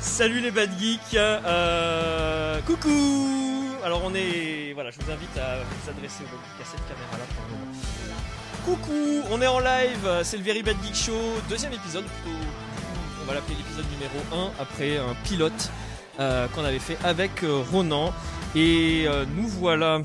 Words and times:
Salut 0.00 0.40
les 0.40 0.50
bad 0.50 0.70
geeks, 0.78 1.14
euh, 1.14 2.58
coucou. 2.62 3.68
Alors 3.84 4.00
on 4.02 4.14
est, 4.14 4.72
voilà, 4.72 4.90
je 4.90 4.96
vous 4.98 5.10
invite 5.10 5.36
à 5.36 5.58
vous 5.58 5.90
adresser 5.90 6.24
au 6.24 6.26
bad 6.26 6.40
geek 6.40 6.62
à 6.62 6.70
cette 6.70 6.88
caméra 6.88 7.18
là 7.18 7.24
pour. 8.64 8.76
Coucou, 8.76 9.22
on 9.30 9.42
est 9.42 9.46
en 9.46 9.58
live, 9.58 10.22
c'est 10.22 10.38
le 10.38 10.42
Very 10.42 10.62
Bad 10.62 10.76
Geek 10.82 10.94
Show, 10.94 11.20
deuxième 11.50 11.74
épisode. 11.74 12.04
On 13.22 13.26
va 13.26 13.34
l'appeler 13.34 13.56
l'épisode 13.56 13.84
numéro 13.92 14.50
1 14.58 14.62
après 14.62 14.96
un 14.96 15.14
pilote 15.24 15.70
euh, 16.18 16.48
qu'on 16.48 16.64
avait 16.64 16.78
fait 16.78 16.96
avec 17.04 17.42
euh, 17.42 17.62
Ronan. 17.70 18.14
Et 18.54 19.06
nous 19.36 19.48
voilà 19.48 20.00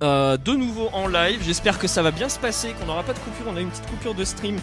de 0.00 0.54
nouveau 0.54 0.88
en 0.92 1.08
live. 1.08 1.40
J'espère 1.44 1.80
que 1.80 1.88
ça 1.88 2.02
va 2.02 2.12
bien 2.12 2.28
se 2.28 2.38
passer, 2.38 2.74
qu'on 2.78 2.86
n'aura 2.86 3.02
pas 3.02 3.12
de 3.12 3.18
coupure. 3.18 3.46
On 3.48 3.56
a 3.56 3.60
une 3.60 3.70
petite 3.70 3.86
coupure 3.86 4.14
de 4.14 4.24
stream. 4.24 4.58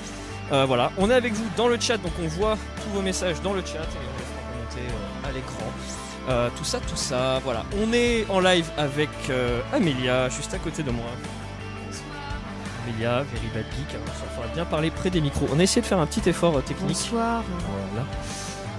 Voilà, 0.50 0.94
on 0.98 1.10
est 1.10 1.16
avec 1.16 1.34
vous 1.34 1.48
dans 1.58 1.68
le 1.68 1.78
chat, 1.80 1.98
donc 1.98 2.14
on 2.24 2.28
voit 2.28 2.58
tous 2.82 2.90
vos 2.92 3.02
messages 3.02 3.42
dans 3.42 3.54
le 3.54 3.62
chat 3.62 3.86
l'écran. 5.38 5.72
Euh, 6.30 6.50
tout 6.58 6.66
ça, 6.66 6.80
tout 6.80 6.98
ça, 6.98 7.40
voilà. 7.44 7.64
On 7.82 7.94
est 7.94 8.26
en 8.30 8.40
live 8.40 8.70
avec 8.78 9.10
euh, 9.30 9.62
Amélia, 9.72 10.28
juste 10.30 10.54
à 10.54 10.60
côté 10.60 10.84
de 10.84 10.92
moi. 10.92 11.06
Amélia, 12.84 13.24
Very 13.24 13.48
Bad 13.54 13.66
Geek. 13.72 13.96
Alors, 13.96 14.08
il 14.08 14.36
faudra 14.36 14.54
bien 14.54 14.66
parler 14.66 14.92
près 14.92 15.10
des 15.10 15.22
micros. 15.22 15.48
On 15.54 15.60
a 15.60 15.64
essayé 15.64 15.82
de 15.82 15.88
faire 15.88 16.00
un 16.00 16.06
petit 16.06 16.28
effort 16.30 16.58
euh, 16.58 16.62
technique. 16.62 16.90
Bonsoir. 16.90 17.44
Voilà. 17.94 18.06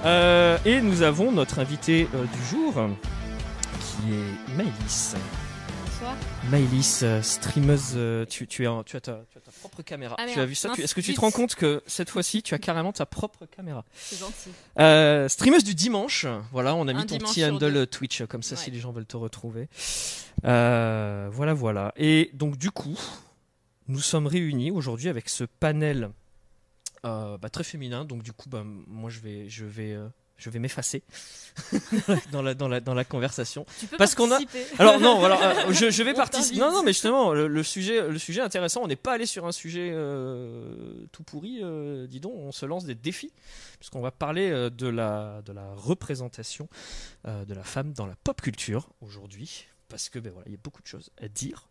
Euh, 0.05 0.59
et 0.65 0.81
nous 0.81 1.03
avons 1.03 1.33
notre 1.33 1.59
invité 1.59 2.09
du 2.13 2.47
jour, 2.51 2.75
qui 3.81 4.15
est 4.15 4.57
Maëlys. 4.57 5.17
Bonsoir. 6.01 6.17
Maëlys, 6.51 7.01
euh, 7.03 7.23
streameuse, 7.23 7.93
euh, 7.97 8.25
tu, 8.25 8.47
tu, 8.47 8.63
es 8.65 8.67
en- 8.67 8.85
tu, 8.85 8.97
as 8.97 9.01
ta, 9.01 9.25
tu 9.31 9.39
as 9.39 9.41
ta 9.41 9.51
propre 9.51 9.83
caméra. 9.83 10.15
Ah, 10.19 10.27
tu 10.33 10.39
as 10.39 10.47
vu 10.47 10.55
ça 10.55 10.73
Est-ce 10.79 10.95
que 10.95 11.01
tu 11.01 11.13
te 11.15 11.21
rends 11.21 11.31
compte 11.31 11.55
que 11.57 11.83
cette 11.87 12.09
fois-ci, 12.11 12.43
tu 12.43 12.55
as 12.55 12.59
carrément 12.59 12.93
ta 12.93 13.05
propre 13.07 13.47
caméra? 13.47 13.85
C'est 13.95 14.19
gentil. 14.19 14.51
euh, 14.79 15.29
Streameuse 15.29 15.65
du 15.65 15.75
dimanche. 15.75 16.27
Voilà, 16.53 16.75
on 16.75 16.87
a 16.89 16.93
mis 16.93 17.01
Un 17.03 17.07
ton 17.07 17.19
petit 17.19 17.45
handle 17.45 17.59
deux. 17.73 17.77
euh, 17.83 17.87
Twitch, 17.87 18.23
comme 18.27 18.43
ça, 18.43 18.55
si 18.57 18.71
les 18.71 18.79
gens 18.79 18.93
veulent 18.93 19.07
te 19.07 19.17
retrouver. 19.17 19.69
Euh, 20.45 21.29
voilà, 21.33 21.53
voilà. 21.55 21.93
Et 21.97 22.31
donc, 22.35 22.57
du 22.59 22.71
coup, 22.71 22.99
nous 23.89 24.01
sommes 24.01 24.27
réunis 24.27 24.71
aujourd'hui 24.71 25.09
avec 25.09 25.29
ce 25.29 25.45
panel 25.45 26.11
euh, 27.05 27.39
bah, 27.39 27.51
très 27.51 27.65
féminin. 27.65 28.05
Donc, 28.05 28.23
du 28.23 28.33
coup, 28.33 28.49
bah, 28.49 28.63
moi, 28.65 29.11
je 29.11 29.19
vais, 29.21 29.49
je 29.49 29.65
vais, 29.65 29.99
je 30.39 30.51
vais 30.51 30.59
m'effacer 30.61 31.03
dans 32.33 32.43
la, 32.43 32.55
dans 32.55 32.69
la, 32.69 32.81
dans 32.81 32.95
la 32.95 33.05
conversation. 33.05 33.67
Tu 33.81 33.87
peux 33.87 33.97
Parce 33.97 34.15
qu'on 34.15 34.31
a-. 34.33 34.39
Alors 34.79 35.01
non, 35.01 35.19
voilà, 35.19 35.67
euh, 35.67 35.73
je, 35.73 35.91
je 35.91 36.03
vais 36.05 36.15
participer. 36.25 36.59
Non, 36.61 36.71
non, 36.73 36.83
mais 36.83 36.93
justement, 36.93 37.33
le, 37.35 37.49
le 37.49 37.63
sujet, 37.63 38.09
le 38.09 38.19
sujet 38.19 38.41
intéressant. 38.41 38.83
On 38.83 38.87
n'est 38.87 38.97
pas 38.97 39.13
allé 39.15 39.27
sur 39.27 39.47
un 39.47 39.53
sujet 39.53 39.91
euh, 39.93 41.05
tout 41.13 41.25
pourri. 41.25 41.59
euh, 41.63 42.07
dis 42.07 42.21
donc, 42.21 42.35
on 42.37 42.53
se 42.53 42.65
lance 42.67 42.85
des 42.85 42.95
défis 42.95 43.33
puisqu'on 43.81 44.01
va 44.01 44.11
parler 44.11 44.51
de 44.71 44.89
la 44.89 45.43
de 45.45 45.53
la 45.53 45.75
représentation 45.75 46.69
de 47.25 47.55
la 47.55 47.63
femme 47.65 47.93
dans 47.93 48.07
la 48.07 48.17
pop 48.25 48.41
culture 48.41 48.89
aujourd'hui. 49.01 49.67
Parce 49.89 50.11
que 50.11 50.19
ben 50.19 50.31
voilà, 50.31 50.47
il 50.49 50.53
y 50.53 50.55
a 50.55 50.61
beaucoup 50.63 50.83
de 50.83 50.87
choses 50.87 51.11
à 51.23 51.29
dire 51.29 51.69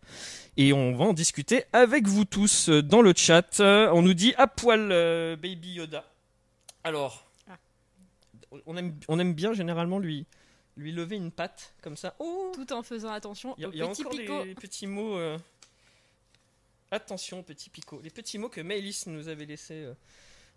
et 0.58 0.74
on 0.74 0.96
va 0.96 1.06
en 1.06 1.14
discuter 1.14 1.66
avec 1.72 2.08
vous 2.08 2.26
tous 2.26 2.70
dans 2.70 3.02
le 3.04 3.14
chat. 3.16 3.60
On 3.60 4.02
nous 4.02 4.16
dit 4.16 4.34
à 4.38 4.48
poil 4.48 4.90
euh, 4.92 5.36
Baby 5.36 5.74
Yoda. 5.74 6.04
Alors. 6.84 7.27
On 8.66 8.76
aime 8.78 8.96
on 9.08 9.20
aime 9.20 9.34
bien 9.34 9.54
généralement 9.54 10.00
lui 10.00 10.26
lui 10.76 10.92
lever 10.92 11.16
une 11.16 11.32
patte 11.32 11.74
comme 11.82 11.98
ça. 11.98 12.16
Oh, 12.20 12.52
Tout 12.54 12.72
en 12.72 12.84
faisant 12.84 13.12
attention 13.12 13.56
il 13.58 13.62
y 13.76 13.82
a, 13.82 13.86
aux 13.86 13.90
petits 13.90 14.02
encore 14.06 14.12
picots. 14.18 14.44
des 14.44 14.54
petits 14.56 14.86
mots. 14.88 15.16
euh, 15.18 15.38
Attention, 16.92 17.44
petits 17.44 17.70
picots. 17.70 18.00
Les 18.02 18.10
petits 18.10 18.38
mots 18.38 18.48
que 18.50 18.62
Maëlys 18.62 19.08
nous 19.08 19.28
avait 19.28 19.46
laissés. 19.46 19.84
euh, 19.84 19.94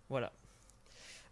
Voilà. 0.09 0.31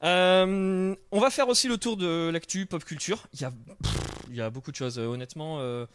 Euh, 0.03 0.95
on 1.11 1.19
va 1.19 1.30
faire 1.30 1.50
aussi 1.50 1.67
le 1.67 1.78
tour 1.78 1.97
de 1.97 2.30
l'actu 2.30 2.66
pop 2.66 2.83
culture. 2.83 3.28
Il 3.33 3.42
y 3.42 3.45
a, 3.45 3.52
pff, 3.52 3.97
il 4.30 4.36
y 4.36 4.42
a 4.42 4.50
beaucoup 4.50 4.72
de 4.72 4.75
choses. 4.75 4.97
Euh, 5.00 5.08
Honnêtement, 5.08 5.59
euh, 5.59 5.86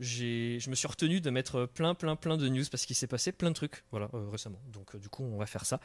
je 0.00 0.68
me 0.70 0.74
suis 0.74 0.86
retenu 0.86 1.20
de 1.20 1.30
mettre 1.30 1.66
plein, 1.66 1.94
plein, 1.94 2.14
plein 2.16 2.36
de 2.36 2.48
news 2.48 2.64
parce 2.70 2.86
qu'il 2.86 2.94
s'est 2.96 3.06
passé 3.06 3.32
plein 3.32 3.50
de 3.50 3.54
trucs. 3.54 3.84
Voilà, 3.90 4.08
euh, 4.14 4.28
récemment. 4.30 4.60
Donc, 4.72 4.96
du 4.96 5.08
coup, 5.08 5.24
on 5.24 5.38
va 5.38 5.46
faire 5.46 5.64
ça. 5.66 5.80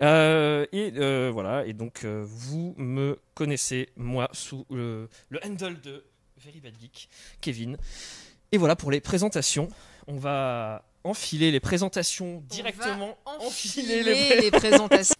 Et 0.00 0.90
voilà. 1.30 1.64
Et 1.66 1.72
donc, 1.72 2.04
vous 2.04 2.74
me 2.76 3.18
connaissez 3.34 3.88
moi 3.96 4.28
sous 4.32 4.66
le, 4.70 5.08
le 5.30 5.40
handle 5.44 5.80
de 5.80 6.04
Very 6.36 6.60
Bad 6.60 6.74
Geek, 6.80 7.08
Kevin. 7.40 7.76
Et 8.52 8.58
voilà 8.58 8.76
pour 8.76 8.90
les 8.90 9.00
présentations. 9.00 9.68
On 10.06 10.16
va 10.16 10.84
enfiler 11.04 11.50
les 11.50 11.60
présentations 11.60 12.42
directement. 12.48 13.16
enfiler 13.24 14.02
les 14.02 14.12
Enfiler 14.12 14.40
les 14.40 14.50
présentations. 14.50 15.14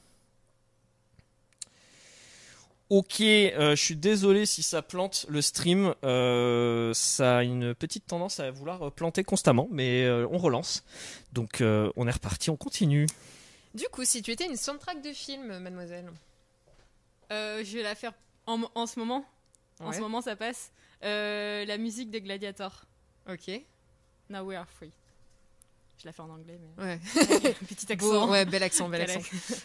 Ok, 2.90 3.20
euh, 3.20 3.76
je 3.76 3.82
suis 3.82 3.96
désolé 3.96 4.46
si 4.46 4.62
ça 4.62 4.80
plante 4.80 5.26
le 5.28 5.42
stream. 5.42 5.94
euh, 6.04 6.94
ça 6.94 7.38
a 7.38 7.42
une 7.42 7.74
petite 7.74 8.06
tendance 8.06 8.40
à 8.40 8.50
vouloir 8.50 8.86
euh, 8.86 8.90
planter 8.90 9.24
constamment, 9.24 9.68
mais 9.70 10.04
euh, 10.04 10.26
on 10.30 10.38
relance. 10.38 10.84
Donc 11.32 11.60
euh, 11.60 11.90
on 11.96 12.08
est 12.08 12.10
reparti, 12.12 12.48
on 12.48 12.56
continue. 12.56 13.06
Du 13.74 13.84
coup, 13.92 14.04
si 14.04 14.22
tu 14.22 14.30
étais 14.30 14.46
une 14.46 14.56
soundtrack 14.56 15.02
de 15.02 15.12
film, 15.12 15.58
mademoiselle. 15.58 16.10
Euh, 17.30 17.62
je 17.62 17.76
vais 17.76 17.82
la 17.82 17.94
faire 17.94 18.14
en, 18.46 18.62
en 18.74 18.86
ce 18.86 18.98
moment. 18.98 19.22
En 19.80 19.92
ce 19.92 20.00
moment, 20.00 20.22
ça 20.22 20.34
passe. 20.34 20.72
Euh, 21.04 21.64
la 21.66 21.76
musique 21.78 22.10
des 22.10 22.22
Gladiators. 22.22 22.84
Ok. 23.30 23.50
Now 24.30 24.42
we 24.44 24.56
are 24.56 24.66
free. 24.68 24.90
Je 26.00 26.06
la 26.06 26.12
fais 26.12 26.22
en 26.22 26.30
anglais, 26.30 26.58
mais. 26.60 26.84
Ouais. 26.84 27.00
Petit 27.68 27.92
accent. 27.92 28.26
Beau, 28.26 28.30
ouais, 28.32 28.44
bel 28.44 28.62
accent, 28.62 28.88
bel 28.88 29.02
accent. 29.02 29.20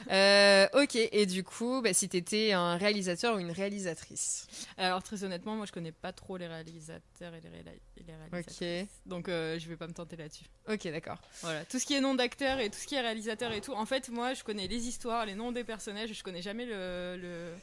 Euh, 0.10 0.68
ok, 0.74 0.96
et 0.96 1.26
du 1.28 1.44
coup, 1.44 1.82
bah, 1.84 1.94
si 1.94 2.10
t'étais 2.10 2.54
un 2.54 2.76
réalisateur 2.76 3.36
ou 3.36 3.40
une 3.40 3.52
réalisatrice. 3.52 4.48
Alors, 4.78 5.04
très 5.04 5.24
honnêtement, 5.24 5.56
moi, 5.56 5.66
je 5.68 5.72
connais 5.72 5.92
pas 5.92 6.12
trop 6.12 6.38
les 6.38 6.48
réalisateurs 6.48 7.36
et 7.36 7.42
les, 7.42 7.50
réla- 7.50 7.78
et 7.98 8.04
les 8.04 8.14
réalisatrices. 8.16 8.58
Donc, 9.06 9.30
euh, 9.30 9.60
je 9.60 9.68
vais 9.70 9.76
pas 9.78 9.88
me 9.88 9.94
tenter 9.94 10.16
là-dessus. 10.16 10.46
Ok, 10.68 10.88
d'accord. 10.88 11.20
Voilà. 11.42 11.66
Tout 11.66 11.78
ce 11.78 11.86
qui 11.86 11.94
est 11.94 12.02
nom 12.02 12.16
d'acteur 12.16 12.60
et 12.60 12.70
tout 12.72 12.78
ce 12.80 12.88
qui 12.88 12.96
est 12.96 13.02
réalisateur 13.02 13.52
et 13.52 13.62
tout. 13.62 13.74
En 13.74 13.86
fait, 13.86 14.10
moi, 14.10 14.34
je 14.34 14.44
connais 14.44 14.68
les 14.68 14.88
histoires, 14.88 15.28
les 15.28 15.36
noms 15.36 15.52
des 15.52 15.64
personnages. 15.64 16.12
Je 16.14 16.24
connais 16.24 16.42
jamais 16.42 16.66
le. 16.66 17.16
le... 17.22 17.54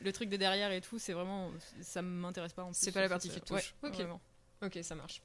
le 0.00 0.12
truc 0.12 0.30
de 0.30 0.36
derrière 0.38 0.72
et 0.72 0.80
tout, 0.80 0.98
c'est 0.98 1.12
vraiment. 1.12 1.50
Ça 1.82 2.00
m'intéresse 2.00 2.54
pas 2.54 2.62
en 2.62 2.68
plus. 2.72 2.78
C'est 2.80 2.92
pas 2.92 3.02
la 3.02 3.10
partie 3.10 3.28
qui 3.28 3.40
te 3.40 3.46
touche. 3.46 3.74
Ouais, 3.82 3.90
Ok. 3.90 4.06
Ok, 4.62 4.78
ça 4.82 4.94
marche. 4.94 5.20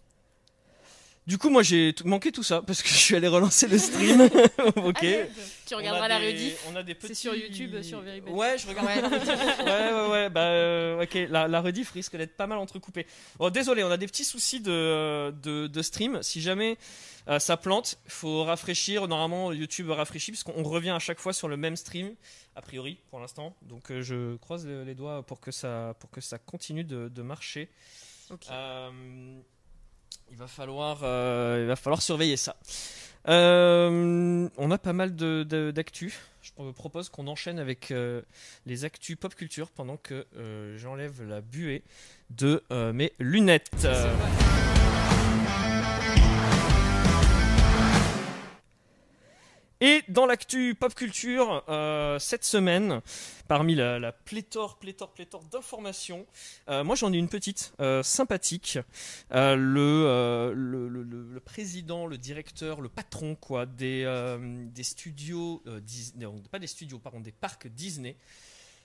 Du 1.27 1.37
coup, 1.37 1.49
moi 1.51 1.61
j'ai 1.61 1.93
tout- 1.93 2.07
manqué 2.07 2.31
tout 2.31 2.41
ça 2.43 2.61
parce 2.63 2.81
que 2.81 2.89
je 2.93 2.95
suis 2.95 3.15
allé 3.15 3.27
relancer 3.27 3.67
le 3.67 3.77
stream. 3.77 4.21
ok. 4.75 5.05
Ah. 5.05 5.41
Tu 5.67 5.75
regarderas 5.75 6.07
la 6.07 6.17
rediff. 6.17 6.65
On 6.71 6.75
a 6.75 6.83
des 6.83 6.95
C'est 6.99 7.13
sur 7.13 7.35
YouTube, 7.35 7.81
sur 7.83 8.01
Very 8.01 8.21
Bad. 8.21 8.33
Ouais, 8.33 8.57
je 8.57 8.67
regarde. 8.67 8.87
Ouais. 8.87 9.01
ouais, 9.65 9.93
ouais, 9.93 10.09
ouais. 10.11 10.29
Bah, 10.29 10.41
euh, 10.45 11.03
ok. 11.03 11.17
La, 11.29 11.47
la 11.47 11.61
rediff 11.61 11.91
risque 11.91 12.17
d'être 12.17 12.35
pas 12.35 12.47
mal 12.47 12.57
entrecoupée. 12.57 13.05
Bon, 13.37 13.49
désolé, 13.49 13.83
on 13.83 13.91
a 13.91 13.97
des 13.97 14.07
petits 14.07 14.25
soucis 14.25 14.59
de, 14.59 15.31
de, 15.43 15.67
de 15.67 15.81
stream. 15.81 16.21
Si 16.23 16.41
jamais 16.41 16.77
euh, 17.29 17.37
ça 17.39 17.55
plante, 17.55 17.99
faut 18.07 18.43
rafraîchir. 18.43 19.07
Normalement, 19.07 19.53
YouTube 19.53 19.89
rafraîchit 19.91 20.31
puisqu'on 20.31 20.63
revient 20.63 20.89
à 20.89 20.99
chaque 20.99 21.19
fois 21.19 21.33
sur 21.33 21.47
le 21.47 21.55
même 21.55 21.75
stream, 21.75 22.15
a 22.55 22.61
priori, 22.61 22.97
pour 23.11 23.19
l'instant. 23.19 23.55
Donc, 23.61 23.91
euh, 23.91 24.01
je 24.01 24.35
croise 24.37 24.65
le- 24.65 24.83
les 24.83 24.95
doigts 24.95 25.23
pour 25.25 25.39
que 25.39 25.51
ça, 25.51 25.95
pour 25.99 26.09
que 26.09 26.19
ça 26.19 26.39
continue 26.39 26.83
de, 26.83 27.09
de 27.09 27.21
marcher. 27.21 27.69
Ok. 28.31 28.47
Euh, 30.31 31.59
il 31.61 31.67
va 31.67 31.75
falloir, 31.75 32.01
surveiller 32.01 32.37
ça. 32.37 32.55
Euh, 33.27 34.49
on 34.57 34.71
a 34.71 34.77
pas 34.77 34.93
mal 34.93 35.15
d'actu. 35.15 36.13
Je 36.41 36.51
propose 36.71 37.09
qu'on 37.09 37.27
enchaîne 37.27 37.59
avec 37.59 37.91
euh, 37.91 38.21
les 38.65 38.83
actus 38.85 39.15
pop 39.15 39.35
culture 39.35 39.69
pendant 39.69 39.97
que 39.97 40.25
j'enlève 40.77 41.23
la 41.23 41.41
buée 41.41 41.83
de 42.29 42.63
mes 42.91 43.13
lunettes. 43.19 43.69
Et 49.83 50.03
dans 50.09 50.27
l'actu 50.27 50.75
pop 50.75 50.93
culture, 50.93 51.63
euh, 51.67 52.19
cette 52.19 52.45
semaine, 52.45 53.01
parmi 53.47 53.73
la, 53.73 54.11
pléthore, 54.11 54.77
pléthore, 54.77 55.11
pléthore 55.11 55.43
d'informations, 55.45 56.27
euh, 56.69 56.83
moi 56.83 56.95
j'en 56.95 57.11
ai 57.11 57.17
une 57.17 57.27
petite, 57.27 57.73
euh, 57.79 58.03
sympathique. 58.03 58.77
Le, 59.31 60.53
le, 60.55 61.39
président, 61.39 62.05
le 62.05 62.19
directeur, 62.19 62.79
le 62.79 62.89
patron 62.89 63.33
quoi, 63.33 63.65
des, 63.65 64.05
des 64.71 64.83
studios, 64.83 65.63
Disney, 65.81 66.25
non, 66.25 66.39
pas 66.51 66.59
des 66.59 66.67
studios, 66.67 66.99
pardon, 66.99 67.19
des 67.19 67.31
parcs 67.31 67.67
Disney, 67.67 68.15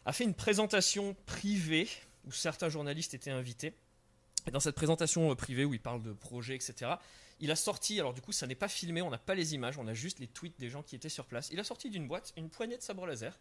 a 0.07 0.15
fait 0.15 0.25
une 0.25 0.35
présentation 0.35 1.15
privée 1.27 1.89
où 2.25 2.33
certains 2.33 2.71
journalistes 2.71 3.13
étaient 3.13 3.31
invités. 3.31 3.75
Et 4.47 4.51
dans 4.51 4.61
cette 4.61 4.77
présentation 4.77 5.35
privée 5.37 5.67
où 5.67 5.75
il 5.75 5.81
parle 5.81 6.03
de 6.03 6.13
projets, 6.13 6.55
etc., 6.55 6.93
il 7.41 7.51
a 7.51 7.57
sorti, 7.57 7.99
alors 8.01 8.15
du 8.15 8.21
coup 8.21 8.33
ça 8.33 8.47
n'est 8.47 8.55
pas 8.55 8.69
filmé, 8.69 9.03
on 9.03 9.11
n'a 9.11 9.19
pas 9.19 9.35
les 9.35 9.55
images, 9.55 9.79
on 9.79 9.87
a 9.87 9.95
juste 9.95 10.19
les 10.19 10.27
tweets 10.27 10.59
des 10.59 10.71
gens 10.71 10.83
qui 10.83 10.97
étaient 10.97 11.09
sur 11.09 11.27
place. 11.27 11.49
Il 11.53 11.61
a 11.61 11.65
sorti 11.65 11.91
d'une 11.91 12.09
boîte 12.09 12.33
une 12.37 12.49
poignée 12.49 12.77
de 12.77 12.83
sabres 12.83 13.07
laser 13.07 13.39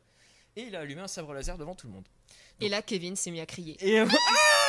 et 0.56 0.64
il 0.64 0.76
a 0.76 0.82
allumé 0.82 1.02
un 1.02 1.08
sabre 1.08 1.34
laser 1.34 1.58
devant 1.58 1.76
tout 1.76 1.88
le 1.88 1.94
monde. 1.94 2.08
Et 2.62 2.70
là, 2.70 2.82
Kevin 2.82 3.16
s'est 3.16 3.32
mis 3.32 3.42
à 3.42 3.46
crier. 3.46 3.78
Et, 3.80 4.00
euh, 4.00 4.06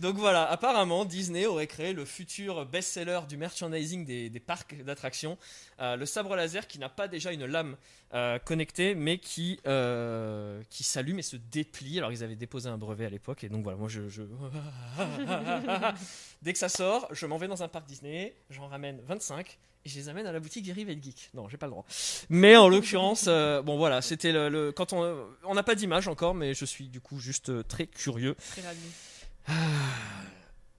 Donc 0.00 0.16
voilà, 0.16 0.48
apparemment, 0.50 1.04
Disney 1.04 1.46
aurait 1.46 1.66
créé 1.66 1.92
le 1.92 2.04
futur 2.04 2.66
best-seller 2.66 3.20
du 3.28 3.36
merchandising 3.36 4.04
des, 4.04 4.30
des 4.30 4.40
parcs 4.40 4.74
d'attractions, 4.82 5.38
euh, 5.80 5.96
le 5.96 6.06
sabre 6.06 6.34
laser 6.36 6.66
qui 6.66 6.78
n'a 6.78 6.88
pas 6.88 7.08
déjà 7.08 7.32
une 7.32 7.46
lame 7.46 7.76
euh, 8.14 8.38
connectée, 8.38 8.94
mais 8.94 9.18
qui, 9.18 9.60
euh, 9.66 10.62
qui 10.70 10.84
s'allume 10.84 11.18
et 11.18 11.22
se 11.22 11.36
déplie. 11.36 11.98
Alors 11.98 12.12
ils 12.12 12.24
avaient 12.24 12.36
déposé 12.36 12.68
un 12.68 12.78
brevet 12.78 13.06
à 13.06 13.10
l'époque, 13.10 13.44
et 13.44 13.48
donc 13.48 13.62
voilà, 13.62 13.78
moi 13.78 13.88
je... 13.88 14.08
je... 14.08 14.22
Dès 16.42 16.52
que 16.52 16.58
ça 16.58 16.68
sort, 16.68 17.08
je 17.12 17.26
m'en 17.26 17.38
vais 17.38 17.48
dans 17.48 17.62
un 17.62 17.68
parc 17.68 17.86
Disney, 17.86 18.34
j'en 18.50 18.68
ramène 18.68 19.00
25. 19.06 19.58
Et 19.86 19.88
je 19.88 19.96
les 19.96 20.10
amène 20.10 20.26
à 20.26 20.32
la 20.32 20.40
boutique 20.40 20.66
des 20.66 20.72
Rivet 20.72 20.98
Geek. 21.00 21.30
Non, 21.32 21.48
j'ai 21.48 21.56
pas 21.56 21.64
le 21.64 21.70
droit. 21.70 21.86
Mais 22.28 22.54
en 22.54 22.68
l'occurrence, 22.68 23.24
euh, 23.28 23.62
bon 23.62 23.78
voilà, 23.78 24.02
c'était 24.02 24.30
le, 24.30 24.50
le- 24.50 24.72
quand 24.72 24.92
on 24.92 25.26
on 25.42 25.54
n'a 25.54 25.62
pas 25.62 25.74
d'image 25.74 26.06
encore, 26.06 26.34
mais 26.34 26.52
je 26.52 26.66
suis 26.66 26.88
du 26.88 27.00
coup 27.00 27.18
juste 27.18 27.48
euh, 27.48 27.62
très 27.62 27.86
curieux. 27.86 28.34
Très 28.52 28.60
ravi. 28.60 28.78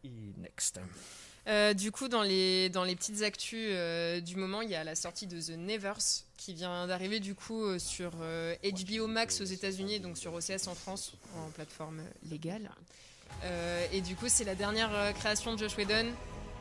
Et 0.04 0.10
next. 0.38 0.80
Euh, 1.48 1.74
du 1.74 1.92
coup, 1.92 2.08
dans 2.08 2.22
les, 2.22 2.70
dans 2.70 2.84
les 2.84 2.96
petites 2.96 3.24
actus 3.24 3.70
euh, 3.72 4.20
du 4.22 4.36
moment, 4.36 4.62
il 4.62 4.70
y 4.70 4.76
a 4.76 4.84
la 4.84 4.96
sortie 4.96 5.26
de 5.26 5.42
The 5.42 5.58
Nevers 5.58 6.24
qui 6.38 6.54
vient 6.54 6.88
d'arriver 6.88 7.20
du 7.20 7.36
coup 7.36 7.64
euh, 7.64 7.80
sur 7.80 8.12
HBO 8.12 9.08
Max 9.08 9.42
aux 9.42 9.46
États-Unis, 9.46 10.00
donc 10.00 10.18
sur 10.18 10.34
OCS 10.34 10.68
en 10.68 10.76
France, 10.76 11.14
en 11.38 11.50
plateforme 11.50 12.02
légale. 12.30 12.70
Et 13.92 14.02
du 14.02 14.16
coup, 14.16 14.26
c'est 14.28 14.44
la 14.44 14.56
dernière 14.56 15.14
création 15.16 15.54
de 15.54 15.60
Josh 15.60 15.76
Whedon. 15.78 16.12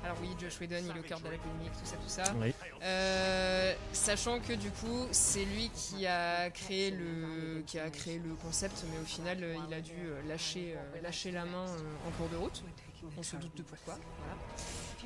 Alors 0.05 0.17
oui, 0.23 0.29
Josh 0.41 0.58
Whedon, 0.61 0.76
il 0.82 0.97
est 0.97 1.00
au 1.00 1.02
cœur 1.02 1.20
de 1.20 1.29
la 1.29 1.37
polémique, 1.37 1.73
tout 1.79 1.85
ça, 1.85 1.97
tout 1.97 2.08
ça. 2.08 2.23
Oui. 2.41 2.55
Euh, 2.82 3.75
sachant 3.93 4.41
que 4.41 4.55
du 4.55 4.70
coup, 4.70 5.06
c'est 5.11 5.44
lui 5.44 5.70
qui 5.75 6.06
a 6.06 6.49
créé 6.50 6.91
le 6.91 7.62
qui 7.67 7.79
a 7.79 7.91
créé 7.91 8.19
le 8.19 8.35
concept, 8.35 8.85
mais 8.91 8.99
au 8.99 9.05
final, 9.05 9.38
euh, 9.43 9.55
il 9.69 9.75
a 9.75 9.81
dû 9.81 9.93
euh, 9.93 10.20
lâcher 10.26 10.75
lâcher 11.02 11.31
la 11.32 11.44
main 11.44 11.67
en 12.06 12.11
cours 12.12 12.29
de 12.29 12.37
route. 12.37 12.62
On 13.19 13.23
se 13.23 13.37
doute 13.37 13.56
de 13.56 13.62
pourquoi. 13.62 13.99
voilà. 14.19 14.37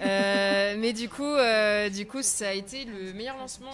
Euh, 0.00 0.74
mais 0.78 0.92
du 0.92 1.08
coup, 1.08 1.22
euh, 1.24 1.88
du 1.88 2.06
coup, 2.06 2.22
ça 2.22 2.48
a 2.48 2.52
été 2.52 2.84
le 2.84 3.12
meilleur 3.12 3.36
lancement 3.36 3.70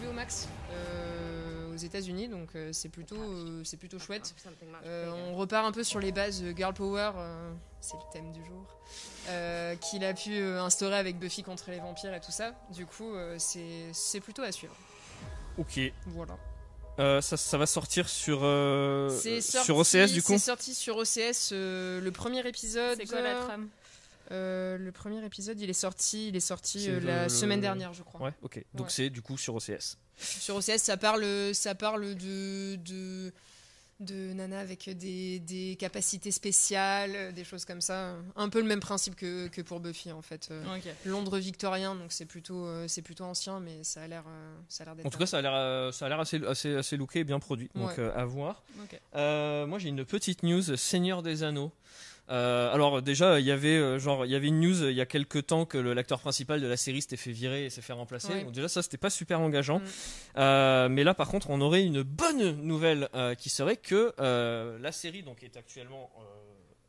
HBO 0.00 0.12
Max 0.12 0.48
euh, 0.72 1.47
États-Unis, 1.78 2.28
donc 2.28 2.50
euh, 2.54 2.72
c'est 2.72 2.88
plutôt 2.88 3.16
euh, 3.16 3.62
c'est 3.64 3.76
plutôt 3.76 3.98
chouette. 3.98 4.34
Euh, 4.84 5.10
on 5.30 5.34
repart 5.36 5.66
un 5.66 5.72
peu 5.72 5.82
sur 5.84 5.98
les 6.00 6.12
bases 6.12 6.42
girl 6.56 6.74
power, 6.74 7.12
euh, 7.16 7.52
c'est 7.80 7.94
le 7.96 8.02
thème 8.12 8.32
du 8.32 8.44
jour, 8.44 8.64
euh, 9.28 9.74
qu'il 9.76 10.04
a 10.04 10.12
pu 10.14 10.38
instaurer 10.42 10.96
avec 10.96 11.18
Buffy 11.18 11.42
contre 11.42 11.70
les 11.70 11.78
vampires 11.80 12.12
et 12.14 12.20
tout 12.20 12.32
ça. 12.32 12.54
Du 12.74 12.86
coup, 12.86 13.14
euh, 13.14 13.36
c'est 13.38 13.90
c'est 13.92 14.20
plutôt 14.20 14.42
à 14.42 14.52
suivre. 14.52 14.74
Ok. 15.58 15.80
Voilà. 16.06 16.36
Euh, 17.00 17.20
ça, 17.20 17.36
ça 17.36 17.56
va 17.58 17.66
sortir 17.66 18.08
sur, 18.08 18.40
euh, 18.42 19.08
C'est 19.10 19.40
sur 19.40 19.62
sorti- 19.62 19.98
OCS 19.98 20.12
du 20.12 20.22
coup 20.22 20.32
C'est 20.32 20.38
sorti 20.38 20.74
sur 20.74 20.96
OCS 20.96 21.50
euh, 21.52 22.00
le 22.00 22.10
premier 22.10 22.46
épisode. 22.46 22.98
C'est 22.98 23.06
quoi 23.06 23.20
la 23.20 23.34
trame 23.36 23.68
Euh, 24.32 24.76
Le 24.78 24.90
premier 24.92 25.24
épisode, 25.24 25.60
il 25.60 25.70
est 25.70 25.74
sorti, 25.74 26.28
il 26.28 26.34
est 26.36 26.40
sorti 26.40 26.86
euh, 26.90 26.98
la 27.00 27.22
le- 27.24 27.28
semaine 27.28 27.60
dernière, 27.60 27.92
je 27.94 28.02
crois. 28.02 28.20
Ouais, 28.20 28.32
ok. 28.42 28.64
Donc 28.74 28.86
Ouais. 28.86 28.92
c'est 28.92 29.10
du 29.10 29.22
coup 29.22 29.38
sur 29.38 29.54
OCS. 29.54 29.96
Sur 30.18 30.56
OCS, 30.56 30.78
ça 30.78 30.96
parle, 30.96 31.54
ça 31.54 31.74
parle 31.74 32.14
de, 32.16 32.76
de, 32.76 33.32
de 34.00 34.32
Nana 34.32 34.58
avec 34.60 34.88
des, 34.96 35.38
des 35.40 35.76
capacités 35.78 36.30
spéciales, 36.30 37.32
des 37.34 37.44
choses 37.44 37.64
comme 37.64 37.80
ça. 37.80 38.14
Un 38.36 38.48
peu 38.48 38.60
le 38.60 38.66
même 38.66 38.80
principe 38.80 39.14
que, 39.16 39.48
que 39.48 39.60
pour 39.62 39.80
Buffy, 39.80 40.10
en 40.12 40.22
fait. 40.22 40.48
Euh. 40.50 40.64
Londres 41.04 41.38
victorien, 41.38 41.94
donc 41.94 42.12
c'est 42.12 42.26
plutôt, 42.26 42.64
euh, 42.66 42.86
c'est 42.88 43.02
plutôt 43.02 43.24
ancien, 43.24 43.60
mais 43.60 43.82
ça 43.84 44.02
a 44.02 44.06
l'air, 44.08 44.24
euh, 44.28 44.94
d'être. 44.96 45.06
En 45.06 45.10
tout 45.10 45.18
cas, 45.18 45.26
ça 45.26 45.38
a 45.38 45.42
l'air, 45.42 45.94
ça 45.94 46.06
a 46.06 46.08
l'air 46.08 46.20
assez, 46.20 46.44
assez, 46.44 46.74
assez 46.76 46.96
looké 46.96 47.20
et 47.20 47.24
bien 47.24 47.38
produit. 47.38 47.70
Donc 47.74 47.90
Ouais. 47.90 47.94
euh, 48.00 48.16
à 48.16 48.24
voir. 48.24 48.62
Euh, 49.14 49.66
moi, 49.66 49.78
j'ai 49.78 49.88
une 49.88 50.04
petite 50.04 50.42
news 50.42 50.76
Seigneur 50.76 51.22
des 51.22 51.42
Anneaux. 51.42 51.72
Euh, 52.30 52.72
alors 52.72 53.00
déjà, 53.02 53.40
il 53.40 53.46
y 53.46 53.50
avait 53.50 53.76
euh, 53.76 53.98
genre, 53.98 54.26
il 54.26 54.30
y 54.30 54.34
avait 54.34 54.48
une 54.48 54.60
news 54.60 54.82
euh, 54.82 54.90
il 54.90 54.96
y 54.96 55.00
a 55.00 55.06
quelques 55.06 55.46
temps 55.46 55.64
que 55.64 55.78
l'acteur 55.78 56.20
principal 56.20 56.60
de 56.60 56.66
la 56.66 56.76
série 56.76 57.00
s'était 57.00 57.16
fait 57.16 57.32
virer 57.32 57.66
et 57.66 57.70
s'est 57.70 57.82
fait 57.82 57.92
remplacer. 57.92 58.44
Donc 58.44 58.52
déjà, 58.52 58.68
ça 58.68 58.82
c'était 58.82 58.98
pas 58.98 59.10
super 59.10 59.40
engageant. 59.40 59.78
Mm. 59.78 59.84
Euh, 60.36 60.88
mais 60.88 61.04
là, 61.04 61.14
par 61.14 61.28
contre, 61.28 61.50
on 61.50 61.60
aurait 61.60 61.84
une 61.84 62.02
bonne 62.02 62.60
nouvelle 62.62 63.08
euh, 63.14 63.34
qui 63.34 63.48
serait 63.48 63.76
que 63.76 64.12
la 64.80 64.92
série 64.92 65.22
donc 65.22 65.42
est 65.42 65.56
actuellement 65.56 66.10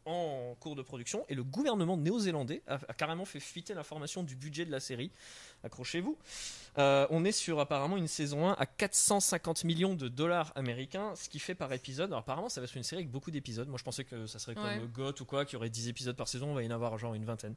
en 0.05 0.55
cours 0.59 0.75
de 0.75 0.81
production 0.81 1.23
et 1.29 1.35
le 1.35 1.43
gouvernement 1.43 1.95
néo-zélandais 1.95 2.63
a, 2.67 2.79
a 2.87 2.93
carrément 2.93 3.25
fait 3.25 3.39
fuiter 3.39 3.73
l'information 3.75 4.23
du 4.23 4.35
budget 4.35 4.65
de 4.65 4.71
la 4.71 4.79
série. 4.79 5.11
Accrochez-vous. 5.63 6.17
Euh, 6.77 7.07
on 7.09 7.25
est 7.25 7.31
sur 7.31 7.59
apparemment 7.59 7.97
une 7.97 8.07
saison 8.07 8.47
1 8.47 8.53
à 8.53 8.65
450 8.65 9.63
millions 9.65 9.95
de 9.95 10.07
dollars 10.07 10.53
américains, 10.55 11.13
ce 11.15 11.27
qui 11.27 11.39
fait 11.39 11.55
par 11.55 11.73
épisode. 11.73 12.09
Alors 12.11 12.19
apparemment, 12.19 12.47
ça 12.47 12.61
va 12.61 12.65
être 12.65 12.75
une 12.77 12.83
série 12.83 13.01
avec 13.01 13.11
beaucoup 13.11 13.31
d'épisodes. 13.31 13.67
Moi, 13.67 13.77
je 13.79 13.83
pensais 13.83 14.03
que 14.05 14.27
ça 14.27 14.39
serait 14.39 14.53
comme 14.55 14.63
Ouais. 14.63 14.79
GOT 14.93 15.19
ou 15.21 15.25
quoi, 15.25 15.45
qu'il 15.45 15.53
y 15.53 15.57
aurait 15.57 15.69
10 15.71 15.89
épisodes 15.89 16.15
par 16.15 16.27
saison. 16.27 16.51
On 16.51 16.53
va 16.53 16.63
y 16.63 16.67
en 16.67 16.71
avoir 16.71 16.97
genre 16.97 17.15
une 17.15 17.25
vingtaine. 17.25 17.55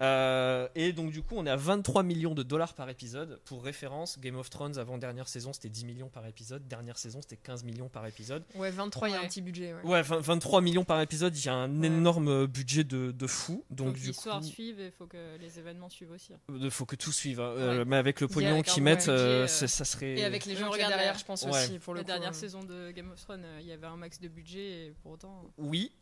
Euh, 0.00 0.68
et 0.74 0.92
donc 0.92 1.10
du 1.10 1.22
coup, 1.22 1.34
on 1.36 1.46
est 1.46 1.50
à 1.50 1.56
23 1.56 2.02
millions 2.02 2.34
de 2.34 2.42
dollars 2.42 2.74
par 2.74 2.88
épisode. 2.88 3.40
Pour 3.44 3.64
référence, 3.64 4.18
Game 4.20 4.36
of 4.36 4.48
Thrones 4.50 4.78
avant 4.78 4.98
dernière 4.98 5.28
saison, 5.28 5.52
c'était 5.52 5.68
10 5.68 5.84
millions 5.84 6.08
par 6.08 6.26
épisode. 6.26 6.66
Dernière 6.68 6.96
saison, 6.98 7.20
c'était 7.20 7.36
15 7.36 7.64
millions 7.64 7.88
par 7.88 8.06
épisode. 8.06 8.44
Ouais, 8.54 8.70
23, 8.70 9.08
il 9.08 9.12
y 9.12 9.14
a 9.16 9.20
un 9.20 9.26
petit 9.26 9.42
budget. 9.42 9.74
Ouais. 9.74 9.82
Ouais, 9.84 10.02
20 10.02 10.20
23 10.20 10.60
millions 10.60 10.84
par 10.84 11.00
épisode. 11.00 11.36
Il 11.36 11.44
y 11.44 11.48
a 11.48 11.54
un 11.54 11.68
Ouais. 11.80 11.86
énorme 11.88 12.46
budget 12.46 12.84
de, 12.84 13.10
de 13.10 13.26
fou. 13.26 13.64
Faut 13.68 13.74
Donc 13.74 13.94
que 13.94 14.00
du 14.00 14.06
l'histoire 14.08 14.40
coup, 14.40 14.46
suive 14.46 14.80
et 14.80 14.86
il 14.86 14.92
faut 14.92 15.06
que 15.06 15.36
les 15.40 15.58
événements 15.58 15.90
suivent 15.90 16.12
aussi. 16.12 16.32
il 16.48 16.70
faut 16.70 16.86
que 16.86 16.96
tout 16.96 17.12
suive. 17.18 17.40
hein. 17.40 17.52
Euh, 17.56 17.78
Ouais. 17.78 17.84
mais 17.84 17.96
avec 17.96 18.20
le 18.20 18.28
pognon 18.28 18.54
avec 18.54 18.66
qu'ils 18.66 18.82
mettent, 18.82 19.08
euh, 19.08 19.44
euh, 19.44 19.46
ça 19.46 19.84
serait. 19.84 20.14
Et 20.18 20.24
avec 20.24 20.44
les 20.46 20.56
gens 20.56 20.70
regarde 20.70 20.92
derrière, 20.94 21.18
je 21.18 21.24
pense 21.24 21.42
Ouais. 21.44 21.50
aussi, 21.50 21.78
pour 21.78 21.94
le 21.94 21.98
La 22.00 22.04
coup, 22.04 22.08
dernière 22.12 22.30
euh. 22.30 22.32
saison 22.32 22.62
de 22.64 22.90
Game 22.92 23.10
of 23.12 23.20
Thrones, 23.20 23.44
euh, 23.44 23.58
il 23.60 23.66
y 23.66 23.72
avait 23.72 23.86
un 23.86 23.96
max 23.96 24.20
de 24.20 24.28
budget 24.28 24.86
et 24.86 24.94
pour 25.02 25.12
autant. 25.12 25.42
Oui. 25.58 25.92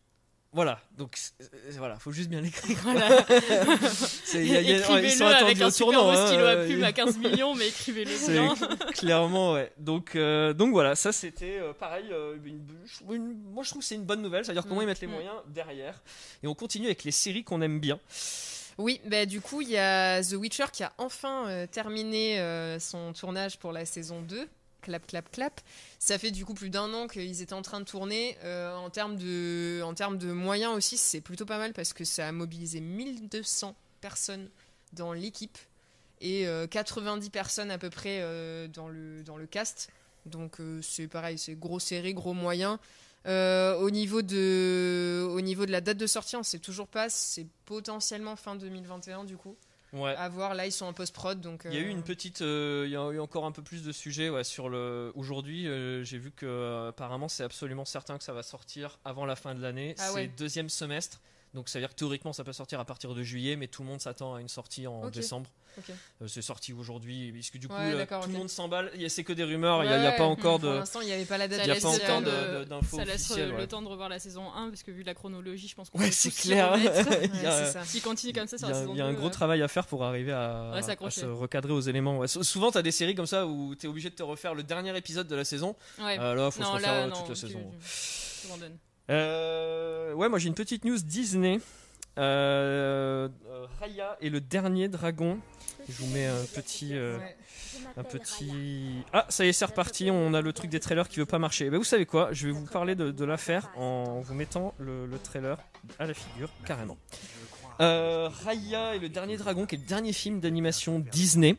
Voilà, 0.53 0.81
donc 0.97 1.19
euh, 1.43 1.47
voilà, 1.77 1.99
faut 1.99 2.13
juste 2.13 2.31
bien 2.31 2.41
l'écrire. 2.41 2.79
Voilà. 2.83 3.09
Écrivez-le 4.35 5.05
ils 5.05 5.11
sont 5.11 5.25
avec 5.27 5.61
un 5.61 5.71
super 5.71 6.03
beau 6.03 6.09
hein, 6.09 6.27
stylo 6.29 6.45
à 6.47 6.57
plume 6.65 6.85
à 6.85 6.93
15 6.93 7.19
millions, 7.19 7.55
mais 7.55 7.69
écrivez-le 7.69 8.11
C'est 8.11 8.33
bien. 8.33 8.55
clairement 8.95 9.53
ouais. 9.53 9.73
Donc 9.79 10.17
euh, 10.17 10.55
donc 10.55 10.71
voilà, 10.73 10.95
ça 10.95 11.13
c'était 11.13 11.59
euh, 11.59 11.73
pareil. 11.75 12.07
euh, 12.11 12.37
une- 12.45 12.65
une- 13.13 13.43
moi 13.53 13.65
je 13.65 13.71
trouve 13.71 13.83
que 13.83 13.87
c'est 13.89 13.97
une 13.97 14.05
bonne 14.05 14.23
nouvelle. 14.23 14.45
C'est-à-dire 14.47 14.63
comment 14.63 14.81
Mm. 14.81 14.85
ils 14.85 14.87
mettent 14.87 15.01
les 15.01 15.07
Mm. 15.09 15.11
moyens 15.11 15.35
derrière. 15.49 16.01
Et 16.43 16.47
on 16.47 16.55
continue 16.55 16.87
avec 16.87 17.05
les 17.05 17.13
séries 17.13 17.45
qu'on 17.45 17.61
aime 17.61 17.81
bien. 17.81 17.99
Oui, 18.79 19.01
bah, 19.07 19.25
du 19.25 19.41
coup, 19.41 19.63
il 19.63 19.71
y 19.71 19.79
a 19.79 20.23
The 20.23 20.33
Witcher 20.33 20.67
qui 20.73 20.83
a 20.83 20.93
enfin 20.99 21.49
euh, 21.49 21.67
terminé 21.67 22.39
euh, 22.41 22.79
son 22.79 23.13
tournage 23.15 23.59
pour 23.59 23.73
la 23.73 23.87
saison 23.87 24.21
2. 24.21 24.49
Clap, 24.83 25.07
clap, 25.07 25.31
clap. 25.31 25.61
Ça 25.99 26.19
fait 26.19 26.31
du 26.31 26.45
coup 26.45 26.55
plus 26.55 26.71
d'un 26.71 26.93
an 26.93 27.09
qu'ils 27.09 27.43
étaient 27.43 27.55
en 27.55 27.63
train 27.63 27.81
de 27.81 27.87
tourner. 27.87 28.37
Euh, 28.45 28.77
en, 28.77 28.91
termes 28.91 29.17
de, 29.17 29.81
en 29.83 29.95
termes 29.95 30.19
de 30.19 30.31
moyens 30.31 30.75
aussi, 30.75 30.97
c'est 30.99 31.23
plutôt 31.23 31.47
pas 31.47 31.59
mal 31.59 31.73
parce 31.73 31.93
que 31.93 32.05
ça 32.05 32.29
a 32.29 32.33
mobilisé 32.33 32.81
1200 32.81 33.75
personnes 34.01 34.49
dans 34.93 35.13
l'équipe 35.13 35.59
et 36.21 36.47
euh, 36.47 36.67
90 36.67 37.31
personnes 37.31 37.71
à 37.71 37.79
peu 37.79 37.91
près 37.91 38.21
dans, 38.69 38.89
le, 38.89 39.23
dans 39.25 39.37
le 39.39 39.47
cast. 39.47 39.89
Donc 40.27 40.59
c'est 40.83 41.09
pareil, 41.09 41.39
c'est 41.39 41.55
gros 41.59 41.81
série, 41.81 42.15
gros 42.15 42.35
moyens. 42.35 42.79
Euh, 43.27 43.75
au, 43.77 43.91
niveau 43.91 44.23
de, 44.23 45.27
au 45.29 45.41
niveau 45.41 45.67
de 45.67 45.73
la 45.73 45.81
date 45.81 45.97
de 45.97 46.07
sortie, 46.07 46.37
on 46.37 46.43
sait 46.43 46.59
toujours 46.59 46.87
pas. 46.87 47.09
C'est 47.09 47.47
potentiellement 47.65 48.37
fin 48.37 48.55
2021 48.55 49.25
du 49.25 49.37
coup. 49.37 49.57
Ouais. 49.93 50.15
À 50.17 50.29
voir, 50.29 50.55
là 50.55 50.67
ils 50.67 50.73
sont 50.73 50.87
en 50.87 50.93
post-prod. 50.93 51.41
Donc, 51.41 51.63
Il 51.65 51.75
y 51.75 51.79
a 51.79 51.81
eu 51.81 51.87
euh, 51.87 51.91
une 51.91 52.03
petite, 52.03 52.43
euh, 52.43 52.85
il 52.87 52.93
y 52.93 52.97
a 52.97 53.11
eu 53.11 53.19
encore 53.19 53.47
un 53.47 53.53
peu 53.53 53.63
plus 53.63 53.83
de 53.83 53.93
sujets 53.93 54.29
ouais, 54.29 54.45
sur 54.45 54.69
le. 54.69 55.13
Aujourd'hui, 55.15 55.65
j'ai 56.05 56.19
vu 56.19 56.31
que 56.31 56.89
apparemment 56.89 57.29
c'est 57.29 57.45
absolument 57.45 57.85
certain 57.85 58.19
que 58.19 58.25
ça 58.25 58.33
va 58.33 58.43
sortir 58.43 58.99
avant 59.05 59.27
la 59.27 59.37
fin 59.37 59.55
de 59.55 59.63
l'année. 59.63 59.95
Ah 59.99 60.09
c'est 60.09 60.15
ouais. 60.15 60.29
deuxième 60.29 60.69
semestre, 60.69 61.21
donc 61.57 61.69
ça 61.69 61.79
veut 61.79 61.83
dire 61.83 61.91
que 61.91 61.95
théoriquement 61.99 62.33
ça 62.33 62.45
peut 62.45 62.53
sortir 62.53 62.79
à 62.79 62.85
partir 62.85 63.15
de 63.15 63.23
juillet, 63.25 63.57
mais 63.57 63.67
tout 63.67 63.83
le 63.83 63.89
monde 63.89 64.01
s'attend 64.01 64.35
à 64.35 64.41
une 64.41 64.49
sortie 64.49 64.87
en 64.87 65.09
décembre. 65.11 65.51
Euh, 66.23 66.27
c'est 66.27 66.41
sorti 66.41 66.73
aujourd'hui, 66.73 67.33
puisque 67.33 67.59
du 67.59 67.69
coup 67.69 67.75
Ouais, 67.75 67.93
euh, 67.93 68.07
tout 68.23 68.29
le 68.31 68.39
monde 68.39 68.49
s'emballe. 68.49 68.91
Il 68.95 69.11
C'est 69.11 69.25
que 69.25 69.35
des 69.35 69.45
rumeurs, 69.45 69.85
il 69.85 69.89
n'y 69.89 69.93
a, 69.93 70.11
il 70.13 70.17
pas 70.17 70.25
encore 70.25 70.59
Pour 70.59 70.71
de. 70.71 70.75
l'instant, 70.77 71.01
il 71.03 71.07
n'y 71.09 71.13
avait 71.13 71.27
pas 71.27 71.37
la 71.37 71.49
date 71.49 71.61
Il 71.65 71.69
y 71.69 71.71
a 71.71 71.75
laisse 71.75 71.83
pas 71.83 71.89
encore 71.91 72.23
euh, 72.27 72.61
de- 72.61 72.65
d'infos 72.65 72.97
Ça 72.97 73.05
laisse 73.05 73.31
ouais. 73.31 73.45
le 73.47 73.67
temps 73.67 73.83
de 73.83 73.89
revoir 73.89 74.09
la 74.09 74.19
saison 74.19 74.51
1 74.55 74.71
parce 74.71 74.83
que 74.83 74.91
vu 74.91 75.03
la 75.03 75.13
chronologie, 75.13 75.69
je 75.69 75.75
pense 75.75 75.91
qu'on 75.91 75.99
Ouais, 75.99 76.07
peut 76.07 76.13
c'est 76.13 76.31
clair. 76.31 76.77
il 77.23 77.31
ça. 77.41 77.85
S'il 77.85 78.01
continue 78.01 78.33
comme 78.33 78.47
ça 78.47 78.57
il 78.57 78.61
sur 78.61 78.69
y 78.69 78.71
la 78.71 78.77
a- 78.77 78.81
saison 78.81 78.93
il 78.95 78.99
y 78.99 79.01
a 79.03 79.07
un 79.07 79.13
2, 79.13 79.17
gros 79.19 79.27
euh, 79.27 79.31
travail 79.31 79.61
à 79.63 79.69
faire 79.69 79.87
pour 79.87 80.03
arriver 80.05 80.33
à, 80.33 80.71
Ouais, 80.73 80.79
à 80.79 80.83
s'accrocher. 80.83 81.21
se 81.21 81.27
recadrer 81.27 81.73
aux 81.75 81.81
éléments. 81.83 82.27
Souvent, 82.27 82.71
tu 82.73 82.79
as 82.79 82.83
des 82.83 82.91
séries 82.93 83.15
comme 83.15 83.27
ça 83.27 83.47
où 83.47 83.75
tu 83.75 83.85
es 83.85 83.89
obligé 83.89 84.09
de 84.09 84.15
te 84.15 84.23
refaire 84.23 84.55
le 84.55 84.63
dernier 84.63 84.97
épisode 84.97 85.29
de 85.29 85.37
la 85.37 85.45
saison. 85.45 85.77
Ouais. 85.99 86.17
Là, 86.17 86.51
faut 86.51 86.63
se 86.63 86.69
refaire 86.69 87.13
toute 87.13 87.29
la 87.29 87.35
saison. 87.35 87.73
Euh, 89.11 90.13
ouais, 90.15 90.29
moi 90.29 90.39
j'ai 90.39 90.49
une 90.49 90.55
petite 90.55 90.85
news 90.85 90.99
Disney. 90.99 91.61
Euh, 92.19 93.29
Raya 93.79 94.17
et 94.21 94.31
le 94.31 94.41
dernier 94.41 94.89
dragon. 94.89 95.39
Je 95.89 96.03
vous 96.03 96.13
mets 96.13 96.27
un 96.27 96.45
petit. 96.55 96.97
euh, 96.97 97.19
un 97.97 98.03
petit. 98.03 99.03
Ah, 99.13 99.27
ça 99.29 99.45
y 99.45 99.49
est, 99.49 99.53
c'est 99.53 99.67
reparti. 99.67 100.11
On 100.11 100.35
a 100.35 100.41
le 100.41 100.53
truc 100.53 100.71
des 100.71 100.81
trailers 100.81 101.09
qui 101.09 101.21
veut 101.21 101.27
pas 101.27 101.39
marcher. 101.39 101.71
Ben, 101.71 101.77
vous 101.77 101.85
savez 101.85 102.07
quoi? 102.07 102.31
Je 102.33 102.47
vais 102.47 102.53
vous 102.53 102.65
parler 102.67 102.95
de, 102.95 103.11
de 103.13 103.25
l'affaire 103.25 103.71
en 103.77 104.21
vous 104.21 104.35
mettant 104.35 104.75
le, 104.79 105.07
le 105.07 105.19
trailer 105.19 105.59
à 105.99 106.07
la 106.07 106.15
figure, 106.15 106.49
carrément. 106.65 106.97
Euh, 107.81 108.29
Raya 108.45 108.97
et 108.97 108.99
le 108.99 109.09
dernier 109.11 109.37
dragon, 109.37 109.67
qui 109.67 109.75
est 109.77 109.79
le 109.79 109.85
dernier 109.85 110.13
film 110.13 110.41
d'animation 110.41 110.99
Disney. 110.99 111.57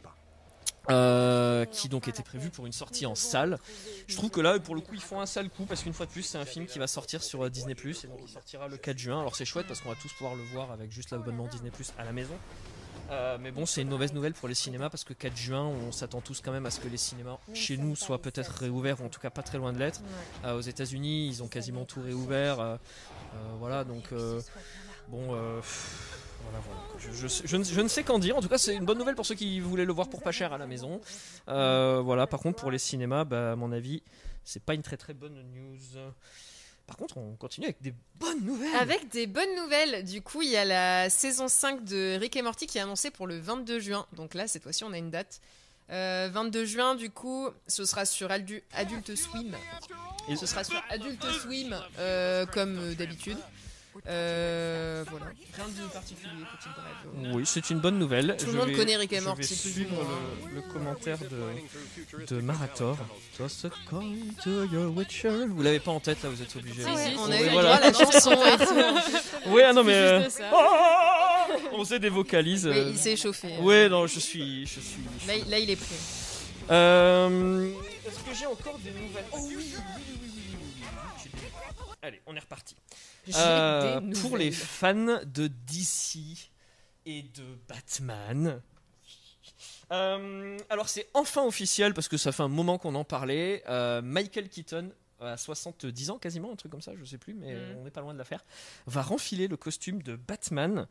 Euh, 0.90 1.66
qui 1.66 1.90
donc 1.90 2.08
était 2.08 2.24
prévu 2.24 2.50
pour 2.50 2.66
une 2.66 2.72
sortie 2.72 3.06
en 3.06 3.16
salle. 3.16 3.60
Je 4.08 4.16
trouve 4.16 4.30
que 4.30 4.40
là, 4.40 4.58
pour 4.58 4.74
le 4.74 4.80
coup, 4.80 4.94
ils 4.94 5.02
font 5.02 5.20
un 5.20 5.26
sale 5.26 5.50
coup 5.50 5.66
parce 5.66 5.84
qu'une 5.84 5.94
fois 5.94 6.06
de 6.06 6.12
plus, 6.12 6.24
c'est 6.24 6.38
un 6.38 6.46
film 6.46 6.66
qui 6.66 6.80
va 6.80 6.88
sortir 6.88 7.22
sur 7.24 7.44
euh, 7.44 7.50
Disney 7.50 7.76
Plus 7.76 8.06
et 8.06 8.08
donc 8.08 8.20
il 8.24 8.30
sortira 8.30 8.70
le 8.70 8.78
4 8.78 8.98
juin. 8.98 9.20
Alors 9.20 9.36
c'est 9.36 9.44
chouette 9.44 9.68
parce 9.68 9.82
qu'on 9.82 9.90
va 9.90 9.96
tous 9.96 10.14
pouvoir 10.14 10.36
le 10.36 10.44
voir 10.44 10.72
avec 10.72 10.92
juste 10.92 11.12
l'abonnement 11.12 11.48
Disney 11.48 11.72
Plus 11.72 11.92
à 11.98 12.06
la 12.06 12.14
maison. 12.14 12.36
Euh, 13.12 13.38
mais 13.40 13.52
bon, 13.52 13.66
c'est 13.66 13.82
une 13.82 13.90
mauvaise 13.90 14.14
nouvelle 14.14 14.34
pour 14.34 14.48
les 14.48 14.56
cinémas 14.56 14.90
parce 14.90 15.04
que 15.04 15.14
4 15.14 15.36
juin, 15.36 15.64
on 15.64 15.92
s'attend 15.92 16.22
tous 16.22 16.42
quand 16.42 16.52
même 16.52 16.66
à 16.66 16.72
ce 16.72 16.80
que 16.80 16.88
les 16.88 16.98
cinémas 16.98 17.38
chez 17.54 17.78
nous 17.78 17.96
soient 17.96 18.22
peut-être 18.22 18.52
réouverts 18.52 19.02
ou 19.02 19.06
en 19.06 19.10
tout 19.10 19.20
cas 19.20 19.30
pas 19.30 19.44
très 19.44 19.58
loin 19.58 19.74
de 19.74 19.80
l'être. 19.80 20.02
Euh, 20.46 20.58
aux 20.58 20.62
États-Unis, 20.62 21.28
ils 21.28 21.44
ont 21.44 21.48
quasiment 21.48 21.84
tout 21.84 22.02
réouvert. 22.02 22.80
voilà, 23.60 23.84
donc 23.84 24.14
bon. 25.10 25.36
pff, 25.60 26.27
Je, 27.00 27.58
ne, 27.58 27.88
sais 27.88 28.04
qu'en 28.04 28.20
dire. 28.20 28.38
En 28.38 28.42
tout 28.42 28.50
cas, 28.50 28.58
c'est 28.58 28.75
une 28.75 28.86
bonne 28.86 28.98
nouvelle 28.98 29.16
pour 29.16 29.25
ceux 29.25 29.36
qui 29.36 29.60
voulaient 29.60 29.86
le 29.86 29.94
voir 29.94 30.10
pour 30.10 30.22
pas 30.22 30.32
cher 30.32 30.54
à 30.54 30.58
la 30.58 30.68
maison. 30.68 31.00
Euh, 31.48 32.01
voilà. 32.04 32.27
Par 32.27 32.39
contre, 32.39 32.60
pour 32.60 32.72
les 32.72 32.80
cinémas, 32.80 33.24
bah, 33.24 33.54
à 33.54 33.56
mon 33.56 33.72
avis, 33.72 34.01
c'est 34.44 34.62
pas 34.63 34.74
une 34.74 34.82
très 34.82 34.98
très 34.98 35.13
bonne 35.13 35.42
news. 35.54 35.77
Par 36.88 36.96
contre, 36.96 37.18
on 37.18 37.36
continue 37.36 37.66
avec 37.66 37.82
des 37.82 37.94
bonnes 38.16 38.44
nouvelles. 38.46 38.74
Avec 38.75 39.10
des 39.10 39.27
bonnes 39.27 39.56
nouvelles, 39.58 40.06
du 40.06 40.22
coup, 40.22 40.42
il 40.42 40.50
y 40.50 40.56
a 40.56 40.63
la 40.63 41.10
saison 41.10 41.50
5 41.50 41.84
de 41.84 42.18
Rick 42.18 42.38
et 42.38 42.42
Morty 42.42 42.66
qui 42.66 42.77
est 42.77 42.82
annoncée 42.82 43.12
pour 43.12 43.27
le 43.27 43.38
22 43.38 43.80
juin. 43.80 44.06
Donc 44.13 44.34
là, 44.34 44.48
cette 44.48 44.63
fois-ci, 44.63 44.86
on 44.86 44.94
a 44.94 44.98
une 44.98 45.12
date. 45.12 45.42
Euh, 45.89 46.30
22 46.32 46.66
juin, 46.66 46.96
du 46.96 47.10
coup, 47.10 47.50
ce 47.68 47.84
sera 47.84 48.06
sur 48.06 48.32
Adult 48.32 49.16
Swim. 49.16 49.56
Et- 50.30 50.36
ce 50.38 50.46
sera 50.46 50.63
sur 50.63 50.82
Adult 50.89 51.24
Swim, 51.42 51.75
euh, 52.00 52.46
comme 52.46 52.77
euh, 52.77 52.96
d'habitude. 52.96 53.38
Euh, 54.06 55.04
voilà, 55.10 55.25
rien 55.56 55.66
de 55.68 55.92
particulier. 55.92 56.32
Oui, 57.34 57.44
c'est 57.46 57.70
une 57.70 57.80
bonne 57.80 57.98
nouvelle. 57.98 58.36
Tout 58.38 58.48
le 58.48 58.54
monde 58.54 58.72
connaît 58.74 58.96
Rick 58.96 59.13
et 59.13 59.22
Morty. 59.22 59.44
Je 59.44 59.48
vais 59.50 59.56
suivre 59.56 60.06
le, 60.54 60.62
commentaire 60.62 61.18
de, 61.18 62.25
de 62.25 62.42
Marator. 62.42 62.98
Just 63.38 63.68
to 64.44 64.66
your 64.66 64.96
Witcher. 64.96 65.48
Vous 65.48 65.62
l'avez 65.62 65.80
pas 65.80 65.92
en 65.92 66.00
tête 66.00 66.22
là, 66.24 66.30
vous 66.30 66.42
êtes 66.42 66.56
obligé. 66.56 66.84
Ah 66.86 66.94
ouais, 66.94 67.16
on 67.18 67.32
a 67.32 67.42
eu 67.42 67.50
voilà. 67.50 67.80
la 67.80 67.94
chanson. 67.94 68.36
Oui, 69.48 69.62
ah 69.66 69.74
non 69.74 69.84
mais 69.84 70.27
on 71.74 71.84
sait 71.84 72.00
des 72.00 72.10
vocalises. 72.10 72.68
Mais 72.68 72.89
il 72.89 72.98
s'est 72.98 73.13
échauffé. 73.13 73.50
Oui, 73.62 73.89
non, 73.89 74.08
je 74.08 74.20
suis, 74.20 74.66
je 74.66 74.80
suis. 74.80 75.01
Là, 75.48 75.60
il 75.60 75.70
est 75.70 75.75
prêt. 75.75 75.96
Euh... 76.70 77.72
Est-ce 78.06 78.20
que 78.20 78.36
j'ai 78.38 78.46
encore 78.46 78.77
des 78.80 78.92
nouvelles 78.92 79.24
oh, 79.32 79.38
oui, 79.48 79.56
oui, 79.58 79.74
oui, 79.96 80.04
oui. 80.06 80.48
Allez, 82.01 82.22
on 82.25 82.36
est 82.36 82.39
reparti. 82.39 82.75
Euh, 83.36 84.02
pour 84.22 84.38
les 84.38 84.52
fans 84.52 85.20
de 85.26 85.48
DC 85.48 86.50
et 87.06 87.24
de 87.24 87.44
Batman. 87.68 88.62
Euh, 89.92 90.58
alors 90.70 90.90
c'est 90.90 91.08
enfin 91.14 91.44
officiel 91.46 91.94
parce 91.94 92.08
que 92.10 92.18
ça 92.18 92.32
fait 92.32 92.44
un 92.44 92.48
moment 92.50 92.78
qu'on 92.78 92.96
en 92.96 93.04
parlait. 93.06 93.64
Euh, 93.70 94.02
Michael 94.02 94.50
Keaton, 94.50 94.92
à 95.22 95.38
70 95.38 96.10
ans 96.12 96.18
quasiment, 96.18 96.52
un 96.52 96.56
truc 96.56 96.72
comme 96.72 96.82
ça, 96.82 96.92
je 97.00 97.06
sais 97.06 97.18
plus, 97.18 97.34
mais 97.34 97.54
Mhm. 97.54 97.78
on 97.80 97.84
n'est 97.86 97.92
pas 97.92 98.02
loin 98.02 98.14
de 98.14 98.20
la 98.20 98.26
faire, 98.26 98.44
va 98.86 99.02
renfiler 99.02 99.48
le 99.48 99.58
costume 99.58 100.04
de 100.04 100.16
Batman 100.16 100.88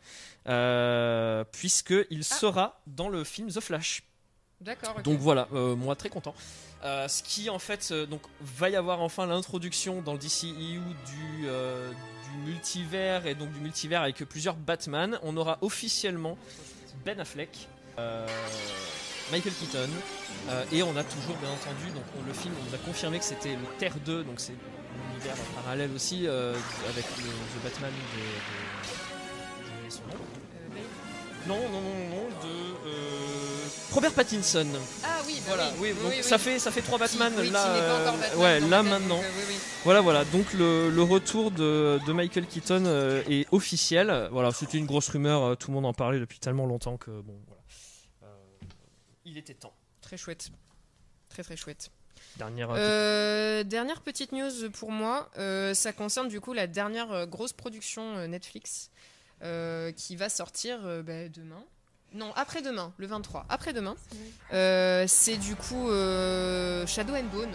puisqu'il 1.52 2.24
sera 2.24 2.80
dans 2.86 3.08
le 3.08 3.24
film 3.24 3.50
The 3.50 3.60
Flash. 3.60 4.02
D'accord. 4.60 5.00
Donc 5.02 5.18
voilà, 5.18 5.48
euh, 5.52 5.76
moi 5.76 5.94
très 5.96 6.08
content. 6.08 6.34
Euh, 6.84 7.08
ce 7.08 7.22
qui 7.22 7.50
en 7.50 7.58
fait, 7.58 7.88
euh, 7.90 8.06
donc 8.06 8.22
va 8.40 8.70
y 8.70 8.76
avoir 8.76 9.00
enfin 9.02 9.26
l'introduction 9.26 10.00
dans 10.02 10.12
le 10.12 10.18
DCEU 10.18 10.80
du, 11.06 11.42
du 11.42 12.38
multivers 12.46 13.26
et 13.26 13.34
donc 13.34 13.50
du 13.52 13.60
multivers 13.60 14.02
avec 14.02 14.16
plusieurs 14.24 14.54
Batman. 14.56 15.18
On 15.22 15.36
aura 15.36 15.58
officiellement 15.60 16.38
Ben 17.04 17.20
Affleck, 17.20 17.68
Michael 19.32 19.52
Keaton 19.54 19.88
et 20.72 20.82
on 20.82 20.96
a 20.96 21.04
toujours 21.04 21.36
bien 21.36 21.50
entendu 21.50 21.90
donc 21.94 22.04
on- 22.20 22.26
le 22.26 22.32
film 22.32 22.54
on 22.60 22.68
nous 22.68 22.74
a 22.74 22.78
confirmé 22.78 23.18
que 23.18 23.24
c'était 23.24 23.52
le 23.56 23.64
Terre 23.78 23.94
2 24.04 24.22
donc 24.24 24.38
c'est 24.38 24.52
l'univers 25.12 25.34
parallèle 25.56 25.90
aussi 25.94 26.26
avec 26.26 27.04
le, 27.18 27.24
The 27.24 27.62
Batman 27.64 27.90
de, 27.92 28.22
de- 29.86 29.90
son 29.90 30.02
nom. 30.02 30.18
Non 31.48 31.60
non 31.70 31.80
non 31.80 32.08
non 32.10 32.28
de 32.42 32.85
Robert 33.96 34.12
Pattinson. 34.12 34.66
Ah 35.02 35.20
oui, 35.26 35.34
bah 35.38 35.42
Voilà, 35.48 35.72
oui, 35.78 35.92
oui, 35.96 36.02
donc 36.02 36.12
oui, 36.16 36.22
ça 36.22 36.36
fait 36.38 36.58
ça 36.58 36.70
fait 36.70 36.82
trois 36.82 36.98
Batman 36.98 37.32
là. 37.50 37.66
euh, 37.76 38.04
Batman 38.04 38.38
ouais, 38.38 38.60
là 38.60 38.82
maintenant. 38.82 39.18
euh, 39.18 39.44
oui. 39.48 39.54
Voilà, 39.84 40.02
voilà. 40.02 40.24
Donc 40.26 40.52
le, 40.52 40.90
le 40.90 41.02
retour 41.02 41.50
de, 41.50 41.98
de 42.06 42.12
Michael 42.12 42.46
Keaton 42.46 42.84
euh, 42.86 43.22
est 43.28 43.46
officiel. 43.52 44.28
Voilà, 44.32 44.50
c'était 44.52 44.76
une 44.76 44.84
grosse 44.86 45.08
rumeur. 45.08 45.56
Tout 45.56 45.70
le 45.70 45.74
monde 45.76 45.86
en 45.86 45.94
parlait 45.94 46.20
depuis 46.20 46.38
tellement 46.38 46.66
longtemps 46.66 46.98
que 46.98 47.10
bon, 47.10 47.40
voilà. 47.48 47.62
Il 49.24 49.38
était 49.38 49.54
temps. 49.54 49.72
Très 50.02 50.16
chouette. 50.18 50.50
Très 51.30 51.42
très 51.42 51.56
chouette. 51.56 51.90
Dernière. 52.36 52.68
Euh, 52.72 53.64
dernière 53.64 54.02
petite 54.02 54.32
news 54.32 54.70
pour 54.74 54.92
moi, 54.92 55.30
euh, 55.38 55.72
ça 55.72 55.92
concerne 55.92 56.28
du 56.28 56.40
coup 56.40 56.52
la 56.52 56.66
dernière 56.66 57.26
grosse 57.26 57.54
production 57.54 58.28
Netflix 58.28 58.90
euh, 59.42 59.90
qui 59.92 60.16
va 60.16 60.28
sortir 60.28 60.80
bah, 61.02 61.28
demain. 61.30 61.64
Non, 62.14 62.32
après-demain, 62.36 62.92
le 62.96 63.06
23. 63.06 63.44
Après-demain. 63.48 63.94
Euh, 64.52 65.04
c'est 65.06 65.36
du 65.36 65.54
coup 65.56 65.90
euh, 65.90 66.86
Shadow 66.86 67.14
and 67.14 67.24
Bone, 67.32 67.50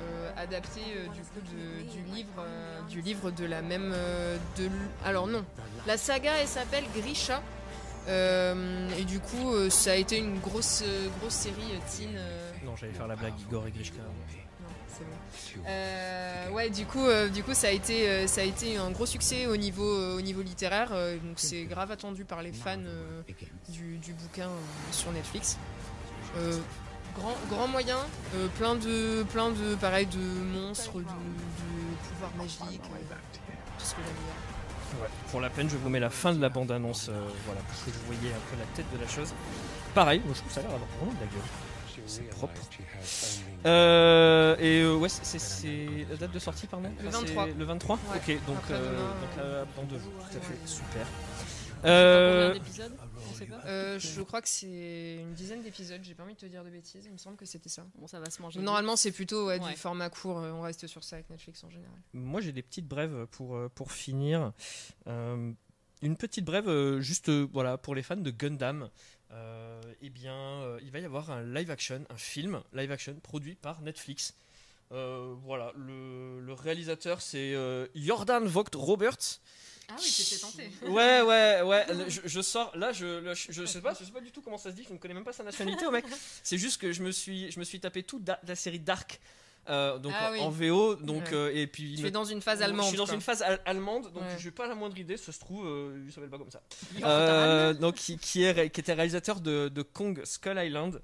euh, 0.00 0.30
adapté 0.36 0.80
euh, 0.96 1.06
du 1.08 1.20
coup 1.20 1.40
de- 1.54 1.82
du 1.90 2.02
livre, 2.14 2.28
euh, 2.38 2.80
du 2.88 3.00
livre 3.02 3.30
de 3.30 3.44
la 3.44 3.60
même. 3.62 3.92
euh, 3.94 4.36
de, 4.56 4.66
l- 4.66 4.70
alors 5.04 5.26
non, 5.26 5.44
la 5.86 5.96
saga 5.98 6.32
elle 6.40 6.48
s'appelle 6.48 6.84
Grisha. 6.96 7.42
Euh, 8.08 8.88
et 8.96 9.02
du 9.04 9.18
coup, 9.18 9.52
euh, 9.52 9.68
ça 9.68 9.90
a 9.90 9.94
été 9.96 10.18
une 10.18 10.38
grosse, 10.38 10.82
euh, 10.86 11.08
grosse 11.20 11.34
série 11.34 11.56
euh, 11.72 11.78
teen. 11.98 12.10
euh, 12.14 12.52
Non, 12.64 12.76
j'allais 12.76 12.92
faire 12.92 13.08
la 13.08 13.16
blague 13.16 13.32
Igor 13.40 13.66
et 13.66 13.72
Grishka. 13.72 13.96
Euh, 15.66 16.50
ouais, 16.50 16.70
du 16.70 16.86
coup, 16.86 17.04
euh, 17.06 17.28
du 17.28 17.42
coup, 17.42 17.54
ça 17.54 17.68
a 17.68 17.70
été, 17.70 18.08
euh, 18.08 18.26
ça 18.26 18.40
a 18.40 18.44
été 18.44 18.76
un 18.76 18.90
gros 18.90 19.06
succès 19.06 19.46
au 19.46 19.56
niveau, 19.56 19.88
euh, 19.96 20.16
au 20.18 20.20
niveau 20.20 20.42
littéraire. 20.42 20.90
euh, 20.92 21.16
donc 21.18 21.38
c'est 21.38 21.64
grave 21.64 21.90
attendu 21.90 22.24
par 22.24 22.42
les 22.42 22.52
fans 22.52 22.76
euh, 22.78 23.22
du, 23.68 23.98
du 23.98 24.12
bouquin 24.12 24.48
euh, 24.48 24.92
sur 24.92 25.10
Netflix. 25.12 25.58
Euh, 26.36 26.58
grand, 27.14 27.34
grand 27.48 27.68
moyen, 27.68 27.98
euh, 28.34 28.46
plein 28.58 28.74
de, 28.74 29.24
plein 29.32 29.50
de, 29.50 29.74
pareil, 29.76 30.06
de 30.06 30.18
monstres, 30.18 30.92
de, 30.94 31.00
de 31.00 31.04
pouvoirs 32.08 32.34
magiques, 32.36 32.80
euh, 32.84 33.14
tout 33.78 33.84
ce 33.84 33.90
que 33.94 34.00
j'aime 34.04 34.14
bien. 34.14 35.02
Ouais. 35.02 35.08
Pour 35.30 35.40
la 35.40 35.50
peine, 35.50 35.68
je 35.68 35.76
vous 35.76 35.88
mets 35.88 36.00
la 36.00 36.10
fin 36.10 36.32
de 36.32 36.40
la 36.40 36.48
bande-annonce, 36.48 37.08
euh, 37.08 37.26
voilà, 37.44 37.60
pour 37.62 37.84
que 37.84 37.90
vous 37.90 38.06
voyez 38.06 38.32
un 38.32 38.40
peu 38.50 38.56
la 38.58 38.66
tête 38.76 38.86
de 38.96 38.98
la 39.02 39.08
chose. 39.08 39.32
Pareil, 39.94 40.20
moi 40.24 40.32
je 40.34 40.40
trouve 40.40 40.52
ça 40.52 40.60
a 40.60 40.62
l'air 40.62 40.72
d'avoir 40.72 40.88
vraiment 40.98 41.12
de 41.12 41.20
la 41.20 41.26
gueule. 41.26 41.40
C'est 42.06 42.28
propre. 42.30 42.60
Euh, 43.64 44.56
et 44.58 44.82
euh, 44.82 44.96
ouais, 44.96 45.08
c'est- 45.08 46.06
la 46.10 46.16
date 46.16 46.32
de 46.32 46.38
sortie, 46.38 46.66
pardon 46.66 46.90
Le 47.02 47.08
Enfin, 47.08 47.18
c'est 47.26 47.34
23. 47.34 47.46
Le 47.46 47.64
23 47.64 47.96
Ouais. 47.96 48.16
Ok, 48.16 48.46
donc, 48.46 48.58
euh, 48.70 48.96
donc 48.96 49.38
euh, 49.38 49.64
dans 49.76 49.82
deux 49.84 49.98
jours, 49.98 50.12
tout 50.30 50.36
à 50.36 50.40
fait, 50.40 50.58
super. 50.66 51.06
Combien 51.82 51.92
Euh, 51.92 52.54
pas. 53.50 53.66
Euh, 53.66 53.98
je 53.98 54.22
crois 54.22 54.40
que 54.40 54.48
c'est 54.48 55.16
une 55.20 55.34
dizaine 55.34 55.62
d'épisodes, 55.62 56.00
j'ai 56.02 56.14
pas 56.14 56.22
envie 56.22 56.34
de 56.34 56.38
te 56.38 56.46
dire 56.46 56.64
de 56.64 56.70
bêtises, 56.70 57.04
il 57.04 57.12
me 57.12 57.18
semble 57.18 57.36
que 57.36 57.44
c'était 57.44 57.68
ça. 57.68 57.84
Bon, 57.98 58.06
ça 58.06 58.18
va 58.18 58.30
se 58.30 58.40
manger. 58.40 58.60
Normalement, 58.60 58.96
c'est 58.96 59.12
plutôt 59.12 59.46
ouais, 59.48 59.60
Ouais. 59.60 59.70
du 59.72 59.76
format 59.76 60.08
court, 60.08 60.36
on 60.36 60.62
reste 60.62 60.86
sur 60.86 61.04
ça 61.04 61.16
avec 61.16 61.28
Netflix 61.30 61.62
en 61.64 61.70
général. 61.70 61.94
Moi, 62.14 62.40
j'ai 62.40 62.52
des 62.52 62.62
petites 62.62 62.88
brèves 62.88 63.26
pour, 63.30 63.58
pour 63.74 63.92
finir. 63.92 64.52
Euh, 65.06 65.52
une 66.02 66.16
petite 66.16 66.44
brève, 66.44 66.98
juste 67.00 67.30
voilà, 67.30 67.78
pour 67.78 67.94
les 67.94 68.02
fans 68.02 68.16
de 68.16 68.30
Gundam. 68.30 68.88
Euh, 69.32 69.80
eh 70.02 70.08
bien, 70.10 70.34
euh, 70.62 70.78
il 70.82 70.90
va 70.90 71.00
y 71.00 71.04
avoir 71.04 71.30
un 71.30 71.42
live 71.42 71.70
action, 71.70 72.04
un 72.10 72.16
film 72.16 72.62
live 72.72 72.92
action 72.92 73.14
produit 73.22 73.54
par 73.56 73.80
Netflix. 73.82 74.34
Euh, 74.92 75.34
voilà, 75.44 75.72
le, 75.74 76.40
le 76.40 76.52
réalisateur 76.52 77.20
c'est 77.20 77.54
Jordan 77.94 78.44
Vogt 78.46 78.70
Roberts. 78.74 79.40
Ah 79.88 79.94
oui, 80.00 80.14
t'étais 80.16 80.38
tenté. 80.40 80.70
Ouais, 80.88 81.22
ouais, 81.22 81.62
ouais. 81.62 81.86
Je, 82.08 82.20
je 82.24 82.40
sors, 82.40 82.76
là, 82.76 82.92
je, 82.92 83.04
le- 83.20 83.34
je, 83.34 83.52
je 83.52 83.64
sais 83.64 83.80
pas, 83.80 83.94
je 83.94 84.04
sais 84.04 84.10
pas 84.12 84.20
du 84.20 84.30
tout 84.32 84.42
comment 84.42 84.58
ça 84.58 84.70
se 84.70 84.76
dit. 84.76 84.84
Je 84.88 84.92
ne 84.92 84.98
connais 84.98 85.14
même 85.14 85.24
pas 85.24 85.32
sa 85.32 85.44
nationalité, 85.44 85.86
au 85.86 85.90
mec. 85.92 86.04
C'est 86.42 86.58
juste 86.58 86.80
que 86.80 86.92
je 86.92 87.02
me 87.02 87.10
suis, 87.12 87.50
je 87.52 87.58
me 87.60 87.64
suis 87.64 87.78
tapé 87.80 88.02
toute 88.02 88.24
da- 88.24 88.40
la 88.46 88.54
série 88.56 88.80
Dark, 88.80 89.20
euh, 89.68 89.98
donc 89.98 90.12
Ah 90.16 90.28
en, 90.28 90.32
oui. 90.32 90.40
en 90.40 90.50
VO, 90.50 90.94
donc 90.96 91.24
Ouais. 91.26 91.34
euh, 91.34 91.50
et 91.54 91.66
puis 91.66 91.94
Tu 91.96 92.02
me- 92.02 92.08
es 92.08 92.10
dans 92.10 92.24
une 92.24 92.40
phase 92.42 92.62
allemande. 92.62 92.84
je 92.84 92.88
suis 92.90 92.98
dans 92.98 93.04
quoi. 93.06 93.14
une 93.14 93.20
phase 93.20 93.42
al- 93.42 93.60
allemande, 93.64 94.12
donc 94.12 94.22
Ouais. 94.22 94.36
j'ai 94.38 94.50
pas 94.50 94.66
la 94.66 94.74
moindre 94.74 94.98
idée. 94.98 95.16
Ça 95.16 95.32
se 95.32 95.38
trouve, 95.40 95.66
euh, 95.66 96.02
il 96.06 96.12
s'appelle 96.12 96.30
pas 96.30 96.38
comme 96.38 96.50
ça. 96.50 96.62
Euh, 97.04 97.72
donc 97.74 97.94
qui, 97.96 98.18
qui 98.18 98.44
est 98.44 98.70
qui 98.70 98.80
était 98.80 98.92
réalisateur 98.94 99.40
de, 99.40 99.68
de 99.68 99.82
Kong 99.82 100.20
Skull 100.24 100.58
Island. 100.58 101.00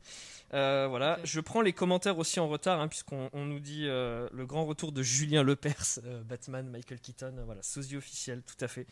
Voilà, 0.52 1.18
je 1.24 1.40
prends 1.40 1.62
les 1.62 1.72
commentaires 1.72 2.18
aussi 2.18 2.38
en 2.38 2.46
retard, 2.48 2.78
hein, 2.80 2.88
puisqu'on 2.88 3.30
on 3.32 3.44
nous 3.46 3.58
dit 3.60 3.84
le 3.86 4.44
grand 4.44 4.66
retour 4.66 4.92
de 4.92 5.02
Julien 5.02 5.42
Lepers, 5.42 5.98
Batman, 6.28 6.68
Michael 6.68 7.00
Keaton, 7.00 7.34
voilà, 7.46 7.62
sosie 7.62 7.96
officiel, 7.96 8.42
tout 8.46 8.62
à 8.62 8.68
fait. 8.68 8.86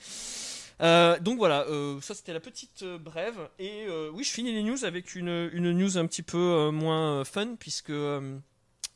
Euh, 0.80 1.18
donc 1.20 1.36
voilà, 1.36 1.66
euh, 1.68 2.00
ça 2.00 2.14
c'était 2.14 2.32
la 2.32 2.40
petite 2.40 2.82
euh, 2.82 2.96
brève. 2.96 3.50
Et 3.58 3.84
oui, 4.14 4.24
je 4.24 4.30
finis 4.30 4.52
les 4.54 4.62
news 4.62 4.84
avec 4.86 5.14
une, 5.14 5.50
une 5.52 5.72
news 5.72 5.98
un 5.98 6.06
petit 6.06 6.22
peu 6.22 6.70
moins 6.72 7.22
fun, 7.24 7.56
puisque 7.58 7.92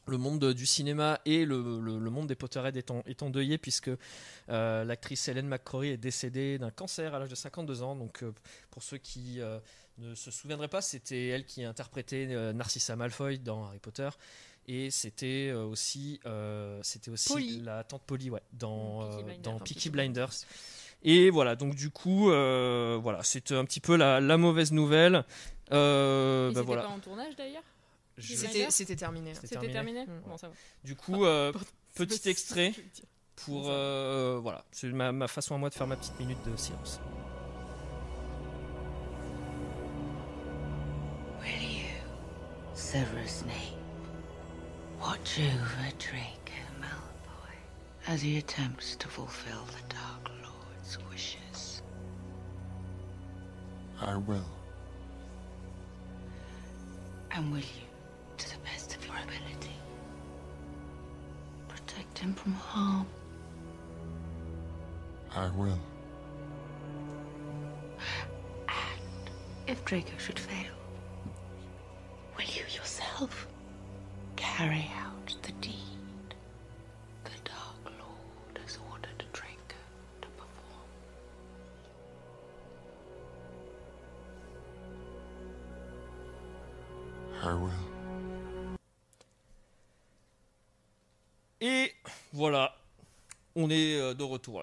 le 0.07 0.19
monde 0.19 0.53
du 0.53 0.67
cinéma 0.67 1.21
et 1.25 1.45
le, 1.45 1.81
le- 1.81 1.99
le 1.99 2.11
monde 2.11 2.27
des 2.27 2.35
Potterheads 2.35 2.77
est, 2.77 2.91
en- 2.91 3.03
est 3.07 3.23
endeuillé, 3.23 3.59
puisque 3.59 3.91
euh, 4.49 4.85
l'actrice 4.85 5.29
Hélène 5.29 5.47
McCrory 5.49 5.89
est 5.91 5.97
décédée 5.97 6.59
d'un 6.59 6.71
cancer 6.71 7.15
à 7.15 7.19
l'âge 7.19 7.29
de 7.31 7.35
52 7.35 7.83
ans. 7.83 7.97
Donc 7.97 8.23
euh, 8.23 8.33
pour 8.71 8.83
ceux 8.83 8.99
qui 8.99 9.41
euh, 9.41 9.59
ne 9.99 10.15
se 10.15 10.31
souviendraient 10.31 10.69
pas, 10.69 10.81
c'était 10.83 11.29
elle 11.29 11.45
qui 11.47 11.65
interprétait 11.65 12.27
Narcissa 12.53 12.97
Malfoy 12.97 13.39
dans 13.39 13.65
Harry 13.67 13.79
Potter. 13.79 14.09
Et 14.67 14.91
c'était 14.91 15.53
aussi, 15.53 16.21
c'était 16.83 17.11
aussi 17.11 17.33
Polly. 17.33 17.61
la 17.61 17.85
tante 17.85 18.03
Polly, 18.07 18.31
ouais, 18.31 18.41
dans, 18.55 19.07
Peaky 19.11 19.23
Blinders, 19.25 19.43
dans 19.53 19.59
Peaky 19.61 19.91
Blinders. 19.91 20.31
Et 21.03 21.29
voilà, 21.29 21.55
donc 21.55 21.75
du 21.75 21.91
coup, 21.91 22.29
voilà, 22.29 23.21
c'est 23.23 23.53
un 23.53 23.65
petit 23.67 23.81
peu 23.81 23.97
la, 23.97 24.21
la 24.21 24.37
mauvaise 24.39 24.73
nouvelle. 24.73 25.25
Euh, 25.73 26.47
bah 26.53 26.61
étaient 26.61 26.67
voilà. 26.67 26.83
pas 26.83 26.89
en 26.89 26.99
tournage 26.99 27.37
d'ailleurs? 27.37 27.63
C'était- 28.19 28.47
C'était 28.49 28.71
c'était 28.71 28.97
terminé. 28.97 29.31
là. 29.31 29.35
C'était 29.35 29.47
C'était 29.49 29.73
terminé. 29.73 30.05
terminé, 30.05 30.21
Mm. 30.27 30.29
Bon, 30.29 30.37
ça 30.37 30.49
va. 30.49 30.55
Du 30.85 30.95
coup, 30.97 31.25
euh, 31.25 31.53
petit 31.95 32.29
extrait 32.29 32.73
pour 33.37 33.69
euh, 33.69 34.39
voilà, 34.41 34.65
c'est 34.71 34.89
ma, 34.93 35.11
ma 35.13 35.27
façon 35.29 35.55
à 35.55 35.59
moi 35.59 35.69
de 35.69 35.75
faire 35.75 35.87
ma 35.87 35.97
petite 35.97 36.19
minute 36.21 36.39
de 36.49 36.57
silence. 36.57 37.01
Will 41.41 41.63
you, 41.63 41.87
Severus 42.75 43.41
Snape, 43.43 43.79
watch 45.01 45.39
over 45.39 45.91
Draco 45.99 46.61
Malfoy 46.81 47.55
as 48.07 48.23
he 48.23 48.39
attempts 48.39 48.97
to 48.97 49.09
fulfill 49.09 49.65
the 49.67 49.95
Dark 49.95 50.29
Lord's 50.43 50.99
wishes? 51.11 51.83
I 54.01 54.17
will. 54.17 54.45
And 57.33 57.51
will 57.53 57.59
you, 57.59 57.84
the 59.15 59.27
best 59.27 59.29
of 59.29 59.35
your 59.35 59.51
ability, 59.51 59.77
protect 61.69 62.19
him 62.19 62.35
from 62.35 62.53
harm? 62.53 63.07
I 65.35 65.51
will. 65.51 65.79
And 68.69 69.31
if 69.67 69.85
Draco 69.85 70.17
should 70.19 70.39
fail, 70.39 70.73
will 72.37 72.45
you 72.45 72.63
yourself 72.75 73.49
carry 74.37 74.91
out 74.97 75.14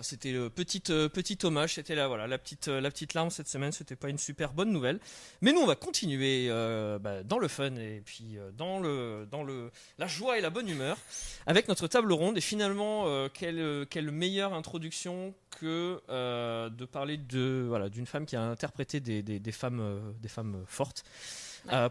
C'était 0.02 0.32
le 0.32 0.50
petit 0.50 0.84
euh, 0.90 1.10
petit 1.10 1.38
hommage, 1.44 1.76
c'était 1.76 1.96
là 1.96 2.08
voilà 2.08 2.28
la 2.28 2.38
petite 2.38 2.68
euh, 2.68 2.82
la 2.82 2.92
petite 2.92 3.14
larme 3.14 3.30
cette 3.30 3.48
semaine. 3.48 3.72
C'était 3.72 3.96
pas 3.96 4.10
une 4.10 4.18
super 4.18 4.54
bonne 4.54 4.72
nouvelle, 4.72 5.00
mais 5.42 5.54
nous 5.54 5.60
on 5.60 5.66
va 5.66 5.76
continuer 5.76 6.48
euh, 6.50 7.00
bah, 7.00 7.24
dans 7.24 7.40
le 7.40 7.48
fun 7.48 7.76
et 7.76 8.02
puis 8.06 8.38
dans 8.58 8.80
le 8.80 9.28
dans 9.30 9.44
le 9.44 9.72
la 9.98 10.08
joie 10.08 10.38
et 10.38 10.42
la 10.42 10.50
bonne 10.50 10.68
humeur 10.68 10.98
avec 11.46 11.68
notre 11.68 11.88
table 11.88 12.14
ronde. 12.14 12.38
Et 12.38 12.42
finalement, 12.42 13.28
quelle 13.30 13.86
quelle 13.90 14.12
meilleure 14.12 14.54
introduction 14.54 15.34
que 15.60 16.02
de 16.10 16.86
parler 16.86 17.18
de 17.18 17.66
voilà 17.68 17.90
d'une 17.90 18.06
femme 18.06 18.26
qui 18.26 18.36
a 18.36 18.42
interprété 18.42 19.00
des 19.00 19.22
des, 19.22 19.40
des 19.40 19.52
femmes 19.52 20.14
des 20.22 20.30
femmes 20.30 20.64
fortes 20.68 21.04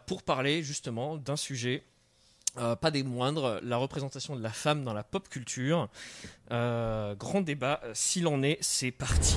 pour 0.07 0.23
parler 0.23 0.63
justement 0.63 1.17
d'un 1.17 1.37
sujet 1.37 1.85
euh, 2.59 2.77
pas 2.77 2.91
des 2.91 3.03
moindres, 3.03 3.61
la 3.63 3.77
représentation 3.77 4.37
de 4.37 4.43
la 4.43 4.51
femme 4.51 4.85
dans 4.85 4.93
la 4.93 5.05
pop 5.05 5.29
culture. 5.29 5.89
Euh, 6.51 7.15
grand 7.15 7.41
débat, 7.41 7.81
euh, 7.85 7.93
s'il 7.95 8.27
en 8.27 8.43
est, 8.43 8.59
c'est 8.61 8.91
parti. 8.91 9.37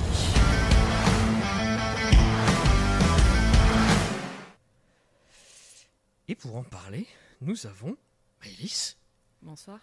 Et 6.26 6.34
pour 6.34 6.56
en 6.56 6.64
parler, 6.64 7.06
nous 7.40 7.66
avons 7.66 7.96
Maëlys, 8.42 8.96
Bonsoir. 9.42 9.78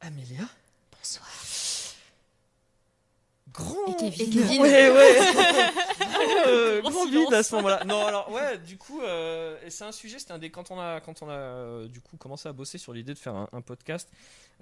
Amélia, 0.00 0.44
Bonsoir. 0.92 1.28
Grand 3.52 3.96
Et 4.02 4.10
Kevin. 4.10 4.30
Kevin. 4.32 4.62
Ouais, 4.62 4.90
ouais. 4.90 5.18
Euh, 6.46 6.80
Grand 6.82 7.06
vide 7.06 7.32
à 7.32 7.42
ce 7.42 7.54
moment-là. 7.56 7.84
Non, 7.84 8.04
alors 8.06 8.30
ouais, 8.32 8.58
du 8.58 8.76
coup, 8.76 9.00
euh, 9.00 9.56
c'est 9.68 9.84
un 9.84 9.92
sujet. 9.92 10.18
C'était 10.18 10.32
un 10.32 10.38
des 10.38 10.50
quand 10.50 10.70
on 10.70 10.78
a 10.80 11.00
quand 11.00 11.22
on 11.22 11.28
a 11.28 11.32
euh, 11.32 11.88
du 11.88 12.00
coup 12.00 12.16
commencé 12.16 12.48
à 12.48 12.52
bosser 12.52 12.78
sur 12.78 12.92
l'idée 12.92 13.14
de 13.14 13.18
faire 13.18 13.34
un, 13.34 13.48
un 13.52 13.60
podcast 13.60 14.08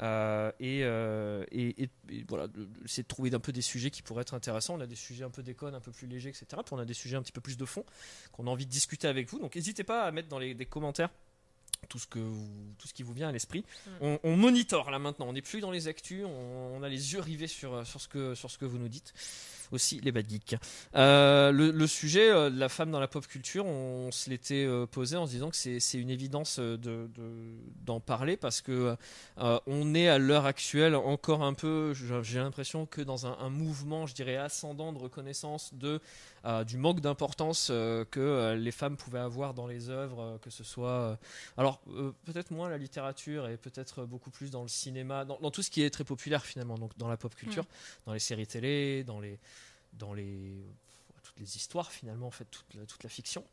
euh, 0.01 0.51
et, 0.61 0.81
euh, 0.85 1.45
et, 1.53 1.83
et- 1.85 1.91
et 2.11 2.25
voilà, 2.29 2.47
de- 2.49 2.65
de- 2.65 3.03
trouver 3.09 3.33
un 3.35 3.39
peu 3.39 3.53
des 3.53 3.63
sujets 3.63 3.91
qui 3.91 4.03
pourraient 4.03 4.23
être 4.23 4.35
intéressants. 4.35 4.75
On 4.75 4.81
a 4.81 4.87
des 4.87 4.97
sujets 4.97 5.25
un 5.25 5.31
peu 5.31 5.43
déconnes, 5.43 5.75
un 5.75 5.81
peu 5.81 5.93
plus 5.93 6.07
légers, 6.07 6.31
etc. 6.31 6.47
Puis 6.65 6.73
on 6.75 6.79
a 6.79 6.85
des 6.85 6.95
sujets 6.95 7.17
un 7.17 7.23
petit 7.23 7.33
peu 7.33 7.41
plus 7.41 7.57
de 7.57 7.65
fond 7.65 7.85
qu'on 8.33 8.47
a 8.47 8.51
envie 8.51 8.67
de 8.67 8.71
discuter 8.71 9.09
avec 9.09 9.29
vous. 9.31 9.39
Donc 9.39 9.55
n'hésitez 9.57 9.85
pas 9.85 10.05
à 10.05 10.11
mettre 10.13 10.29
dans 10.29 10.39
les 10.39 10.55
des 10.55 10.67
commentaires 10.67 11.11
tout 11.89 11.99
ce 11.99 12.07
que 12.07 12.19
vous- 12.19 12.75
tout 12.79 12.89
ce 12.89 12.95
qui 12.95 13.03
vous 13.03 13.13
vient 13.13 13.29
à 13.29 13.33
l'esprit. 13.33 13.65
On, 14.01 14.19
on 14.25 14.37
monitore 14.37 14.91
là 14.91 14.99
maintenant. 14.99 15.27
On 15.29 15.33
n'est 15.33 15.43
plus 15.43 15.61
dans 15.61 15.71
les 15.71 15.89
actus. 15.89 16.25
On, 16.25 16.77
on 16.79 16.83
a 16.83 16.89
les 16.89 17.13
yeux 17.13 17.21
rivés 17.21 17.47
sur 17.47 17.87
sur 17.87 18.01
ce 18.01 18.09
que 18.09 18.35
sur 18.35 18.51
ce 18.51 18.59
que 18.59 18.65
vous 18.65 18.79
nous 18.79 18.89
dites. 18.89 19.13
Aussi 19.73 20.01
les 20.01 20.13
bad 20.13 20.29
geeks. 20.29 20.57
Euh, 20.95 21.51
le, 21.51 21.71
le 21.71 21.87
sujet 21.87 22.31
euh, 22.31 22.51
de 22.51 22.59
la 22.59 22.69
femme 22.69 22.91
dans 22.91 23.01
la 23.01 23.09
pop 23.09 23.27
culture, 23.27 23.67
on, 23.67 24.11
se 24.13 24.31
l'était 24.31 24.65
euh, 24.65 24.87
posé 24.87 25.17
en 25.17 25.27
se 25.27 25.33
disant 25.33 25.51
que 25.51 25.57
c'est 25.57 25.99
une 25.99 26.11
évidence 26.11 26.59
euh, 26.59 26.77
de 26.77 27.09
de- 27.15 27.57
d'en 27.85 28.01
parler 28.01 28.37
parce 28.37 28.61
que 28.63 28.97
on 29.39 29.95
est 29.95 30.09
à 30.09 30.19
l'heure 30.19 30.47
actuelle 30.47 30.95
encore 30.95 31.43
un 31.43 31.55
peu, 31.55 31.95
j'ai 32.23 32.39
l'impression 32.39 32.87
que 32.87 33.01
dans 33.01 33.27
un, 33.27 33.37
un 33.39 33.51
mouvement, 33.51 34.07
je 34.07 34.15
dirais 34.15 34.37
ascendant 34.37 34.93
de 34.93 34.99
reconnaissance 34.99 35.73
de 35.75 36.01
du 36.65 36.77
manque 36.79 37.01
d'importance 37.01 37.69
que 37.69 38.55
les 38.57 38.71
femmes 38.71 38.97
pouvaient 38.97 39.19
avoir 39.19 39.53
dans 39.53 39.67
les 39.67 39.89
œuvres, 39.91 40.39
que 40.43 40.51
ce 40.51 40.63
soit 40.65 41.19
alors 41.57 41.81
peut-être 42.25 42.51
moins 42.53 42.69
la 42.69 42.79
littérature 42.79 43.49
et 43.49 43.57
peut-être 43.57 44.05
beaucoup 44.05 44.31
plus 44.31 44.51
dans 44.51 44.63
le 44.63 44.69
cinéma, 44.69 45.25
dans, 45.25 45.39
dans 45.41 45.51
tout 45.51 45.63
ce 45.63 45.71
qui 45.71 45.83
est 45.83 45.91
très 45.91 46.05
populaire 46.05 46.45
finalement, 46.45 46.77
donc 46.79 46.97
dans 46.99 47.09
la 47.09 47.17
pop 47.17 47.35
culture, 47.35 47.65
dans 48.07 48.13
les 48.13 48.19
séries 48.21 48.47
télé, 48.47 49.03
dans 49.05 49.21
les 49.21 49.39
dans 49.99 50.15
les 50.15 50.55
toutes 51.23 51.39
les 51.41 51.57
histoires 51.57 51.91
finalement 51.91 52.27
en 52.29 52.31
fait 52.33 52.47
toute 52.51 52.75
la, 52.75 52.87
toute 52.87 53.03
la 53.03 53.11
fiction 53.11 53.45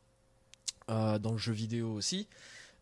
Euh, 0.89 1.17
dans 1.19 1.31
le 1.31 1.37
jeu 1.37 1.53
vidéo 1.53 1.91
aussi 1.93 2.27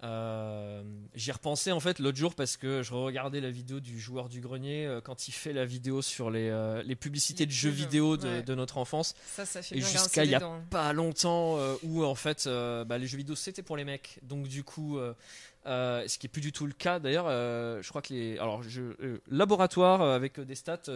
Euh, 0.03 0.81
j'y 1.13 1.31
repensais 1.31 1.71
en 1.71 1.79
fait 1.79 1.99
l'autre 1.99 2.17
jour 2.17 2.33
parce 2.33 2.57
que 2.57 2.81
je 2.81 2.91
regardais 2.91 3.39
la 3.39 3.51
vidéo 3.51 3.79
du 3.79 3.99
joueur 3.99 4.29
du 4.29 4.41
grenier 4.41 4.87
euh, 4.87 4.99
quand 4.99 5.27
il 5.27 5.31
fait 5.31 5.53
la 5.53 5.63
vidéo 5.63 6.01
sur 6.01 6.31
les, 6.31 6.49
euh, 6.49 6.81
les 6.81 6.95
publicités 6.95 7.45
de 7.45 7.51
Les 7.51 7.55
jeux 7.55 7.69
jeux, 7.69 7.75
vidéo 7.75 8.17
de, 8.17 8.27
ouais. 8.27 8.41
de 8.41 8.55
notre 8.55 8.79
enfance 8.79 9.13
Ça, 9.27 9.45
ça 9.45 9.61
fait 9.61 9.77
Et 9.77 9.81
jusqu'à 9.81 10.23
il 10.25 10.31
y 10.31 10.35
a 10.35 10.39
dents. 10.39 10.59
pas 10.71 10.91
longtemps 10.91 11.59
où 11.83 12.03
en 12.03 12.15
fait 12.15 12.47
bah, 12.47 12.97
les 12.97 13.05
jeux 13.05 13.17
vidéo 13.17 13.35
c'était 13.35 13.61
pour 13.61 13.77
les 13.77 13.85
mecs 13.85 14.17
donc 14.23 14.47
du 14.47 14.63
coup 14.63 14.97
euh, 15.67 16.07
ce 16.07 16.17
qui 16.17 16.25
est 16.25 16.29
plus 16.29 16.41
du 16.41 16.51
tout 16.51 16.65
le 16.65 16.73
cas 16.73 16.97
d'ailleurs 16.97 17.27
euh, 17.27 17.83
je 17.83 17.89
crois 17.89 18.01
que 18.01 18.11
les 18.13 18.35
alors 18.39 18.63
euh, 18.77 19.19
laboratoire 19.29 20.01
avec 20.01 20.39
des 20.39 20.55
stats 20.55 20.89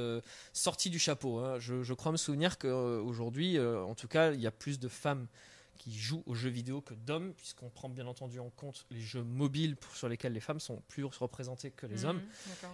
sorties 0.53 0.89
du 0.89 0.97
chapeau 0.97 1.37
hein. 1.37 1.59
je 1.59 1.93
crois 1.93 2.11
me 2.11 2.17
souvenir 2.17 2.57
qu'aujourd'hui 2.57 3.59
en 3.59 3.93
tout 3.93 4.07
cas 4.07 4.31
il 4.31 4.41
y 4.41 4.47
a 4.47 4.51
plus 4.51 4.79
de 4.79 4.87
femmes 4.87 5.27
qui 5.77 5.93
jouent 5.97 6.23
aux 6.25 6.33
jeux 6.35 6.49
vidéo 6.49 6.81
que 6.81 6.93
d'hommes 6.93 7.33
puisqu'on 7.33 7.69
prend 7.69 7.89
bien 7.89 8.07
entendu 8.07 8.39
en 8.39 8.49
compte 8.49 8.85
les 8.91 9.01
jeux 9.01 9.23
mobiles 9.23 9.75
pour- 9.75 9.95
sur 9.95 10.09
lesquels 10.09 10.33
les 10.33 10.39
femmes 10.39 10.59
sont 10.59 10.81
plus 10.87 11.03
représentées 11.03 11.71
que 11.71 11.85
les 11.85 12.03
Mhm, 12.03 12.09
hommes 12.09 12.21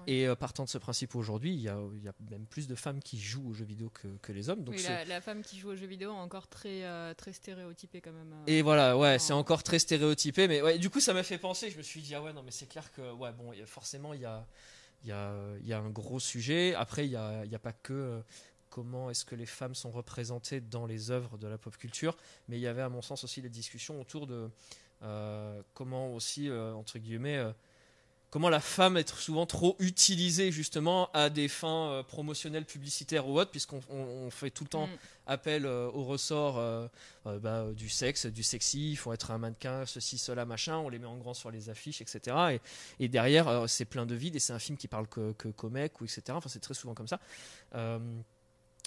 et 0.07 0.27
euh, 0.27 0.35
partant 0.35 0.63
de 0.63 0.69
ce 0.69 0.77
principe 0.77 1.15
aujourd'hui 1.15 1.53
il 1.53 1.61
y 1.61 1.69
a, 1.69 1.77
il 1.93 2.03
y 2.03 2.07
a 2.07 2.13
même 2.29 2.45
plus 2.45 2.67
de 2.67 2.75
femmes 2.75 2.99
qui 3.01 3.19
jouent 3.19 3.49
aux 3.49 3.53
jeux 3.53 3.65
vidéo 3.65 3.89
que, 3.89 4.07
que 4.21 4.31
les 4.31 4.49
hommes 4.49 4.63
donc 4.63 4.75
Oui, 4.75 4.83
la, 4.83 5.03
la 5.05 5.21
femme 5.21 5.41
qui 5.41 5.57
joue 5.59 5.69
aux 5.71 5.75
jeux 5.75 5.87
vidéo 5.87 6.11
est 6.11 6.13
encore 6.19 6.47
très, 6.47 6.83
euh, 6.85 7.13
très 7.13 7.33
stéréotypée 7.33 8.01
quand 8.01 8.11
même. 8.13 8.33
euh. 8.33 8.43
Et 8.47 8.61
voilà, 8.61 8.97
ouais, 8.97 9.19
c'est 9.19 9.33
encore 9.33 9.63
très 9.63 9.79
stéréotypé, 9.79 10.47
mais 10.47 10.61
ouais, 10.61 10.77
du 10.77 10.89
coup, 10.89 10.99
ça 10.99 11.13
m'a 11.13 11.23
fait 11.23 11.37
penser. 11.37 11.69
Je 11.69 11.77
me 11.77 11.83
suis 11.83 12.01
dit, 12.01 12.15
ah 12.15 12.21
ouais, 12.21 12.33
non, 12.33 12.43
mais 12.43 12.51
c'est 12.51 12.67
clair 12.67 12.91
que, 12.93 13.11
ouais, 13.13 13.31
bon, 13.33 13.53
y 13.53 13.61
a- 13.61 13.65
forcément, 13.65 14.13
il 14.13 14.21
y 14.21 14.25
a, 14.25 14.47
il 15.03 15.09
y, 15.09 15.11
a, 15.11 15.33
il 15.61 15.67
y 15.67 15.73
a 15.73 15.79
un 15.79 15.89
gros 15.89 16.19
sujet. 16.19 16.73
Après, 16.75 17.05
il 17.05 17.09
n'y 17.09 17.15
a, 17.15 17.45
y 17.45 17.55
a 17.55 17.59
pas 17.59 17.73
que 17.73 18.21
comment 18.71 19.09
est-ce 19.11 19.23
que 19.25 19.35
les 19.35 19.45
femmes 19.45 19.75
sont 19.75 19.91
représentées 19.91 20.61
dans 20.61 20.87
les 20.87 21.11
œuvres 21.11 21.37
de 21.37 21.45
la 21.47 21.59
pop 21.59 21.77
culture, 21.77 22.17
mais 22.47 22.57
il 22.57 22.61
y 22.61 22.67
avait, 22.67 22.81
à 22.81 22.89
mon 22.89 23.03
sens, 23.03 23.23
aussi 23.23 23.41
des 23.43 23.49
discussions 23.49 24.01
autour 24.01 24.25
de 24.25 24.49
euh, 25.03 25.61
comment 25.75 26.13
aussi, 26.15 26.49
euh, 26.49 26.73
entre 26.73 26.97
guillemets, 26.99 27.37
euh, 27.37 27.51
comment 28.29 28.49
la 28.49 28.61
femme 28.61 28.95
est 28.97 29.09
souvent 29.13 29.45
trop 29.45 29.75
utilisée 29.79 30.51
justement 30.53 31.09
à 31.11 31.29
des 31.29 31.49
fins 31.49 32.01
promotionnelles, 32.07 32.65
publicitaires 32.65 33.27
ou 33.27 33.37
autres, 33.37 33.51
puisqu'on 33.51 33.81
on- 33.89 33.97
on 34.27 34.29
fait 34.29 34.49
tout 34.51 34.63
le 34.63 34.69
temps 34.69 34.87
Mm. 34.87 34.97
appel 35.27 35.65
au 35.65 36.03
ressort 36.05 36.55
bah, 37.25 37.65
du 37.73 37.89
sexe, 37.89 38.27
du 38.27 38.41
sexy, 38.43 38.91
il 38.91 38.95
faut 38.95 39.11
être 39.11 39.31
un 39.31 39.37
mannequin, 39.37 39.85
ceci, 39.85 40.17
cela, 40.17 40.45
machin, 40.45 40.77
on 40.77 40.87
les 40.87 40.97
met 40.99 41.07
en 41.07 41.17
grand 41.17 41.33
sur 41.33 41.51
les 41.51 41.69
affiches, 41.69 41.99
etc. 42.01 42.19
Et, 42.99 43.03
et 43.03 43.07
derrière, 43.09 43.67
c'est 43.67 43.85
plein 43.85 44.05
de 44.05 44.15
vide 44.15 44.35
et 44.37 44.39
c'est 44.39 44.53
un 44.53 44.59
film 44.59 44.77
qui 44.77 44.87
parle 44.87 45.07
que, 45.07 45.33
que 45.33 45.67
mec, 45.67 45.99
ou 45.99 46.05
etc. 46.05 46.23
Enfin, 46.31 46.47
c'est 46.49 46.61
très 46.61 46.73
souvent 46.73 46.93
comme 46.93 47.07
ça. 47.09 47.19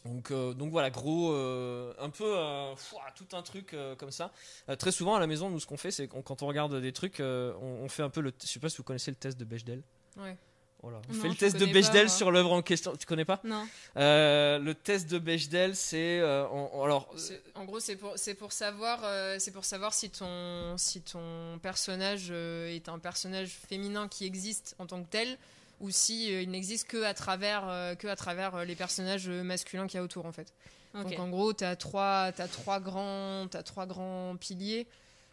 Euh, 0.07 0.09
donc, 0.11 0.31
euh, 0.31 0.53
donc 0.55 0.71
voilà, 0.71 0.91
gros, 0.91 1.33
euh, 1.33 1.93
un 1.99 2.11
peu 2.11 2.25
euh, 2.37 2.75
fouah, 2.77 3.03
tout 3.17 3.37
un 3.37 3.43
truc 3.43 3.75
comme 3.99 4.11
ça. 4.11 4.31
Très 4.79 4.93
souvent 4.93 5.15
à 5.15 5.21
la 5.21 5.27
maison, 5.27 5.51
nous, 5.51 5.61
ce 5.61 5.67
qu'on 5.67 5.77
fait, 5.77 5.91
c'est 5.91 6.09
qu'on- 6.09 6.23
quand 6.23 6.43
on 6.43 6.47
regarde 6.47 6.81
des 6.81 6.93
trucs, 6.93 7.21
on, 7.21 7.55
on 7.83 7.89
fait 7.89 8.03
un 8.03 8.11
peu 8.11 8.21
le. 8.21 8.33
Je 8.41 8.47
sais 8.47 8.61
pas 8.61 8.69
si 8.69 8.77
vous 8.79 8.83
connaissez 8.85 9.11
le 9.11 9.17
test 9.17 9.39
de 9.39 9.45
Bechdel. 9.45 9.83
Ouais. 10.17 10.37
Voilà. 10.83 11.01
Non, 11.09 11.15
Fais 11.15 11.29
le 11.29 11.33
je 11.35 11.39
test 11.39 11.57
de 11.57 11.65
pas, 11.65 11.73
Bechdel 11.73 12.11
sur 12.11 12.31
l'œuvre 12.31 12.53
en 12.53 12.61
question. 12.61 12.95
Tu 12.95 13.07
connais 13.07 13.25
pas? 13.25 13.41
Non. 13.43 13.67
Le 13.97 14.73
test 14.75 15.11
de 15.11 15.19
Bechdel, 15.19 15.75
c'est 15.75 16.21
alors 16.21 17.09
En 17.55 17.65
gros, 17.65 17.81
c'est 17.81 17.97
pour, 17.97 18.13
c'est 18.17 18.35
pour 18.35 18.53
savoir, 18.53 19.01
c'est 19.41 19.51
pour 19.53 19.65
savoir 19.65 19.95
si 19.95 20.11
ton, 20.11 20.77
si 20.77 21.01
ton 21.01 21.59
personnage 21.63 22.31
est 22.31 22.89
un 22.91 22.99
personnage 22.99 23.49
féminin 23.49 24.09
qui 24.09 24.27
existe 24.27 24.77
en 24.79 24.87
tant 24.87 25.03
que 25.03 25.09
tel, 25.09 25.39
ou 25.85 25.91
si 25.91 26.33
euh, 26.33 26.43
il 26.43 26.51
n'existe 26.51 26.89
que 26.89 27.03
à 27.05 27.13
travers, 27.15 27.69
euh, 27.69 27.95
que 27.95 28.07
à 28.09 28.17
travers 28.17 28.55
euh, 28.55 28.65
les 28.65 28.75
personnages 28.75 29.29
masculins 29.29 29.87
qu'il 29.87 29.99
y 29.99 30.01
a 30.01 30.03
autour, 30.03 30.25
en 30.27 30.33
fait. 30.33 30.53
Donc 30.95 31.19
en 31.19 31.29
gros, 31.29 31.53
tu 31.53 31.65
as 31.65 31.75
trois, 31.77 32.31
t'as 32.33 32.47
trois 32.49 32.79
grands, 32.81 33.47
t'as 33.51 33.63
trois 33.63 33.85
grands 33.87 34.37
piliers. 34.37 34.87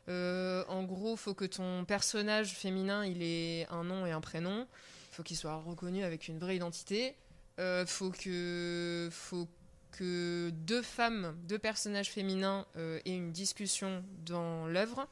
Euh, 0.09 0.63
en 0.67 0.83
gros, 0.83 1.15
faut 1.15 1.35
que 1.35 1.45
ton 1.45 1.85
personnage 1.85 2.53
féminin, 2.55 3.05
il 3.05 3.21
ait 3.21 3.67
un 3.69 3.83
nom 3.83 4.05
et 4.05 4.11
un 4.11 4.21
prénom. 4.21 4.67
Faut 5.11 5.23
qu'il 5.23 5.37
soit 5.37 5.55
reconnu 5.57 6.03
avec 6.03 6.27
une 6.27 6.39
vraie 6.39 6.55
identité. 6.55 7.15
Euh, 7.59 7.85
faut 7.85 8.09
que, 8.09 9.07
faut 9.11 9.47
que 9.91 10.49
deux 10.49 10.81
femmes, 10.81 11.37
deux 11.47 11.59
personnages 11.59 12.09
féminins 12.09 12.65
euh, 12.77 12.99
aient 13.05 13.15
une 13.15 13.31
discussion 13.31 14.03
dans 14.25 14.65
l'œuvre, 14.65 15.07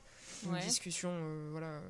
une 0.46 0.54
Ouais. 0.54 0.62
discussion, 0.62 1.12
voilà, 1.52 1.68
euh, 1.68 1.82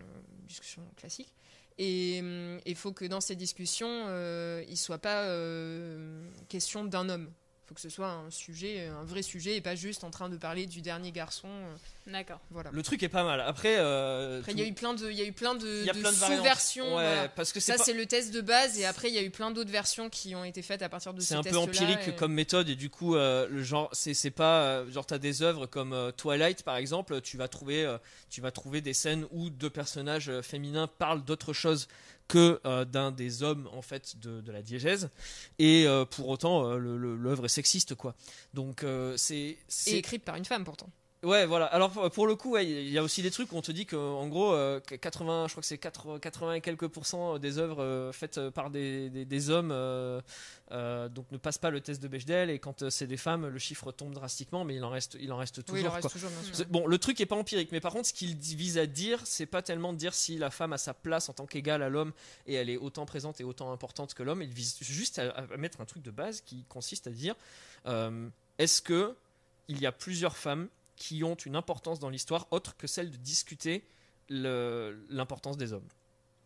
discussion 0.47 0.81
classique. 0.97 1.31
Et 1.79 2.19
hum, 2.19 2.59
il 2.65 2.75
faut 2.75 2.91
que 2.91 3.05
dans 3.05 3.21
ces 3.21 3.35
discussions, 3.37 3.87
euh, 4.07 4.63
il 4.67 4.77
soit 4.77 4.97
pas 4.97 5.23
euh, 5.23 6.29
question 6.49 6.83
d'un 6.83 7.07
homme. 7.09 7.31
Il 7.69 7.73
faut 7.73 7.75
que 7.75 7.81
ce 7.81 7.89
soit 7.89 8.09
un 8.09 8.31
sujet, 8.31 8.87
un 8.87 9.03
vrai 9.03 9.21
sujet, 9.21 9.55
et 9.55 9.61
pas 9.61 9.75
juste 9.75 10.03
en 10.03 10.09
train 10.09 10.27
de 10.27 10.37
parler 10.37 10.65
du 10.65 10.81
dernier 10.81 11.11
garçon. 11.11 11.47
euh, 11.47 11.75
D'accord. 12.11 12.39
voilà. 12.49 12.71
le 12.73 12.81
truc 12.81 13.03
est 13.03 13.09
pas 13.09 13.23
mal. 13.23 13.39
Après, 13.41 13.75
euh, 13.77 14.39
Après, 14.39 14.53
il 14.53 14.55
tout- 14.55 14.61
y 14.63 14.65
a 14.65 14.67
eu 14.67 14.73
plein 14.73 14.95
de, 14.95 15.11
il 15.11 15.15
y 15.15 15.21
a 15.21 15.25
eu 15.25 15.31
plein 15.31 15.53
de, 15.53 15.85
sous-versions. 15.93 16.85
Ouais, 16.95 17.03
voilà. 17.03 17.29
parce 17.29 17.53
que 17.53 17.59
Ça, 17.59 17.77
pas- 17.77 17.83
c'est 17.83 17.93
le 17.93 18.07
test 18.07 18.33
de 18.33 18.41
base, 18.41 18.79
et 18.79 18.85
après, 18.85 19.09
il 19.09 19.13
y 19.13 19.19
a 19.19 19.21
eu 19.21 19.29
plein 19.29 19.51
d'autres 19.51 19.69
versions 19.69 20.09
qui 20.09 20.33
ont 20.33 20.43
été 20.43 20.63
faites 20.63 20.81
à 20.81 20.89
partir 20.89 21.13
de 21.13 21.19
c'est 21.19 21.27
ces 21.27 21.35
un 21.35 21.43
peu 21.43 21.57
empirique 21.57 22.07
et- 22.07 22.15
comme 22.15 22.33
méthode 22.33 22.69
et 22.69 22.75
du 22.75 22.89
coup 22.89 23.15
euh, 23.15 23.47
le 23.49 23.61
genre 23.61 23.89
c'est 23.93 24.15
c'est 24.15 24.31
pas 24.31 24.61
euh, 24.63 24.91
genre 24.91 25.05
t'as 25.05 25.19
des 25.19 25.43
œuvres 25.43 25.67
comme 25.67 25.93
euh, 25.93 26.11
Twilight 26.11 26.63
par 26.63 26.77
exemple 26.77 27.21
tu 27.21 27.37
vas 27.37 27.47
trouver 27.47 27.85
euh, 27.85 27.97
tu 28.31 28.41
vas 28.41 28.49
trouver 28.51 28.81
des 28.81 28.93
scènes 28.95 29.25
où 29.31 29.49
deux 29.51 29.69
personnages 29.69 30.31
féminins 30.41 30.87
parlent 30.87 31.23
d'autre 31.23 31.53
chose 31.53 31.87
que 32.29 32.61
euh, 32.65 32.85
d'un 32.85 33.11
des 33.11 33.43
hommes 33.43 33.67
en 33.73 33.81
fait 33.81 34.17
de, 34.19 34.49
la 34.51 34.61
diégèse 34.61 35.09
et 35.57 35.85
euh, 35.87 36.05
pour 36.05 36.29
autant 36.29 36.65
euh, 36.65 36.77
l'œuvre 36.77 37.45
est 37.45 37.49
sexiste 37.49 37.95
quoi 37.95 38.15
donc 38.53 38.85
c'est 39.17 39.57
écrite 39.87 40.23
par 40.23 40.35
une 40.35 40.45
femme, 40.45 40.63
pourtant. 40.63 40.89
Ouais, 41.21 41.45
voilà. 41.45 41.65
Alors 41.65 41.91
pour- 42.11 42.27
le 42.27 42.35
coup, 42.35 42.51
ouais, 42.51 42.65
il 42.65 42.89
y 42.89 42.97
a 42.97 43.03
aussi 43.03 43.21
des 43.21 43.29
trucs 43.29 43.51
où 43.51 43.57
on 43.57 43.61
te 43.61 43.73
dit 43.73 43.85
que 43.85 43.97
en 43.97 44.27
gros, 44.29 44.53
euh, 44.53 44.79
que 44.79 44.95
80, 44.95 45.47
je 45.47 45.53
crois 45.53 45.59
que 45.61 45.67
c'est 45.67 45.77
80, 45.77 46.17
80 46.19 46.53
et 46.53 46.61
quelques 46.61 46.87
pourcents 46.87 47.37
des 47.39 47.57
œuvres 47.57 47.83
euh, 47.83 48.13
faites 48.13 48.39
par 48.51 48.69
des, 48.69 49.09
des, 49.09 49.25
des 49.25 49.49
hommes, 49.49 49.71
euh, 49.73 50.21
euh, 50.71 51.09
donc 51.09 51.29
ne 51.31 51.37
passent 51.37 51.57
pas 51.57 51.71
le 51.71 51.81
test 51.81 52.01
de 52.01 52.07
Bechdel. 52.07 52.49
Et 52.49 52.59
quand 52.59 52.83
euh, 52.83 52.89
c'est 52.89 53.05
des 53.07 53.17
femmes, 53.17 53.47
le 53.47 53.59
chiffre 53.59 53.91
tombe 53.91 54.13
drastiquement, 54.13 54.63
mais 54.63 54.75
il 54.75 54.83
en 54.85 54.89
reste, 54.89 55.17
il 55.19 55.33
en 55.33 55.37
reste 55.37 55.65
toujours. 55.65 55.73
oui, 55.75 55.81
il 55.81 55.87
en 55.89 55.91
reste 55.91 56.03
quoi. 56.03 56.09
toujours, 56.11 56.29
bien 56.29 56.41
sûr. 56.43 56.55
C'est- 56.55 56.69
Bon, 56.69 56.87
le 56.87 56.97
truc 56.97 57.19
est 57.19 57.25
pas 57.25 57.35
empirique, 57.35 57.73
mais 57.73 57.81
par 57.81 57.91
contre, 57.91 58.07
ce 58.07 58.13
qu'il 58.13 58.35
vise 58.37 58.77
à 58.77 58.85
dire, 58.85 59.19
c'est 59.25 59.45
pas 59.45 59.61
tellement 59.61 59.91
de 59.91 59.97
dire 59.97 60.13
si 60.13 60.37
la 60.37 60.51
femme 60.51 60.71
a 60.71 60.77
sa 60.77 60.93
place 60.93 61.27
en 61.27 61.33
tant 61.33 61.45
qu'égale 61.47 61.83
à 61.83 61.89
l'homme 61.89 62.13
et 62.47 62.53
elle 62.53 62.69
est 62.69 62.77
autant 62.77 63.05
présente 63.05 63.41
et 63.41 63.43
autant 63.43 63.73
importante 63.73 64.13
que 64.13 64.23
l'homme. 64.23 64.41
Il 64.41 64.53
vise 64.53 64.77
juste 64.79 65.19
à, 65.19 65.31
à 65.31 65.57
mettre 65.57 65.81
un 65.81 65.85
truc 65.85 66.01
de 66.01 66.11
base 66.11 66.39
qui 66.39 66.63
consiste 66.69 67.07
à 67.07 67.11
dire 67.11 67.35
euh, 67.87 68.29
est-ce 68.57 68.81
que 68.81 69.15
il 69.67 69.81
y 69.81 69.85
a 69.85 69.91
plusieurs 69.91 70.37
femmes 70.37 70.69
qui 70.99 71.23
ont 71.23 71.33
une 71.33 71.55
importance 71.55 71.97
dans 71.99 72.09
l'histoire 72.09 72.45
autre 72.51 72.77
que 72.77 72.85
celle 72.85 73.09
de 73.09 73.17
discuter 73.17 73.83
l'importance 74.29 75.57
des 75.57 75.73
hommes. 75.73 75.87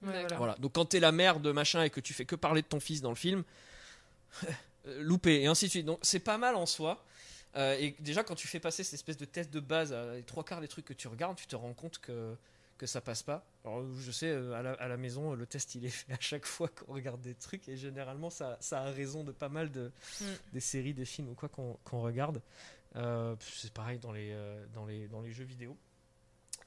Ouais, 0.04 0.26
voilà. 0.38 0.56
Donc 0.56 0.74
quand 0.74 0.86
t'es 0.86 1.00
la 1.02 1.12
mère 1.12 1.40
de 1.40 1.52
machin 1.52 1.84
et 1.84 1.90
que 1.90 2.00
tu 2.00 2.14
fais 2.14 2.24
que 2.26 2.36
parler 2.36 2.62
de 2.62 2.68
ton 2.68 2.80
fils 2.80 3.02
dans 3.02 3.10
le 3.10 3.16
film, 3.16 3.44
euh, 4.86 5.02
loupé 5.02 5.42
et 5.42 5.48
ainsi 5.48 5.66
de 5.66 5.70
suite. 5.72 5.86
Donc 5.86 6.00
c'est 6.02 6.20
pas 6.20 6.38
mal 6.38 6.56
en 6.56 6.66
soi. 6.66 7.04
Euh, 7.56 7.78
et 7.80 7.96
déjà 8.00 8.24
quand 8.24 8.36
tu 8.36 8.48
fais 8.48 8.60
passer 8.60 8.84
cette 8.84 8.96
espèce 8.96 9.18
de 9.18 9.26
test 9.26 9.52
de 9.52 9.60
base 9.60 9.94
à 9.94 10.14
les 10.16 10.24
trois 10.24 10.44
quarts 10.44 10.62
des 10.62 10.68
trucs 10.68 10.86
que 10.86 10.94
tu 10.94 11.08
regardes, 11.08 11.38
tu 11.38 11.48
te 11.48 11.56
rends 11.56 11.74
compte 11.74 12.00
que 12.00 12.36
que 12.78 12.88
ça 12.88 13.02
passe 13.02 13.22
pas. 13.24 13.46
Alors 13.64 13.84
je 14.00 14.12
sais 14.12 14.30
euh, 14.30 14.54
à 14.54 14.62
la, 14.64 14.74
à 14.74 14.88
la 14.88 14.98
maison 14.98 15.34
le 15.36 15.46
test 15.46 15.76
il 15.76 15.86
est 15.86 15.90
fait 15.90 16.12
à 16.14 16.18
chaque 16.20 16.46
fois 16.46 16.68
qu'on 16.68 16.94
regarde 16.94 17.22
des 17.22 17.36
trucs 17.36 17.70
et 17.70 17.78
généralement 17.78 18.30
ça, 18.30 18.58
ça 18.60 18.82
a 18.82 18.92
raison 18.92 19.24
de 19.24 19.32
pas 19.32 19.50
mal 19.50 19.72
de 19.72 19.92
Mm. 20.22 20.26
des 20.54 20.60
séries, 20.60 20.94
des 20.94 21.06
films 21.06 21.30
ou 21.30 21.34
quoi 21.36 21.50
qu'on 21.50 21.78
qu'on 21.86 22.02
regarde. 22.02 22.42
Euh, 22.96 23.36
c'est 23.40 23.74
pareil 23.74 24.00
dans 24.00 24.12
les 24.12 24.32
euh, 24.32 24.66
dans 24.74 24.86
les 24.86 25.08
dans 25.08 25.22
les 25.22 25.32
jeux 25.32 25.46
vidéo. 25.46 25.76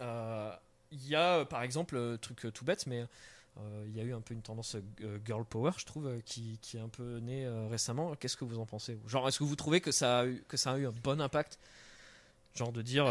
Euh, 0.01 0.53
Il 0.91 1.07
y 1.07 1.15
a 1.15 1.45
par 1.45 1.63
exemple 1.63 2.19
truc 2.19 2.47
tout 2.53 2.65
bête 2.65 2.87
mais 2.87 3.07
il 3.87 3.97
y 3.97 4.01
a 4.01 4.03
eu 4.03 4.13
un 4.13 4.21
peu 4.21 4.35
une 4.35 4.43
tendance 4.43 4.77
girl 5.25 5.43
power, 5.47 5.71
je 5.79 5.87
trouve, 5.87 6.21
qui, 6.27 6.59
qui 6.61 6.77
est 6.77 6.81
un 6.81 6.91
peu 6.91 7.21
née 7.21 7.49
récemment. 7.71 8.15
Qu'est-ce 8.15 8.37
que 8.37 8.45
vous 8.45 8.59
en 8.59 8.67
pensez? 8.67 8.99
Genre, 9.07 9.27
est-ce 9.27 9.39
que 9.39 9.45
vous 9.45 9.57
trouvez 9.57 9.81
que 9.81 9.93
ça 9.93 10.21
a 10.21 10.27
eu, 10.27 10.45
que 10.47 10.59
ça 10.59 10.73
a 10.73 10.77
eu 10.77 10.87
un 10.87 10.93
bon 10.93 11.23
impact? 11.23 11.59
Genre 12.55 12.71
de 12.71 12.83
dire. 12.83 13.07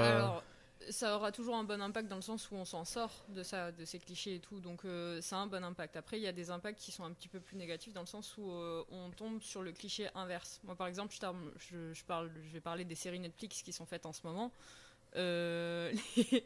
Ça 0.90 1.16
aura 1.16 1.32
toujours 1.32 1.56
un 1.56 1.64
bon 1.64 1.82
impact 1.82 2.08
dans 2.08 2.16
le 2.16 2.22
sens 2.22 2.50
où 2.52 2.56
on 2.56 2.66
s'en 2.66 2.86
sort 2.86 3.26
de 3.30 3.44
ça, 3.44 3.72
de 3.72 3.86
ces 3.86 4.00
clichés 4.00 4.36
et 4.36 4.40
tout. 4.40 4.60
Donc, 4.60 4.86
euh, 4.86 5.22
ça 5.22 5.38
a 5.38 5.40
un 5.40 5.48
bon 5.48 5.64
impact. 5.64 5.96
Après, 5.96 6.18
il 6.18 6.24
y 6.24 6.28
a 6.28 6.32
des 6.32 6.50
impacts 6.50 6.80
qui 6.80 6.92
sont 6.92 7.04
un 7.04 7.12
petit 7.12 7.28
peu 7.28 7.40
plus 7.40 7.58
négatifs 7.58 7.94
dans 7.94 8.02
le 8.02 8.08
sens 8.08 8.38
où 8.38 8.52
euh, 8.52 8.84
on 8.90 9.12
tombe 9.12 9.42
sur 9.42 9.62
le 9.62 9.72
cliché 9.72 10.10
inverse. 10.16 10.60
Moi, 10.64 10.76
par 10.76 10.88
exemple, 10.88 11.14
parle, 12.06 12.32
je 12.48 12.54
vais 12.54 12.62
parler 12.62 12.86
des 12.86 12.96
séries 12.96 13.20
Netflix 13.20 13.62
qui 13.62 13.74
sont 13.74 13.86
faites 13.86 14.06
en 14.06 14.14
ce 14.14 14.22
moment. 14.24 14.52
Euh, 15.16 15.92
les, 16.18 16.44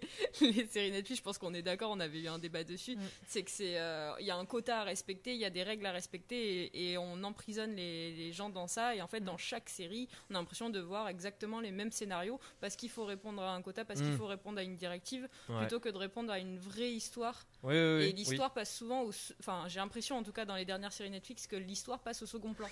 les 0.51 0.67
séries 0.67 0.91
Netflix, 0.91 1.19
je 1.19 1.23
pense 1.23 1.37
qu'on 1.37 1.53
est 1.53 1.61
d'accord, 1.61 1.91
on 1.91 1.99
avait 1.99 2.19
eu 2.19 2.27
un 2.27 2.39
débat 2.39 2.63
dessus. 2.63 2.95
Mm. 2.95 3.01
C'est 3.27 3.43
que 3.43 3.51
c'est, 3.51 3.79
euh, 3.79 4.13
il 4.19 4.25
y 4.25 4.31
a 4.31 4.35
un 4.37 4.45
quota 4.45 4.81
à 4.81 4.83
respecter, 4.83 5.33
il 5.33 5.39
y 5.39 5.45
a 5.45 5.49
des 5.49 5.63
règles 5.63 5.85
à 5.85 5.91
respecter, 5.91 6.65
et, 6.65 6.91
et 6.91 6.97
on 6.97 7.23
emprisonne 7.23 7.75
les, 7.75 8.11
les 8.11 8.31
gens 8.31 8.49
dans 8.49 8.67
ça. 8.67 8.95
Et 8.95 9.01
en 9.01 9.07
fait, 9.07 9.21
dans 9.21 9.37
chaque 9.37 9.69
série, 9.69 10.07
on 10.29 10.35
a 10.35 10.37
l'impression 10.39 10.69
de 10.69 10.79
voir 10.79 11.07
exactement 11.09 11.59
les 11.59 11.71
mêmes 11.71 11.91
scénarios 11.91 12.39
parce 12.61 12.75
qu'il 12.75 12.89
faut 12.89 13.05
répondre 13.05 13.41
à 13.41 13.53
un 13.53 13.61
quota, 13.61 13.85
parce 13.85 13.99
qu'il 14.01 14.09
Mm. 14.11 14.17
faut 14.17 14.27
répondre 14.27 14.59
à 14.59 14.63
une 14.63 14.75
directive, 14.75 15.27
ouais. 15.49 15.57
plutôt 15.59 15.79
que 15.79 15.89
de 15.89 15.97
répondre 15.97 16.31
à 16.31 16.39
une 16.39 16.57
vraie 16.59 16.91
histoire. 16.91 17.45
Oui, 17.63 17.73
oui, 17.73 17.95
oui, 17.97 18.03
et 18.05 18.11
l'histoire 18.11 18.53
passe 18.53 18.75
souvent, 18.75 19.05
enfin, 19.39 19.65
j'ai 19.67 19.79
l'impression, 19.79 20.17
en 20.17 20.23
tout 20.23 20.31
cas 20.31 20.45
dans 20.45 20.55
les 20.55 20.65
dernières 20.65 20.93
séries 20.93 21.09
Netflix, 21.09 21.47
que 21.47 21.55
l'histoire 21.55 21.99
passe 21.99 22.21
au 22.21 22.25
second 22.25 22.53
plan. 22.53 22.67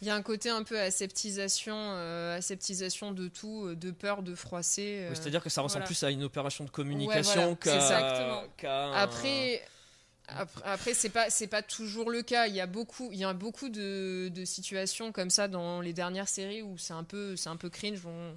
Il 0.00 0.06
y 0.06 0.10
a 0.10 0.14
un 0.14 0.22
côté 0.22 0.48
un 0.50 0.62
peu 0.62 0.78
aseptisation, 0.78 1.74
euh, 1.76 2.36
aseptisation 2.36 3.10
de 3.12 3.26
tout, 3.28 3.66
euh, 3.66 3.74
de 3.74 3.90
peur 3.90 4.22
de 4.22 4.34
froisser. 4.34 5.00
euh. 5.02 5.10
Oui, 5.10 5.16
C'est-à-dire 5.16 5.42
que 5.42 5.50
ça 5.50 5.60
ressemble 5.62 5.82
voilà. 5.82 5.86
plus 5.86 6.02
à 6.04 6.10
une 6.10 6.22
opération 6.22 6.64
de 6.64 6.70
communication 6.70 7.56
voilà, 7.62 7.80
ça. 7.80 8.46
qu'à. 8.56 8.84
Un- 8.86 8.92
Après, 8.92 9.62
après, 10.28 10.62
après, 10.64 10.94
c'est 10.94 11.08
pas 11.08 11.30
c'est 11.30 11.46
pas 11.48 11.62
toujours 11.62 12.10
le 12.10 12.22
cas. 12.22 12.46
Il 12.46 12.54
y 12.54 12.60
a 12.60 12.66
beaucoup 12.66 13.08
il 13.12 13.18
y 13.18 13.24
a 13.24 13.32
beaucoup 13.32 13.68
de, 13.70 14.30
de 14.32 14.44
situations 14.44 15.10
comme 15.10 15.30
ça 15.30 15.48
dans 15.48 15.80
les 15.80 15.92
dernières 15.92 16.28
séries 16.28 16.62
où 16.62 16.76
c'est 16.78 16.92
un 16.92 17.04
peu 17.04 17.34
c'est 17.36 17.48
un 17.48 17.56
peu 17.56 17.68
cringe. 17.70 18.00
On, 18.06 18.30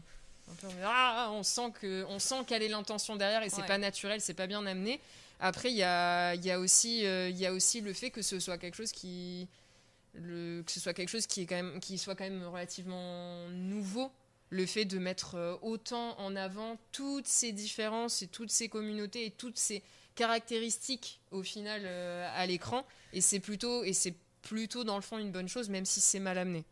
un 0.52 0.56
peu, 0.56 0.67
on, 0.67 0.71
ah, 0.86 1.30
on 1.34 1.43
sent 1.43 1.71
que 1.80 2.06
on 2.10 2.17
sent 2.17 2.43
quelle 2.47 2.63
est 2.63 2.69
l'intention 2.69 3.15
derrière 3.17 3.43
et 3.43 3.50
c'est 3.50 3.62
Ouais. 3.62 3.67
pas 3.67 3.78
naturel, 3.78 4.19
c'est 4.19 4.34
pas 4.34 4.47
bien 4.47 4.65
amené. 4.65 5.00
Après, 5.39 5.69
il 5.71 5.76
y 5.78 5.84
a, 5.84 6.34
il 6.36 6.45
y, 6.45 6.52
a 6.52 6.60
aussi, 6.60 7.06
euh, 7.06 7.28
il 7.30 7.38
y 7.38 7.45
a 7.47 7.52
aussi 7.54 7.82
le 7.82 7.93
fait 7.93 8.10
que 8.12 8.21
ce 8.21 8.39
soit 8.39 8.58
quelque 8.58 8.76
chose 8.76 8.91
qui. 8.91 9.47
Le, 10.13 10.62
que 10.63 10.71
ce 10.71 10.80
soit 10.80 10.93
quelque 10.93 11.10
chose 11.10 11.26
qui, 11.28 11.41
est 11.41 11.45
quand 11.45 11.56
même, 11.56 11.80
qui 11.80 11.97
soit 11.97 12.15
quand 12.15 12.24
même 12.26 12.43
relativement 12.45 13.47
nouveau. 13.50 14.12
Le 14.50 14.65
fait 14.65 14.84
de 14.84 15.00
mettre 15.00 15.36
euh, 15.36 15.56
autant 15.62 16.19
en 16.19 16.36
avant 16.36 16.78
toutes 16.91 17.28
ces 17.28 17.54
différences 17.54 18.21
et 18.21 18.28
toutes 18.28 18.52
ces 18.52 18.67
communautés 18.67 19.26
et 19.26 19.32
toutes 19.32 19.58
ces 19.58 19.82
caractéristiques 20.15 21.21
au 21.32 21.41
final 21.43 21.84
euh, 21.86 22.28
à 22.36 22.45
l'écran. 22.45 22.86
Et 23.13 23.21
c'est 23.21 23.39
plutôt, 23.39 23.84
et 23.86 23.93
c'est 23.93 24.13
plutôt 24.41 24.84
dans 24.84 24.95
le 24.97 25.02
fond 25.02 25.17
une 25.17 25.32
bonne 25.32 25.47
chose, 25.47 25.69
même 25.69 25.86
si 25.86 26.02
c'est 26.02 26.19
mal 26.19 26.38
amené. 26.38 26.65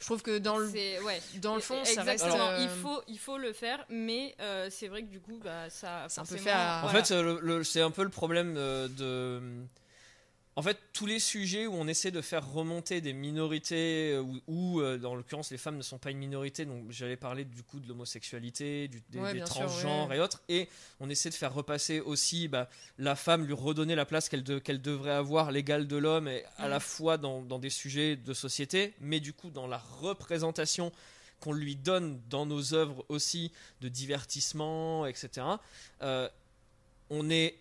Je 0.00 0.04
trouve 0.06 0.20
que 0.22 0.36
dans 0.38 0.58
le, 0.58 0.68
ouais. 0.68 1.22
dans 1.40 1.54
le 1.54 1.60
fond, 1.60 1.82
ça 1.84 2.02
reste. 2.02 2.24
Exactement. 2.24 2.50
euh, 2.50 2.58
il 2.62 2.68
faut, 2.68 3.02
il 3.06 3.18
faut 3.18 3.38
le 3.38 3.52
faire, 3.52 3.86
mais 3.88 4.34
euh, 4.40 4.68
c'est 4.70 4.88
vrai 4.88 5.02
que 5.02 5.08
du 5.08 5.20
coup, 5.20 5.38
bah, 5.42 5.70
ça. 5.70 6.06
C'est 6.08 6.20
un 6.20 6.24
peu 6.24 6.36
forcément, 6.36 6.42
fait 6.44 6.50
à- 6.50 6.78
En 6.84 6.88
voilà. 6.88 7.04
fait, 7.04 7.62
c'est 7.64 7.80
un 7.80 7.90
peu 7.92 8.02
le 8.02 8.10
problème 8.10 8.54
de. 8.54 9.40
En 10.54 10.60
fait, 10.60 10.76
tous 10.92 11.06
les 11.06 11.18
sujets 11.18 11.66
où 11.66 11.72
on 11.72 11.88
essaie 11.88 12.10
de 12.10 12.20
faire 12.20 12.46
remonter 12.52 13.00
des 13.00 13.14
minorités, 13.14 14.12
euh, 14.12 14.20
ou, 14.20 14.40
ou, 14.48 14.80
euh, 14.82 14.98
dans 14.98 15.14
l'occurrence 15.14 15.50
les 15.50 15.56
femmes 15.56 15.78
ne 15.78 15.82
sont 15.82 15.96
pas 15.96 16.10
une 16.10 16.18
minorité, 16.18 16.66
donc 16.66 16.90
j'allais 16.90 17.16
parler 17.16 17.46
du 17.46 17.62
coup 17.62 17.80
de 17.80 17.88
l'homosexualité, 17.88 18.88
du- 18.88 19.02
des, 19.08 19.18
Ouais, 19.18 19.28
des 19.32 19.38
bien 19.38 19.46
sûr, 19.46 19.54
transgenres 19.54 20.08
ouais. 20.10 20.18
et 20.18 20.20
autres, 20.20 20.42
et 20.50 20.68
on 21.00 21.08
essaie 21.08 21.30
de 21.30 21.34
faire 21.34 21.54
repasser 21.54 22.00
aussi 22.00 22.48
bah, 22.48 22.68
la 22.98 23.16
femme, 23.16 23.46
lui 23.46 23.54
redonner 23.54 23.94
la 23.94 24.04
place 24.04 24.28
qu'elle 24.28 24.44
de- 24.44 24.58
qu'elle 24.58 24.82
devrait 24.82 25.12
avoir, 25.12 25.52
l'égale 25.52 25.86
de 25.88 25.96
l'homme, 25.96 26.28
et 26.28 26.44
à 26.58 26.68
la 26.68 26.80
fois 26.80 27.16
dans, 27.16 27.40
dans 27.40 27.58
des 27.58 27.70
sujets 27.70 28.16
de 28.16 28.34
société, 28.34 28.92
mais 29.00 29.20
du 29.20 29.32
coup 29.32 29.48
dans 29.48 29.66
la 29.66 29.78
représentation 29.78 30.92
qu'on 31.40 31.52
lui 31.54 31.76
donne 31.76 32.20
dans 32.28 32.44
nos 32.44 32.74
œuvres 32.74 33.06
aussi 33.08 33.52
de 33.80 33.88
divertissement, 33.88 35.06
etc. 35.06 35.46
Euh, 36.02 36.28
on 37.08 37.30
est, 37.30 37.56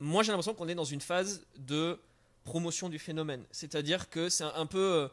moi 0.00 0.24
j'ai 0.24 0.32
l'impression 0.32 0.54
qu'on 0.54 0.68
est 0.68 0.74
dans 0.74 0.84
une 0.84 1.00
phase 1.00 1.46
de 1.56 2.00
promotion 2.44 2.88
du 2.88 2.98
phénomène. 2.98 3.44
C'est-à-dire 3.50 4.10
que 4.10 4.28
c'est 4.28 4.44
un, 4.44 4.52
un 4.54 4.66
peu, 4.66 4.78
euh, 4.78 5.08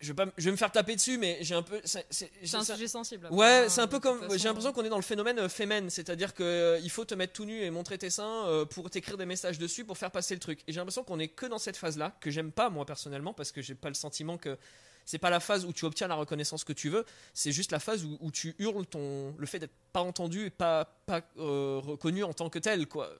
je 0.00 0.08
vais, 0.08 0.14
pas, 0.14 0.26
je 0.36 0.44
vais 0.44 0.50
me 0.52 0.56
faire 0.56 0.70
taper 0.70 0.94
dessus, 0.94 1.18
mais 1.18 1.38
j'ai 1.40 1.54
un 1.54 1.62
peu. 1.62 1.80
c'est- 1.84 2.06
un 2.54 2.64
sujet 2.64 2.86
sensible. 2.86 3.26
Ouais, 3.30 3.46
après, 3.46 3.68
c'est 3.68 3.80
un 3.80 3.84
hein, 3.84 3.88
peu 3.88 3.98
comme. 3.98 4.20
J'ai 4.22 4.28
façon. 4.28 4.44
l'impression 4.48 4.72
qu'on 4.72 4.84
est 4.84 4.88
dans 4.88 4.96
le 4.96 5.02
phénomène 5.02 5.38
euh, 5.40 5.48
fémène, 5.48 5.90
c'est-à-dire 5.90 6.34
que 6.34 6.42
euh, 6.42 6.88
faut 6.88 7.04
te 7.04 7.14
mettre 7.14 7.32
tout 7.32 7.44
nu 7.44 7.60
et 7.60 7.70
montrer 7.70 7.98
tes 7.98 8.10
seins 8.10 8.46
euh, 8.46 8.64
pour 8.64 8.88
t'écrire 8.90 9.16
des 9.16 9.26
messages 9.26 9.58
dessus 9.58 9.84
pour 9.84 9.98
faire 9.98 10.10
passer 10.10 10.34
le 10.34 10.40
truc. 10.40 10.60
Et 10.66 10.72
j'ai 10.72 10.78
l'impression 10.78 11.02
qu'on 11.02 11.18
est 11.18 11.28
que 11.28 11.46
dans 11.46 11.58
cette 11.58 11.76
phase-là, 11.76 12.16
que 12.20 12.30
j'aime 12.30 12.52
pas 12.52 12.70
moi 12.70 12.86
personnellement, 12.86 13.32
parce 13.34 13.50
que 13.52 13.60
j'ai 13.60 13.74
pas 13.74 13.88
le 13.88 13.94
sentiment 13.94 14.38
que 14.38 14.56
c'est 15.04 15.18
pas 15.18 15.30
la 15.30 15.40
phase 15.40 15.64
où 15.64 15.72
tu 15.72 15.84
obtiens 15.84 16.06
la 16.06 16.14
reconnaissance 16.16 16.64
que 16.64 16.72
tu 16.74 16.90
veux, 16.90 17.04
c'est 17.32 17.50
juste 17.50 17.72
la 17.72 17.80
phase 17.80 18.04
où, 18.04 18.18
où 18.20 18.30
tu 18.30 18.54
hurles 18.58 18.86
ton 18.86 19.34
le 19.38 19.46
fait 19.46 19.58
d'être 19.58 19.72
pas 19.92 20.02
entendu 20.02 20.44
et 20.46 20.50
pas 20.50 20.84
pas 21.06 21.22
euh, 21.38 21.80
reconnu 21.82 22.22
en 22.24 22.34
tant 22.34 22.50
que 22.50 22.58
tel, 22.58 22.86
quoi. 22.86 23.10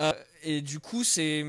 Euh, 0.00 0.12
et 0.42 0.60
du 0.62 0.80
coup, 0.80 1.04
c'est 1.04 1.44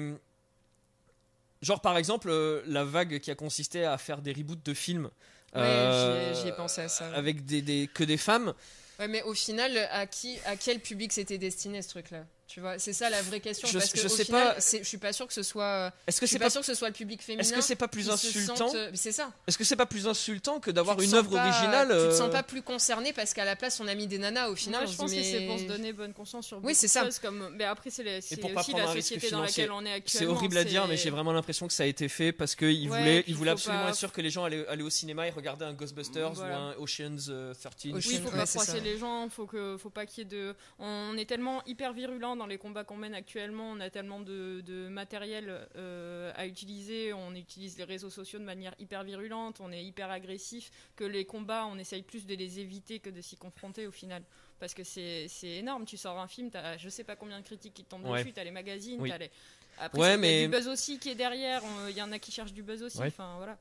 genre 1.61 1.81
par 1.81 1.97
exemple 1.97 2.29
euh, 2.29 2.61
la 2.67 2.83
vague 2.83 3.19
qui 3.19 3.31
a 3.31 3.35
consisté 3.35 3.85
à 3.85 3.97
faire 3.97 4.21
des 4.21 4.33
reboots 4.33 4.63
de 4.63 4.73
films. 4.73 5.09
Ouais, 5.55 5.61
euh, 5.61 6.33
j'y 6.33 6.39
ai- 6.39 6.41
j'y 6.41 6.47
ai 6.49 6.51
pensé 6.51 6.81
à 6.81 6.89
ça. 6.89 7.13
Avec 7.13 7.45
des, 7.45 7.61
des- 7.61 7.89
que 7.93 8.03
des 8.03 8.17
femmes. 8.17 8.53
Ouais, 8.99 9.07
mais 9.07 9.23
au 9.23 9.33
final, 9.33 9.77
à 9.91 10.05
qui, 10.07 10.37
à 10.45 10.55
quel 10.55 10.79
public 10.79 11.11
c'était 11.13 11.37
destiné 11.37 11.81
ce 11.81 11.89
truc-là? 11.89 12.25
Tu 12.53 12.59
vois, 12.59 12.77
c'est 12.77 12.93
ça 12.93 13.09
la 13.09 13.19
vraie 13.23 13.39
question. 13.39 13.67
Je- 13.67 13.79
parce 13.79 13.91
que 13.91 13.99
je 13.99 14.05
au 14.05 14.09
sais 14.09 14.25
final, 14.25 14.53
pas- 14.53 14.61
c'est- 14.61 14.83
je 14.83 14.87
suis 14.87 14.99
pas 14.99 15.11
sûr 15.11 15.25
que 15.25 15.33
ce 15.33 15.41
soit. 15.41 15.91
Est-ce 16.05 16.21
que 16.21 16.27
c'est 16.27 16.37
pas, 16.37 16.45
pas, 16.45 16.49
sûr 16.51 16.61
que 16.61 16.67
ce 16.67 16.75
soit 16.75 16.87
le 16.89 16.93
public 16.93 17.19
féminin. 17.23 17.41
est-ce 17.41 17.51
que 17.51 17.61
c'est 17.61 17.75
pas 17.75 17.87
plus 17.87 18.03
se 18.03 18.11
insultant 18.11 18.55
sente- 18.55 18.77
C'est 18.93 19.11
ça. 19.11 19.31
Est-ce 19.47 19.57
que 19.57 19.63
c'est 19.63 19.75
pas 19.75 19.87
plus 19.87 20.07
insultant 20.07 20.59
que 20.59 20.69
d'avoir 20.69 20.95
Tu 20.97 20.99
te 20.99 21.05
une 21.05 21.09
sens 21.11 21.19
œuvre 21.21 21.31
pas- 21.31 21.47
originale 21.47 21.87
Tu 21.87 21.93
te 21.93 21.99
euh, 21.99 22.11
sens 22.15 22.29
pas 22.31 22.43
plus 22.43 22.61
concerné 22.61 23.11
parce 23.11 23.33
qu'à 23.33 23.43
la 23.43 23.55
place 23.55 23.79
on 23.79 23.87
a 23.87 23.95
mis 23.95 24.05
des 24.05 24.19
nanas 24.19 24.49
au 24.49 24.55
final. 24.55 24.87
Je 24.87 24.95
pense 24.95 25.09
se 25.09 25.15
que 25.15 25.23
c'est 25.23 25.47
pour 25.47 25.57
se 25.57 25.63
donner 25.63 25.93
bonne 25.93 26.13
conscience 26.13 26.45
sur 26.45 26.63
Oui, 26.63 26.75
c'est 26.75 26.87
ça. 26.87 27.03
choses 27.05 27.17
comme 27.17 27.49
mais 27.57 27.63
après 27.63 27.89
c'est 27.89 28.03
c'est 28.21 28.43
aussi 28.55 28.73
la 28.73 28.93
société 28.93 29.31
dans 29.31 29.41
laquelle 29.41 29.71
on 29.71 29.81
est 29.81 29.89
C'est 30.05 30.19
actuellement 30.19 30.33
horrible 30.35 30.57
à 30.59 30.63
dire, 30.63 30.87
mais 30.87 30.95
c'est- 30.95 31.05
j'ai 31.05 31.09
vraiment 31.09 31.33
l'impression 31.33 31.65
que 31.67 31.73
ça 31.73 31.83
a 31.83 31.87
été 31.87 32.07
fait 32.07 32.31
parce 32.31 32.53
qu'il 32.53 32.87
Ouais, 32.91 32.99
voulait, 32.99 33.23
puis 33.23 33.31
il 33.31 33.35
voulait 33.35 33.49
faut 33.49 33.57
absolument 33.57 33.87
être 33.87 33.95
sûr 33.95 34.11
que 34.11 34.21
les 34.21 34.29
gens 34.29 34.43
allaient, 34.43 34.83
au 34.83 34.89
cinéma 34.91 35.27
et 35.27 35.31
regardaient 35.31 35.65
un 35.65 35.73
Ghostbusters 35.73 36.37
ou 36.37 36.41
un 36.43 36.75
Ocean's 36.77 37.29
euh, 37.29 37.53
13. 37.55 37.93
Ocean- 37.93 37.95
Oui, 37.95 38.03
il 38.11 38.21
faut 38.21 38.29
pas 38.29 38.45
c'est 38.45 38.59
froisser 38.59 38.79
les 38.81 38.99
gens, 38.99 39.27
faut 39.29 39.47
que, 39.47 39.75
faut 39.81 39.89
pas 39.89 40.05
qu'il 40.05 40.19
y 40.19 40.27
ait 40.27 40.29
de. 40.29 40.55
On 40.77 41.17
est 41.17 41.25
tellement 41.25 41.63
hyper 41.65 41.93
virulent 41.93 42.35
dans 42.43 42.47
les 42.47 42.57
combats 42.57 42.83
qu'on 42.83 42.97
mène 42.97 43.15
actuellement, 43.15 43.71
on 43.71 43.79
a 43.79 43.89
tellement 43.89 44.19
de, 44.19 44.59
de 44.65 44.89
matériel 44.89 45.65
euh, 45.77 46.29
à 46.35 46.45
utiliser, 46.45 47.13
on 47.13 47.33
utilise 47.35 47.77
les 47.77 47.85
réseaux 47.85 48.09
sociaux 48.09 48.37
de 48.37 48.43
manière 48.43 48.73
hyper 48.79 49.05
virulente, 49.05 49.61
on 49.61 49.71
est 49.71 49.81
hyper 49.81 50.11
agressif, 50.11 50.69
que 50.97 51.05
les 51.05 51.23
combats, 51.23 51.65
on 51.71 51.77
essaye 51.77 52.01
plus 52.01 52.25
de 52.25 52.35
les 52.35 52.59
éviter 52.59 52.99
que 52.99 53.09
de 53.09 53.21
s'y 53.21 53.37
confronter 53.37 53.87
au 53.87 53.91
final. 53.91 54.23
Parce 54.59 54.73
que 54.73 54.83
c'est 54.83 55.29
énorme, 55.43 55.85
tu 55.85 55.95
sors 55.95 56.19
un 56.19 56.27
film, 56.27 56.49
t'as 56.51 56.77
je 56.77 56.89
sais 56.89 57.05
pas 57.05 57.15
combien 57.15 57.39
de 57.39 57.45
critiques 57.45 57.73
qui 57.75 57.85
te 57.85 57.89
tombent 57.91 58.05
Ouais. 58.07 58.19
dessus, 58.23 58.33
t'as 58.33 58.43
les 58.43 58.51
magazines, 58.51 58.99
Oui. 58.99 59.09
t'as 59.09 59.17
les. 59.19 59.31
Après, 59.79 59.99
Ouais, 59.99 60.17
mais- 60.17 60.43
du 60.43 60.49
buzz 60.49 60.67
aussi 60.67 60.99
qui 60.99 61.09
est 61.09 61.15
derrière, 61.15 61.61
il 61.89 61.97
y 61.97 62.01
en 62.01 62.11
a 62.11 62.19
qui 62.19 62.31
cherchent 62.31 62.53
du 62.53 62.61
buzz 62.61 62.83
aussi, 62.83 62.99
Ouais. 62.99 63.07
enfin 63.07 63.35
voilà. 63.37 63.57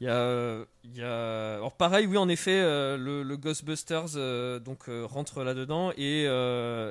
Il 0.00 0.06
y 0.06 0.08
a, 0.08 0.64
y 0.94 1.02
a... 1.02 1.56
Alors 1.56 1.72
pareil, 1.74 2.06
oui, 2.06 2.16
en 2.16 2.28
effet, 2.30 2.58
euh, 2.62 2.96
le, 2.96 3.22
le 3.22 3.36
Ghostbusters 3.36 4.16
euh, 4.16 4.58
donc 4.60 4.88
euh, 4.88 5.04
rentre 5.04 5.42
là-dedans 5.44 5.92
et, 5.98 6.22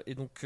et 0.05 0.15
donc 0.15 0.45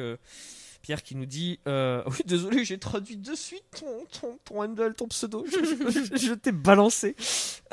Pierre 0.84 1.02
qui 1.02 1.16
nous 1.16 1.26
dit 1.26 1.60
euh, 1.68 2.04
oui 2.08 2.18
désolé 2.26 2.64
j'ai 2.66 2.78
traduit 2.78 3.18
de 3.18 3.34
suite 3.34 3.64
ton, 3.80 4.06
ton, 4.22 4.38
ton 4.46 4.62
handle, 4.62 4.94
ton 4.94 5.08
pseudo, 5.08 5.44
je, 5.50 5.58
je- 5.90 6.18
je 6.28 6.34
t'ai 6.36 6.52
balancé. 6.52 7.16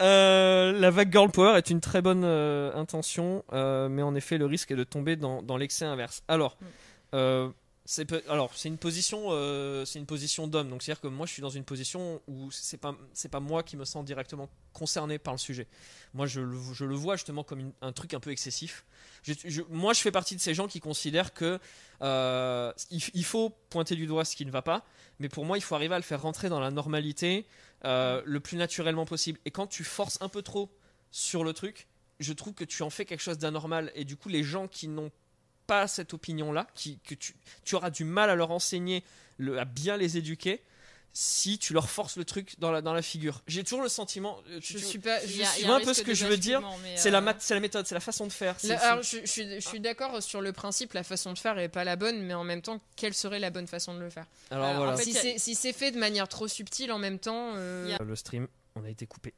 Euh, 0.01 0.73
la 0.73 0.91
vague 0.91 1.13
girl 1.13 1.31
power 1.31 1.59
est 1.59 1.69
une 1.69 1.81
très 1.83 2.01
bonne 2.01 2.23
euh, 2.25 2.73
intention, 2.75 3.45
mais 3.53 4.01
en 4.03 4.15
effet 4.15 4.39
le 4.39 4.47
risque 4.47 4.71
est 4.71 4.77
de 4.77 4.85
tomber 4.85 5.17
dans, 5.17 5.43
dans 5.43 5.59
l'excès 5.59 5.85
inverse. 5.85 6.23
Alors 6.29 6.57
Mm. 7.13 7.51
Alors 8.29 8.53
c'est 8.55 8.69
une 8.69 8.79
position 8.79 9.27
euh, 9.31 9.85
c'est 9.85 9.99
une 9.99 10.07
position 10.07 10.47
d'homme. 10.47 10.69
Donc 10.69 10.83
c'est 10.83 10.93
à 10.93 10.95
dire 10.95 11.01
que 11.01 11.09
moi 11.09 11.27
je 11.27 11.33
suis 11.33 11.43
dans 11.43 11.51
une 11.51 11.65
position 11.65 12.21
où 12.29 12.51
c'est 12.51 12.77
pas 12.77 12.95
c'est 13.15 13.29
pas 13.29 13.41
moi 13.41 13.63
qui 13.63 13.77
me 13.77 13.85
sens 13.85 14.05
directement 14.05 14.49
concerné 14.73 15.19
par 15.19 15.35
le 15.35 15.39
sujet. 15.39 15.67
Moi 16.15 16.27
je 16.27 16.41
le, 16.41 16.57
je 16.73 16.85
le 16.85 16.95
vois 16.95 17.17
justement 17.17 17.43
comme 17.43 17.73
un 17.81 17.93
truc 17.93 18.15
un 18.15 18.21
peu 18.21 18.31
excessif. 18.31 18.85
Moi 19.71 19.93
je 19.93 20.01
fais 20.01 20.13
partie 20.13 20.37
de 20.37 20.41
ces 20.41 20.55
gens 20.55 20.69
qui 20.69 20.81
considèrent 20.81 21.33
que 21.33 21.59
euh, 22.03 22.73
il, 22.91 23.03
il 23.15 23.25
faut 23.25 23.51
pointer 23.71 23.97
du 23.97 24.07
doigt 24.07 24.25
ce 24.25 24.37
qui 24.37 24.47
ne 24.47 24.51
va 24.51 24.63
pas. 24.63 24.85
Mais 25.19 25.29
pour 25.29 25.45
moi 25.45 25.59
il 25.59 25.63
faut 25.63 25.75
arriver 25.75 25.95
à 25.95 25.99
le 25.99 26.05
faire 26.05 26.23
rentrer 26.23 26.49
dans 26.49 26.61
la 26.61 26.71
normalité 26.71 27.47
euh, 27.85 28.23
le 28.25 28.41
plus 28.41 28.57
naturellement 28.57 29.07
possible. 29.07 29.41
Et 29.47 29.51
quand 29.51 29.67
tu 29.67 29.85
forces 29.85 30.19
un 30.21 30.29
peu 30.29 30.43
trop 30.43 30.71
sur 31.11 31.45
le 31.45 31.53
truc 31.53 31.89
je 32.21 32.35
trouve 32.35 32.53
que 32.53 32.65
tu 32.65 32.83
en 32.83 32.91
fais 32.91 33.07
quelque 33.07 33.23
chose 33.23 33.39
d'anormal. 33.39 33.91
Et 33.95 34.05
du 34.05 34.17
coup 34.17 34.29
les 34.29 34.45
gens 34.45 34.69
qui 34.69 34.87
n'ont 34.87 35.11
pas 35.71 35.87
cette 35.87 36.15
opinion-là, 36.15 36.67
qui, 36.75 36.99
que 37.07 37.15
tu, 37.15 37.35
tu 37.65 37.77
auras 37.77 37.91
du 37.91 38.03
mal 38.05 38.29
à 38.29 38.35
leur 38.35 38.51
enseigner, 38.51 39.05
le, 39.39 39.59
à 39.61 39.65
bien 39.65 39.97
les 39.97 40.17
éduquer, 40.17 40.63
si 41.13 41.59
tu 41.59 41.73
leur 41.73 41.89
forces 41.89 42.17
le 42.17 42.25
truc 42.25 42.55
dans 42.59 42.73
la, 42.73 42.83
dans 42.83 42.93
la 42.93 43.03
figure. 43.03 43.43
J'ai 43.47 43.63
toujours 43.63 43.83
le 43.83 43.89
sentiment. 43.89 44.39
euh, 44.51 44.59
tu- 44.61 44.75
Je 44.75 44.79
tu- 44.79 44.85
suis 44.85 44.99
pas. 44.99 45.21
Je 45.25 45.43
suis- 45.45 45.65
un 45.67 45.81
peu 45.81 45.93
ce 45.95 46.03
que 46.03 46.13
je 46.15 46.27
veux 46.27 46.37
dire, 46.37 46.61
C'est 46.97 47.11
la, 47.11 47.19
euh, 47.19 47.21
mat- 47.21 47.37
c'est 47.41 47.55
la 47.55 47.61
méthode, 47.61 47.87
c'est 47.87 47.95
la 47.95 48.01
façon 48.01 48.27
de 48.27 48.33
faire. 48.33 48.57
alors, 48.81 49.03
je, 49.03 49.19
je 49.23 49.27
suis, 49.27 49.45
je 49.61 49.61
suis 49.61 49.81
d'accord 49.81 50.21
sur 50.23 50.41
le 50.41 50.53
principe, 50.53 50.93
la 50.93 51.03
façon 51.05 51.33
de 51.33 51.39
faire 51.39 51.57
est 51.59 51.69
pas 51.69 51.85
la 51.85 51.95
bonne, 51.97 52.21
mais 52.23 52.35
en 52.35 52.45
même 52.45 52.63
temps, 52.63 52.81
quelle 52.97 53.15
serait 53.15 53.39
la 53.41 53.51
bonne 53.51 53.67
façon 53.69 53.95
de 53.95 54.01
le 54.01 54.11
faire? 54.11 54.27
Alors, 54.51 54.65
Alors, 54.67 54.77
voilà. 54.79 54.93
en 54.95 54.97
fait, 54.97 55.05
Si 55.05 55.13
c'est 55.15 55.39
si 55.39 55.55
c'est 55.55 55.73
fait 55.73 55.91
de 55.93 55.99
manière 55.99 56.27
trop 56.29 56.49
subtile 56.49 56.91
en 56.93 56.99
même 56.99 57.19
temps, 57.19 57.53
euh, 57.57 57.97
Le 58.05 58.17
stream, 58.17 58.47
on 58.77 58.85
a 58.85 58.89
été 58.91 59.07
coupé. 59.07 59.35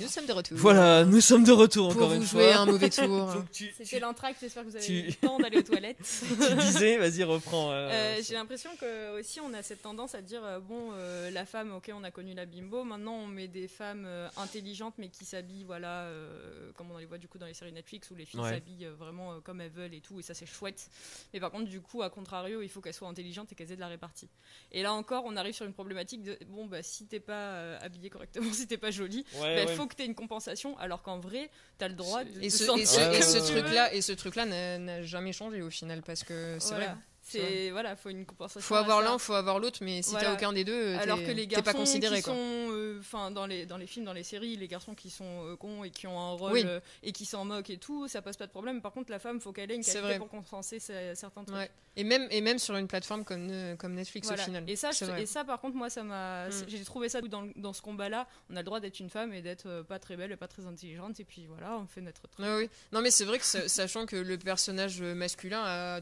Nous 0.00 0.08
sommes 0.08 0.26
de 0.26 0.32
retour. 0.32 0.56
Voilà, 0.58 1.04
nous 1.04 1.20
sommes 1.20 1.44
de 1.44 1.52
retour 1.52 1.88
pour 1.88 1.96
encore 2.02 2.08
vous 2.10 2.16
une 2.16 2.22
jouer 2.26 2.52
fois. 2.52 2.62
un 2.62 2.66
mauvais 2.66 2.90
tour. 2.90 3.32
C'était 3.52 3.84
tu- 3.84 3.98
l'entracte, 4.00 4.38
j'espère 4.40 4.64
que 4.64 4.68
vous 4.70 4.76
avez 4.76 4.84
tu- 4.84 4.92
eu 5.00 5.06
le 5.06 5.14
temps 5.14 5.38
d'aller 5.38 5.58
aux 5.58 5.62
toilettes. 5.62 5.98
tu 6.48 6.54
disais, 6.56 6.96
vas-y, 6.98 7.22
reprends. 7.24 7.70
euh, 7.70 7.88
Euh. 7.90 8.20
J'ai 8.26 8.34
l'impression 8.34 8.70
que 8.76 9.18
aussi 9.18 9.40
on 9.40 9.52
a 9.54 9.62
cette 9.62 9.82
tendance 9.82 10.14
à 10.14 10.22
dire 10.22 10.42
euh, 10.44 10.58
bon 10.60 10.90
euh, 10.94 11.30
la 11.30 11.44
femme 11.44 11.72
ok 11.74 11.90
on 11.94 12.02
a 12.04 12.10
connu 12.10 12.34
la 12.34 12.46
bimbo 12.46 12.84
maintenant 12.84 13.14
on 13.14 13.26
met 13.26 13.48
des 13.48 13.68
femmes 13.68 14.04
euh, 14.06 14.28
intelligentes 14.36 14.94
mais 14.98 15.08
qui 15.08 15.24
s'habillent 15.24 15.64
voilà 15.64 16.02
euh, 16.04 16.70
comme 16.76 16.90
on 16.90 16.98
les 16.98 17.04
voit 17.06 17.18
du 17.18 17.28
coup 17.28 17.38
dans 17.38 17.46
les 17.46 17.54
séries 17.54 17.72
Netflix 17.72 18.10
où 18.10 18.14
les 18.14 18.24
filles 18.24 18.40
s'habillent 18.42 18.88
vraiment 18.98 19.32
euh, 19.34 19.40
comme 19.40 19.60
elles 19.60 19.70
veulent 19.70 19.94
et 19.94 20.00
tout 20.00 20.18
et 20.18 20.22
ça 20.22 20.34
c'est 20.34 20.46
chouette 20.46 20.88
mais 21.32 21.40
par 21.40 21.50
contre 21.50 21.68
du 21.68 21.80
coup 21.80 22.02
à 22.02 22.10
contrario 22.10 22.62
il 22.62 22.68
faut 22.68 22.80
qu'elles 22.80 22.94
soient 22.94 23.08
intelligentes 23.08 23.52
et 23.52 23.54
qu'elles 23.54 23.72
aient 23.72 23.76
de 23.76 23.80
la 23.80 23.88
répartie 23.88 24.28
et 24.72 24.82
là 24.82 24.92
encore 24.92 25.24
on 25.26 25.36
arrive 25.36 25.54
sur 25.54 25.66
une 25.66 25.72
problématique 25.74 26.22
de 26.22 26.38
bon 26.48 26.66
bah 26.66 26.82
si 26.82 27.06
t'es 27.06 27.20
pas 27.20 27.32
euh, 27.34 27.78
habillé 27.82 28.10
correctement 28.10 28.50
si 28.52 28.66
t'es 28.66 28.78
pas 28.78 28.90
jolie 28.90 29.24
Ouais, 29.40 29.64
bah, 29.64 29.70
ouais. 29.70 29.73
Faut 29.76 29.86
que 29.86 29.94
t'aies 29.94 30.06
une 30.06 30.14
compensation 30.14 30.76
alors 30.78 31.02
qu'en 31.02 31.18
vrai 31.18 31.50
t'as 31.78 31.88
le 31.88 31.94
droit 31.94 32.24
de 32.24 32.42
Et 32.42 32.50
ce, 32.50 32.64
sentir 32.64 32.82
et 32.82 32.86
ce, 32.86 32.96
Ouais, 32.98 33.06
et 33.06 33.10
ouais, 33.16 33.22
ce 33.22 33.38
ouais. 33.38 33.60
truc-là, 33.62 33.94
et 33.94 34.00
ce 34.02 34.12
truc-là 34.12 34.44
n'a 34.46 34.78
n'a 34.78 35.02
jamais 35.02 35.32
changé 35.32 35.62
au 35.62 35.70
final 35.70 36.02
parce 36.02 36.22
que 36.24 36.56
c'est 36.60 36.68
Voilà. 36.70 36.86
vrai. 36.86 36.96
C'est 37.24 37.70
voilà 37.70 37.96
faut 37.96 38.10
une 38.10 38.24
compensation 38.26 38.60
Faut 38.60 38.74
avoir 38.74 39.02
l'un, 39.02 39.18
faut 39.18 39.32
avoir 39.34 39.58
l'autre, 39.58 39.78
mais 39.82 40.02
si 40.02 40.10
Voilà. 40.10 40.28
t'as 40.28 40.34
aucun 40.34 40.52
des 40.52 40.64
deux, 40.64 40.94
Alors 40.96 41.18
que 41.18 41.30
les 41.30 41.46
garçons 41.46 41.64
pas 41.64 41.72
considéré 41.74 42.16
qui 42.16 42.22
quoi. 42.24 42.34
sont, 42.34 42.68
euh, 42.70 42.98
enfin 43.00 43.30
dans 43.30 43.46
les 43.46 43.66
dans 43.66 43.76
les 43.78 43.86
films, 43.86 44.04
dans 44.04 44.12
les 44.12 44.22
séries, 44.22 44.56
les 44.56 44.68
garçons 44.68 44.94
qui 44.94 45.10
sont 45.10 45.46
euh, 45.46 45.56
cons 45.56 45.84
et 45.84 45.90
qui 45.90 46.06
ont 46.06 46.18
un 46.20 46.32
rôle 46.34 46.52
Oui. 46.52 46.62
euh, 46.66 46.80
et 47.02 47.12
qui 47.12 47.24
s'en 47.24 47.44
moquent 47.44 47.70
et 47.70 47.78
tout, 47.78 48.06
ça 48.08 48.22
pose 48.22 48.36
pas 48.36 48.46
de 48.46 48.50
problème. 48.52 48.80
Par 48.82 48.92
contre, 48.92 49.10
la 49.10 49.18
femme, 49.18 49.40
faut 49.40 49.52
qu'elle 49.52 49.70
ait 49.70 49.76
une 49.76 49.84
qualité 49.84 50.18
pour 50.18 50.28
compenser 50.28 50.78
ce- 50.78 51.12
certains 51.14 51.44
trucs. 51.44 51.56
Ouais. 51.56 51.70
Et 51.96 52.04
même 52.04 52.26
et 52.30 52.40
même 52.40 52.58
sur 52.58 52.76
une 52.76 52.88
plateforme 52.88 53.24
comme 53.24 53.48
euh, 53.50 53.76
comme 53.76 53.94
Netflix 53.94 54.26
Voilà. 54.28 54.42
au 54.42 54.46
final. 54.46 54.64
Et 54.68 54.76
ça, 54.76 54.90
je- 54.90 55.04
et 55.18 55.26
ça, 55.26 55.44
par 55.44 55.60
contre, 55.60 55.76
moi, 55.76 55.88
ça 55.90 56.02
m'a, 56.02 56.48
Mm. 56.48 56.52
j'ai 56.68 56.84
trouvé 56.84 57.08
ça 57.08 57.20
dans, 57.22 57.48
dans 57.56 57.72
ce 57.72 57.80
combat-là. 57.82 58.26
On 58.50 58.56
a 58.56 58.58
le 58.60 58.64
droit 58.64 58.80
d'être 58.80 59.00
une 59.00 59.10
femme 59.10 59.32
et 59.32 59.40
d'être 59.42 59.66
euh, 59.66 59.82
pas 59.82 59.98
très 59.98 60.16
belle 60.16 60.32
et 60.32 60.36
pas 60.36 60.48
très 60.48 60.66
intelligente. 60.66 61.20
Et 61.20 61.24
puis 61.24 61.46
voilà, 61.46 61.76
on 61.78 61.86
fait 61.86 62.00
notre 62.00 62.22
truc. 62.28 62.46
Oui. 62.46 62.68
Non, 62.92 63.00
mais 63.00 63.10
c'est 63.10 63.24
vrai 63.24 63.38
que 63.38 63.44
sa- 63.46 63.68
sachant 63.68 64.06
que 64.06 64.16
le 64.16 64.36
personnage 64.36 65.00
masculin 65.02 65.62
a 65.64 66.00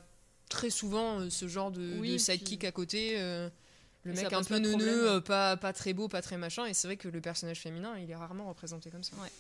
très 0.52 0.70
souvent 0.70 1.20
euh, 1.20 1.30
ce 1.30 1.48
genre 1.48 1.70
de, 1.70 1.98
Oui, 1.98 2.12
de 2.12 2.18
sidekick 2.18 2.60
puis- 2.60 2.68
à 2.68 2.72
côté. 2.72 3.14
euh, 3.20 3.48
le 4.04 4.12
mec 4.14 4.32
un 4.32 4.42
peu 4.42 4.58
neuneux, 4.58 5.10
euh, 5.12 5.20
pas, 5.20 5.56
pas 5.56 5.72
très 5.72 5.92
beau, 5.92 6.08
pas 6.08 6.22
très 6.22 6.36
machin. 6.36 6.66
Et 6.66 6.74
c'est 6.74 6.88
vrai 6.88 6.96
que 6.96 7.08
le 7.08 7.20
personnage 7.20 7.60
féminin, 7.60 7.94
il 7.98 8.10
est 8.10 8.16
rarement 8.16 8.48
représenté 8.48 8.90
comme 8.90 9.04
ça. 9.04 9.14
Ouais. 9.22 9.30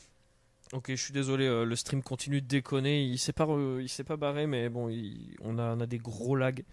Ok, 0.72 0.86
je 0.90 0.94
suis 1.02 1.12
désolé, 1.12 1.46
euh, 1.46 1.64
le 1.64 1.74
stream 1.76 2.02
continue 2.02 2.40
de 2.40 2.46
déconner. 2.46 3.02
Il 3.04 3.18
s'est 3.18 3.32
pas, 3.32 3.46
il 3.80 3.88
s'est 3.88 4.04
pas 4.04 4.16
barré, 4.16 4.46
mais 4.46 4.68
bon, 4.68 4.88
il- 4.88 5.36
on, 5.40 5.58
a, 5.58 5.74
on 5.74 5.80
a 5.80 5.86
des 5.86 5.98
gros 5.98 6.36
lags. 6.36 6.64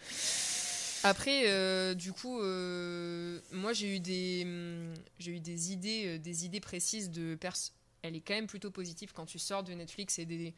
Après, 1.03 1.43
euh, 1.47 1.93
du 1.93 2.11
coup, 2.11 2.41
euh, 2.41 3.39
moi 3.53 3.71
j'ai 3.73 3.95
eu 3.95 3.99
des, 3.99 4.43
hum, 4.45 4.93
j'ai 5.17 5.31
eu 5.31 5.39
des 5.39 5.71
idées, 5.71 6.19
des 6.19 6.45
idées 6.45 6.59
précises 6.59 7.09
de 7.09 7.35
pers. 7.35 7.55
Elle 8.01 8.15
est 8.15 8.21
quand 8.21 8.33
même 8.33 8.47
plutôt 8.47 8.69
positive 8.71 9.11
quand 9.13 9.25
tu 9.25 9.39
sors 9.39 9.63
de 9.63 9.73
Netflix 9.73 10.19
et, 10.19 10.25
des, 10.25 10.53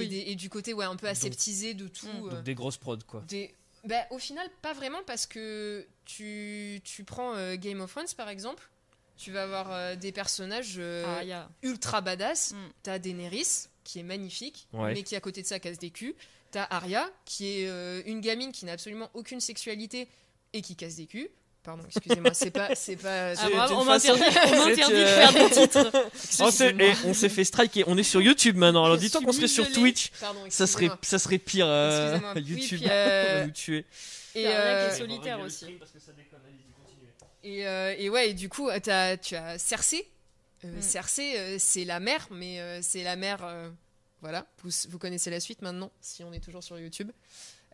et, 0.00 0.06
des- 0.06 0.24
et 0.28 0.34
du 0.34 0.48
côté 0.50 0.72
ouais 0.74 0.84
un 0.84 0.96
peu 0.96 1.06
Donc- 1.06 1.16
aseptisé 1.16 1.74
de 1.74 1.88
tout. 1.88 2.06
Euh, 2.06 2.30
Donc 2.30 2.42
des 2.44 2.54
grosses 2.54 2.78
prods, 2.78 2.98
quoi. 3.06 3.22
des... 3.28 3.54
bah, 3.84 4.06
au 4.10 4.18
final, 4.18 4.48
pas 4.62 4.72
vraiment 4.72 5.02
parce 5.06 5.26
que 5.26 5.86
tu, 6.04 6.80
tu 6.84 7.04
prends 7.04 7.34
euh, 7.34 7.56
Game 7.56 7.80
of 7.80 7.90
Thrones 7.90 8.06
par 8.16 8.28
exemple, 8.28 8.68
tu 9.16 9.30
vas 9.30 9.44
avoir 9.44 9.72
euh, 9.72 9.94
des 9.96 10.10
personnages 10.12 10.76
euh, 10.78 11.04
Ah, 11.30 11.48
ultra 11.62 12.00
badass. 12.00 12.52
Mm. 12.52 12.56
T'as 12.82 12.98
Daenerys 12.98 13.68
qui 13.84 13.98
est 13.98 14.02
magnifique, 14.04 14.68
Ouais. 14.72 14.94
mais 14.94 15.02
qui 15.02 15.14
à 15.16 15.20
côté 15.20 15.42
de 15.42 15.46
ça 15.46 15.58
casse 15.60 15.78
des 15.78 15.90
culs. 15.90 16.14
T'as 16.50 16.66
Arya 16.70 17.08
qui 17.24 17.46
est 17.46 17.68
euh, 17.68 18.02
une 18.06 18.20
gamine 18.20 18.52
qui 18.52 18.64
n'a 18.64 18.72
absolument 18.72 19.10
aucune 19.14 19.40
sexualité 19.40 20.08
et 20.52 20.60
qui 20.62 20.76
casse 20.76 20.96
des 20.96 21.06
culs. 21.06 21.28
Pardon, 21.64 21.84
excusez-moi, 21.86 22.34
c'est 22.34 22.50
pas, 22.50 22.74
c'est 22.74 22.96
pas. 22.96 23.34
Ah, 23.38 23.48
bravo, 23.50 23.74
on 23.76 23.84
m'interdit 23.84 24.20
de 24.20 24.94
euh, 24.94 25.06
faire 25.06 25.32
des 25.32 25.50
titres. 25.54 25.92
Oh, 26.40 27.08
on 27.08 27.14
s'est 27.14 27.28
fait 27.28 27.44
striker. 27.44 27.84
On 27.86 27.96
est 27.96 28.02
sur 28.02 28.20
YouTube 28.20 28.56
maintenant. 28.56 28.84
Alors 28.84 28.98
dis-toi 28.98 29.20
qu'on 29.20 29.32
serait 29.32 29.46
sur. 29.48 29.70
Twitch. 29.70 30.10
Pardon, 30.20 30.40
Ça 30.48 30.66
serait, 30.66 30.90
ça 31.02 31.18
serait 31.20 31.38
pire. 31.38 31.66
euh. 31.68 32.18
Oui, 32.34 32.42
YouTube 32.46 32.80
puis, 32.80 32.88
euh, 32.90 33.44
nous 33.44 33.50
tuer. 33.52 33.84
Et, 34.34 34.46
Arya 34.46 34.56
qui 34.56 34.66
est 34.66 34.94
euh, 34.94 34.98
solitaire 34.98 35.40
aussi. 35.40 35.66
et, 37.44 37.66
euh, 37.66 37.94
et 37.98 38.08
ouais, 38.10 38.30
et 38.30 38.34
du 38.34 38.48
coup, 38.48 38.68
t'as- 38.82 39.16
tu 39.16 39.36
as 39.36 39.58
Cersei 39.58 40.06
Euh, 40.64 40.68
Mm. 40.78 40.80
Cersei, 40.80 41.38
euh, 41.38 41.56
c'est 41.58 41.84
la 41.84 41.98
mère, 42.00 42.28
mais 42.30 42.60
euh, 42.60 42.78
c'est 42.82 43.02
la 43.02 43.16
mère. 43.16 43.40
euh, 43.44 43.68
voilà, 44.20 44.46
vous, 44.62 44.70
vous 44.90 44.98
connaissez 44.98 45.28
la 45.30 45.40
suite 45.40 45.60
maintenant, 45.60 45.90
si 46.00 46.22
on 46.22 46.32
est 46.32 46.38
toujours 46.38 46.62
sur 46.62 46.78
YouTube. 46.78 47.10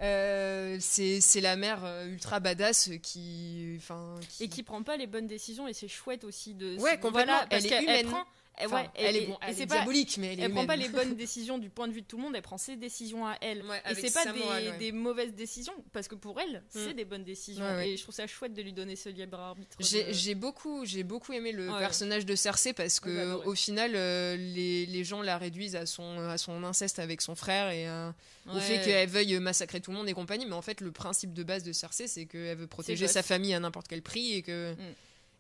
Euh, 0.01 0.77
c'est 0.81 1.21
c'est 1.21 1.41
la 1.41 1.57
mère 1.57 1.85
euh, 1.85 2.07
ultra 2.07 2.39
badass 2.41 2.91
qui, 3.03 3.75
enfin, 3.79 4.15
Et 4.41 4.49
qui 4.49 4.63
prend 4.63 4.83
pas 4.85 4.97
les 4.97 5.07
bonnes 5.09 5.27
décisions 5.27 5.67
et 5.67 5.73
c'est 5.73 5.89
chouette 5.89 6.23
aussi 6.25 6.55
de. 6.55 6.77
Ouais, 6.79 6.99
complètement, 7.01 7.33
Voilà, 7.35 7.47
parce 7.51 7.65
elle 7.65 7.67
est 7.67 7.69
qu'elle- 7.71 7.83
humaine. 7.85 8.07
prend. 8.07 8.25
Elle- 8.59 8.67
Enfin, 8.67 8.83
ouais, 8.83 8.91
elle, 8.95 9.17
est 9.17 9.27
bon, 9.27 9.39
elle 9.41 9.55
c'est 9.55 9.63
est 9.63 9.67
pas- 9.67 9.77
diabolique, 9.77 10.17
mais 10.19 10.33
elle 10.33 10.41
est 10.41 10.43
Elle 10.45 10.53
prend 10.53 10.67
pas 10.67 10.77
les 10.77 10.89
bonnes 10.89 11.15
décisions 11.17 11.59
du 11.59 11.71
point 11.71 11.89
de 11.89 11.93
vue 11.93 12.03
de 12.03 12.07
tout 12.07 12.17
le 12.17 12.23
monde, 12.25 12.35
elle 12.37 12.43
prend 12.43 12.59
ses 12.59 12.77
décisions 12.77 13.27
à 13.27 13.37
elle. 13.41 13.65
Ouais, 13.65 13.81
Et 13.91 13.95
c'est 13.95 14.13
pas 14.13 14.31
des, 14.33 14.39
morale, 14.39 14.65
ouais. 14.65 14.79
des 14.79 14.93
mauvaises 14.93 15.35
décisions, 15.35 15.73
parce 15.93 16.09
que 16.09 16.15
pour 16.15 16.41
elle, 16.41 16.63
c'est 16.69 16.91
Mm. 16.93 16.97
des 16.97 17.05
bonnes 17.05 17.25
décisions. 17.25 17.65
Ouais, 17.65 17.75
ouais. 17.77 17.91
Et 17.91 17.97
je 17.97 18.03
trouve 18.03 18.15
ça 18.15 18.27
chouette 18.27 18.55
de 18.55 18.63
lui 18.63 18.73
donner 18.73 18.97
ce 18.97 19.09
libre 19.09 19.39
arbitre. 19.39 19.77
J'ai 19.81 20.35
de- 20.35 20.41
beaucoup, 20.41 20.85
j'ai 20.85 21.03
beaucoup 21.05 21.33
aimé 21.33 21.53
le 21.53 21.71
Ouais. 21.71 21.79
personnage 21.79 22.27
de 22.27 22.35
Cersei 22.35 22.73
parce 22.73 23.01
que 23.01 23.35
au 23.47 23.55
final, 23.55 23.93
euh, 23.95 24.37
les, 24.37 24.87
les 24.87 25.05
gens 25.05 25.23
la 25.23 25.39
réduisent 25.39 25.77
à 25.77 25.87
son, 25.87 26.19
à 26.29 26.39
son 26.39 26.65
inceste 26.65 26.99
avec 26.99 27.21
son 27.23 27.35
frère 27.35 27.71
et 27.71 27.89
euh, 27.89 28.11
au 28.53 28.59
fait 28.61 28.81
qu'elle 28.85 29.09
veuille 29.09 29.39
massacrer 29.39 29.81
tout 29.81 29.91
le 29.91 29.97
monde 29.99 30.09
et 30.09 30.15
compagnie. 30.15 30.47
Mais 30.47 30.55
en 30.55 30.63
fait, 30.63 30.81
le 30.81 30.91
principe 30.93 31.33
de 31.33 31.43
base 31.43 31.63
de 31.63 31.73
Cersei, 31.73 32.07
c'est 32.09 32.27
qu'elle 32.27 32.57
veut 32.57 32.67
protéger 32.67 33.07
sa 33.09 33.23
famille 33.23 33.55
à 33.55 33.61
n'importe 33.61 33.89
quel 33.89 34.03
prix 34.03 34.35
et 34.35 34.43
que 34.43 34.73
Mm. 34.73 34.77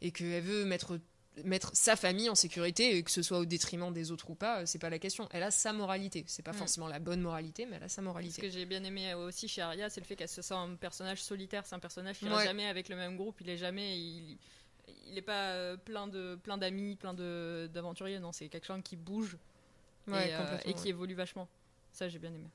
et 0.02 0.11
qu'elle 0.12 0.42
veut 0.42 0.64
mettre 0.64 0.98
mettre 1.44 1.70
sa 1.74 1.96
famille 1.96 2.29
en 2.31 2.35
sécurité 2.35 2.96
et 2.96 3.03
que 3.03 3.11
ce 3.11 3.22
soit 3.22 3.38
au 3.38 3.44
détriment 3.44 3.92
des 3.92 4.11
autres 4.11 4.31
ou 4.31 4.35
pas, 4.35 4.61
euh, 4.61 4.66
c'est 4.66 4.79
pas 4.79 4.90
la 4.90 4.98
question. 4.98 5.29
Elle 5.33 5.42
a 5.42 5.51
sa 5.51 5.72
moralité. 5.72 6.24
C'est 6.27 6.42
pas 6.42 6.53
Mm. 6.53 6.57
forcément 6.57 6.88
la 6.88 6.98
bonne 6.98 7.20
moralité, 7.20 7.66
mais 7.66 7.77
elle 7.77 7.85
a 7.85 7.88
sa 7.88 7.96
Ce 7.96 8.01
moralité. 8.03 8.40
que 8.42 8.51
j'ai 8.51 8.64
bien 8.66 8.83
aimé 8.85 9.14
aussi 9.14 9.48
chez 9.48 9.62
Arya, 9.62 9.88
c'est 9.90 10.01
le 10.01 10.07
fait 10.07 10.16
qu'elle 10.16 10.29
se 10.29 10.42
sent 10.42 10.55
un 10.55 10.74
personnage 10.74 11.22
solitaire. 11.22 11.64
C'est 11.66 11.74
un 11.74 11.79
personnage 11.81 12.18
qui 12.18 12.24
Ouais. 12.27 12.37
n'est 12.37 12.44
jamais 12.44 12.66
avec 12.66 12.88
le 12.88 12.96
même 12.96 13.16
groupe. 13.16 13.40
Il 13.40 13.48
est 13.51 13.57
jamais. 13.59 13.98
Il, 13.98 14.38
il 15.07 15.18
est 15.18 15.22
pas 15.22 15.51
euh, 15.53 15.77
plein 15.77 16.07
de 16.07 16.37
plein 16.42 16.57
d'amis, 16.59 16.96
plein 16.96 17.14
de 17.14 17.68
d'aventuriers. 17.72 18.18
Non, 18.20 18.33
c'est 18.33 18.48
quelqu'un 18.48 18.81
qui 18.81 18.96
bouge 18.96 19.37
Ouais, 20.07 20.31
et, 20.31 20.35
euh, 20.35 20.57
qui 20.72 20.85
ouais. 20.85 20.88
évolue 20.90 21.14
vachement. 21.14 21.46
Ça, 21.92 22.09
j'ai 22.09 22.18
bien 22.18 22.33
aimé. 22.33 22.48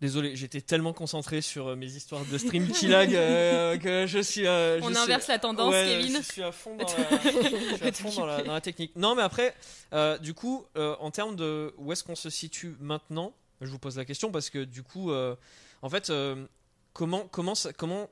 Désolé, 0.00 0.34
j'étais 0.34 0.62
tellement 0.62 0.92
concentré 0.94 1.42
sur 1.42 1.68
euh, 1.68 1.76
mes 1.76 1.86
histoires 1.94 2.24
de 2.24 2.38
stream 2.38 2.68
qui 2.68 2.88
lag 2.88 3.14
euh, 3.14 3.76
que 3.78 4.06
je 4.06 4.18
suis. 4.20 4.46
euh, 4.46 4.78
je 4.80 4.84
On 4.84 4.88
suis- 4.88 4.96
inverse 4.96 5.26
la 5.28 5.38
tendance, 5.38 5.70
Ouais, 5.70 5.98
Kevin. 6.00 6.16
Je 6.16 6.22
suis 6.22 6.42
à 6.42 6.52
fond 6.52 6.74
dans, 6.76 6.84
la, 6.96 7.18
je 7.22 7.76
suis 7.76 7.86
à 7.86 7.92
fond 7.92 8.10
dans 8.20 8.26
la- 8.26 8.42
dans 8.42 8.52
la 8.54 8.60
technique. 8.62 8.96
Non, 8.96 9.14
mais 9.14 9.22
après, 9.22 9.54
euh, 9.92 10.16
du 10.18 10.32
coup, 10.32 10.64
euh, 10.76 10.96
en 11.00 11.10
termes 11.10 11.36
de 11.36 11.74
où 11.76 11.92
est-ce 11.92 12.02
qu'on 12.02 12.14
se 12.16 12.30
situe 12.30 12.76
maintenant, 12.80 13.34
je 13.60 13.70
vous 13.70 13.78
pose 13.78 13.98
la 13.98 14.06
question 14.06 14.32
parce 14.32 14.48
que 14.48 14.64
du 14.64 14.82
coup, 14.82 15.10
euh, 15.10 15.36
en 15.82 15.90
fait, 15.90 16.08
euh, 16.08 16.46
comment, 16.94 17.28
comment, 17.30 17.54
ça, 17.54 17.74
comment, 17.74 18.08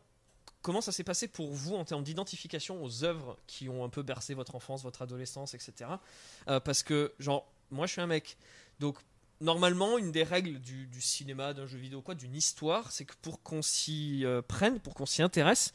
comment 0.60 0.82
ça 0.82 0.92
s'est 0.92 1.04
passé 1.04 1.26
pour 1.26 1.52
vous 1.52 1.74
en 1.74 1.86
termes 1.86 2.02
d'identification 2.02 2.84
aux 2.84 3.02
œuvres 3.02 3.38
qui 3.46 3.70
ont 3.70 3.82
un 3.82 3.88
peu 3.88 4.02
bercé 4.02 4.34
votre 4.34 4.54
enfance, 4.56 4.82
votre 4.82 5.00
adolescence, 5.00 5.54
etc. 5.54 5.72
Euh, 6.48 6.60
parce 6.60 6.82
que, 6.82 7.14
genre, 7.18 7.46
moi, 7.70 7.86
je 7.86 7.92
suis 7.92 8.02
un 8.02 8.06
mec, 8.06 8.36
donc 8.78 8.96
normalement, 9.40 9.98
une 9.98 10.12
des 10.12 10.22
règles 10.22 10.58
du, 10.60 11.00
cinéma, 11.00 11.54
d'un 11.54 11.66
jeu 11.66 11.78
vidéo, 11.78 12.02
quoi, 12.02 12.14
d'une 12.14 12.34
histoire, 12.34 12.90
c'est 12.92 13.04
que 13.04 13.14
pour 13.22 13.42
qu'on 13.42 13.62
s'y 13.62 14.24
euh, 14.24 14.42
prenne, 14.42 14.80
pour 14.80 14.94
qu'on 14.94 15.06
s'y 15.06 15.22
intéresse, 15.22 15.72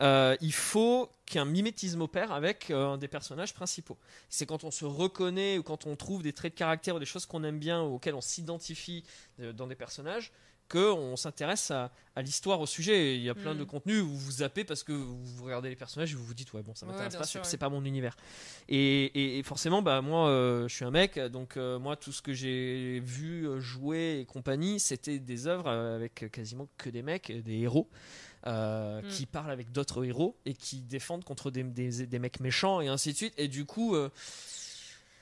euh, 0.00 0.36
il 0.40 0.52
faut 0.52 1.10
qu'un 1.26 1.44
mimétisme 1.44 2.02
opère 2.02 2.32
avec 2.32 2.70
euh, 2.70 2.90
un 2.90 2.98
des 2.98 3.08
personnages 3.08 3.52
principaux. 3.54 3.98
C'est 4.28 4.46
quand 4.46 4.62
on 4.64 4.70
se 4.70 4.84
reconnaît 4.84 5.58
ou 5.58 5.62
quand 5.62 5.86
on 5.86 5.96
trouve 5.96 6.22
des 6.22 6.32
traits 6.32 6.54
de 6.54 6.58
caractère 6.58 6.96
ou 6.96 6.98
des 6.98 7.06
choses 7.06 7.26
qu'on 7.26 7.42
aime 7.42 7.58
bien 7.58 7.82
ou 7.82 7.94
auxquelles 7.94 8.14
on 8.14 8.20
s'identifie 8.20 9.04
dans 9.38 9.66
des 9.66 9.74
personnages 9.74 10.32
qu'on 10.68 11.16
s'intéresse 11.16 11.70
à, 11.70 11.90
à 12.14 12.22
l'histoire, 12.22 12.60
au 12.60 12.66
sujet. 12.66 13.16
Il 13.16 13.22
y 13.22 13.30
a 13.30 13.34
plein 13.34 13.54
Mm. 13.54 13.58
de 13.58 13.64
contenus 13.64 14.02
où 14.02 14.08
vous 14.14 14.30
zappez 14.32 14.64
parce 14.64 14.82
que 14.82 14.92
vous 14.92 15.44
regardez 15.44 15.68
les 15.70 15.76
personnages 15.76 16.12
et 16.12 16.14
vous 16.16 16.24
vous 16.24 16.34
dites 16.34 16.52
ouais 16.52 16.62
bon 16.62 16.74
ça 16.74 16.84
m'intéresse 16.86 17.16
pas, 17.16 17.24
c'est 17.24 17.38
ouais. 17.52 17.56
pas 17.58 17.68
mon 17.68 17.84
univers. 17.84 18.16
Et, 18.68 19.04
et- 19.06 19.38
et 19.38 19.42
forcément 19.42 19.80
bah 19.82 20.00
moi 20.02 20.28
euh, 20.28 20.68
je 20.68 20.74
suis 20.74 20.84
un 20.84 20.90
mec 20.90 21.18
donc 21.18 21.56
euh, 21.56 21.78
moi 21.78 21.96
tout 21.96 22.12
ce 22.12 22.20
que 22.22 22.32
j'ai 22.34 23.00
vu 23.00 23.46
euh, 23.48 23.60
jouer 23.60 24.20
et 24.20 24.24
compagnie 24.26 24.78
c'était 24.80 25.18
des 25.18 25.46
œuvres 25.46 25.68
avec 25.70 26.30
quasiment 26.30 26.68
que 26.76 26.90
des 26.90 27.02
mecs, 27.02 27.32
des 27.44 27.58
héros. 27.60 27.88
euh, 28.46 29.02
Mm. 29.02 29.08
qui 29.08 29.26
parlent 29.26 29.50
avec 29.50 29.72
d'autres 29.72 30.04
héros 30.04 30.36
et 30.46 30.54
qui 30.54 30.80
défendent 30.80 31.24
contre 31.24 31.50
des, 31.50 31.64
des- 31.64 32.06
des 32.06 32.18
mecs 32.20 32.38
méchants 32.40 32.80
et 32.80 32.86
ainsi 32.88 33.10
de 33.12 33.16
suite 33.16 33.34
et 33.36 33.48
du 33.48 33.64
coup 33.64 33.96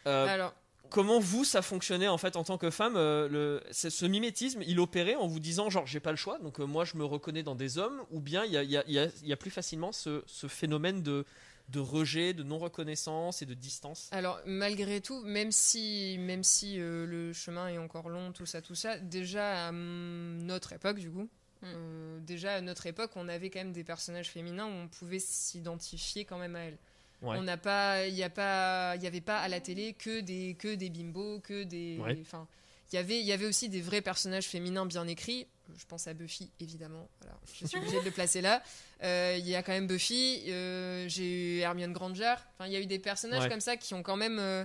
Alors, 0.04 0.54
comment 0.90 1.18
vous 1.20 1.44
ça 1.44 1.62
fonctionnait 1.62 2.08
en 2.08 2.18
fait 2.18 2.36
en 2.36 2.44
tant 2.44 2.58
que 2.58 2.70
femme 2.70 2.94
euh, 2.96 3.28
le, 3.28 3.62
ce 3.72 4.06
mimétisme 4.06 4.62
il 4.66 4.80
opérait 4.80 5.14
en 5.14 5.26
vous 5.26 5.40
disant 5.40 5.70
genre 5.70 5.86
j'ai 5.86 6.00
pas 6.00 6.10
le 6.10 6.16
choix 6.16 6.38
donc 6.38 6.60
euh, 6.60 6.64
moi 6.64 6.84
je 6.84 6.96
me 6.96 7.04
reconnais 7.04 7.42
dans 7.42 7.54
des 7.54 7.78
hommes 7.78 8.02
ou 8.10 8.20
bien 8.20 8.44
il 8.44 8.52
y 8.52 8.56
a, 8.56 8.62
il 8.62 8.70
y 8.70 8.76
a- 8.76 8.84
il 8.86 8.92
y 8.94 8.98
a- 8.98 9.08
il 9.22 9.28
y 9.28 9.32
a 9.32 9.36
plus 9.36 9.50
facilement 9.50 9.92
ce, 9.92 10.22
ce 10.26 10.46
phénomène 10.46 11.02
de, 11.02 11.24
de 11.68 11.80
rejet 11.80 12.32
de 12.32 12.42
non 12.42 12.58
reconnaissance 12.58 13.42
et 13.42 13.46
de 13.46 13.54
distance? 13.54 14.08
Alors 14.12 14.38
malgré 14.46 15.00
tout, 15.00 15.20
même 15.24 15.50
si, 15.52 16.16
même 16.20 16.44
si 16.44 16.78
euh, 16.78 17.06
le 17.06 17.32
chemin 17.32 17.68
est 17.68 17.78
encore 17.78 18.08
long, 18.08 18.30
tout 18.32 18.46
ça, 18.46 18.62
tout 18.62 18.74
ça, 18.76 18.98
déjà 18.98 19.68
à 19.68 19.72
notre 19.72 20.72
époque 20.72 20.98
du 20.98 21.10
coup, 21.10 21.28
Mm. 21.62 21.66
euh, 21.74 22.20
déjà 22.20 22.52
à 22.56 22.60
notre 22.60 22.86
époque, 22.86 23.12
on 23.16 23.28
avait 23.30 23.48
quand 23.48 23.60
même 23.60 23.72
des 23.72 23.82
personnages 23.82 24.28
féminins 24.30 24.66
où 24.66 24.72
on 24.84 24.88
pouvait 24.88 25.18
s'identifier 25.18 26.26
quand 26.26 26.36
même 26.38 26.54
à 26.54 26.60
elles. 26.64 26.76
Ouais. 27.22 27.36
On 27.38 27.42
n'a 27.42 27.56
pas, 27.56 28.06
il 28.06 28.14
y 28.14 28.22
a 28.22 28.30
pas, 28.30 28.94
il 28.96 29.02
y 29.02 29.06
avait 29.06 29.20
pas 29.22 29.38
à 29.38 29.48
la 29.48 29.60
télé 29.60 29.94
que 29.94 30.20
des 30.20 30.54
que 30.58 30.74
des 30.74 30.90
bimbos, 30.90 31.40
que 31.40 31.62
des, 31.64 31.98
Ouais. 31.98 32.18
enfin, 32.20 32.46
il 32.92 32.96
y 32.96 32.98
avait, 32.98 33.18
il 33.18 33.24
y 33.26 33.32
avait 33.32 33.46
aussi 33.46 33.68
des 33.68 33.80
vrais 33.80 34.02
personnages 34.02 34.46
féminins 34.46 34.86
bien 34.86 35.06
écrits. 35.06 35.46
Je 35.76 35.84
pense 35.86 36.06
à 36.06 36.14
Buffy 36.14 36.50
évidemment. 36.60 37.08
Voilà, 37.20 37.36
je 37.60 37.66
suis 37.66 37.78
obligée 37.78 37.98
de 37.98 38.04
le 38.04 38.10
placer 38.12 38.40
là. 38.40 38.62
Euh, 39.02 39.34
Il 39.38 39.48
y 39.48 39.56
a 39.56 39.62
quand 39.64 39.72
même 39.72 39.86
Buffy. 39.88 40.44
euh, 40.48 41.08
J'ai 41.08 41.56
eu 41.56 41.58
Hermione 41.60 41.92
Granger. 41.92 42.34
Enfin, 42.54 42.66
il 42.68 42.72
y 42.72 42.76
a 42.76 42.80
eu 42.80 42.86
des 42.86 42.98
personnages 43.00 43.42
Ouais. 43.44 43.48
comme 43.48 43.60
ça 43.60 43.76
qui 43.76 43.94
ont 43.94 44.02
quand 44.04 44.16
même 44.16 44.38
euh, 44.38 44.64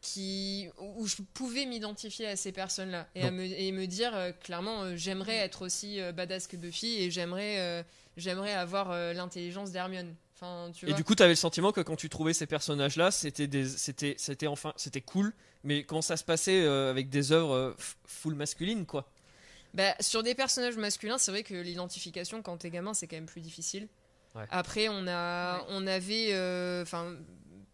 qui 0.00 0.68
où 0.80 1.06
je 1.06 1.16
pouvais 1.34 1.64
m'identifier 1.64 2.26
à 2.26 2.36
ces 2.36 2.50
personnes-là 2.52 3.06
et, 3.14 3.22
à 3.22 3.30
me, 3.30 3.44
et 3.44 3.70
me 3.72 3.86
dire 3.86 4.14
euh, 4.16 4.32
clairement 4.32 4.82
euh, 4.82 4.96
j'aimerais 4.96 5.36
être 5.36 5.62
aussi 5.62 6.00
euh, 6.00 6.10
badass 6.12 6.48
que 6.48 6.56
Buffy 6.56 7.00
et 7.00 7.10
j'aimerais 7.10 7.84
j'aimerais 8.16 8.52
avoir 8.52 8.90
l'intelligence 9.14 9.70
d'Hermione. 9.70 10.14
Enfin, 10.42 10.72
tu 10.72 10.86
et 10.86 10.88
vois. 10.88 10.96
du 10.96 11.04
coup 11.04 11.14
tu 11.14 11.22
avais 11.22 11.32
le 11.32 11.36
sentiment 11.36 11.70
que 11.70 11.80
quand 11.80 11.94
tu 11.96 12.08
trouvais 12.08 12.32
ces 12.34 12.46
personnages 12.46 12.96
là 12.96 13.10
c'était 13.12 13.46
des 13.46 13.66
c'était 13.68 14.16
c'était 14.18 14.48
enfin 14.48 14.72
c'était 14.76 15.00
cool 15.00 15.32
mais 15.62 15.84
comment 15.84 16.02
ça 16.02 16.16
se 16.16 16.24
passait 16.24 16.62
euh, 16.64 16.90
avec 16.90 17.08
des 17.10 17.30
œuvres 17.30 17.54
euh, 17.54 17.76
full 18.04 18.34
masculines 18.34 18.84
quoi 18.84 19.08
Bah, 19.74 19.94
sur 20.00 20.22
des 20.24 20.34
personnages 20.34 20.76
masculins, 20.76 21.16
c'est 21.18 21.30
vrai 21.30 21.44
que 21.44 21.54
l'identification 21.54 22.42
quand 22.42 22.56
t'es 22.58 22.70
gamin, 22.70 22.92
c'est 22.94 23.06
quand 23.06 23.16
même 23.16 23.26
plus 23.26 23.40
difficile. 23.40 23.86
Ouais. 24.34 24.44
Après, 24.50 24.88
on 24.88 25.06
a, 25.06 25.58
Ouais. 25.58 25.64
on 25.68 25.86
avait, 25.86 26.30
euh, 26.32 26.82
enfin, 26.82 27.16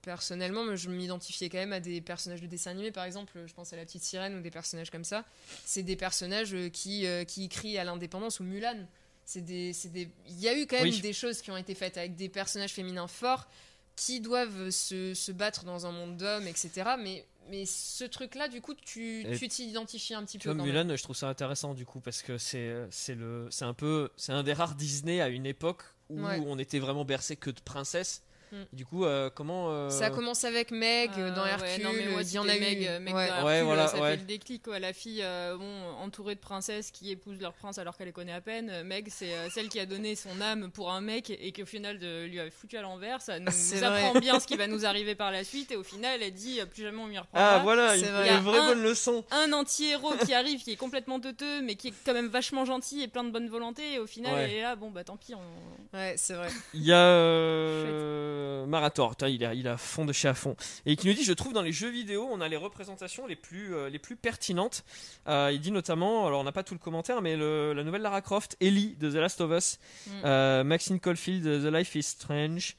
personnellement, 0.02 0.64
moi, 0.64 0.74
je 0.76 0.90
m'identifiais 0.90 1.48
quand 1.48 1.58
même 1.58 1.72
à 1.72 1.80
des 1.80 2.00
personnages 2.00 2.40
de 2.40 2.46
dessin 2.46 2.70
animé, 2.72 2.90
par 2.92 3.04
exemple, 3.04 3.32
je 3.46 3.52
pense 3.54 3.72
à 3.72 3.76
la 3.76 3.84
petite 3.84 4.02
sirène 4.02 4.36
ou 4.36 4.40
des 4.42 4.50
personnages 4.50 4.90
comme 4.90 5.04
ça. 5.04 5.24
C'est 5.64 5.82
des 5.82 5.96
personnages 5.96 6.54
qui, 6.72 7.06
euh, 7.06 7.24
qui 7.24 7.48
crient 7.48 7.78
à 7.78 7.84
l'indépendance 7.84 8.40
ou 8.40 8.44
Mulan. 8.44 8.86
C'est 9.30 9.42
des, 9.44 10.08
il 10.26 10.40
y 10.40 10.48
a 10.48 10.56
eu 10.58 10.66
quand 10.66 10.76
même 10.76 10.84
Oui. 10.84 11.00
des 11.02 11.12
choses 11.12 11.42
qui 11.42 11.50
ont 11.50 11.56
été 11.58 11.74
faites 11.74 11.98
avec 11.98 12.16
des 12.16 12.30
personnages 12.30 12.72
féminins 12.72 13.08
forts 13.08 13.46
qui 13.94 14.20
doivent 14.20 14.70
se, 14.70 15.12
se 15.12 15.32
battre 15.32 15.64
dans 15.64 15.84
un 15.84 15.92
monde 15.92 16.16
d'hommes, 16.16 16.46
etc. 16.46 16.92
Mais, 16.98 17.26
mais 17.50 17.66
ce 17.66 18.04
truc-là, 18.04 18.48
du 18.48 18.62
coup, 18.62 18.72
tu 18.74 19.26
t'identifies 19.50 20.14
un 20.14 20.24
petit 20.24 20.38
Tu 20.38 20.44
peu. 20.48 20.54
vois, 20.54 20.58
quand 20.62 20.66
même. 20.66 20.86
Mulan, 20.86 20.96
je 20.96 21.02
trouve 21.02 21.14
ça 21.16 21.28
intéressant 21.28 21.74
du 21.74 21.84
coup 21.84 22.00
parce 22.00 22.22
que 22.22 22.38
c'est 22.38 22.74
c'est 22.90 23.14
le 23.14 23.48
c'est 23.50 23.66
un 23.66 23.74
peu 23.74 24.10
c'est 24.16 24.32
un 24.32 24.42
des 24.42 24.54
rares 24.54 24.74
Disney 24.76 25.20
à 25.20 25.28
une 25.28 25.44
époque 25.44 25.82
où 26.08 26.22
Ouais. 26.24 26.40
on 26.46 26.58
était 26.58 26.78
vraiment 26.78 27.04
bercé 27.04 27.36
que 27.36 27.50
de 27.50 27.60
princesses. 27.60 28.22
Mm. 28.52 28.56
Du 28.72 28.84
coup, 28.86 29.04
euh, 29.04 29.30
comment 29.34 29.70
euh, 29.70 29.90
Ça 29.90 30.06
a 30.06 30.10
commencé 30.10 30.46
avec 30.46 30.70
Meg 30.70 31.10
euh, 31.18 31.34
dans 31.34 31.42
Euh, 31.44 31.46
Hercule. 31.48 31.68
ouais, 31.68 31.78
non, 31.82 31.90
mais 31.92 32.06
moi, 32.10 32.22
il 32.22 32.32
y 32.32 32.38
en 32.38 32.48
a 32.48 32.52
c'était 32.52 32.72
eu. 32.72 32.76
Meg, 32.78 32.86
euh, 32.88 33.00
Meg 33.00 33.14
ouais. 33.14 33.26
dans 33.28 33.32
Hercule, 33.34 33.46
Ouais, 33.46 33.62
voilà, 33.62 33.88
ça 33.88 34.00
ouais. 34.00 34.10
fait 34.12 34.16
le 34.16 34.22
déclic. 34.24 34.62
quoi. 34.64 34.78
La 34.78 34.92
fille, 34.92 35.20
euh, 35.22 35.56
bon, 35.56 35.82
entourée 36.02 36.34
de 36.34 36.40
princesses 36.40 36.90
qui 36.90 37.10
épousent 37.10 37.40
leur 37.40 37.52
prince 37.54 37.78
alors 37.78 37.96
qu'elle 37.96 38.06
les 38.06 38.12
connaît 38.12 38.32
à 38.32 38.40
peine. 38.40 38.70
Euh, 38.70 38.84
Meg, 38.84 39.08
c'est 39.10 39.32
euh, 39.32 39.48
celle 39.50 39.68
qui 39.68 39.78
a 39.80 39.86
donné 39.86 40.14
son 40.16 40.40
âme 40.40 40.70
pour 40.70 40.90
un 40.90 41.00
mec 41.00 41.30
et 41.30 41.52
qui 41.52 41.62
au 41.62 41.66
final 41.66 41.98
de, 41.98 42.24
lui 42.26 42.40
a 42.40 42.50
foutu 42.50 42.76
à 42.76 42.82
l'envers. 42.82 43.20
Ça 43.22 43.38
nous, 43.38 43.48
apprend 43.84 44.10
vrai. 44.12 44.20
bien 44.20 44.40
ce 44.40 44.46
qui 44.46 44.56
va 44.56 44.66
nous 44.66 44.86
arriver 44.86 45.14
par 45.14 45.30
la 45.30 45.44
suite. 45.44 45.70
Et 45.72 45.76
au 45.76 45.82
final, 45.84 46.22
elle 46.22 46.32
dit 46.32 46.60
euh, 46.60 46.66
plus 46.66 46.82
jamais 46.82 46.98
on 47.02 47.06
m'y 47.06 47.18
reprendra. 47.18 47.56
Ah 47.56 47.58
voilà, 47.62 47.96
une, 47.96 48.02
vrai. 48.04 48.20
une 48.20 48.24
Il 48.26 48.32
y 48.32 48.36
a 48.36 48.40
vraie 48.40 48.58
un- 48.58 48.66
bonne 48.68 48.82
leçon. 48.82 49.24
un 49.30 49.52
anti-héros 49.52 50.14
qui 50.24 50.34
arrive, 50.34 50.62
qui 50.62 50.72
est 50.72 50.76
complètement 50.76 51.20
teuteux, 51.20 51.60
mais 51.62 51.74
qui 51.76 51.88
est 51.88 51.94
quand 52.06 52.14
même 52.14 52.28
vachement 52.28 52.64
gentil 52.64 53.02
et 53.02 53.08
plein 53.08 53.24
de 53.24 53.30
bonne 53.30 53.48
volonté. 53.48 53.94
Et 53.94 53.98
au 53.98 54.06
final, 54.06 54.34
Ouais. 54.34 54.44
elle 54.44 54.50
est 54.56 54.62
là, 54.62 54.76
bon 54.76 54.90
bah 54.90 55.04
tant 55.04 55.16
pis. 55.16 55.34
On... 55.34 55.96
Ouais, 55.96 56.14
c'est 56.16 56.34
vrai. 56.34 56.48
Il 56.74 56.84
y 56.84 56.92
a 56.92 56.96
euh, 56.98 58.37
Marator, 58.66 59.10
putain, 59.10 59.28
il 59.28 59.44
a 59.44 59.54
il 59.54 59.66
a 59.68 59.76
fond 59.76 60.04
de 60.04 60.12
chez 60.12 60.28
à 60.28 60.34
fond 60.34 60.56
et 60.86 60.96
qui 60.96 61.06
nous 61.06 61.14
dit 61.14 61.24
je 61.24 61.32
trouve 61.32 61.52
dans 61.52 61.62
les 61.62 61.72
jeux 61.72 61.90
vidéo 61.90 62.28
on 62.30 62.40
a 62.40 62.48
les 62.48 62.56
représentations 62.56 63.26
les 63.26 63.36
plus 63.36 63.74
euh, 63.74 63.88
les 63.88 63.98
plus 63.98 64.16
pertinentes. 64.16 64.84
Euh, 65.28 65.50
il 65.52 65.60
dit 65.60 65.70
notamment 65.72 66.26
alors 66.26 66.40
on 66.40 66.44
n'a 66.44 66.52
pas 66.52 66.62
tout 66.62 66.74
le 66.74 66.80
commentaire 66.80 67.20
mais 67.22 67.36
le- 67.36 67.72
la 67.72 67.84
nouvelle 67.84 68.02
Lara 68.02 68.20
Croft, 68.22 68.56
Ellie 68.60 68.96
de 68.98 69.10
The 69.10 69.14
Last 69.14 69.40
of 69.40 69.50
Us, 69.52 69.78
Mm. 70.06 70.10
euh, 70.24 70.64
Maxine 70.64 71.00
Caulfield 71.00 71.42
de 71.44 71.58
The 71.70 71.72
Life 71.72 71.94
is 71.94 72.02
Strange. 72.02 72.76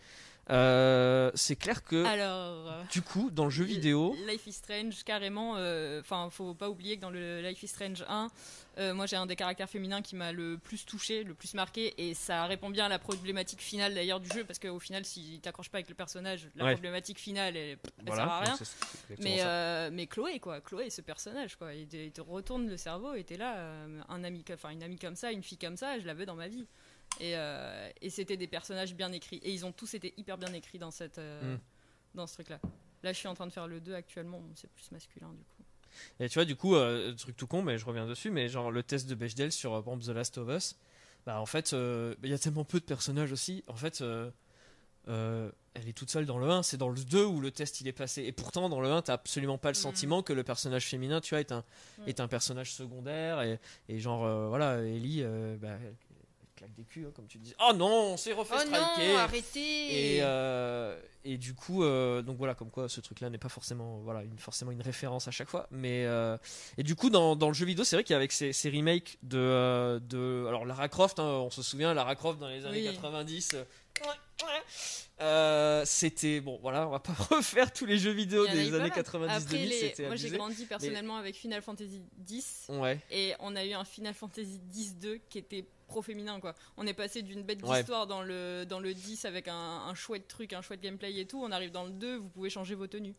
Euh, 0.50 1.32
c'est 1.36 1.56
clair 1.56 1.84
que 1.84 2.04
Alors. 2.06 2.72
euh, 2.72 2.84
du 2.92 3.02
coup, 3.02 3.30
dans 3.32 3.46
le 3.46 3.52
jeu 3.52 3.64
vidéo, 3.66 4.16
Life 4.28 4.48
is 4.48 4.54
Strange, 4.54 5.04
carrément. 5.04 5.54
euh, 5.58 6.00
Enfin, 6.00 6.28
faut 6.32 6.54
pas 6.56 6.70
oublier 6.70 6.96
que 6.98 7.02
dans 7.02 7.12
le 7.12 7.42
Life 7.42 7.62
is 7.62 7.68
Strange 7.68 8.04
1, 8.08 8.30
euh, 8.80 8.94
moi 8.94 9.06
j'ai 9.06 9.16
un 9.16 9.26
des 9.26 9.36
caractères 9.36 9.70
féminins 9.70 10.02
qui 10.02 10.16
m'a 10.16 10.32
le 10.32 10.58
plus 10.58 10.86
touché, 10.86 11.24
le 11.24 11.34
plus 11.36 11.54
marqué, 11.54 11.94
et 12.10 12.14
ça 12.14 12.46
répond 12.46 12.70
bien 12.70 12.86
à 12.86 12.90
la 12.90 12.98
problématique 13.00 13.62
finale 13.62 13.94
d'ailleurs 13.94 14.20
du 14.20 14.30
jeu, 14.30 14.44
parce 14.44 14.58
qu'au 14.60 14.80
final, 14.80 15.06
si 15.06 15.40
t'accroches 15.42 15.70
pas 15.70 15.78
avec 15.78 15.90
le 15.90 15.96
personnage, 15.96 16.48
la 16.56 16.66
Ouais. 16.66 16.74
problématique 16.74 17.20
finale, 17.20 17.56
elle, 17.56 17.78
elle 18.00 18.06
voilà, 18.08 18.24
sert 18.24 18.32
à 18.32 18.40
rien. 18.40 18.58
Mais, 19.20 19.38
euh, 19.42 19.90
mais 19.92 20.08
Chloé, 20.08 20.40
quoi, 20.40 20.62
Chloé, 20.62 20.90
ce 20.90 21.02
personnage, 21.02 21.56
quoi, 21.58 21.74
il 21.74 21.88
te, 21.88 21.98
il 21.98 22.12
te 22.12 22.22
retourne 22.22 22.68
le 22.68 22.78
cerveau, 22.78 23.14
et 23.14 23.24
t'es 23.24 23.38
là, 23.38 23.56
euh, 23.58 24.02
un 24.10 24.24
ami, 24.24 24.44
enfin 24.52 24.70
une 24.70 24.82
amie 24.84 24.98
comme 24.98 25.16
ça, 25.16 25.32
une 25.32 25.44
fille 25.44 25.58
comme 25.60 25.78
ça, 25.78 26.00
je 26.00 26.06
la 26.08 26.14
veux 26.14 26.26
dans 26.26 26.36
ma 26.36 26.48
vie. 26.48 26.66
Et, 27.20 27.36
euh, 27.36 27.90
et 28.02 28.10
c'était 28.10 28.38
des 28.38 28.48
personnages 28.48 28.96
bien 28.96 29.12
écrits, 29.12 29.38
et 29.44 29.52
ils 29.52 29.66
ont 29.66 29.72
tous 29.72 29.94
été 29.94 30.14
hyper 30.18 30.38
bien 30.38 30.54
écrits 30.54 30.80
dans 30.80 30.92
cette, 30.92 31.18
euh, 31.18 31.56
Mm. 31.56 31.60
dans 32.16 32.28
ce 32.28 32.34
truc-là. 32.36 32.60
Là, 33.04 33.12
je 33.14 33.18
suis 33.18 33.28
en 33.28 33.34
train 33.34 33.48
de 33.48 33.52
faire 33.52 33.68
le 33.68 33.80
2 33.82 33.94
actuellement, 33.94 34.42
c'est 34.56 34.70
plus 34.72 34.92
masculin 34.92 35.30
du 35.34 35.44
coup. 35.44 35.64
Et 36.20 36.30
tu 36.30 36.36
vois, 36.36 36.46
du 36.46 36.56
coup, 36.56 36.76
euh, 36.76 37.14
truc 37.14 37.36
tout 37.36 37.48
con, 37.48 37.62
mais 37.62 37.78
je 37.78 37.86
reviens 37.86 38.06
dessus, 38.06 38.30
mais 38.30 38.48
genre 38.48 38.72
le 38.72 38.84
test 38.84 39.10
de 39.10 39.16
Bechdel 39.16 39.52
sur 39.52 39.74
euh, 39.74 39.98
The 39.98 40.10
Last 40.10 40.38
of 40.38 40.48
Us, 40.50 40.78
bah 41.26 41.42
en 41.42 41.46
fait, 41.46 41.74
euh, 41.74 42.16
il 42.24 42.30
y 42.30 42.34
a 42.34 42.38
tellement 42.40 42.64
peu 42.64 42.80
de 42.80 42.86
personnages 42.86 43.32
aussi. 43.32 43.64
En 43.68 43.76
fait, 43.76 44.02
elle 45.08 45.88
est 45.88 45.94
toute 45.94 46.10
seule 46.10 46.26
dans 46.26 46.38
le 46.38 46.50
1, 46.50 46.62
c'est 46.64 46.78
dans 46.78 46.90
le 46.90 47.00
2 47.04 47.26
où 47.26 47.42
le 47.42 47.52
test 47.52 47.82
il 47.82 47.88
est 47.88 47.94
passé. 47.94 48.24
Et 48.24 48.32
pourtant, 48.32 48.70
dans 48.70 48.80
le 48.82 48.90
1, 48.92 49.02
t'as 49.02 49.14
absolument 49.14 49.58
pas 49.58 49.70
le 49.70 49.78
Mhm. 49.78 49.82
sentiment 49.82 50.24
que 50.24 50.32
le 50.34 50.44
personnage 50.44 50.86
féminin, 50.88 51.20
tu 51.22 51.32
vois, 51.32 51.40
est 51.42 51.52
un, 51.52 51.64
Mhm. 51.98 52.08
est 52.10 52.20
un 52.20 52.28
personnage 52.28 52.72
secondaire. 52.74 53.42
Et, 53.42 53.60
et 53.90 54.00
genre, 54.00 54.48
voilà, 54.50 54.78
Ellie, 54.84 55.24
bah, 55.60 55.78
claque 56.60 56.74
des 56.76 56.84
culs, 56.84 57.06
hein, 57.08 57.12
comme 57.16 57.28
tu 57.28 57.38
dis. 57.38 57.54
Oh 57.68 57.74
non, 57.74 58.12
on 58.14 58.18
s'est 58.18 58.34
refait 58.34 58.56
Oh 58.58 58.60
striker 58.60 59.08
non, 59.14 59.18
arrêtez 59.18 60.16
et, 60.18 60.20
euh, 60.22 61.00
et 61.24 61.38
du 61.38 61.54
coup, 61.56 61.84
euh, 61.84 62.22
donc 62.22 62.38
voilà, 62.38 62.54
comme 62.54 62.70
quoi 62.70 62.90
ce 62.90 63.00
truc-là 63.00 63.30
n'est 63.30 63.38
pas 63.38 63.48
forcément, 63.50 64.00
voilà, 64.00 64.24
une, 64.24 64.38
forcément 64.38 64.72
une 64.72 64.82
référence 64.82 65.28
à 65.28 65.32
chaque 65.32 65.50
fois. 65.50 65.68
Mais 65.72 66.06
euh, 66.06 66.38
et 66.78 66.84
du 66.84 66.96
coup, 66.96 67.10
dans, 67.10 67.36
dans 67.36 67.48
le 67.48 67.54
jeu 67.54 67.66
vidéo, 67.66 67.84
c'est 67.86 67.96
vrai 67.96 68.04
qu'avec 68.04 68.32
ces, 68.34 68.52
ces 68.52 68.70
remakes 68.70 69.18
de, 69.24 70.00
de, 70.04 70.46
alors 70.48 70.66
Lara 70.66 70.90
Croft, 70.90 71.20
hein, 71.20 71.24
on 71.24 71.50
se 71.50 71.64
souvient, 71.64 71.94
Lara 71.94 72.16
Croft 72.16 72.40
dans 72.40 72.50
les 72.50 72.66
années 72.66 72.88
Oui. 72.88 72.94
90. 72.94 73.52
euh, 73.56 73.64
euh, 75.22 75.84
c'était 75.86 76.40
bon, 76.42 76.58
voilà, 76.62 76.88
on 76.88 76.92
va 76.92 77.00
pas 77.00 77.14
refaire 77.30 77.72
tous 77.74 77.86
les 77.86 77.98
jeux 77.98 78.12
vidéo 78.12 78.46
des 78.48 78.74
années 78.74 78.90
mal. 78.90 78.90
90-2000, 78.92 79.30
Après, 79.30 79.58
les- 79.58 79.72
c'était 79.80 80.08
moi 80.08 80.16
j'ai 80.16 80.30
grandi 80.30 80.66
personnellement 80.66 81.18
avec 81.18 81.36
Final 81.36 81.62
Fantasy 81.62 82.02
X 82.30 82.66
Ouais, 82.70 83.00
et 83.12 83.34
on 83.40 83.56
a 83.56 83.66
eu 83.66 83.74
un 83.74 83.84
Final 83.84 84.14
Fantasy 84.14 84.62
X-2 84.74 85.20
qui 85.30 85.38
était 85.38 85.66
pro-féminin 85.88 86.40
quoi. 86.40 86.54
On 86.78 86.86
est 86.88 86.94
passé 86.94 87.22
d'une 87.22 87.44
bête 87.44 87.64
Ouais. 87.64 87.78
d'histoire 87.78 88.06
dans 88.08 88.22
le, 88.22 88.64
dans 88.66 88.80
le 88.80 88.94
10 88.94 89.26
avec 89.26 89.48
un, 89.48 89.56
un 89.56 89.96
chouette 89.96 90.28
truc, 90.28 90.54
un 90.54 90.62
chouette 90.62 90.82
gameplay 90.82 91.20
et 91.20 91.26
tout. 91.26 91.42
On 91.44 91.52
arrive 91.52 91.72
dans 91.72 91.84
le 91.86 91.92
2, 91.92 92.18
vous 92.18 92.30
pouvez 92.30 92.50
changer 92.50 92.76
vos 92.76 92.88
tenues. 92.88 93.16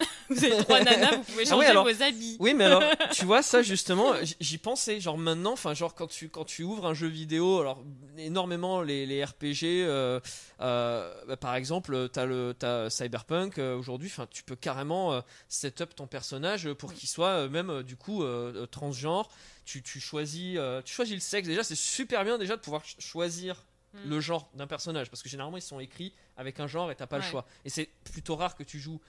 vous 0.30 0.44
avez 0.44 0.56
trois 0.58 0.80
nanas, 0.82 1.16
vous 1.16 1.22
pouvez 1.24 1.42
Ah 1.46 1.50
changer 1.50 1.66
alors- 1.66 1.84
vos 1.84 2.02
habits. 2.02 2.36
Oui, 2.40 2.54
mais 2.54 2.64
alors, 2.64 2.82
tu 3.12 3.24
vois, 3.24 3.42
ça 3.42 3.62
justement, 3.62 4.12
j'y 4.40 4.58
pensais. 4.58 5.00
Genre 5.00 5.18
maintenant, 5.18 5.52
enfin, 5.52 5.74
genre 5.74 5.94
quand 5.94 6.06
tu, 6.06 6.28
quand 6.28 6.44
tu 6.44 6.62
ouvres 6.62 6.86
un 6.86 6.94
jeu 6.94 7.08
vidéo, 7.08 7.60
alors 7.60 7.82
énormément 8.18 8.82
les, 8.82 9.06
les 9.06 9.24
RPG, 9.24 9.64
euh, 9.64 10.20
euh, 10.60 11.12
bah, 11.26 11.36
par 11.36 11.54
exemple, 11.54 12.08
t'as 12.12 12.24
le 12.26 12.54
as 12.62 12.90
Cyberpunk 12.90 13.58
euh, 13.58 13.76
aujourd'hui, 13.76 14.08
enfin, 14.12 14.26
tu 14.30 14.42
peux 14.42 14.56
carrément 14.56 15.22
set 15.48 15.80
up 15.80 15.94
ton 15.94 16.06
personnage 16.06 16.72
pour 16.74 16.92
qu'il 16.94 17.08
soit 17.08 17.48
même 17.48 17.82
du 17.82 17.96
coup 17.96 18.22
transgenre. 18.70 19.28
Tu, 19.64 19.82
tu 19.82 20.00
choisis, 20.00 20.58
tu 20.84 20.92
choisis 20.94 21.14
le 21.14 21.20
sexe. 21.20 21.46
Déjà, 21.48 21.62
c'est 21.62 21.76
super 21.76 22.24
bien 22.24 22.38
déjà 22.38 22.56
de 22.56 22.60
pouvoir 22.60 22.82
ch- 22.84 22.96
choisir 22.98 23.64
Mm. 23.92 24.08
le 24.08 24.20
genre 24.20 24.48
d'un 24.54 24.68
personnage 24.68 25.10
parce 25.10 25.20
que 25.20 25.28
généralement 25.28 25.56
ils 25.56 25.62
sont 25.62 25.80
écrits 25.80 26.12
avec 26.36 26.60
un 26.60 26.68
genre 26.68 26.92
et 26.92 26.94
t'as 26.94 27.08
pas 27.08 27.16
le 27.16 27.24
choix. 27.24 27.44
Et 27.64 27.70
c'est 27.70 27.88
plutôt 28.12 28.36
rare 28.36 28.54
que 28.54 28.62
tu 28.62 28.78
joues. 28.78 29.00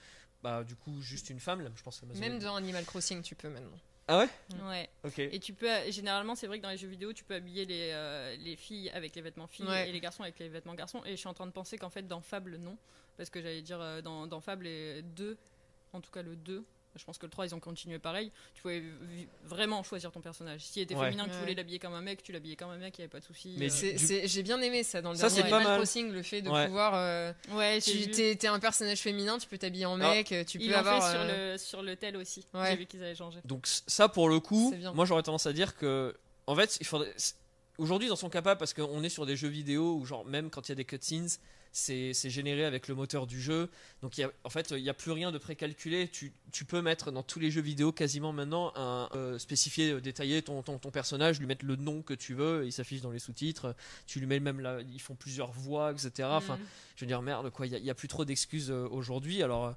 Bah, 0.42 0.64
du 0.64 0.74
coup, 0.74 1.00
juste 1.00 1.30
une 1.30 1.38
femme, 1.40 1.60
là, 1.60 1.70
je 1.74 1.82
pense 1.82 2.02
Amazon- 2.02 2.20
Même 2.20 2.38
dans 2.38 2.56
Animal 2.56 2.84
Crossing, 2.84 3.22
tu 3.22 3.34
peux 3.34 3.48
maintenant. 3.48 3.78
Ah 4.08 4.18
ouais? 4.18 4.28
Ouais. 4.68 4.90
Ok. 5.04 5.20
Et 5.20 5.38
tu 5.38 5.54
peux, 5.54 5.68
généralement, 5.90 6.34
c'est 6.34 6.48
vrai 6.48 6.58
que 6.58 6.62
dans 6.64 6.70
les 6.70 6.76
jeux 6.76 6.88
vidéo, 6.88 7.12
tu 7.12 7.22
peux 7.22 7.34
habiller 7.34 7.64
les, 7.64 7.90
euh, 7.92 8.34
les 8.36 8.56
filles 8.56 8.90
avec 8.90 9.14
les 9.14 9.22
vêtements 9.22 9.46
filles 9.46 9.66
Ouais. 9.68 9.88
et 9.88 9.92
les 9.92 10.00
garçons 10.00 10.24
avec 10.24 10.38
les 10.40 10.48
vêtements 10.48 10.74
garçons. 10.74 11.02
Et 11.04 11.12
je 11.12 11.16
suis 11.16 11.28
en 11.28 11.34
train 11.34 11.46
de 11.46 11.52
penser 11.52 11.78
qu'en 11.78 11.90
fait, 11.90 12.02
dans 12.08 12.20
Fable, 12.20 12.56
non. 12.56 12.76
Parce 13.16 13.30
que 13.30 13.40
j'allais 13.40 13.62
dire, 13.62 13.80
euh, 13.80 14.02
dans, 14.02 14.26
dans 14.26 14.40
Fable 14.40 14.66
et 14.66 15.02
2, 15.02 15.38
en 15.92 16.00
tout 16.00 16.10
cas 16.10 16.22
le 16.22 16.34
2, 16.34 16.64
je 16.96 17.04
pense 17.04 17.18
que 17.18 17.26
le 17.26 17.30
3, 17.30 17.46
ils 17.46 17.54
ont 17.54 17.60
continué 17.60 17.98
pareil. 17.98 18.30
Tu 18.54 18.62
pouvais 18.62 18.82
vraiment 19.44 19.82
choisir 19.82 20.10
ton 20.12 20.20
personnage. 20.20 20.60
S'il 20.62 20.82
était 20.82 20.94
Ouais. 20.94 21.06
féminin, 21.06 21.26
que 21.26 21.30
tu 21.32 21.38
voulais 21.38 21.54
l'habiller 21.54 21.78
comme 21.78 21.94
un 21.94 22.00
mec, 22.02 22.22
tu 22.22 22.32
l'habillais 22.32 22.56
comme 22.56 22.70
un 22.70 22.76
mec, 22.76 22.96
il 22.98 23.00
n'y 23.00 23.04
avait 23.04 23.10
pas 23.10 23.20
de 23.20 23.24
souci. 23.24 23.54
Mais 23.58 23.70
euh. 23.72 23.92
Du- 23.96 24.28
J'ai 24.28 24.42
bien 24.42 24.60
aimé 24.60 24.82
ça 24.82 25.00
dans 25.02 25.10
le 25.12 25.16
Ça, 25.16 25.28
dernier 25.28 25.42
c'est 25.42 25.48
pas 25.48 25.56
Animal 25.56 25.72
mal. 25.72 25.76
Crossing, 25.80 26.10
le 26.12 26.22
fait 26.22 26.42
de 26.42 26.50
Ouais. 26.50 26.66
pouvoir. 26.66 26.92
euh, 26.94 27.32
Ouais, 27.52 27.80
tu 27.80 28.10
t'es 28.10 28.36
t'es 28.36 28.46
un 28.48 28.60
personnage 28.60 28.98
féminin, 28.98 29.38
tu 29.38 29.46
peux 29.48 29.58
t'habiller 29.58 29.86
en 29.86 30.00
Alors, 30.00 30.10
mec, 30.12 30.26
tu 30.46 30.58
Ils 30.58 30.66
peux 30.66 30.72
l'ont 30.72 30.78
avoir. 30.78 31.02
fait 31.02 31.10
sur, 31.12 31.20
euh, 31.20 31.52
le, 31.52 31.58
sur 31.58 31.82
le 31.82 31.96
tel 31.96 32.16
aussi. 32.16 32.44
Ouais. 32.54 32.70
J'ai 32.70 32.76
vu 32.76 32.86
qu'ils 32.86 33.02
avaient 33.02 33.14
changé. 33.14 33.40
Donc 33.44 33.66
ça 33.66 34.08
pour 34.08 34.28
le 34.28 34.40
coup, 34.40 34.74
moi 34.94 35.04
j'aurais 35.04 35.22
tendance 35.22 35.46
à 35.46 35.52
dire 35.52 35.76
que 35.76 36.14
en 36.46 36.56
fait 36.56 36.76
il 36.80 36.86
faudrait 36.86 37.12
aujourd'hui 37.78 38.08
ils 38.08 38.12
en 38.12 38.16
sont 38.16 38.30
capables 38.30 38.58
parce 38.58 38.74
qu'on 38.74 39.02
est 39.02 39.08
sur 39.08 39.26
des 39.26 39.36
jeux 39.36 39.48
vidéo 39.48 39.94
où 39.94 40.04
genre 40.04 40.24
même 40.24 40.50
quand 40.50 40.68
il 40.68 40.72
y 40.72 40.72
a 40.72 40.76
des 40.76 40.84
cutscenes 40.84 41.28
c'est 41.74 42.12
généré 42.28 42.66
avec 42.66 42.86
le 42.86 42.94
moteur 42.94 43.26
du 43.26 43.40
jeu. 43.40 43.70
Donc 44.02 44.18
il 44.18 44.20
y 44.20 44.24
a, 44.24 44.30
en 44.44 44.50
fait 44.50 44.72
il 44.72 44.82
n'y 44.82 44.90
a 44.90 44.94
plus 44.94 45.10
rien 45.10 45.32
de 45.32 45.38
précalculé. 45.38 46.06
Tu, 46.06 46.34
tu 46.52 46.66
peux 46.66 46.82
mettre 46.82 47.10
dans 47.10 47.22
tous 47.22 47.38
les 47.38 47.50
jeux 47.50 47.62
vidéo 47.62 47.92
quasiment 47.92 48.30
maintenant 48.34 48.74
un 48.76 49.08
euh, 49.14 49.38
spécifier 49.38 49.92
euh, 49.92 50.00
détailler 50.02 50.42
ton, 50.42 50.60
ton, 50.60 50.78
ton 50.78 50.90
personnage 50.90 51.40
lui 51.40 51.46
mettre 51.46 51.64
le 51.64 51.76
nom 51.76 52.02
que 52.02 52.12
tu 52.12 52.34
veux 52.34 52.66
il 52.66 52.72
s'affiche 52.72 53.00
dans 53.00 53.10
les 53.10 53.18
sous-titres 53.18 53.74
tu 54.06 54.20
lui 54.20 54.26
mets 54.26 54.38
même 54.38 54.60
là 54.60 54.80
ils 54.82 55.00
font 55.00 55.14
plusieurs 55.14 55.50
voix 55.50 55.92
etc 55.92 56.28
enfin 56.30 56.58
Mhm. 56.58 56.66
je 56.96 57.00
veux 57.00 57.06
dire 57.06 57.22
merde 57.22 57.50
quoi 57.50 57.66
il 57.66 57.82
n'y 57.82 57.90
a, 57.90 57.94
plus 57.94 58.08
trop 58.08 58.24
d'excuses 58.24 58.70
euh, 58.70 58.86
aujourd'hui. 58.90 59.42
Alors 59.42 59.66
euh, 59.66 59.72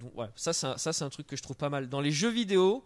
donc 0.00 0.12
ça 0.36 0.50
un, 0.50 0.78
ça 0.78 0.92
c'est 0.92 1.04
un 1.04 1.10
truc 1.10 1.26
que 1.26 1.36
je 1.36 1.42
trouve 1.42 1.56
pas 1.56 1.68
mal. 1.68 1.88
Dans 1.88 2.00
les 2.00 2.10
jeux 2.10 2.30
vidéo 2.30 2.84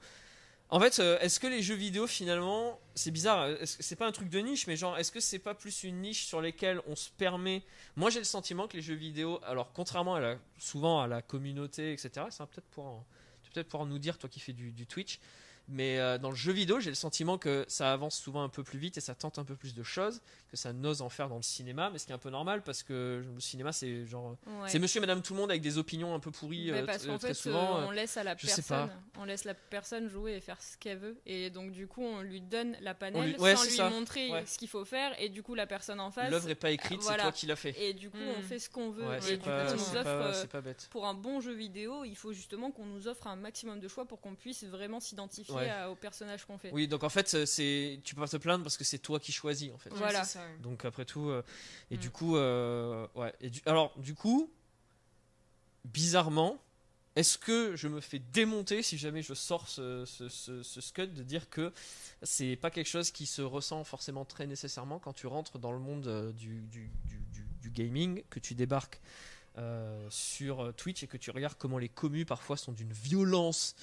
en 0.71 0.81
fait 0.81 0.99
euh, 0.99 1.19
est-ce 1.21 1.41
que 1.41 1.47
les 1.47 1.63
jeux 1.63 1.75
vidéo 1.75 2.07
finalement 2.07 2.79
c'est 2.95 3.11
bizarre 3.11 3.43
euh, 3.43 3.57
c'est 3.65 3.97
pas 3.97 4.07
un 4.07 4.13
truc 4.13 4.29
de 4.29 4.39
niche 4.39 4.67
mais 4.67 4.77
genre 4.77 4.97
est-ce 4.99 5.13
que 5.13 5.21
c'est 5.21 5.39
pas 5.39 5.55
plus 5.55 5.85
une 5.85 6.01
niche 6.01 6.27
sur 6.27 6.41
lesquelles 6.41 6.81
on 6.87 6.97
se 6.97 7.11
permet 7.11 7.63
moi 7.97 8.11
j'ai 8.11 8.21
le 8.21 8.25
sentiment 8.25 8.69
que 8.69 8.77
les 8.77 8.83
jeux 8.83 8.95
vidéo 8.95 9.41
alors 9.45 9.73
contrairement 9.73 10.15
à 10.15 10.21
la, 10.21 10.37
souvent 10.59 11.01
à 11.01 11.07
la 11.07 11.23
communauté 11.23 11.93
etc 11.93 12.27
ça 12.31 12.47
peut-être 12.47 12.65
vas 12.75 13.05
peut-être 13.53 13.69
pouvoir 13.69 13.87
nous 13.87 13.99
dire 13.99 14.19
toi 14.19 14.29
qui 14.29 14.41
fais 14.41 14.53
du, 14.53 14.73
du 14.73 14.87
Twitch 14.87 15.19
mais 15.71 15.99
euh, 15.99 16.19
dans 16.19 16.31
le 16.31 16.37
jeu 16.37 16.53
vidéo 16.53 16.81
j'ai 16.81 16.91
le 16.91 16.95
sentiment 16.97 17.39
que 17.39 17.65
ça 17.69 17.93
avance 17.93 18.19
souvent 18.19 18.43
un 18.43 18.49
peu 18.49 18.63
plus 18.65 18.79
vite 18.79 18.97
et 18.99 19.01
ça 19.01 19.15
tente 19.15 19.39
un 19.39 19.45
peu 19.45 19.55
plus 19.57 19.75
de 19.75 19.83
choses 19.83 20.21
que 20.51 20.57
ça 20.57 20.73
n'ose 20.73 21.01
en 21.01 21.09
faire 21.09 21.29
dans 21.29 21.37
le 21.37 21.43
cinéma 21.43 21.91
mais 21.91 21.99
ce 21.99 22.07
qui 22.07 22.13
est 22.13 22.15
un 22.15 22.19
peu 22.19 22.31
normal 22.31 22.63
parce 22.63 22.83
que 22.83 23.25
le 23.35 23.41
cinéma 23.41 23.73
c'est 23.73 24.05
genre 24.07 24.37
Ouais. 24.47 24.69
c'est 24.69 24.79
monsieur 24.79 24.99
et 24.99 25.01
madame 25.01 25.23
tout 25.23 25.33
le 25.35 25.41
monde 25.41 25.51
avec 25.51 25.63
des 25.63 25.79
opinions 25.79 26.15
un 26.15 26.21
peu 26.21 26.31
pourries 26.31 26.71
Ouais, 26.73 26.79
euh, 26.83 26.87
parce 26.87 27.07
qu'en 27.07 27.19
très 27.19 27.29
fait, 27.29 27.35
souvent 27.35 27.79
euh, 27.79 27.83
euh, 27.83 27.87
on 27.87 27.91
laisse 27.91 28.17
à 28.17 28.25
la 28.25 28.37
je 28.37 28.47
sais 28.47 28.63
pas. 28.63 28.87
personne, 28.87 28.91
on 29.19 29.25
laisse 29.25 29.45
la 29.45 29.55
personne 29.55 30.09
jouer 30.09 30.33
et 30.37 30.41
faire 30.41 30.61
ce 30.61 30.77
qu'elle 30.77 30.99
veut, 30.99 31.17
et 31.27 31.51
donc 31.51 31.71
du 31.73 31.87
coup, 31.87 32.03
on 32.03 32.21
lui 32.23 32.41
donne 32.41 32.77
la 32.81 32.95
panelle 32.95 33.31
lui- 33.33 33.37
ouais, 33.39 33.55
sans 33.57 33.63
c'est 33.63 33.71
lui 33.71 33.77
ça. 33.77 33.91
montrer 33.91 34.31
Ouais. 34.31 34.45
ce 34.47 34.59
qu'il 34.59 34.69
faut 34.69 34.85
faire, 34.85 35.15
et 35.21 35.29
du 35.29 35.43
coup, 35.43 35.55
la 35.55 35.67
personne 35.67 36.01
en 36.01 36.11
face, 36.11 36.31
l'œuvre 36.31 36.49
est 36.51 36.55
pas 36.55 36.71
écrite 36.71 37.01
c'est 37.01 37.07
voilà. 37.09 37.23
toi 37.25 37.33
qui 37.33 37.47
l'as 37.47 37.57
fait 37.57 37.75
et 37.81 37.93
du 37.95 38.11
coup, 38.11 38.19
on 38.19 38.41
Mm. 38.41 38.43
fait 38.43 38.59
ce 38.59 38.69
qu'on 38.71 38.91
veut, 38.91 39.07
ouais, 39.07 39.19
et 39.19 39.21
c'est 39.21 39.37
du 39.37 39.45
pas, 39.45 39.67
coup, 39.67 39.73
on 39.75 39.79
c'est 39.79 39.91
nous 39.91 39.97
offre. 39.97 40.03
pas- 40.05 40.11
euh, 40.27 40.33
c'est 40.35 40.51
pas 40.51 40.61
bête 40.61 40.89
pour 40.91 41.07
un 41.07 41.15
bon 41.15 41.41
jeu 41.41 41.53
vidéo, 41.53 42.05
il 42.05 42.17
faut 42.17 42.33
justement 42.33 42.71
qu'on 42.71 42.87
nous 42.87 43.07
offre 43.09 43.27
un 43.29 43.37
maximum 43.37 43.79
de 43.81 43.89
choix 43.89 44.05
pour 44.05 44.21
qu'on 44.21 44.35
puisse 44.35 44.65
vraiment 44.65 45.01
s'identifier 45.01 45.55
Ouais. 45.61 45.71
à- 45.71 45.91
au 45.91 45.95
personnage 45.95 46.45
qu'on 46.45 46.59
fait. 46.59 46.71
oui 46.73 46.89
donc 46.89 47.03
en 47.05 47.09
fait 47.09 47.45
c'est 47.47 48.01
tu 48.05 48.15
peux 48.15 48.21
pas 48.23 48.29
te 48.29 48.37
plaindre 48.37 48.63
parce 48.65 48.77
que 48.77 48.85
c'est 48.85 48.99
toi 48.99 49.19
qui 49.21 49.33
choisis 49.33 49.73
en 49.73 49.79
fait 49.79 49.91
Voilà. 49.95 50.25
c'est 50.25 50.39
ça, 50.39 50.45
ouais. 50.45 50.59
donc 50.63 50.85
après 50.85 51.05
tout 51.05 51.29
euh, 51.31 51.43
et 51.91 51.97
Mm. 51.97 52.01
du 52.01 52.11
coup 52.11 52.37
euh, 52.37 53.07
ouais 53.15 53.33
et 53.41 53.51
du, 53.51 53.61
alors 53.67 53.93
du 53.99 54.15
coup 54.15 54.51
bizarrement 55.85 56.59
est-ce 57.17 57.39
que 57.39 57.75
je 57.75 57.89
me 57.89 58.01
fais 58.01 58.21
démonter 58.21 58.83
si 58.83 58.97
jamais 58.97 59.21
je 59.23 59.35
sors 59.35 59.69
ce, 59.69 60.05
ce, 60.05 60.29
ce, 60.29 60.63
ce 60.63 60.81
scud 60.81 61.13
de 61.13 61.23
dire 61.25 61.51
que 61.51 61.73
c'est 62.23 62.55
pas 62.55 62.71
quelque 62.71 62.87
chose 62.89 63.11
qui 63.11 63.27
se 63.27 63.43
ressent 63.43 63.83
forcément 63.83 64.25
très 64.25 64.47
nécessairement 64.47 65.01
quand 65.01 65.13
tu 65.13 65.27
rentres 65.27 65.59
dans 65.59 65.73
le 65.73 65.81
monde 65.81 66.07
euh, 66.07 66.31
du, 66.33 66.61
du, 66.61 66.89
du, 67.07 67.17
du- 67.33 67.47
du 67.61 67.71
gaming, 67.71 68.23
que 68.31 68.39
tu 68.39 68.55
débarques 68.55 69.01
euh, 69.59 70.07
sur 70.09 70.61
euh, 70.67 70.73
Twitch 70.73 71.03
et 71.03 71.07
que 71.09 71.17
tu 71.17 71.31
regardes 71.33 71.57
comment 71.59 71.79
les 71.79 71.89
commus 71.89 72.25
parfois 72.25 72.57
sont 72.57 72.73
d'une 72.73 72.93
violence 72.93 73.75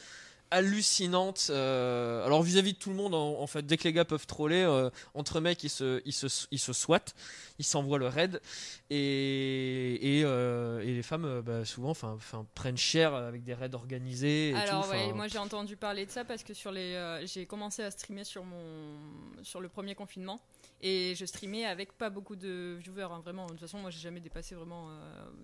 hallucinante. 0.52 1.48
euh, 1.50 2.26
alors 2.26 2.42
vis-à-vis 2.44 2.74
de 2.74 2.78
tout 2.78 2.90
le 2.90 2.96
monde, 2.96 3.14
en, 3.14 3.40
en 3.40 3.48
fait, 3.48 3.66
dès 3.66 3.78
que 3.78 3.84
les 3.84 3.94
gars 3.94 4.06
peuvent 4.06 4.26
troller, 4.28 4.64
euh, 4.64 4.90
entre 5.14 5.40
mecs, 5.40 5.64
ils 5.64 5.70
se, 5.70 6.02
ils 6.06 6.14
se, 6.14 6.28
ils 6.52 6.60
se 6.60 6.74
swattent, 6.74 7.16
ils 7.60 7.66
s'envoient 7.66 7.98
le 8.00 8.08
raid, 8.08 8.42
et, 8.90 10.20
et, 10.20 10.24
euh, 10.24 10.80
et 10.82 10.94
les 10.94 11.04
femmes, 11.04 11.42
bah, 11.42 11.66
souvent, 11.66 11.90
enfin, 11.90 12.18
prennent 12.56 12.78
cher 12.78 13.14
avec 13.14 13.44
des 13.44 13.54
raids 13.54 13.74
organisés. 13.74 14.50
Et 14.50 14.56
Alors 14.56 14.86
tout, 14.86 14.92
ouais, 14.92 15.04
enfin, 15.06 15.14
moi 15.14 15.28
j'ai 15.28 15.38
entendu 15.40 15.76
parler 15.78 16.06
de 16.06 16.12
ça 16.12 16.24
parce 16.26 16.44
que 16.44 16.54
sur 16.54 16.72
les, 16.72 17.22
j'ai 17.26 17.46
commencé 17.46 17.84
à 17.84 17.92
streamer 17.92 18.24
sur 18.24 18.44
mon, 18.44 18.96
sur 19.44 19.62
le 19.62 19.70
premier 19.70 19.96
confinement 19.96 20.40
et 20.82 21.14
je 21.16 21.26
streamais 21.26 21.66
avec 21.66 21.98
pas 21.98 22.10
beaucoup 22.10 22.36
de 22.36 22.78
viewers, 22.80 23.04
hein, 23.12 23.22
vraiment. 23.24 23.46
De 23.48 23.52
toute 23.52 23.62
façon, 23.62 23.80
moi 23.80 23.90
j'ai 23.90 24.00
jamais 24.00 24.20
dépassé 24.20 24.56
vraiment 24.56 24.90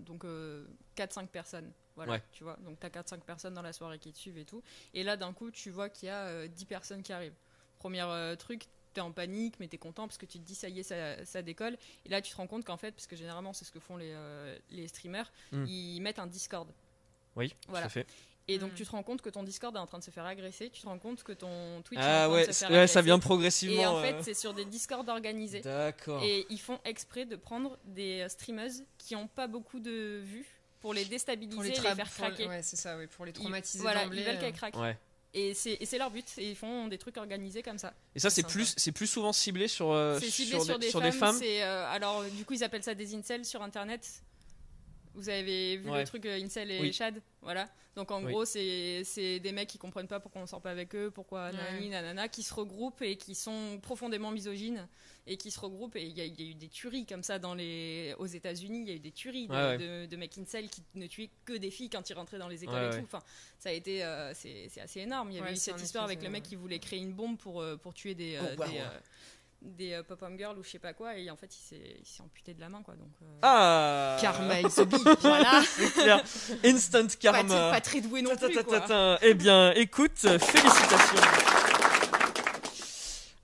donc 0.05 0.23
4-5 0.95 1.27
personnes, 1.27 1.71
voilà, 1.95 2.13
Ouais. 2.13 2.23
tu 2.31 2.43
vois. 2.43 2.57
Donc 2.65 2.79
t'as 2.79 2.89
4-5 2.89 3.19
personnes 3.21 3.53
dans 3.53 3.61
la 3.61 3.73
soirée 3.73 3.99
qui 3.99 4.11
te 4.11 4.17
suivent 4.17 4.37
et 4.37 4.45
tout. 4.45 4.63
Et 4.93 5.03
là 5.03 5.17
d'un 5.17 5.33
coup, 5.33 5.51
tu 5.51 5.69
vois 5.69 5.89
qu'il 5.89 6.07
y 6.07 6.11
a 6.11 6.23
euh, 6.25 6.47
10 6.47 6.65
personnes 6.65 7.03
qui 7.03 7.13
arrivent. 7.13 7.35
Premier 7.79 8.01
euh, 8.03 8.35
truc, 8.35 8.67
t'es 8.93 9.01
en 9.01 9.11
panique, 9.11 9.55
mais 9.59 9.67
t'es 9.67 9.77
content 9.77 10.07
parce 10.07 10.17
que 10.17 10.25
tu 10.25 10.39
te 10.39 10.43
dis 10.45 10.55
ça 10.55 10.69
y 10.69 10.79
est, 10.79 10.83
ça, 10.83 11.25
ça 11.25 11.41
décolle. 11.41 11.77
Et 12.05 12.09
là, 12.09 12.21
tu 12.21 12.31
te 12.31 12.37
rends 12.37 12.47
compte 12.47 12.63
qu'en 12.63 12.77
fait, 12.77 12.91
parce 12.91 13.07
que 13.07 13.15
généralement, 13.15 13.53
c'est 13.53 13.65
ce 13.65 13.71
que 13.71 13.79
font 13.79 13.97
les, 13.97 14.11
euh, 14.13 14.57
les 14.69 14.87
streamers, 14.87 15.31
Mm. 15.51 15.65
ils 15.67 15.99
mettent 16.01 16.19
un 16.19 16.27
Discord. 16.27 16.69
Oui, 17.35 17.53
Voilà. 17.67 17.85
tout 17.85 17.87
à 17.87 17.89
fait. 17.89 18.07
Et 18.49 18.57
donc, 18.59 18.73
Mm. 18.73 18.75
tu 18.75 18.85
te 18.85 18.91
rends 18.91 19.03
compte 19.03 19.21
que 19.21 19.29
ton 19.29 19.41
Discord 19.43 19.73
est 19.75 19.79
en 19.79 19.87
train 19.87 19.99
de 19.99 20.03
se 20.03 20.11
faire 20.11 20.25
agresser, 20.25 20.69
tu 20.69 20.81
te 20.81 20.85
rends 20.85 20.99
compte 20.99 21.23
que 21.23 21.31
ton 21.31 21.81
Twitch 21.81 21.97
est 21.99 22.03
en 22.03 22.05
Ah 22.07 22.25
train 22.25 22.33
ouais, 22.33 22.41
de 22.41 22.45
se 22.47 22.51
c'est- 22.51 22.67
faire 22.67 22.77
ouais, 22.77 22.87
ça 22.87 23.01
vient 23.01 23.17
progressivement. 23.19 23.81
Et 23.81 23.85
en 23.85 24.01
fait, 24.01 24.13
euh, 24.15 24.21
c'est 24.21 24.33
sur 24.33 24.53
des 24.53 24.65
Discords 24.65 25.07
organisés. 25.07 25.61
D'accord. 25.61 26.21
Et 26.23 26.45
ils 26.49 26.59
font 26.59 26.79
exprès 26.85 27.25
de 27.25 27.35
prendre 27.37 27.77
des 27.85 28.27
streameuses 28.29 28.83
qui 28.97 29.13
n'ont 29.15 29.27
pas 29.27 29.47
beaucoup 29.47 29.79
de 29.79 30.19
vues 30.23 30.45
pour 30.83 30.93
les 30.93 31.05
déstabiliser 31.05 31.55
Pour 31.55 31.63
les, 31.63 31.69
et 31.69 31.71
les 31.71 31.79
tra- 31.79 31.95
faire 31.95 32.11
craquer. 32.13 32.45
Ouais, 32.45 32.61
c'est 32.61 32.75
ça, 32.75 32.97
ouais, 32.97 33.07
pour 33.07 33.23
les 33.23 33.31
Ils- 33.31 33.35
traumatiser 33.35 33.79
voilà, 33.79 34.03
d'emblée, 34.03 34.19
ils 34.19 34.25
veulent 34.25 34.35
euh. 34.35 34.39
qu'elles 34.41 34.51
craquent. 34.53 34.75
Ouais. 34.77 34.97
Et 35.33 35.53
c'est 35.53 35.77
et 35.79 35.85
c'est 35.85 35.97
leur 35.97 36.11
but. 36.11 36.25
Et 36.37 36.49
ils 36.51 36.55
font 36.57 36.87
des 36.89 36.97
trucs 36.97 37.15
organisés 37.15 37.63
comme 37.63 37.77
ça. 37.77 37.93
Et 38.15 38.19
ça, 38.19 38.29
c'est 38.29 38.43
plus, 38.43 38.73
c'est 38.75 38.91
plus 38.91 39.07
souvent 39.07 39.31
ciblé 39.31 39.69
sur, 39.69 39.91
euh, 39.91 40.19
c'est 40.19 40.29
ciblé 40.29 40.57
sur, 40.57 40.65
sur, 40.65 40.77
des, 40.77 40.85
des, 40.87 40.91
sur 40.91 40.99
femmes. 40.99 41.09
des 41.11 41.17
femmes. 41.17 41.37
c'est, 41.39 41.63
euh, 41.63 41.87
alors, 41.89 42.23
du 42.25 42.43
coup, 42.43 42.53
ils 42.53 42.63
appellent 42.65 42.83
ça 42.83 42.93
des 42.95 43.15
incels 43.15 43.45
sur 43.45 43.61
Internet. 43.63 44.05
Vous 45.15 45.29
avez 45.29 45.77
vu 45.77 45.89
Ouais. 45.89 45.99
le 46.01 46.05
truc 46.07 46.25
euh, 46.25 46.41
incel 46.43 46.71
et 46.71 46.79
Oui. 46.81 46.91
Chad 46.93 47.21
Voilà. 47.41 47.69
Donc, 47.95 48.09
en 48.09 48.23
Oui. 48.23 48.31
gros, 48.31 48.43
c'est 48.45 49.03
c'est 49.03 49.39
des 49.39 49.51
mecs 49.51 49.69
qui 49.69 49.77
comprennent 49.77 50.07
pas 50.07 50.19
pourquoi 50.19 50.41
on 50.41 50.47
sort 50.47 50.61
pas 50.61 50.71
avec 50.71 50.95
eux, 50.95 51.11
pourquoi 51.11 51.45
Ouais. 51.47 51.51
nanani, 51.53 51.89
nanana, 51.89 52.27
qui 52.27 52.41
se 52.41 52.51
regroupent 52.51 53.03
et 53.03 53.15
qui 53.17 53.35
sont 53.35 53.79
profondément 53.83 54.31
misogynes 54.31 54.87
et 55.27 55.37
qui 55.37 55.51
se 55.51 55.59
regroupent. 55.59 55.95
Et 55.97 56.03
il 56.07 56.17
y, 56.17 56.21
a- 56.21 56.25
il 56.25 56.41
y 56.41 56.47
a 56.47 56.49
eu 56.51 56.55
des 56.55 56.69
tueries 56.69 57.05
comme 57.05 57.21
ça 57.21 57.37
dans 57.37 57.53
les... 57.53 58.15
aux 58.17 58.25
États-Unis. 58.25 58.81
Il 58.81 58.89
y 58.89 58.91
a 58.91 58.95
eu 58.95 58.99
des 58.99 59.11
tueries 59.11 59.47
de, 59.47 59.53
Ouais, 59.53 59.63
ouais. 59.63 59.77
de- 59.77 60.05
de 60.07 60.15
mecs 60.17 60.35
incel 60.39 60.67
qui 60.69 60.81
ne 60.95 61.05
tuaient 61.05 61.29
que 61.45 61.53
des 61.53 61.69
filles 61.69 61.91
quand 61.91 62.09
ils 62.09 62.13
rentraient 62.15 62.39
dans 62.39 62.47
les 62.47 62.63
écoles 62.63 62.89
Ouais, 62.89 62.95
et 62.95 62.99
tout. 62.99 63.03
Enfin, 63.05 63.21
ça 63.59 63.69
a 63.69 63.73
été. 63.73 64.03
euh, 64.03 64.33
c'est 64.33 64.67
c'est 64.69 64.81
assez 64.81 65.01
énorme. 65.01 65.29
Il 65.29 65.35
y 65.35 65.37
avait 65.37 65.49
Ouais, 65.49 65.53
eu 65.53 65.57
cette 65.57 65.79
histoire 65.81 66.05
avec 66.05 66.23
le 66.23 66.29
mec 66.29 66.41
qui 66.41 66.55
voulait 66.55 66.79
créer 66.79 66.99
une 66.99 67.13
bombe 67.13 67.37
pour, 67.37 67.61
euh, 67.61 67.77
pour 67.77 67.93
tuer 67.93 68.15
des. 68.15 68.39
Oh, 68.41 68.45
euh, 68.45 68.55
wow. 68.55 68.65
des, 68.71 68.77
euh, 68.79 68.99
des 69.63 69.93
euh, 69.93 70.03
pop-up 70.03 70.31
girls 70.37 70.57
ou 70.59 70.63
je 70.63 70.69
sais 70.69 70.79
pas 70.79 70.93
quoi 70.93 71.17
et 71.17 71.29
en 71.29 71.35
fait 71.37 71.55
il 71.55 71.61
s'est 72.05 72.21
amputé 72.23 72.53
de 72.53 72.59
la 72.59 72.69
main 72.69 72.81
quoi 72.83 72.95
donc 72.95 73.09
euh, 73.21 73.39
Ah 73.41 74.17
Karma 74.21 74.59
is 74.61 74.79
a 74.79 74.85
bee. 74.85 74.97
voilà 75.21 75.61
clair. 75.93 76.23
Instant 76.65 77.07
pas, 77.07 77.15
karma. 77.19 77.71
pas 77.71 77.81
très 77.81 78.01
doué 78.01 78.21
non 78.21 78.31
Ta, 78.31 78.35
ta, 78.37 78.47
plus 78.47 78.55
ta, 78.55 78.63
quoi. 78.81 79.19
Eh 79.21 79.33
bien, 79.33 79.71
écoute, 79.73 80.17
félicitations. 80.17 81.21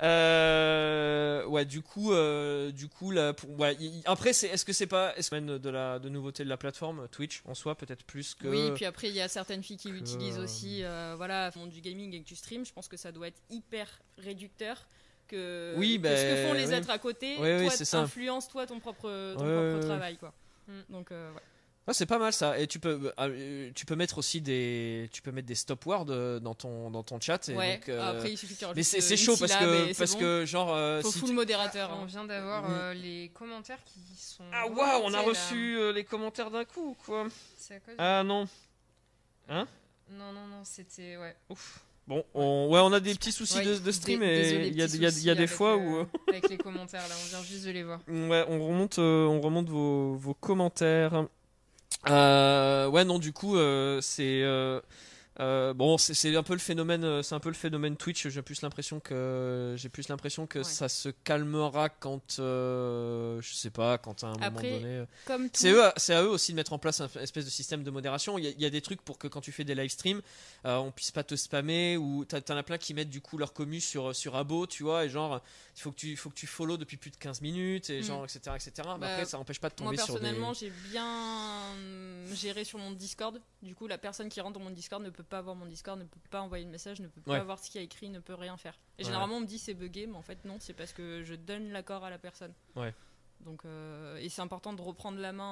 Euh, 0.01 1.45
ouais, 1.45 1.65
du 1.65 1.81
coup, 1.81 2.13
euh, 2.13 2.71
du 2.71 2.87
coup, 2.87 3.11
là, 3.11 3.33
pour, 3.33 3.49
ouais, 3.59 3.75
y- 3.75 3.87
y- 3.99 4.01
après, 4.05 4.31
c'est, 4.31 4.47
est-ce 4.47 4.63
que 4.63 4.71
c'est 4.71 4.87
pas, 4.87 5.13
est-ce 5.17 5.35
de 5.35 5.69
la, 5.69 5.99
de 5.99 6.07
nouveauté 6.09 6.43
de 6.45 6.49
la 6.49 6.55
plateforme 6.57 7.07
Twitch 7.09 7.41
en 7.45 7.53
soi, 7.53 7.75
peut-être 7.75 8.05
plus 8.05 8.33
que. 8.33 8.47
oui 8.47 8.71
puis 8.75 8.85
après 8.85 9.09
il 9.09 9.15
y 9.15 9.21
a 9.21 9.27
certaines 9.27 9.61
filles 9.63 9.77
qui 9.77 9.89
que- 9.89 9.93
l'utilisent 9.95 10.39
aussi 10.39 10.83
euh, 10.83 11.15
voilà 11.17 11.51
font 11.51 11.65
du 11.67 11.81
gaming 11.81 12.13
et 12.13 12.21
que 12.21 12.27
tu 12.27 12.35
streams 12.35 12.65
je 12.65 12.71
pense 12.73 12.87
que 12.87 12.97
ça 12.97 13.11
doit 13.11 13.27
être 13.27 13.41
hyper 13.49 13.87
réducteur 14.17 14.87
que, 15.29 15.73
Oui, 15.77 15.97
que 15.97 16.03
bah, 16.03 16.17
ce 16.17 16.23
que 16.23 16.47
font 16.47 16.53
les 16.53 16.67
oui. 16.67 16.75
autres 16.75 16.89
à 16.89 16.97
côté 16.97 17.35
Oui, 17.39 17.49
oui, 17.59 17.65
toi 17.67 17.75
c'est 17.75 17.85
ça. 17.85 17.99
influence 17.99 18.47
toi 18.49 18.65
ton 18.67 18.79
propre 18.79 19.03
ton 19.33 19.39
propre 19.39 19.79
travail 19.85 20.17
quoi 20.17 20.33
Mm. 20.67 20.81
donc 20.93 21.11
euh, 21.11 21.31
ouais. 21.33 21.41
Ah, 21.87 21.93
c'est 21.93 22.05
pas 22.05 22.19
mal 22.19 22.31
ça. 22.31 22.59
Et 22.59 22.67
tu 22.67 22.77
peux, 22.77 23.11
euh, 23.19 23.71
tu 23.73 23.83
peux 23.87 23.95
mettre 23.95 24.19
aussi 24.19 24.41
des, 24.41 25.09
tu 25.11 25.23
peux 25.23 25.31
mettre 25.31 25.47
des 25.47 25.55
stop 25.55 25.83
words 25.87 26.05
euh, 26.09 26.39
dans 26.39 26.53
ton, 26.53 26.91
dans 26.91 27.01
ton 27.01 27.19
chat. 27.19 27.49
Et 27.49 27.55
Ouais, 27.55 27.77
donc, 27.77 27.89
euh, 27.89 28.11
après 28.19 28.31
il 28.33 28.37
suffit 28.37 28.55
que 28.55 28.65
mais 28.75 28.83
c'est, 28.83 28.99
euh, 29.11 29.15
chaud 29.17 29.35
parce 29.39 29.55
que, 29.55 29.97
parce 29.97 30.13
bon. 30.13 30.19
que 30.19 30.45
genre, 30.45 30.71
euh, 30.75 31.01
faut 31.01 31.09
si 31.09 31.17
full 31.17 31.29
tu- 31.29 31.33
modérateur 31.35 31.89
On 31.97 32.03
hein. 32.03 32.05
vient 32.05 32.25
d'avoir 32.25 32.69
Mm. 32.69 32.73
euh, 32.73 32.93
les 32.93 33.29
commentaires 33.33 33.83
qui 33.83 33.99
sont. 34.15 34.43
Ah 34.53 34.67
waouh, 34.67 35.01
on 35.05 35.13
a 35.15 35.21
reçu 35.21 35.79
euh, 35.79 35.91
les 35.91 36.03
commentaires 36.03 36.51
d'un 36.51 36.65
coup, 36.65 36.95
quoi? 37.03 37.25
C'est 37.57 37.73
à 37.75 37.79
cause. 37.79 37.95
Ah 37.97 38.21
non. 38.23 38.47
Non, 39.49 39.65
non, 40.11 40.45
non, 40.47 40.63
c'était. 40.63 41.17
Ouais. 41.17 41.35
Ouf. 41.49 41.79
Bon, 42.09 42.23
on, 42.33 42.67
ouais, 42.71 42.79
on 42.79 42.91
a 42.91 42.99
des 42.99 43.13
petits 43.13 43.31
soucis 43.31 43.59
Ouais, 43.59 43.65
de, 43.65 43.77
de 43.77 43.91
stream 43.91 44.23
et 44.23 44.65
il 44.67 44.75
y 44.75 44.81
a, 44.81 44.87
y 44.87 45.05
a- 45.05 45.09
y 45.25 45.29
a 45.29 45.35
des 45.35 45.45
fois 45.45 45.73
euh, 45.73 45.77
où. 45.77 45.95
euh, 45.97 46.05
Avec 46.29 46.49
les 46.49 46.57
commentaires 46.57 47.07
là, 47.07 47.13
on 47.23 47.27
vient 47.29 47.43
juste 47.43 47.65
de 47.67 47.69
les 47.71 47.83
voir. 47.83 47.99
Ouais, 48.07 48.43
on 48.49 48.67
remonte, 48.67 48.97
euh, 48.97 49.27
on 49.27 49.39
remonte 49.39 49.69
vos, 49.69 50.15
vos 50.15 50.33
commentaires. 50.33 51.27
Euh, 52.09 52.87
ouais, 52.89 53.05
non, 53.05 53.19
du 53.19 53.31
coup, 53.31 53.57
c'est 54.01 54.41
euh, 55.39 55.73
bon, 55.73 55.97
c'est 55.97 56.35
un 56.35 56.43
peu 56.43 56.53
le 56.53 56.59
phénomène, 56.59 57.03
euh, 57.03 57.21
c'est 57.23 57.33
un 57.35 57.39
peu 57.39 57.49
le 57.49 57.55
phénomène 57.55 57.95
Twitch. 57.95 58.27
J'ai 58.27 58.41
plus 58.41 58.61
l'impression 58.61 58.99
que 58.99 59.73
j'ai 59.77 59.87
plus 59.89 60.09
l'impression 60.09 60.47
que 60.47 60.59
Ouais. 60.59 60.63
ça 60.65 60.89
se 60.89 61.09
calmera 61.09 61.89
quand, 61.89 62.39
euh, 62.39 63.39
je 63.41 63.53
sais 63.53 63.69
pas, 63.69 63.97
quand 63.97 64.23
à 64.23 64.27
un 64.27 64.33
moment 64.33 64.49
donné. 64.61 65.03
euh, 65.29 65.47
C'est 65.53 65.71
eux, 65.71 65.81
c'est 65.97 66.13
à 66.13 66.23
eux 66.23 66.29
aussi 66.29 66.51
de 66.51 66.55
mettre 66.57 66.73
en 66.73 66.79
place 66.79 66.99
un 67.01 67.09
espèce 67.21 67.45
de 67.45 67.49
système 67.49 67.83
de 67.83 67.91
modération. 67.91 68.37
Il 68.37 68.43
y 68.43 68.47
a, 68.47 68.51
il 68.51 68.61
y 68.61 68.65
a 68.65 68.69
des 68.69 68.81
trucs 68.81 69.01
pour 69.01 69.17
que 69.17 69.27
quand 69.27 69.41
tu 69.41 69.51
fais 69.51 69.63
des 69.63 69.75
live 69.75 69.89
streams, 69.89 70.21
euh, 70.65 70.75
on 70.77 70.91
puisse 70.91 71.11
pas 71.11 71.23
te 71.23 71.35
spammer 71.35 71.95
ou 71.97 72.25
t'en 72.25 72.57
as 72.57 72.63
plein 72.63 72.77
qui 72.77 72.93
mettent 72.93 73.09
du 73.09 73.21
coup 73.21 73.37
leur 73.37 73.53
commu 73.53 73.79
sur 73.79 74.15
sur 74.15 74.35
abo, 74.35 74.67
tu 74.67 74.83
vois, 74.83 75.05
et 75.05 75.09
genre 75.09 75.41
il 75.77 75.81
faut 75.81 75.91
que 75.91 75.97
tu 75.97 76.17
faut 76.17 76.29
que 76.29 76.35
tu 76.35 76.47
follow 76.47 76.75
depuis 76.77 76.97
plus 76.97 77.11
de 77.11 77.15
15 77.17 77.41
minutes 77.41 77.89
et 77.89 77.99
Mm. 78.01 78.03
genre 78.03 78.23
etc 78.25 78.39
etc. 78.55 78.71
Mais 78.75 78.99
Bah, 78.99 79.07
après 79.13 79.25
ça 79.25 79.39
empêche 79.39 79.59
pas 79.59 79.69
de 79.69 79.75
Moi 79.81 79.91
tomber 79.91 79.97
sur 80.03 80.15
des. 80.15 80.19
personnellement, 80.21 80.53
j'ai 80.53 80.71
bien 80.91 81.75
géré 82.33 82.63
sur 82.63 82.79
mon 82.79 82.91
Discord. 82.91 83.39
Du 83.61 83.75
coup, 83.75 83.87
la 83.87 83.97
personne 83.97 84.29
qui 84.29 84.41
rentre 84.41 84.57
dans 84.59 84.63
mon 84.65 84.71
Discord 84.71 85.03
ne 85.03 85.09
peut 85.09 85.23
pas 85.29 85.41
voir 85.41 85.55
mon 85.55 85.65
Discord, 85.65 85.97
ne 85.99 86.03
peut 86.05 86.19
pas 86.29 86.41
envoyer 86.41 86.65
de 86.65 86.69
message, 86.69 86.99
ne 86.99 87.07
peut 87.07 87.21
Ouais. 87.27 87.37
pas 87.37 87.43
voir 87.43 87.59
ce 87.59 87.69
qu'il 87.69 87.79
y 87.79 87.81
a 87.81 87.85
écrit, 87.85 88.09
ne 88.09 88.19
peut 88.19 88.33
rien 88.35 88.57
faire. 88.57 88.73
Et 88.97 89.01
Ouais. 89.01 89.05
généralement, 89.05 89.37
on 89.37 89.41
me 89.41 89.45
dit 89.45 89.59
c'est 89.59 89.73
buggé, 89.73 90.07
mais 90.07 90.17
en 90.17 90.21
fait 90.21 90.43
non, 90.45 90.57
c'est 90.59 90.73
parce 90.73 90.91
que 90.93 91.23
je 91.23 91.35
donne 91.35 91.71
l'accord 91.71 92.03
à 92.03 92.09
la 92.09 92.17
personne. 92.17 92.53
Ouais. 92.75 92.93
Donc, 93.45 93.61
euh, 93.65 94.17
et 94.17 94.27
c'est 94.27 94.41
important 94.41 94.73
de 94.73 94.81
reprendre 94.81 95.17
la 95.19 95.31
main 95.31 95.45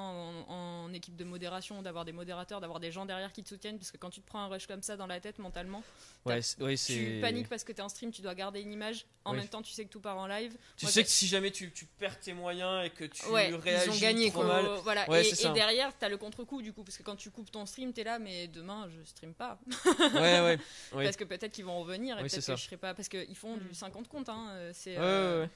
en, 0.46 0.84
en 0.86 0.92
équipe 0.92 1.16
de 1.16 1.24
modération, 1.24 1.80
d'avoir 1.80 2.04
des 2.04 2.12
modérateurs, 2.12 2.60
d'avoir 2.60 2.80
des 2.80 2.92
gens 2.92 3.06
derrière 3.06 3.32
qui 3.32 3.42
te 3.42 3.48
soutiennent, 3.48 3.78
parce 3.78 3.90
que 3.90 3.96
quand 3.96 4.10
tu 4.10 4.20
te 4.20 4.26
prends 4.26 4.40
un 4.40 4.48
rush 4.48 4.66
comme 4.66 4.82
ça 4.82 4.96
dans 4.98 5.06
la 5.06 5.20
tête 5.20 5.38
mentalement, 5.38 5.82
Ouais, 6.26 6.40
ouais, 6.60 6.76
tu 6.76 7.18
paniques 7.22 7.48
parce 7.48 7.64
que 7.64 7.72
tu 7.72 7.78
es 7.78 7.82
en 7.82 7.88
stream, 7.88 8.10
tu 8.12 8.20
dois 8.20 8.34
garder 8.34 8.60
une 8.60 8.72
image. 8.72 9.06
En 9.24 9.32
même 9.34 9.48
temps, 9.48 9.62
tu 9.62 9.72
sais 9.72 9.84
que 9.84 9.90
tout 9.90 10.00
part 10.00 10.16
en 10.18 10.26
live. 10.26 10.56
Tu 10.76 10.84
Moi, 10.86 10.92
sais 10.92 11.02
que 11.02 11.08
si 11.10 11.26
jamais 11.26 11.50
tu, 11.50 11.70
tu 11.72 11.84
perds 11.86 12.18
tes 12.20 12.32
moyens 12.34 12.84
et 12.86 12.90
que 12.90 13.04
tu 13.04 13.24
Ouais, 13.26 13.48
ils 13.50 13.54
ont 13.54 13.58
réagis 13.58 14.00
gagné, 14.00 14.30
trop 14.30 14.40
quoi. 14.42 14.62
mal. 14.62 14.66
Voilà. 14.84 15.06
Et, 15.20 15.32
derrière, 15.54 15.96
t'as 15.98 16.08
le 16.08 16.16
contre-coup 16.18 16.60
du 16.62 16.72
coup, 16.72 16.82
parce 16.84 16.96
que 16.98 17.02
quand 17.02 17.16
tu 17.16 17.30
coupes 17.30 17.50
ton 17.50 17.64
stream, 17.66 17.92
t'es 17.92 18.04
là, 18.04 18.18
mais 18.18 18.48
demain 18.48 18.88
je 18.94 19.02
stream 19.04 19.32
pas. 19.34 19.58
Ouais 20.14 20.40
ouais. 20.40 21.04
Parce 21.04 21.16
que 21.16 21.24
peut-être 21.24 21.52
qu'ils 21.52 21.64
vont 21.64 21.80
revenir 21.80 22.18
et 22.18 22.22
peut-être 22.22 22.40
ça. 22.42 22.52
que 22.54 22.58
je 22.60 22.64
serai 22.64 22.76
pas. 22.76 22.92
Parce 22.94 23.08
qu'ils 23.08 23.36
font 23.36 23.56
Mm. 23.56 23.60
du 23.68 23.74
50 23.74 24.08
comptes, 24.08 24.28
hein. 24.28 24.48
euh, 24.50 24.70
C'est, 24.74 24.96
Ouais, 24.98 25.02
euh, 25.02 25.36
ouais, 25.36 25.42
ouais. 25.44 25.50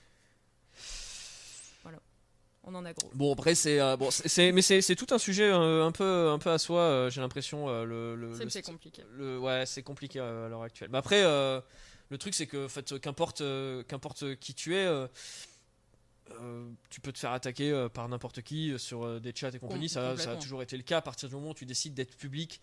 On 2.65 2.75
en 2.77 2.85
a 2.85 2.93
gros. 2.93 3.11
Bon 3.15 3.33
après 3.33 3.55
c'est 3.57 3.81
euh, 3.81 3.97
bon 3.97 4.11
c'est- 4.11 4.53
mais 4.53 4.63
c'est 4.63 4.95
tout 4.95 5.07
un 5.11 5.19
sujet 5.19 5.51
euh, 5.51 5.85
un 5.85 5.91
peu 5.93 6.29
un 6.31 6.39
peu 6.39 6.51
à 6.51 6.59
soi. 6.59 6.81
euh, 6.81 7.11
J'ai 7.11 7.21
l'impression 7.21 7.69
le 7.85 8.15
le, 8.15 8.49
C'est 8.49 8.63
compliqué. 8.63 9.03
le 9.17 9.39
ouais 9.39 9.65
c'est 9.67 9.83
compliqué 9.83 10.21
à 10.21 10.49
l'heure 10.49 10.63
actuelle 10.63 10.89
mais 10.93 10.99
après 10.99 11.23
le 11.23 12.19
truc 12.19 12.35
c'est 12.35 12.47
que 12.47 12.67
en 12.67 12.69
fait 12.69 12.99
qu'importe 13.01 13.43
qu'importe 13.89 14.37
qui 14.37 14.55
tu 14.55 14.77
es 14.77 14.87
euh, 16.41 16.69
tu 16.89 17.01
peux 17.01 17.13
te 17.13 17.19
faire 17.19 17.33
attaquer 17.33 17.71
euh, 17.73 17.89
par 17.89 18.09
n'importe 18.09 18.43
qui 18.43 18.71
euh, 18.71 18.79
sur 18.79 19.05
euh, 19.05 19.19
des 19.21 19.33
chats 19.35 19.51
et 19.53 19.59
compagnie 19.59 19.89
ça, 19.89 20.17
ça 20.17 20.33
a 20.33 20.37
toujours 20.37 20.63
été 20.63 20.77
le 20.77 20.83
cas 20.85 20.99
à 20.99 21.03
partir 21.03 21.29
du 21.29 21.35
moment 21.35 21.51
où 21.51 21.55
tu 21.55 21.67
décides 21.67 21.95
d'être 21.95 22.17
public 22.17 22.61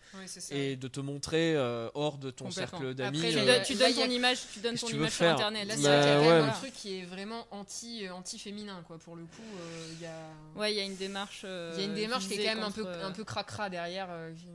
et 0.50 0.76
de 0.76 0.88
te 0.88 0.98
montrer 1.00 1.54
euh, 1.54 1.88
hors 1.94 2.16
de 2.18 2.30
ton 2.30 2.50
cercle 2.50 2.94
d'amis 2.94 3.20
Tu, 3.20 3.32
donnes- 3.34 3.62
tu 3.62 3.74
donnes 3.74 3.90
y 3.94 4.02
a- 4.02 4.06
ton 4.06 4.10
image, 4.10 4.38
tu 4.52 4.60
donnes 4.60 4.76
ton 4.78 4.86
tu 4.86 4.96
image 4.96 5.10
sur 5.10 5.18
faire 5.18 5.34
internet. 5.34 5.68
Là, 5.68 5.76
c'est 5.76 5.82
Bah, 5.82 6.00
vrai 6.00 6.00
qu'il 6.02 6.10
y 6.10 6.12
a 6.12 6.18
vrai 6.18 6.26
quand 6.26 6.30
ouais. 6.32 6.40
même 6.40 6.50
que- 6.50 6.56
un 6.56 6.58
truc 6.58 6.72
qui 6.74 6.96
est 6.98 7.04
vraiment 7.04 7.46
anti, 7.50 8.06
euh, 8.06 8.14
anti-féminin, 8.14 8.82
quoi. 8.86 8.98
Pour 8.98 9.14
le 9.16 9.24
coup, 9.24 9.42
euh, 9.42 9.92
il 9.92 10.00
y 10.02 10.06
a. 10.06 10.30
Ouais, 10.56 10.72
il 10.72 10.76
y 10.76 10.80
a 10.80 10.84
une 10.84 10.96
démarche. 10.96 11.42
euh, 11.44 11.72
Il 11.74 11.80
y 11.80 11.82
a 11.84 11.86
une 11.86 11.94
démarche 11.94 12.26
qui 12.28 12.34
est 12.34 12.44
quand 12.44 12.54
même 12.54 12.64
un 12.64 12.70
peu, 12.70 12.86
un 12.88 13.12
peu 13.12 13.24
cracra 13.24 13.68
derrière, 13.70 14.08
euh, 14.10 14.32
qui, 14.34 14.46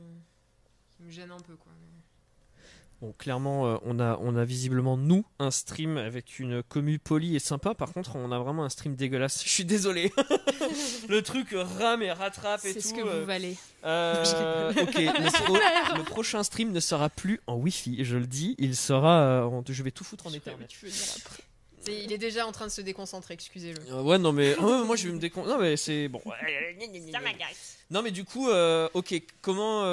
qui 0.96 1.02
me 1.04 1.10
gêne 1.10 1.30
un 1.30 1.40
peu, 1.40 1.54
quoi. 1.54 1.72
Bon, 3.06 3.14
clairement, 3.18 3.68
euh, 3.68 3.76
on, 3.84 4.00
a, 4.00 4.18
on 4.20 4.34
a 4.34 4.44
visiblement, 4.44 4.96
nous, 4.96 5.24
un 5.38 5.52
stream 5.52 5.96
avec 5.96 6.40
une 6.40 6.64
commu 6.64 6.98
polie 6.98 7.36
et 7.36 7.38
sympa. 7.38 7.72
Par 7.72 7.92
contre, 7.92 8.16
on 8.16 8.32
a 8.32 8.38
vraiment 8.40 8.64
un 8.64 8.68
stream 8.68 8.96
dégueulasse. 8.96 9.42
Je 9.44 9.48
suis 9.48 9.64
désolé. 9.64 10.12
le 11.08 11.22
truc 11.22 11.50
rame 11.54 12.02
et 12.02 12.10
rattrape 12.10 12.64
et 12.64 12.72
C'est 12.72 12.80
tout. 12.80 12.88
ce 12.88 12.94
que 12.94 13.00
euh, 13.06 13.20
vous 13.20 13.26
valez. 13.26 13.56
euh, 13.84 14.72
ok, 14.82 14.94
le, 14.96 15.44
pro- 15.44 15.54
le 15.98 16.02
prochain 16.02 16.42
stream 16.42 16.72
ne 16.72 16.80
sera 16.80 17.08
plus 17.08 17.40
en 17.46 17.54
Wi-Fi. 17.54 18.04
Je 18.04 18.16
le 18.16 18.26
dis, 18.26 18.56
il 18.58 18.74
sera. 18.74 19.20
euh, 19.20 19.44
en- 19.44 19.62
je 19.68 19.82
vais 19.84 19.92
tout 19.92 20.02
foutre 20.02 20.26
en 20.26 20.30
après. 20.34 20.56
C'est- 21.84 22.02
il 22.02 22.12
est 22.12 22.18
déjà 22.18 22.44
en 22.44 22.50
train 22.50 22.66
de 22.66 22.72
se 22.72 22.80
déconcentrer, 22.80 23.34
excusez-le. 23.34 23.78
Euh, 23.92 24.02
ouais, 24.02 24.18
non, 24.18 24.32
mais 24.32 24.56
moi 24.56 24.96
je 24.96 25.06
vais 25.06 25.14
me 25.14 25.20
décon. 25.20 25.46
Non, 25.46 25.58
mais 25.60 25.76
c'est 25.76 26.08
bon. 26.08 26.20
Non, 27.88 28.02
mais 28.02 28.10
du 28.10 28.24
coup, 28.24 28.48
euh, 28.48 28.88
ok, 28.94 29.14
comment. 29.42 29.84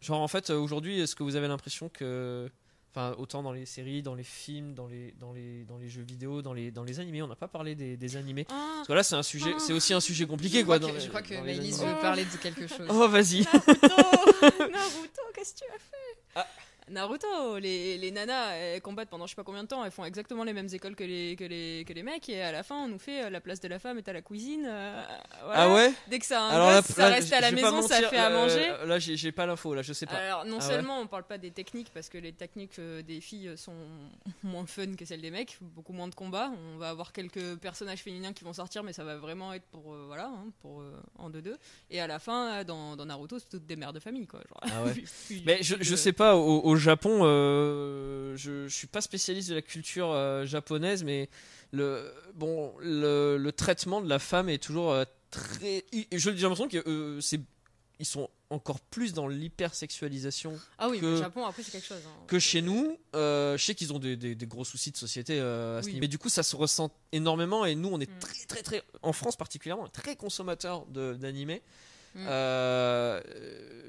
Genre, 0.00 0.20
en 0.20 0.28
fait, 0.28 0.50
euh, 0.50 0.58
aujourd'hui, 0.58 1.00
est-ce 1.00 1.14
que 1.14 1.22
vous 1.22 1.36
avez 1.36 1.48
l'impression 1.48 1.88
que. 1.88 2.50
Enfin, 2.92 3.14
autant 3.18 3.44
dans 3.44 3.52
les 3.52 3.66
séries, 3.66 4.02
dans 4.02 4.16
les 4.16 4.24
films, 4.24 4.74
dans 4.74 4.88
les, 4.88 5.12
dans 5.20 5.32
les, 5.32 5.62
dans 5.64 5.78
les 5.78 5.88
jeux 5.88 6.02
vidéo, 6.02 6.42
dans 6.42 6.52
les, 6.52 6.72
dans 6.72 6.82
les 6.82 6.98
animés, 6.98 7.22
on 7.22 7.28
n'a 7.28 7.36
pas 7.36 7.46
parlé 7.46 7.76
des, 7.76 7.96
des 7.96 8.16
animés. 8.16 8.46
Ah, 8.50 8.72
Parce 8.78 8.88
que 8.88 8.92
là, 8.94 9.02
c'est 9.04 9.14
un 9.14 9.22
sujet, 9.22 9.54
c'est 9.60 9.72
aussi 9.72 9.94
un 9.94 10.00
sujet 10.00 10.26
compliqué, 10.26 10.60
je 10.60 10.64
quoi. 10.64 10.78
crois 10.80 10.88
dans 10.88 10.92
que, 10.94 10.98
les- 10.98 11.04
je 11.04 11.08
crois 11.08 11.22
que 11.22 11.34
Maëlys 11.34 11.78
veut 11.78 12.00
parler 12.00 12.24
de 12.24 12.36
quelque 12.38 12.66
chose. 12.66 12.88
Oh, 12.88 13.06
vas-y. 13.06 13.42
Naruto, 13.44 14.68
Naruto, 14.72 15.22
qu'est-ce 15.34 15.54
que 15.54 15.58
tu 15.60 15.64
as 15.72 15.78
fait? 15.78 16.18
Ah. 16.34 16.46
Naruto, 16.90 17.58
les, 17.58 17.96
les 17.98 18.10
nanas, 18.10 18.52
elles 18.56 18.80
combattent 18.82 19.08
pendant 19.08 19.26
je 19.26 19.30
sais 19.30 19.36
pas 19.36 19.44
combien 19.44 19.62
de 19.62 19.68
temps, 19.68 19.84
elles 19.84 19.90
font 19.90 20.04
exactement 20.04 20.44
les 20.44 20.52
mêmes 20.52 20.68
écoles 20.72 20.94
que 20.96 21.04
les, 21.04 21.36
que 21.36 21.44
les, 21.44 21.84
que 21.86 21.92
les 21.92 22.02
mecs, 22.02 22.28
et 22.28 22.42
à 22.42 22.52
la 22.52 22.62
fin, 22.62 22.76
on 22.84 22.88
nous 22.88 22.98
fait 22.98 23.24
euh, 23.24 23.30
la 23.30 23.40
place 23.40 23.60
de 23.60 23.68
la 23.68 23.78
femme 23.78 23.98
est 23.98 24.08
à 24.08 24.12
la 24.12 24.22
cuisine. 24.22 24.66
euh, 24.68 25.02
voilà. 25.44 25.62
Ah 25.62 25.74
ouais 25.74 25.92
Dès 26.08 26.18
que 26.18 26.26
ça 26.26 26.40
a 26.40 26.42
un 26.44 26.50
Alors 26.50 26.70
là, 26.70 26.76
gosse, 26.80 26.86
ça 26.90 27.08
là, 27.08 27.14
reste 27.14 27.32
à 27.32 27.40
la 27.40 27.50
je 27.50 27.54
vais 27.56 27.60
pas 27.62 27.70
maison, 27.72 27.86
ça 27.88 27.94
mentir, 27.94 28.10
fait 28.10 28.16
à 28.18 28.26
euh, 28.30 28.36
manger. 28.36 28.86
Là, 28.86 28.98
j'ai 28.98 29.16
j'ai 29.16 29.32
pas 29.32 29.46
l'info, 29.46 29.74
là, 29.74 29.82
je 29.82 29.92
sais 29.92 30.06
pas. 30.06 30.14
Alors 30.16 30.44
non 30.44 30.58
Ah 30.60 30.64
ouais 30.66 30.74
seulement 30.74 31.00
on 31.00 31.06
parle 31.06 31.24
pas 31.24 31.38
des 31.38 31.50
techniques 31.50 31.90
parce 31.94 32.08
que 32.08 32.18
les 32.18 32.32
techniques 32.32 32.78
euh, 32.78 33.02
des 33.02 33.20
filles 33.20 33.52
sont 33.56 33.72
moins 34.42 34.66
fun 34.66 34.94
que 34.96 35.04
celles 35.04 35.20
des 35.22 35.30
mecs, 35.30 35.58
beaucoup 35.60 35.92
moins 35.92 36.08
de 36.08 36.14
combats. 36.14 36.50
On 36.74 36.78
va 36.78 36.88
avoir 36.90 37.12
quelques 37.12 37.56
personnages 37.56 38.00
féminins 38.00 38.32
qui 38.32 38.44
vont 38.44 38.52
sortir, 38.52 38.82
mais 38.82 38.92
ça 38.92 39.04
va 39.04 39.16
vraiment 39.16 39.52
être 39.52 39.66
pour 39.66 39.94
euh, 39.94 40.04
voilà, 40.06 40.26
hein, 40.26 40.46
pour 40.60 40.80
euh, 40.80 40.90
en 41.18 41.30
deux 41.30 41.42
deux. 41.42 41.56
Et 41.90 42.00
à 42.00 42.06
la 42.06 42.18
fin, 42.18 42.52
euh, 42.60 42.64
dans, 42.64 42.96
dans 42.96 43.06
Naruto, 43.06 43.38
c'est 43.38 43.48
toutes 43.48 43.66
des 43.66 43.76
mères 43.76 43.92
de 43.92 44.00
famille 44.00 44.26
quoi. 44.26 44.40
Genre, 44.48 44.60
Ah 44.62 44.82
ouais. 44.84 44.92
puis- 44.92 45.04
puis- 45.26 45.42
Mais 45.46 45.62
je, 45.62 45.74
puis, 45.76 45.84
je 45.84 45.94
euh, 45.94 45.96
sais 45.96 46.12
pas, 46.12 46.36
au, 46.36 46.60
au 46.62 46.76
Japon, 46.80 47.20
euh, 47.22 48.36
je, 48.36 48.66
je 48.66 48.74
suis 48.74 48.86
pas 48.88 49.00
spécialiste 49.00 49.50
de 49.50 49.54
la 49.54 49.62
culture 49.62 50.10
euh, 50.10 50.44
japonaise, 50.46 51.04
mais 51.04 51.28
le, 51.72 52.12
bon, 52.34 52.72
le, 52.80 53.36
le 53.38 53.52
traitement 53.52 54.00
de 54.00 54.08
la 54.08 54.18
femme 54.18 54.48
est 54.48 54.62
toujours 54.62 54.90
euh, 54.92 55.04
très. 55.30 55.84
je- 56.12 56.18
J'ai 56.18 56.32
l'impression 56.42 56.66
qu'ils 56.68 56.82
ils 58.00 58.06
sont 58.06 58.30
encore 58.48 58.80
plus 58.80 59.12
dans 59.12 59.28
l'hypersexualisation 59.28 60.58
Ah 60.78 60.88
oui, 60.88 60.98
que- 61.00 61.04
mais 61.04 61.10
le 61.12 61.16
Japon 61.18 61.44
après 61.46 61.62
c'est 61.62 61.70
quelque 61.70 61.86
chose. 61.86 61.98
hein. 62.06 62.24
que 62.26 62.38
chez 62.38 62.62
nous. 62.62 62.98
Euh, 63.14 63.56
je 63.58 63.64
sais 63.64 63.74
qu'ils 63.74 63.92
ont 63.92 63.98
des, 63.98 64.16
des- 64.16 64.34
des 64.34 64.46
gros 64.46 64.64
soucis 64.64 64.90
de 64.90 64.96
société 64.96 65.38
euh, 65.38 65.78
à 65.78 65.82
ce 65.82 65.86
Oui. 65.86 65.92
niveau. 65.94 66.00
Mais 66.02 66.08
du 66.08 66.18
coup, 66.18 66.28
ça 66.30 66.42
se 66.42 66.56
ressent 66.56 66.90
énormément 67.12 67.64
et 67.66 67.74
nous, 67.74 67.90
on 67.92 68.00
est 68.00 68.10
Mm. 68.10 68.18
très, 68.18 68.44
très, 68.46 68.62
très, 68.62 68.82
en 69.02 69.12
France 69.12 69.36
particulièrement, 69.36 69.86
très 69.88 70.16
consommateurs 70.16 70.86
d'animés. 70.86 71.62
Mm. 72.14 72.26
Euh, 72.28 73.20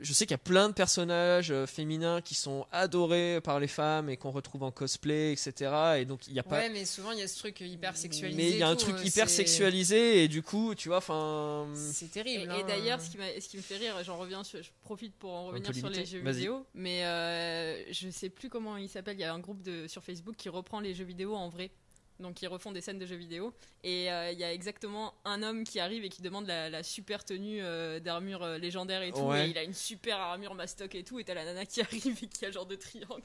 je 0.02 0.14
sais 0.14 0.26
qu'il 0.26 0.32
y 0.34 0.36
a 0.36 0.40
plein 0.40 0.70
de 0.70 0.74
personnages 0.74 1.52
euh, 1.52 1.66
féminins 1.66 2.22
qui 2.22 2.36
sont 2.36 2.66
adorés 2.72 3.40
par 3.44 3.60
les 3.60 3.68
femmes 3.68 4.10
et 4.10 4.18
qu'on 4.18 4.32
retrouve 4.32 4.64
en 4.64 4.72
cosplay, 4.72 5.32
etc. 5.34 5.72
Et 6.00 6.06
donc, 6.06 6.28
il 6.28 6.34
n'y 6.34 6.40
a 6.40 6.44
pas. 6.44 6.60
Ouais, 6.60 6.70
mais 6.70 6.86
souvent 6.86 7.12
il 7.12 7.20
y 7.20 7.22
a 7.22 7.28
ce 7.28 7.38
truc 7.40 7.60
hyper 7.62 7.96
sexualisé. 7.98 8.38
mais 8.42 8.50
il 8.50 8.58
y 8.58 8.64
a 8.64 8.68
un 8.68 8.76
tout, 8.76 8.86
truc 8.92 8.96
euh, 8.98 9.04
hyper 9.04 9.30
sexualisé 9.30 10.24
et 10.24 10.28
du 10.28 10.42
coup, 10.42 10.76
tu 10.76 10.90
vois, 10.90 10.98
enfin. 10.98 11.68
C'est 11.76 12.12
terrible. 12.12 12.52
et 12.52 12.62
hein. 12.62 12.66
d'ailleurs, 12.68 13.02
ce, 13.02 13.10
qui 13.10 13.18
m'a- 13.18 13.40
ce 13.40 13.48
qui 13.48 13.58
me 13.58 13.62
fait 13.62 13.78
rire, 13.78 13.96
j'en 14.04 14.18
reviens, 14.18 14.44
sur- 14.44 14.62
je 14.62 14.70
profite 14.82 15.16
pour 15.16 15.32
en 15.34 15.46
revenir 15.48 15.74
sur 15.74 15.90
les 15.90 16.06
jeux 16.06 16.20
vidéo, 16.20 16.66
mais 16.74 17.06
euh, 17.06 17.92
je 17.92 18.10
sais 18.10 18.30
plus 18.30 18.50
comment 18.50 18.78
il 18.78 18.90
s'appelle. 18.90 19.18
Il 19.18 19.22
y 19.22 19.26
a 19.26 19.34
un 19.34 19.40
groupe 19.40 19.62
de, 19.62 19.88
sur 19.88 20.04
Facebook 20.04 20.36
qui 20.38 20.50
reprend 20.50 20.80
les 20.80 20.94
jeux 20.94 21.06
vidéo 21.06 21.36
en 21.36 21.50
vrai. 21.50 21.72
Donc 22.22 22.42
ils 22.42 22.48
refont 22.48 22.72
des 22.72 22.82
scènes 22.82 23.00
de 23.00 23.06
jeux 23.06 23.16
vidéo 23.16 23.54
et 23.84 24.12
euh, 24.12 24.32
il 24.32 24.40
y 24.40 24.44
a 24.44 24.54
exactement 24.54 25.14
un 25.26 25.44
homme 25.44 25.64
qui 25.64 25.80
arrive 25.80 26.06
et 26.06 26.10
qui 26.10 26.22
demande 26.22 26.48
la, 26.48 26.70
la 26.70 26.84
super 26.84 27.26
tenue 27.26 27.62
euh, 27.62 28.00
d'armure 28.00 28.44
euh, 28.44 28.58
légendaire 28.58 29.02
et 29.02 29.12
tout 29.12 29.20
Ouais. 29.22 29.48
et 29.48 29.50
il 29.50 29.58
a 29.58 29.64
une 29.64 29.74
super 29.74 30.18
armure 30.18 30.54
mastoc 30.56 30.94
et 30.96 31.04
tout 31.04 31.20
et 31.20 31.24
t'as 31.24 31.34
la 31.34 31.46
nana 31.46 31.66
qui 31.66 31.82
arrive 31.82 32.18
et 32.24 32.28
qui 32.28 32.46
a 32.46 32.52
genre 32.52 32.66
de 32.66 32.76
triangle 32.76 33.24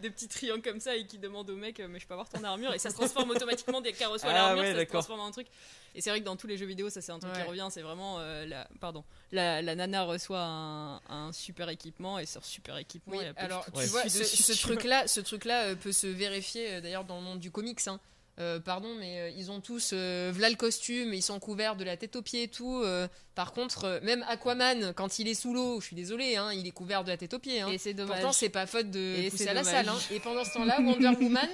de 0.00 0.08
petits 0.08 0.28
triangles 0.28 0.62
comme 0.62 0.80
ça 0.80 0.96
et 0.96 1.04
qui 1.04 1.18
demande 1.18 1.50
au 1.50 1.56
mec 1.56 1.78
mais 1.80 1.98
je 1.98 2.06
peux 2.06 2.14
avoir 2.14 2.28
ton 2.28 2.42
armure? 2.44 2.72
Et 2.72 2.78
ça 2.78 2.90
se 2.90 2.94
transforme 2.94 3.30
automatiquement 3.30 3.80
dès 3.80 3.92
qu'elle 3.92 4.06
reçoit 4.06 4.30
Ah 4.30 4.34
l'armure 4.34 4.62
ouais, 4.62 4.72
ça 4.72 4.80
se 4.80 4.84
transforme 4.86 5.20
en 5.20 5.26
un 5.26 5.30
truc 5.32 5.48
et 5.96 6.00
c'est 6.00 6.10
vrai 6.10 6.20
que 6.20 6.24
dans 6.24 6.36
tous 6.36 6.46
les 6.46 6.56
jeux 6.56 6.64
vidéo 6.66 6.88
ça 6.90 7.00
c'est 7.02 7.12
un 7.12 7.18
truc 7.18 7.34
Ouais. 7.34 7.42
qui 7.42 7.48
revient 7.48 7.66
c'est 7.70 7.82
vraiment 7.82 8.18
euh, 8.20 8.46
la 8.46 8.66
pardon 8.80 9.04
la, 9.32 9.60
la 9.62 9.74
nana 9.74 10.04
reçoit 10.04 10.40
un, 10.42 11.00
un 11.08 11.32
super 11.32 11.68
équipement 11.68 12.18
et 12.20 12.24
sur 12.26 12.44
super 12.44 12.78
équipement 12.78 13.16
Oui, 13.18 13.24
alors 13.36 13.64
tu 13.66 13.72
vois, 13.88 14.08
ce, 14.08 14.52
vois. 14.52 14.54
truc-là, 14.56 15.06
ce 15.08 15.20
truc-là 15.20 15.64
euh, 15.70 15.74
peut 15.74 15.92
se 15.92 16.06
vérifier 16.06 16.74
euh, 16.74 16.80
d'ailleurs 16.80 17.04
dans 17.04 17.16
le 17.16 17.22
monde 17.22 17.40
du 17.40 17.50
comics. 17.50 17.86
hein. 17.88 18.00
Euh, 18.40 18.58
pardon, 18.58 18.92
mais 18.98 19.20
euh, 19.20 19.30
ils 19.36 19.52
ont 19.52 19.60
tous 19.60 19.90
euh, 19.92 20.32
v'là 20.34 20.50
le 20.50 20.56
costume, 20.56 21.14
ils 21.14 21.22
sont 21.22 21.38
couverts 21.38 21.76
de 21.76 21.84
la 21.84 21.96
tête 21.96 22.16
aux 22.16 22.22
pieds 22.22 22.42
et 22.42 22.48
tout. 22.48 22.80
euh, 22.82 23.06
par 23.36 23.52
contre, 23.52 23.84
euh, 23.84 24.00
même 24.02 24.24
Aquaman, 24.28 24.92
quand 24.92 25.20
il 25.20 25.28
est 25.28 25.34
sous 25.34 25.54
l'eau, 25.54 25.80
je 25.80 25.86
suis 25.86 25.94
désolé, 25.96 26.34
hein, 26.34 26.52
il 26.52 26.66
est 26.66 26.72
couvert 26.72 27.04
de 27.04 27.10
la 27.10 27.16
tête 27.16 27.32
aux 27.32 27.38
pieds. 27.38 27.60
hein. 27.60 27.68
et 27.68 27.78
c'est 27.78 27.94
dommage 27.94 28.16
Pourtant, 28.20 28.32
c'est 28.32 28.48
pas 28.48 28.66
faute 28.66 28.90
de 28.90 28.98
Et 28.98 29.30
pousser 29.30 29.44
c'est 29.44 29.50
à 29.50 29.54
la 29.54 29.62
salle. 29.62 29.88
hein. 29.88 29.96
Et 30.10 30.18
pendant 30.18 30.44
ce 30.44 30.52
temps-là, 30.54 30.80
Wonder 30.80 31.10
Woman, 31.20 31.48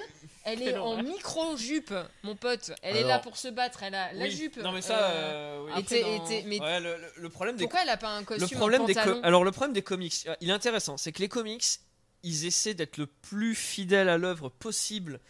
elle 0.45 0.62
est 0.62 0.76
en 0.78 1.03
micro-jupe, 1.03 1.93
mon 2.22 2.35
pote. 2.35 2.70
Elle 2.83 2.97
est 2.97 3.05
là 3.05 3.18
pour 3.18 3.37
se 3.37 3.49
battre, 3.49 3.83
elle 3.83 3.95
a 3.95 4.12
la 4.14 4.24
Oui. 4.24 4.31
jupe. 4.31 4.57
Non, 4.57 4.72
mais 4.72 4.81
ça. 4.81 4.99
euh, 5.11 5.11
euh, 5.12 5.64
oui. 5.66 5.72
après, 5.76 5.99
était- 6.01 6.03
dans- 6.16 6.24
était- 6.24 6.45
mais 6.47 6.61
Ouais, 6.61 6.81
le, 6.81 7.28
problème 7.28 7.57
des 7.57 7.64
pourquoi 7.64 7.83
elle 7.83 7.91
a 7.91 7.97
pas 7.99 8.09
un 8.16 8.24
costume 8.24 8.49
le 8.51 8.57
problème 8.57 8.81
en 8.83 8.87
des 8.87 8.95
pantalon 8.95 9.20
alors 9.22 9.45
le 9.45 9.53
problème 9.53 9.74
des 9.74 9.83
comics 9.83 10.26
il 10.41 10.49
est 10.49 10.53
intéressant 10.53 10.97
c'est 10.97 11.12
que 11.12 11.20
les 11.20 11.28
comics 11.28 11.62
ils 12.22 12.47
essaient 12.47 12.74
d'être 12.74 12.97
le 12.97 13.07
plus 13.07 13.55
fidèle 13.55 14.09
à 14.09 14.18
l'œuvre 14.18 14.49
possible 14.49 15.20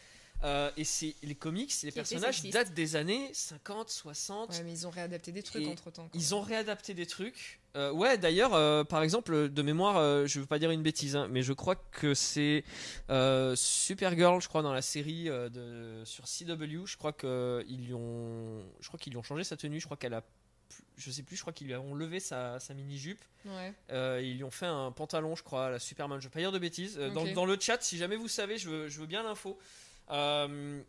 Euh, 0.43 0.70
et 0.76 0.84
c'est 0.84 1.14
les 1.22 1.34
comics 1.34 1.72
les 1.82 1.93
personnages 1.93 2.43
datent 2.51 2.72
des 2.72 2.97
années 2.97 3.28
50 3.34 3.91
60 3.91 4.51
Ouais, 4.51 4.62
mais 4.64 4.72
ils 4.72 4.86
ont 4.86 4.91
réadapté 4.91 5.32
des 5.32 5.43
trucs 5.43 5.66
entre 5.66 5.91
temps. 5.91 6.09
ils 6.14 6.34
ont 6.34 6.41
réadapté 6.41 6.95
des 6.95 7.05
trucs 7.07 7.61
Euh, 7.76 7.93
ouais 7.93 8.16
d'ailleurs 8.16 8.55
euh, 8.55 8.82
par 8.82 9.03
exemple 9.03 9.51
de 9.51 9.62
mémoire 9.62 10.26
je 10.26 10.41
veux 10.41 10.47
pas 10.47 10.59
dire 10.59 10.70
une 10.70 10.82
bêtise 10.82 11.14
hein, 11.14 11.28
mais 11.30 11.43
je 11.43 11.53
crois 11.53 11.76
que 11.76 12.14
c'est 12.14 12.64
Supergirl 13.55 14.41
je 14.41 14.49
crois 14.49 14.62
dans 14.62 14.72
la 14.72 14.82
série 14.82 15.24
de 15.24 16.03
sur 16.05 16.24
CW 16.24 16.86
je 16.86 16.97
crois 16.97 17.12
que 17.12 17.64
ils 17.68 17.84
lui 17.86 17.95
ont 17.95 18.64
je 18.80 18.88
crois 18.88 18.99
qu'ils 18.99 19.12
lui 19.12 19.18
ont 19.18 19.22
changé 19.22 19.45
sa 19.45 19.57
tenue 19.57 19.80
je 19.80 19.84
crois 19.84 19.97
qu'elle 19.97 20.14
a 20.14 20.22
je 20.97 21.11
sais 21.11 21.22
plus 21.22 21.36
je 21.36 21.41
crois 21.43 21.53
qu'ils 21.53 21.66
lui 21.66 21.74
ont 21.74 21.95
levé 21.95 22.20
sa, 22.20 22.61
sa 22.61 22.74
mini 22.74 22.99
jupe 22.99 23.24
Ouais. 23.47 23.72
euh, 23.91 24.20
ils 24.22 24.36
lui 24.36 24.45
ont 24.45 24.51
fait 24.51 24.66
un 24.66 24.93
pantalon, 24.93 25.34
je 25.34 25.43
crois, 25.43 25.68
à 25.68 25.70
la 25.70 25.78
Superman. 25.78 26.20
Je 26.20 26.26
vais 26.26 26.30
pas 26.30 26.41
dire 26.41 26.53
de 26.53 26.59
bêtises. 26.59 26.99
Euh, 26.99 27.09
dans, 27.09 27.47
le 27.47 27.57
chat, 27.59 27.78
si 27.80 27.97
jamais 27.97 28.16
vous 28.16 28.28
savez, 28.28 28.59
je 28.59 28.68
veux, 28.68 28.88
je 28.88 29.01
veux 29.01 29.07
bien 29.07 29.22
l'info. 29.22 29.59
Euh, 30.11 30.80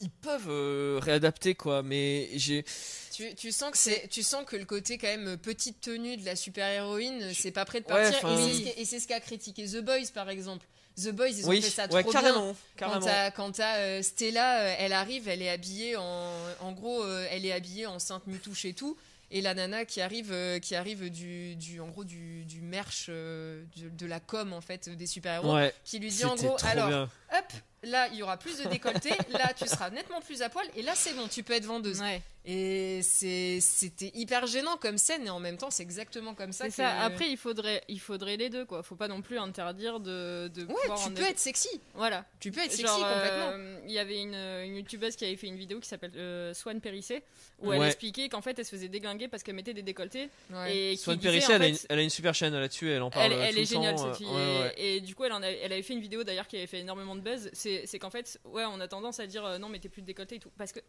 ils 0.00 0.10
peuvent 0.10 0.48
euh, 0.48 0.98
réadapter 1.00 1.54
quoi, 1.54 1.82
mais 1.82 2.30
j'ai. 2.34 2.64
Tu, 3.12 3.34
tu 3.36 3.52
sens 3.52 3.70
que 3.70 3.78
c'est, 3.78 4.08
tu 4.08 4.22
sens 4.24 4.44
que 4.44 4.56
le 4.56 4.64
côté 4.64 4.98
quand 4.98 5.06
même 5.06 5.36
petite 5.38 5.80
tenue 5.80 6.16
de 6.16 6.24
la 6.24 6.34
super 6.34 6.68
héroïne, 6.68 7.32
c'est 7.32 7.52
pas 7.52 7.64
prêt 7.64 7.80
de 7.80 7.86
Ouais, 7.86 8.02
partir. 8.10 8.18
enfin- 8.24 8.72
et, 8.76 8.84
c'est 8.84 8.98
ce 8.98 9.06
qu'a 9.06 9.20
critiqué 9.20 9.66
The 9.66 9.78
Boys 9.78 10.10
par 10.12 10.30
exemple. 10.30 10.66
The 10.96 11.10
Boys, 11.10 11.28
ils 11.28 11.46
ont 11.46 11.50
oui, 11.50 11.62
fait 11.62 11.70
ça 11.70 11.86
ouais, 11.86 12.02
trop 12.02 12.10
bien. 12.10 12.20
carrément, 12.22 12.56
Quand 12.76 13.00
carrément. 13.00 13.30
quand 13.36 13.52
t'as, 13.52 13.76
euh, 13.78 14.02
Stella, 14.02 14.62
euh, 14.62 14.74
elle 14.80 14.92
arrive, 14.92 15.28
elle 15.28 15.42
est 15.42 15.48
habillée 15.50 15.94
en, 15.96 16.32
en 16.60 16.72
gros, 16.72 17.04
euh, 17.04 17.28
elle 17.30 17.46
est 17.46 17.52
habillée 17.52 17.86
en 17.86 18.00
sainte 18.00 18.26
mutouche 18.26 18.64
et 18.64 18.72
tout. 18.72 18.96
Et 19.30 19.42
la 19.42 19.54
nana 19.54 19.84
qui 19.84 20.00
arrive, 20.00 20.34
qui 20.60 20.74
arrive 20.74 21.08
du, 21.10 21.54
du, 21.54 21.78
en 21.80 21.86
gros, 21.88 22.02
du, 22.02 22.44
du 22.46 22.62
merch, 22.62 23.10
de, 23.10 23.62
de 23.76 24.06
la 24.06 24.18
com 24.20 24.52
en 24.54 24.60
fait 24.62 24.88
des 24.88 25.06
super 25.06 25.34
héros, 25.34 25.54
Ouais, 25.54 25.72
qui 25.84 26.00
lui 26.00 26.08
dit 26.08 26.24
en 26.24 26.34
gros, 26.34 26.56
alors, 26.64 26.88
bien. 26.88 27.10
hop, 27.32 27.52
là 27.82 28.08
il 28.08 28.16
y 28.16 28.22
aura 28.22 28.36
plus 28.36 28.58
de 28.58 28.68
décolleté, 28.68 29.10
là 29.30 29.52
tu 29.56 29.66
seras 29.66 29.90
nettement 29.90 30.20
plus 30.20 30.42
à 30.42 30.48
poil, 30.48 30.66
et 30.76 30.82
là 30.82 30.92
c'est 30.94 31.14
bon, 31.14 31.28
tu 31.28 31.42
peux 31.42 31.54
être 31.54 31.66
vendeuse. 31.66 32.02
Et 32.50 33.00
c'était 33.02 34.10
hyper 34.14 34.46
gênant 34.46 34.78
comme 34.78 34.96
scène, 34.96 35.26
et 35.26 35.30
en 35.30 35.38
même 35.38 35.58
temps 35.58 35.70
c'est 35.70 35.82
exactement 35.82 36.34
comme 36.34 36.52
ça. 36.52 36.68
Que- 36.68 36.72
ça. 36.74 36.88
Après, 37.02 37.28
il 37.28 37.36
faudrait, 37.36 37.82
il 37.88 38.00
faudrait 38.00 38.38
les 38.38 38.48
deux, 38.48 38.64
quoi. 38.64 38.82
Faut 38.82 38.96
pas 38.96 39.06
non 39.06 39.20
plus 39.20 39.36
interdire 39.38 40.00
de, 40.00 40.48
de 40.48 40.62
ouais, 40.62 40.74
pouvoir 40.80 40.98
tu 40.98 41.08
en 41.08 41.12
peux 41.12 41.22
être 41.24 41.38
sexy, 41.38 41.68
Voilà. 41.94 42.24
tu 42.40 42.50
peux 42.50 42.60
être 42.60 42.70
sexy 42.72 42.84
Genre, 42.86 42.96
complètement. 42.96 43.50
euh, 43.52 43.78
il 43.84 43.92
y 43.92 43.98
avait 43.98 44.22
une, 44.22 44.34
une 44.34 44.76
youtubeuse 44.76 45.14
qui 45.14 45.26
avait 45.26 45.36
fait 45.36 45.46
une 45.48 45.56
vidéo 45.58 45.78
qui 45.78 45.88
s'appelle 45.88 46.12
euh, 46.16 46.54
Swan 46.54 46.80
Périssé, 46.80 47.22
où 47.60 47.68
Ouais. 47.68 47.76
elle 47.76 47.82
expliquait 47.86 48.30
qu'en 48.30 48.40
fait, 48.40 48.58
elle 48.58 48.64
se 48.64 48.70
faisait 48.70 48.88
déglinguer 48.88 49.28
parce 49.28 49.42
qu'elle 49.42 49.54
mettait 49.54 49.74
des 49.74 49.82
décolletés. 49.82 50.30
Ouais. 50.50 50.74
Et 50.74 50.96
Swan 50.96 51.18
Périssé, 51.18 51.52
elle, 51.52 51.60
a 51.62 51.64
fait, 51.66 51.70
une, 51.72 51.78
elle 51.90 51.98
a 51.98 52.02
une 52.02 52.08
super 52.10 52.34
chaîne 52.34 52.54
là-dessus, 52.58 52.90
elle 52.90 53.02
en 53.02 53.10
parle. 53.10 53.30
elle, 53.30 53.40
elle 53.40 53.50
tout 53.52 53.56
est 53.58 53.60
le 53.60 53.66
géniale 53.66 53.94
temps, 53.96 54.04
cette 54.14 54.22
euh, 54.22 54.26
fille. 54.26 54.26
ouais, 54.26 54.42
et, 54.42 54.60
ouais. 54.60 54.74
et 54.96 55.00
du 55.02 55.14
coup, 55.14 55.24
elle, 55.24 55.32
en 55.34 55.42
a- 55.42 55.50
elle 55.50 55.72
avait 55.72 55.82
fait 55.82 55.92
une 55.92 56.00
vidéo 56.00 56.24
d'ailleurs 56.24 56.46
qui 56.48 56.56
avait 56.56 56.66
fait 56.66 56.80
énormément 56.80 57.14
de 57.14 57.20
buzz. 57.20 57.50
C'est 57.52 57.98
qu'en 57.98 58.08
fait, 58.10 58.40
ouais, 58.46 58.64
on 58.64 58.80
a 58.80 58.88
tendance 58.88 59.20
à 59.20 59.26
dire 59.26 59.44
euh, 59.44 59.58
non, 59.58 59.68
mais 59.68 59.80
t'es 59.80 59.90
plus 59.90 60.00
de 60.00 60.06
décolleté 60.06 60.36
et 60.36 60.40
tout. 60.40 60.50
Parce 60.56 60.72
que, 60.72 60.80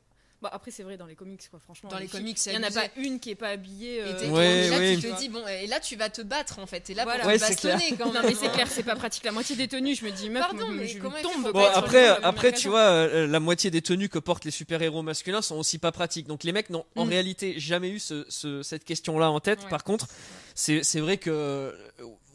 bah, 0.41 0.49
après, 0.53 0.71
c'est 0.71 0.83
vrai 0.83 0.95
dans 0.97 1.05
les 1.05 1.15
comics, 1.15 1.41
quoi, 1.49 1.59
franchement. 1.59 1.89
Dans 1.89 1.97
les 1.99 2.07
comics, 2.07 2.37
il 2.45 2.53
y 2.53 2.57
en 2.57 2.63
a 2.63 2.71
pas 2.71 2.87
une 2.97 3.19
qui 3.19 3.31
est 3.31 3.35
pas 3.35 3.49
habillée. 3.49 3.97
Et 3.97 4.01
euh, 4.03 4.29
Ouais, 4.29 4.65
et 4.65 4.69
là, 4.69 4.77
ouais. 4.77 4.95
tu 4.97 5.01
te 5.11 5.17
dis, 5.17 5.29
bon, 5.29 5.45
et 5.47 5.67
là, 5.67 5.79
tu 5.79 5.95
vas 5.95 6.09
te 6.09 6.21
battre 6.21 6.59
en 6.59 6.65
fait. 6.65 6.79
T'es 6.81 6.93
là 6.93 7.03
Voilà. 7.03 7.19
pour 7.19 7.27
Ouais, 7.27 7.37
te 7.37 7.41
bastonner 7.41 7.95
quand 7.97 8.05
même. 8.05 8.13
Non, 8.13 8.21
mais 8.29 8.35
c'est 8.35 8.51
clair, 8.51 8.67
c'est 8.69 8.83
pas 8.83 8.95
pratique. 8.95 9.23
La 9.25 9.31
moitié 9.31 9.55
des 9.55 9.67
tenues, 9.67 9.95
je 9.95 10.05
me 10.05 10.11
dis, 10.11 10.29
meuf, 10.29 10.41
Pardon, 10.43 10.67
mais 10.71 10.87
je 10.87 10.99
tombe. 10.99 11.51
Bon 11.51 11.65
après, 11.73 12.09
même 12.09 12.17
après 12.23 12.53
tu 12.53 12.69
vois, 12.69 12.79
euh, 12.81 13.27
la 13.27 13.39
moitié 13.39 13.69
des 13.71 13.81
tenues 13.81 14.09
que 14.09 14.19
portent 14.19 14.45
les 14.45 14.51
super-héros 14.51 15.01
masculins 15.01 15.41
sont 15.41 15.57
aussi 15.57 15.77
pas 15.77 15.91
pratiques. 15.91 16.27
Donc 16.27 16.43
les 16.43 16.51
mecs 16.51 16.69
n'ont 16.69 16.85
en 16.95 17.05
Mm. 17.05 17.09
réalité 17.09 17.59
jamais 17.59 17.89
eu 17.89 17.99
ce, 17.99 18.25
ce- 18.29 18.63
cette 18.63 18.85
question-là 18.85 19.29
en 19.31 19.39
tête. 19.39 19.67
Par 19.69 19.83
contre, 19.83 20.07
c'est 20.55 20.83
c'est 20.83 20.99
vrai 20.99 21.17
que 21.17 21.29
euh, 21.29 21.71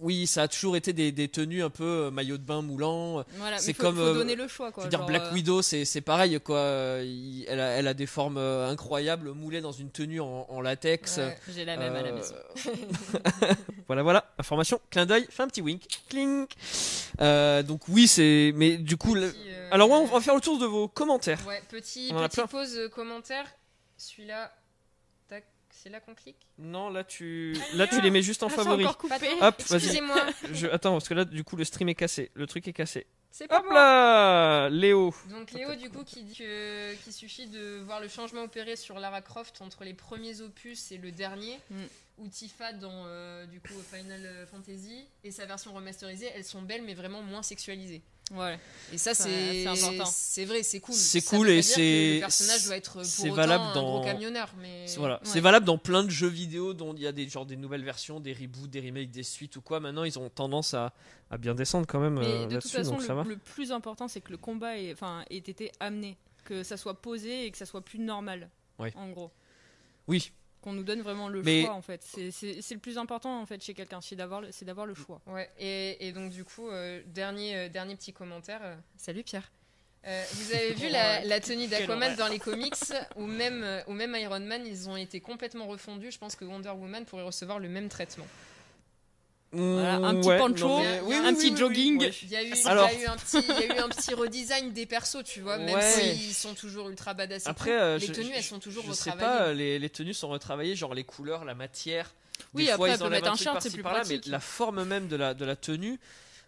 oui, 0.01 0.27
ça 0.27 0.43
a 0.43 0.49
toujours 0.49 0.77
été 0.77 0.93
des, 0.93 1.13
des 1.13 1.29
tenues 1.29 1.63
un 1.63 1.71
peu 1.71 1.85
euh, 2.07 2.11
maillot 2.11 2.37
de 2.39 2.43
bain 2.43 2.63
moulant. 2.63 3.25
Voilà, 3.37 3.59
C'est 3.59 3.75
comme, 3.75 3.97
faut 3.97 4.03
euh, 4.03 4.15
donner 4.15 4.35
le 4.37 4.49
choix, 4.49 4.73
quoi. 4.73 4.83
Je 4.83 4.87
veux 4.87 4.91
dire, 4.91 5.07
Black 5.07 5.23
euh, 5.25 5.33
Widow, 5.35 5.63
c'est 5.63 6.01
pareil 6.01 6.39
quoi. 6.41 6.99
Il- 7.03 7.45
elle, 7.49 7.61
a, 7.61 7.67
elle 7.71 7.87
a 7.89 7.95
des 7.95 8.07
formes 8.07 8.39
incroyables, 8.39 9.33
moulées 9.33 9.61
dans 9.61 9.73
une 9.73 9.91
tenue 9.91 10.21
en, 10.21 10.47
en 10.49 10.61
latex. 10.61 11.19
Ouais. 11.19 11.37
J'ai 11.55 11.65
la 11.65 11.77
même 11.77 11.95
à 11.95 12.03
la 12.03 12.13
maison. 12.13 12.35
voilà, 13.87 14.03
voilà, 14.03 14.33
information, 14.39 14.81
clin 14.91 15.07
d'œil, 15.07 15.27
fais 15.31 15.43
un 15.43 15.49
petit 15.49 15.63
wink, 15.63 15.83
clink. 16.09 16.51
Euh, 17.21 17.63
donc 17.63 17.83
oui, 17.89 18.09
c'est, 18.09 18.53
mais 18.55 18.77
du 18.77 18.97
coup, 18.97 19.15
Petit, 19.15 19.37
alors 19.71 19.89
ouais, 19.91 19.97
on 19.97 20.07
va 20.07 20.21
faire 20.21 20.35
le 20.35 20.41
tour 20.41 20.59
de 20.59 20.67
vos 20.67 20.89
commentaires. 20.89 21.41
Ouais, 21.47 21.63
petit, 21.69 22.13
petite 22.13 22.47
pause 22.47 22.91
commentaire. 22.95 23.47
Celui-là, 23.97 24.53
c'est 25.85 25.91
là 25.91 26.01
qu'on 26.01 26.15
clique. 26.15 26.49
Non, 26.57 26.89
là 26.89 27.05
tu, 27.05 27.55
là 27.75 27.87
tu 27.87 28.01
les 28.01 28.11
mets 28.11 28.23
juste 28.23 28.43
en 28.43 28.49
favori. 28.49 28.87
Hop, 28.87 29.03
vas-y. 29.07 29.75
Excusez-moi, 29.75 30.17
Je, 30.53 30.67
attends, 30.69 30.93
parce 30.93 31.09
que 31.09 31.13
là, 31.15 31.27
du 31.27 31.45
coup, 31.45 31.57
le 31.57 31.65
stream 31.65 31.91
est 31.91 31.95
cassé, 31.95 32.31
le 32.33 32.47
truc 32.47 32.67
est 32.67 32.73
cassé. 32.73 33.07
c'est 33.31 33.47
pas 33.49 33.59
Hop 33.59 33.65
moi. 33.67 33.75
là, 33.75 34.69
Léo. 34.71 35.15
Donc 35.29 35.53
Léo 35.53 35.75
du 35.75 35.91
coup 35.91 36.03
qui 36.05 36.23
dit 36.23 36.35
que- 36.37 36.95
qu'il 36.95 37.13
suffit 37.13 37.49
de 37.49 37.83
voir 37.85 38.01
le 38.01 38.09
changement 38.09 38.43
opéré 38.45 38.77
sur 38.77 38.99
Lara 38.99 39.21
Croft 39.21 39.61
entre 39.61 39.85
les 39.85 39.93
premiers 39.93 40.41
opus 40.41 40.91
et 40.91 40.97
le 40.97 41.13
dernier. 41.13 41.61
Mm. 41.71 41.83
ou 42.19 42.29
Tifa 42.29 42.73
dans 42.73 43.05
euh, 43.07 43.45
du 43.47 43.61
coup 43.61 43.75
Final 43.93 44.47
Fantasy 44.51 45.05
et 45.25 45.31
sa 45.33 45.45
version 45.47 45.75
remasterisée, 45.75 46.31
elles 46.35 46.45
sont 46.45 46.63
belles 46.63 46.83
mais 46.83 46.95
vraiment 46.95 47.23
moins 47.23 47.43
sexualisées. 47.43 48.03
Ouais. 48.33 48.59
Et 48.93 48.97
ça, 48.99 49.13
c'est 49.15 49.65
c'est 49.65 49.67
important. 49.67 50.05
C'est 50.07 50.45
vrai, 50.47 50.63
c'est 50.63 50.81
cool. 50.81 50.95
C'est 50.95 51.21
cool 51.23 51.51
et 51.51 51.61
c'est- 51.63 52.15
Le 52.15 52.21
personnage 52.21 52.65
doit 52.65 52.77
être 52.77 52.93
pour 53.03 53.25
autant 53.27 53.35
valable 53.35 53.65
un 53.65 53.75
dans- 53.75 53.97
gros 53.99 54.05
camionneur, 54.05 54.51
mais 54.61 54.87
C'est- 54.87 54.99
Voilà, 54.99 55.17
Ouais. 55.17 55.21
c'est 55.25 55.41
valable 55.41 55.67
dans 55.67 55.77
plein 55.79 56.03
de 56.05 56.09
jeux 56.11 56.29
vidéo 56.29 56.73
dont 56.73 56.95
il 56.95 57.03
y 57.03 57.07
a 57.07 57.13
des 57.13 57.29
genre 57.29 57.45
des 57.45 57.57
nouvelles 57.57 57.85
versions, 57.85 58.21
des 58.21 58.33
reboots, 58.33 58.69
des 58.71 58.81
remakes, 58.81 59.11
des 59.11 59.23
suites 59.23 59.57
ou 59.57 59.61
quoi. 59.61 59.79
Maintenant, 59.79 60.05
ils 60.05 60.19
ont 60.19 60.31
tendance 60.31 60.73
à, 60.75 60.93
à 61.31 61.37
bien 61.37 61.55
descendre 61.55 61.87
quand 61.87 62.01
même 62.01 62.19
Mais 62.19 62.25
euh, 62.27 62.39
de 62.39 62.43
toute 62.45 62.53
là-dessus, 62.55 62.77
façon, 62.77 62.91
donc 62.93 63.03
ça 63.03 63.15
va. 63.15 63.25
le, 63.25 63.31
le 63.31 63.37
plus 63.37 63.73
important, 63.73 64.09
c'est 64.09 64.21
que 64.23 64.31
le 64.31 64.39
combat 64.39 64.79
ait, 64.79 64.93
enfin, 64.93 65.23
ait 65.31 65.37
été 65.37 65.71
amené, 65.79 66.17
que 66.45 66.63
ça 66.63 66.77
soit 66.79 66.95
posé 67.01 67.45
et 67.47 67.51
que 67.51 67.59
ça 67.59 67.67
soit 67.67 67.83
plus 67.83 67.99
normal. 67.99 68.49
Ouais. 68.79 68.93
En 68.97 69.11
gros. 69.11 69.31
Oui, 70.09 70.33
Qu'on 70.65 70.73
nous 70.73 70.83
donne 70.83 71.03
vraiment 71.03 71.29
le 71.29 71.43
Mais- 71.43 71.63
choix, 71.65 71.75
en 71.75 71.83
fait. 71.83 72.03
C'est- 72.03 72.71
le 72.73 72.79
plus 72.79 72.97
important, 72.97 73.39
en 73.39 73.45
fait, 73.45 73.63
chez 73.63 73.75
quelqu'un, 73.75 74.01
c'est 74.01 74.17
d'avoir 74.17 74.41
le, 74.41 74.49
c'est 74.51 74.65
d'avoir 74.65 74.87
le 74.87 74.95
choix. 74.95 75.21
Ouais, 75.27 75.51
et, 75.59 76.09
et 76.09 76.13
donc 76.13 76.31
du 76.31 76.43
coup, 76.43 76.71
euh, 76.71 77.03
dernier, 77.07 77.55
euh, 77.55 77.69
dernier 77.69 77.95
petit 77.97 78.15
commentaire. 78.15 78.61
euh, 78.63 78.75
salut 78.97 79.23
Pierre. 79.25 79.53
Euh, 80.07 80.23
vous 80.33 80.55
avez 80.55 80.73
vu 80.73 80.89
la, 80.89 81.23
la 81.25 81.41
tenue 81.41 81.67
d'Aquaman 81.67 82.15
dans 82.17 82.29
les 82.29 82.39
comics 82.39 82.75
ou 83.17 83.27
même, 83.27 83.83
ou 83.89 83.93
même 83.93 84.15
Iron 84.19 84.41
Man, 84.41 84.67
ils 84.67 84.89
ont 84.89 84.97
été 84.97 85.21
complètement 85.21 85.67
refondus. 85.67 86.11
Je 86.11 86.19
pense 86.19 86.35
que 86.35 86.45
Wonder 86.47 86.71
Woman 86.71 87.05
pourrait 87.05 87.23
recevoir 87.25 87.59
le 87.59 87.69
même 87.69 87.89
traitement. 87.91 88.27
Voilà, 89.55 89.95
un 89.97 90.15
petit 90.17 90.29
Ouais, 90.29 90.39
poncho, 90.39 90.67
non, 90.69 90.79
mais- 91.09 91.15
un 91.17 91.35
petit 91.35 91.57
jogging. 91.57 92.01
ouais. 92.01 92.11
Il 92.23 92.31
y 92.31 92.37
a 92.37 92.43
eu, 92.43 92.51
il 92.55 92.57
y 92.63 92.67
Alors- 92.67 92.87
a 92.89 92.93
eu 92.95 93.07
un 93.07 93.17
petit, 93.17 93.39
il 93.39 93.69
y 93.69 93.73
a 93.73 93.77
eu 93.77 93.79
un 93.79 93.89
petit 93.89 94.15
redesign 94.15 94.73
des 94.73 94.87
persos, 94.87 95.23
tu 95.25 95.41
vois, 95.41 95.59
même 95.59 95.75
Ouais. 95.77 95.83
s'ils 95.83 96.35
sont 96.35 96.55
toujours 96.55 96.89
ultra 96.89 97.15
badass. 97.15 97.47
Après, 97.47 97.73
euh, 97.73 97.99
les 97.99 98.07
je- 98.07 98.13
tenues, 98.13 98.31
je- 98.33 98.37
elles 98.39 98.43
sont 98.43 98.59
toujours 98.59 98.85
Je 98.87 98.93
sais 98.93 99.11
retravaillées. 99.11 99.39
pas, 99.39 99.53
les, 99.53 99.79
les 99.79 99.91
tenues 99.91 100.15
sont 100.15 100.29
retravaillées, 100.29 100.75
genre 100.77 100.95
les 100.95 101.05
couleurs, 101.05 101.45
la 101.45 101.55
matière. 101.55 102.15
Oui, 102.53 102.63
Des 102.63 102.67
fois, 102.67 102.75
après, 102.75 102.89
ils 102.89 102.93
elle 102.95 102.99
peut 102.99 103.09
mettre 103.11 103.27
un 103.27 103.37
par-ci, 103.37 103.49
c'est 103.69 103.73
plus 103.75 103.83
par-là, 103.83 104.01
pratique. 104.01 104.27
Mais 104.27 104.33
la 104.33 104.41
forme 104.41 104.85
même 104.85 105.07
de 105.09 105.17
la, 105.17 105.35
de 105.35 105.45
la 105.45 105.55
tenue, 105.57 105.99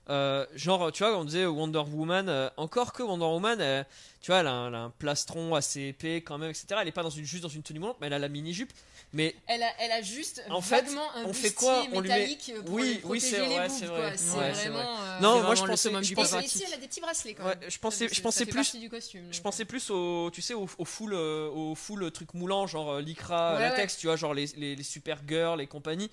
euh, 0.08 0.44
genre, 0.54 0.90
tu 0.92 1.02
vois, 1.04 1.16
on 1.18 1.24
disait 1.24 1.46
Wonder 1.46 1.82
Woman, 1.92 2.28
euh, 2.28 2.48
encore 2.56 2.92
que 2.92 3.02
Wonder 3.02 3.24
Woman, 3.24 3.58
euh, 3.60 3.82
tu 4.20 4.30
vois, 4.30 4.40
elle 4.40 4.46
a, 4.46 4.52
un, 4.52 4.68
elle 4.68 4.74
a 4.74 4.78
un 4.82 4.90
plastron 4.90 5.54
assez 5.54 5.88
épais 5.88 6.16
quand 6.22 6.38
même, 6.38 6.50
etc. 6.50 6.66
Elle 6.80 6.88
est 6.88 6.92
pas 6.92 7.02
dans 7.02 7.10
une, 7.10 7.24
juste 7.24 7.42
dans 7.42 7.48
une 7.48 7.62
tenue 7.62 7.78
moulante, 7.80 7.96
mais 8.00 8.06
elle 8.08 8.12
a 8.12 8.18
la 8.18 8.28
mini-jupe. 8.28 8.72
Mais 9.16 9.34
Elle 9.46 9.62
a, 9.62 9.70
elle 9.80 9.92
a 9.92 10.02
juste 10.02 10.42
En 10.50 10.60
fait, 10.60 10.82
vaguement 10.82 11.10
un 11.14 11.24
on 11.24 11.32
fait 11.32 11.48
bustier 11.48 11.52
quoi? 11.52 11.86
On 11.92 12.00
lui 12.00 12.08
met- 12.10 12.14
métallique 12.18 12.52
pour 12.66 12.74
Oui, 12.74 13.00
oui, 13.04 13.18
protéger 13.18 13.20
c'est 13.30 13.40
les 13.48 13.54
vrai, 13.54 13.68
c'est 13.70 13.86
vrai. 13.86 14.12
Ouais, 14.36 14.50
vraiment. 14.52 14.78
euh, 15.00 15.20
non, 15.20 15.42
moi 15.42 15.54
je 15.54 15.64
pensais, 15.64 15.90
je 16.02 16.14
pensais, 16.14 16.44
ici, 16.44 16.64
elle 16.66 16.74
a 16.74 16.76
des 16.76 16.86
petits 16.86 17.00
bracelets 17.00 17.32
quand 17.34 17.44
ouais, 17.46 17.56
même. 17.58 17.70
je 17.70 17.78
pensais, 17.78 18.08
Ça- 18.08 18.14
je 18.14 18.20
pensais 18.20 18.44
fait 18.44 18.50
plus, 18.50 18.76
du 18.76 18.90
costume. 18.90 19.26
je 19.30 19.40
pensais 19.40 19.64
plus 19.64 19.90
au, 19.90 20.30
tu 20.30 20.42
sais, 20.42 20.52
au, 20.52 20.68
au 20.76 20.84
full, 20.84 21.14
euh, 21.14 21.48
au 21.48 21.74
full 21.74 22.10
truc 22.12 22.34
moulant, 22.34 22.66
genre 22.66 22.92
euh, 22.92 23.00
lycra, 23.00 23.54
Ouais, 23.54 23.62
latex, 23.62 23.96
tu 23.96 24.06
vois, 24.06 24.16
genre 24.16 24.34
les, 24.34 24.46
les, 24.56 24.76
les 24.76 24.82
super 24.82 25.20
girls 25.26 25.62
et 25.62 25.66
compagnie. 25.66 26.10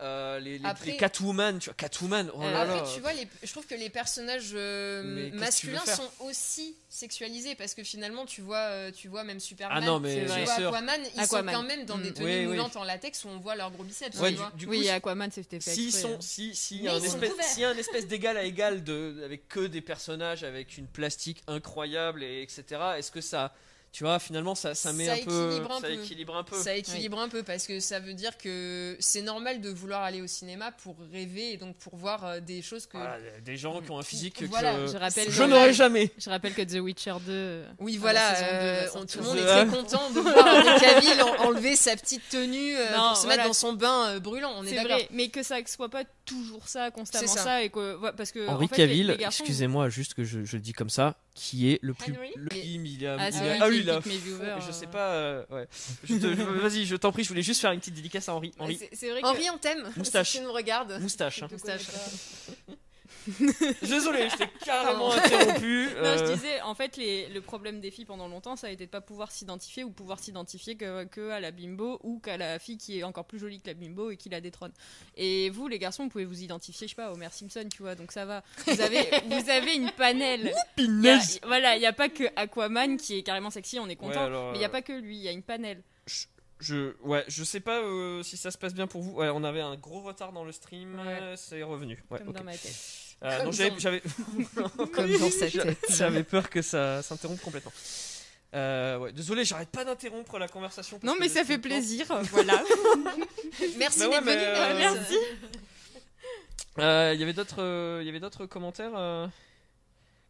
Euh, 0.00 0.40
les, 0.40 0.58
les, 0.58 0.64
Après- 0.64 0.86
les 0.92 0.96
Catwoman, 0.96 1.58
tu 1.58 1.66
vois, 1.66 1.74
Catwoman, 1.74 2.30
oh 2.34 2.40
là 2.40 2.62
Après, 2.62 2.76
là. 2.76 2.84
tu 2.94 3.00
vois, 3.00 3.12
les, 3.12 3.28
je 3.42 3.50
trouve 3.52 3.66
que 3.66 3.74
les 3.74 3.90
personnages 3.90 4.50
euh, 4.54 5.30
masculins 5.34 5.84
sont 5.84 6.10
aussi 6.20 6.74
sexualisés 6.88 7.54
parce 7.54 7.74
que 7.74 7.84
finalement, 7.84 8.24
tu 8.24 8.40
vois, 8.40 8.56
euh, 8.70 8.90
tu 8.90 9.08
vois 9.08 9.22
même 9.22 9.38
Superman, 9.38 9.78
Ah 9.80 9.86
non, 9.86 10.00
mais 10.00 10.26
c'est 10.26 10.34
tu 10.34 10.44
vois. 10.62 10.68
Aquaman, 10.68 11.00
ils 11.14 11.20
Aquaman. 11.20 11.54
sont 11.54 11.60
quand 11.60 11.66
même 11.68 11.84
dans 11.84 11.98
des 11.98 12.10
Mm. 12.10 12.14
tenues 12.14 12.26
Oui, 12.26 12.36
oui. 12.38 12.46
moulantes 12.46 12.76
en 12.76 12.84
latex 12.84 13.24
où 13.24 13.28
on 13.28 13.38
voit 13.38 13.54
leurs 13.54 13.70
gros 13.70 13.84
biceps. 13.84 14.18
Ouais, 14.18 14.32
tu 14.34 14.40
du, 14.56 14.66
coup, 14.66 14.72
oui, 14.72 14.88
Aquaman, 14.88 15.30
c'était 15.30 15.60
fait 15.60 15.90
sont, 15.90 16.14
hein. 16.14 16.16
si, 16.20 16.54
si, 16.56 16.88
a 16.88 16.94
un 16.94 17.00
espèce, 17.02 17.32
s'il 17.52 17.62
y 17.62 17.64
a 17.64 17.68
un 17.70 17.76
espèce 17.76 18.06
d'égal 18.08 18.36
à 18.38 18.44
égal 18.44 18.82
de, 18.82 19.20
avec 19.24 19.46
que 19.48 19.60
des 19.66 19.82
personnages 19.82 20.42
avec 20.42 20.78
une 20.78 20.86
plastique 20.86 21.42
incroyable 21.46 22.22
et 22.24 22.42
etc. 22.42 22.64
Est-ce 22.96 23.12
que 23.12 23.20
ça, 23.20 23.54
tu 23.92 24.04
vois, 24.04 24.18
finalement 24.18 24.54
ça, 24.54 24.74
ça 24.74 24.92
met 24.94 25.04
Ça 25.06 25.12
un 25.12 25.16
peu, 25.18 25.46
équilibre 25.50 25.72
un 25.72 25.80
ça 25.80 25.86
peu. 25.86 25.92
équilibre 25.92 26.36
un 26.36 26.42
peu. 26.44 26.56
Ça 26.56 26.74
équilibre 26.74 27.18
un 27.20 27.28
peu 27.28 27.42
parce 27.42 27.66
que 27.66 27.78
ça 27.78 28.00
veut 28.00 28.14
dire 28.14 28.38
que 28.38 28.96
c'est 29.00 29.20
normal 29.22 29.60
de 29.60 29.68
vouloir 29.70 30.02
aller 30.02 30.22
au 30.22 30.26
cinéma 30.26 30.72
pour 30.82 30.96
rêver 31.12 31.52
et 31.52 31.56
donc 31.58 31.76
pour 31.76 31.96
voir 31.96 32.24
euh, 32.24 32.40
des 32.40 32.62
choses 32.62 32.86
que. 32.86 32.96
Voilà, 32.96 33.18
des 33.44 33.56
gens 33.56 33.80
qui 33.82 33.90
ont 33.90 33.98
un 33.98 34.02
physique 34.02 34.42
Voilà, 34.44 34.74
que 34.74 34.86
Je 34.86 34.96
rappelle, 34.96 35.30
je 35.30 35.42
n'aurais 35.42 35.72
jamais. 35.74 36.10
je 36.18 36.30
rappelle 36.30 36.54
que 36.54 36.62
The 36.62 36.80
Witcher 36.80 37.14
2. 37.26 37.64
Oui, 37.80 37.94
Ah, 37.96 38.00
voilà, 38.00 38.38
euh, 38.42 38.86
on- 38.94 39.04
tout 39.04 39.18
le 39.18 39.24
monde 39.24 39.36
est 39.38 39.44
très 39.46 39.66
content 39.66 40.10
de 40.10 40.20
voir 40.20 40.46
Henry 40.46 40.80
Cavill 40.80 41.22
en- 41.22 41.48
enlever 41.48 41.76
sa 41.76 41.94
petite 41.96 42.22
tenue 42.30 42.74
euh, 42.76 42.96
Non, 42.96 43.08
pour 43.08 43.16
se 43.18 43.22
voilà. 43.24 43.36
mettre 43.36 43.48
dans 43.48 43.52
son 43.54 43.72
bain 43.74 44.06
euh, 44.08 44.20
brûlant. 44.20 44.52
On 44.56 44.64
est, 44.64 44.82
vrai, 44.82 45.06
mais 45.10 45.28
que 45.28 45.42
ça 45.42 45.56
soit 45.66 45.90
pas 45.90 46.04
toujours 46.24 46.66
ça, 46.66 46.90
constamment 46.90 47.26
ça. 47.26 47.42
ça. 47.42 47.62
et 47.62 47.68
que 47.68 47.96
ouais, 47.96 48.12
parce 48.16 48.32
que 48.32 48.48
Henri 48.48 48.64
en 48.64 48.68
fait, 48.68 48.76
Cavill, 48.76 49.16
excusez-moi, 49.20 49.90
juste 49.90 50.14
que 50.14 50.24
je, 50.24 50.44
je 50.44 50.56
le 50.56 50.62
dis 50.62 50.72
comme 50.72 50.88
ça, 50.90 51.16
qui 51.34 51.70
est 51.72 51.78
le 51.82 51.94
plus. 51.94 52.12
Henry 52.14 52.30
Le 52.36 52.48
film, 52.50 52.84
il 52.86 53.06
a, 53.06 53.16
Ah, 53.18 53.28
il 53.30 53.36
a- 53.36 53.40
lui 53.54 53.58
ah 53.62 53.68
oui, 53.68 53.78
il 53.86 53.92
fond- 53.92 54.00
viewers, 54.24 54.60
Je 54.66 54.72
sais 54.72 54.86
pas, 54.86 55.12
euh, 55.14 55.44
ouais. 55.50 55.66
Je 56.04 56.14
te- 56.16 56.20
je- 56.36 56.42
Vas-y, 56.42 56.84
je 56.84 56.96
t'en 56.96 57.10
prie, 57.12 57.24
je 57.24 57.28
voulais 57.28 57.42
juste 57.42 57.60
faire 57.60 57.72
une 57.72 57.80
petite 57.80 57.94
dédicace 57.94 58.28
à 58.28 58.34
Henri. 58.34 58.52
Henri, 58.58 58.76
C'est- 58.78 58.90
C'est 58.92 59.10
vrai 59.10 59.22
que 59.22 59.26
Henri, 59.26 59.44
on 59.52 59.58
t'aime. 59.58 59.90
Moustache. 59.96 60.30
Si 60.32 60.38
tu 60.38 60.44
nous 60.44 60.52
regardes. 60.52 61.00
moustache. 61.00 61.42
hein. 61.42 61.48
Moustache. 61.50 61.86
Désolé, 63.82 64.28
je 64.30 64.36
t'ai 64.36 64.48
carrément 64.64 65.12
interrompu. 65.12 65.88
Non, 65.96 66.08
euh, 66.08 66.26
je 66.26 66.32
disais, 66.34 66.60
en 66.62 66.74
fait, 66.74 66.96
les- 66.96 67.28
le 67.28 67.40
problème 67.40 67.80
des 67.80 67.90
filles 67.90 68.04
pendant 68.04 68.26
longtemps, 68.28 68.56
ça 68.56 68.66
a 68.66 68.70
été 68.70 68.86
de 68.86 68.90
pas 68.90 69.00
pouvoir 69.00 69.30
s'identifier 69.30 69.84
ou 69.84 69.90
pouvoir 69.90 70.18
s'identifier 70.18 70.76
que, 70.76 71.04
que 71.04 71.30
à 71.30 71.38
la 71.40 71.50
bimbo 71.50 72.00
ou 72.02 72.18
qu'à 72.18 72.36
la 72.36 72.58
fille 72.58 72.78
qui 72.78 72.98
est 72.98 73.02
encore 73.04 73.24
plus 73.26 73.38
jolie 73.38 73.60
que 73.60 73.68
la 73.68 73.74
bimbo 73.74 74.10
et 74.10 74.16
qui 74.16 74.28
la 74.28 74.40
détrône. 74.40 74.72
Et 75.16 75.50
vous, 75.50 75.68
les 75.68 75.78
garçons, 75.78 76.04
vous 76.04 76.08
pouvez 76.10 76.24
vous 76.24 76.42
identifier, 76.42 76.86
je 76.86 76.92
sais 76.92 76.96
pas, 76.96 77.06
à 77.08 77.12
Homer 77.12 77.28
Simpson, 77.30 77.68
tu 77.70 77.82
vois, 77.82 77.94
donc 77.94 78.12
ça 78.12 78.24
va. 78.24 78.42
Vous 78.66 78.80
avez, 78.80 79.02
vous 79.28 79.50
avez 79.50 79.74
une 79.74 79.90
panel. 79.92 80.52
Il 80.78 81.00
y 81.04 81.08
a- 81.10 81.20
voilà, 81.46 81.76
il 81.76 81.80
n'y 81.80 81.86
a 81.86 81.92
pas 81.92 82.08
que 82.08 82.24
Aquaman 82.36 82.96
qui 82.96 83.18
est 83.18 83.22
carrément 83.22 83.50
sexy, 83.50 83.78
on 83.78 83.86
est 83.86 83.90
Ouais, 83.90 83.96
content, 83.96 84.24
alors, 84.24 84.52
mais 84.52 84.56
il 84.56 84.60
n'y 84.60 84.64
a 84.64 84.68
euh, 84.68 84.72
pas 84.72 84.82
que 84.82 84.92
lui, 84.92 85.16
il 85.16 85.22
y 85.22 85.28
a 85.28 85.32
une 85.32 85.42
panel. 85.42 85.82
Je, 86.60 86.94
ouais, 87.02 87.24
je 87.26 87.42
sais 87.42 87.58
pas 87.60 87.80
euh, 87.80 88.22
si 88.22 88.36
ça 88.36 88.52
se 88.52 88.58
passe 88.58 88.72
bien 88.72 88.86
pour 88.86 89.02
vous. 89.02 89.12
Ouais, 89.16 89.28
on 89.34 89.42
avait 89.42 89.60
un 89.60 89.74
gros 89.76 90.00
retard 90.00 90.32
dans 90.32 90.44
le 90.44 90.52
stream, 90.52 90.94
Ouais. 90.94 91.18
euh, 91.20 91.36
c'est 91.36 91.62
revenu. 91.64 92.02
Ouais, 92.10 92.18
comme 92.20 92.32
dans 92.32 92.44
ma 92.44 92.52
tête. 92.52 93.11
Euh, 93.24 93.44
non, 93.44 93.52
j'avais, 93.52 93.70
dans- 93.70 93.78
j'avais, 93.78 94.02
Comme 94.92 95.18
dans 95.18 95.30
sa 95.30 95.48
j'a- 95.48 95.62
tête. 95.62 95.78
j'avais 95.90 96.24
peur 96.24 96.50
que 96.50 96.60
ça 96.62 97.02
s'interrompe 97.02 97.40
complètement. 97.40 97.72
Euh, 98.54 98.98
ouais, 98.98 99.12
désolé, 99.12 99.44
j'arrête 99.44 99.70
pas 99.70 99.84
d'interrompre 99.84 100.38
la 100.38 100.48
conversation. 100.48 100.98
Non, 101.02 101.14
mais 101.18 101.28
ça 101.28 101.44
fait 101.44 101.58
plaisir, 101.58 102.06
voilà. 102.32 102.62
Merci 103.78 104.00
Bah 104.00 104.08
ouais, 104.08 104.20
mais, 104.22 104.34
venu. 104.34 104.44
euh, 104.44 104.78
Merci. 104.78 105.16
Euh, 106.78 107.10
Il 107.14 107.20
y 107.20 107.22
avait 107.22 107.32
d'autres, 107.32 107.62
euh, 107.62 107.98
il 108.02 108.06
y 108.06 108.08
avait 108.08 108.20
d'autres 108.20 108.46
commentaires 108.46 108.92
euh, 108.96 109.26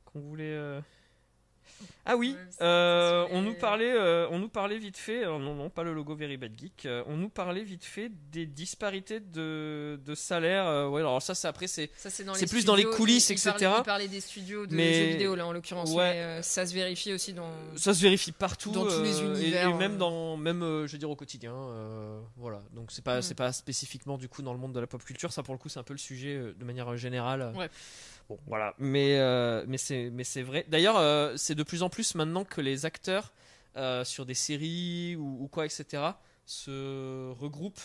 qu'on 0.04 0.20
voulait. 0.20 0.44
Ah 2.04 2.16
oui, 2.16 2.36
euh, 2.60 3.26
on 3.30 3.42
nous 3.42 3.54
parlait, 3.54 3.92
euh, 3.92 4.26
on 4.30 4.38
nous 4.40 4.48
parlait 4.48 4.78
vite 4.78 4.96
fait. 4.96 5.24
euh, 5.24 5.38
non, 5.38 5.54
non, 5.54 5.70
pas 5.70 5.84
le 5.84 5.92
logo 5.92 6.14
Very 6.16 6.36
Bad 6.36 6.52
Geek. 6.58 6.88
on 7.06 7.16
nous 7.16 7.28
parlait 7.28 7.62
vite 7.62 7.84
fait 7.84 8.10
des 8.32 8.44
disparités 8.46 9.20
de, 9.20 10.00
de 10.04 10.14
salaire. 10.14 10.90
ouais, 10.90 11.00
alors 11.00 11.22
ça, 11.22 11.34
c'est 11.34 11.46
après, 11.48 11.68
c'est 11.68 11.90
plus 12.50 12.64
dans 12.64 12.74
les 12.74 12.84
coulisses, 12.84 13.28
il- 13.30 13.32
etc. 13.34 13.50
parlait- 13.58 13.78
Il 13.78 13.84
parlait 13.84 14.08
des 14.08 14.20
studios 14.20 14.66
de 14.66 14.74
Mais- 14.74 14.94
jeux 14.94 15.06
vidéo, 15.12 15.34
là, 15.36 15.46
en 15.46 15.52
l'occurrence. 15.52 15.92
Ouais. 15.92 16.12
mais, 16.14 16.42
ça 16.42 16.66
se 16.66 16.74
vérifie 16.74 17.12
aussi 17.12 17.32
dans. 17.32 17.50
ça 17.76 17.94
se 17.94 18.02
vérifie 18.02 18.32
partout 18.32 18.70
Dans 18.72 18.84
tous 18.86 19.02
les 19.02 19.20
et- 19.20 19.24
univers, 19.24 19.68
et, 19.68 19.74
même 19.74 19.96
dans 19.96 20.36
même 20.36 20.60
je 20.86 20.92
veux 20.92 20.98
dire 20.98 21.10
au 21.10 21.16
quotidien 21.16 21.54
voilà 22.36 22.60
donc 22.74 22.90
c'est 22.90 23.02
pas 23.04 23.18
Mm. 23.18 23.22
c'est 23.22 23.34
pas 23.34 23.52
spécifiquement 23.52 24.16
du 24.18 24.28
coup 24.28 24.42
dans 24.42 24.52
le 24.52 24.58
monde 24.58 24.72
de 24.72 24.80
la 24.80 24.86
pop 24.86 25.02
culture 25.04 25.32
ça 25.32 25.42
pour 25.42 25.54
le 25.54 25.58
coup 25.58 25.68
c'est 25.68 25.78
un 25.78 25.82
peu 25.82 25.94
le 25.94 25.98
sujet 25.98 26.36
de 26.58 26.64
manière 26.64 26.96
générale 26.96 27.52
Ouais. 27.54 27.68
Bon 28.36 28.38
voilà. 28.46 28.74
Mais 28.78 29.18
euh, 29.18 29.64
mais 29.68 29.76
c'est 30.24 30.42
vrai. 30.42 30.64
D'ailleurs 30.68 30.96
euh, 30.98 31.34
c'est 31.36 31.54
de 31.54 31.62
plus 31.62 31.82
en 31.82 31.88
plus 31.90 32.14
maintenant 32.14 32.44
que 32.44 32.60
les 32.60 32.84
acteurs 32.86 33.32
euh, 33.76 34.04
sur 34.04 34.26
des 34.26 34.34
séries 34.34 35.16
ou, 35.16 35.42
ou 35.44 35.48
quoi 35.48 35.64
etc 35.66 36.02
se 36.44 37.30
regroupent 37.32 37.80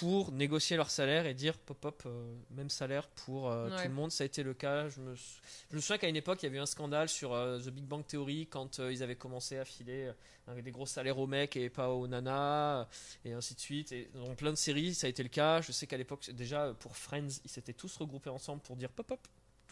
pour 0.00 0.32
négocier 0.32 0.76
leur 0.76 0.90
salaire 0.90 1.24
et 1.26 1.34
dire 1.34 1.56
pop 1.56 1.78
pop 1.80 2.02
même 2.50 2.68
salaire 2.68 3.06
pour 3.06 3.44
Ouais. 3.44 3.68
tout 3.82 3.88
le 3.88 3.94
monde. 3.94 4.10
Ça 4.10 4.24
a 4.24 4.26
été 4.26 4.42
le 4.42 4.54
cas. 4.54 4.88
Je 4.88 5.00
me, 5.00 5.14
sou- 5.14 5.40
je 5.70 5.76
me 5.76 5.80
souviens 5.80 5.98
qu'à 5.98 6.08
une 6.08 6.16
époque 6.16 6.42
il 6.42 6.46
y 6.46 6.48
avait 6.48 6.58
eu 6.58 6.60
un 6.60 6.66
scandale 6.66 7.08
sur 7.08 7.30
The 7.30 7.68
Big 7.68 7.84
Bang 7.84 8.04
Theory 8.04 8.48
quand 8.48 8.78
ils 8.78 9.04
avaient 9.04 9.14
commencé 9.14 9.58
à 9.58 9.64
filer 9.64 10.10
euh, 10.48 10.60
des 10.62 10.72
gros 10.72 10.84
salaires 10.86 11.16
aux 11.18 11.28
mecs 11.28 11.54
et 11.56 11.70
pas 11.70 11.90
aux 11.90 12.08
nanas 12.08 12.88
et 13.24 13.32
ainsi 13.34 13.54
de 13.54 13.60
suite. 13.60 13.92
Et 13.92 14.10
dans 14.14 14.34
plein 14.34 14.50
de 14.50 14.56
séries 14.56 14.94
ça 14.94 15.06
a 15.06 15.10
été 15.10 15.22
le 15.22 15.28
cas. 15.28 15.60
Je 15.60 15.70
sais 15.70 15.86
qu'à 15.86 15.96
l'époque 15.96 16.28
déjà 16.30 16.74
pour 16.80 16.96
Friends 16.96 17.28
ils 17.44 17.50
s'étaient 17.50 17.72
tous 17.72 17.96
regroupés 17.98 18.30
ensemble 18.30 18.62
pour 18.62 18.74
dire 18.74 18.90
pop 18.90 19.06
pop 19.06 19.20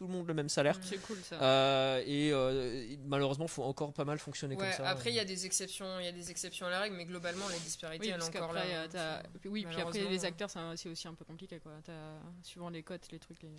tout 0.00 0.06
le 0.06 0.14
monde 0.14 0.26
le 0.26 0.32
même 0.32 0.48
salaire 0.48 0.78
C'est 0.82 0.96
cool 1.02 1.18
ça. 1.22 1.36
Euh, 1.42 2.02
et 2.06 2.32
euh, 2.32 2.96
malheureusement 3.04 3.46
faut 3.46 3.64
encore 3.64 3.92
pas 3.92 4.06
mal 4.06 4.18
fonctionner 4.18 4.56
Ouais, 4.56 4.62
comme 4.64 4.72
ça 4.72 4.88
après, 4.88 5.10
il 5.10 5.14
y 5.14 5.20
a 5.20 5.26
des 5.26 5.44
exceptions, 5.44 5.98
il 6.00 6.06
y 6.06 6.08
a 6.08 6.12
des 6.12 6.30
exceptions 6.30 6.64
à 6.66 6.70
la 6.70 6.80
règle, 6.80 6.96
mais 6.96 7.04
globalement, 7.04 7.46
les 7.50 7.58
disparités, 7.58 8.06
Oui, 8.06 8.08
elles 8.10 8.18
parce 8.18 8.32
sont 8.32 8.38
encore 8.38 8.54
là. 8.54 8.62
euh, 8.64 9.22
oui, 9.44 9.66
puis 9.68 9.78
après 9.78 10.00
les 10.06 10.24
acteurs, 10.24 10.48
c'est 10.76 10.88
aussi 10.88 11.06
un 11.06 11.12
peu 11.12 11.26
compliqué 11.26 11.58
quoi. 11.58 11.72
T'as- 11.84 11.92
Suivant 12.42 12.70
les 12.70 12.82
cotes, 12.82 13.12
les 13.12 13.18
trucs. 13.18 13.42
les- 13.42 13.50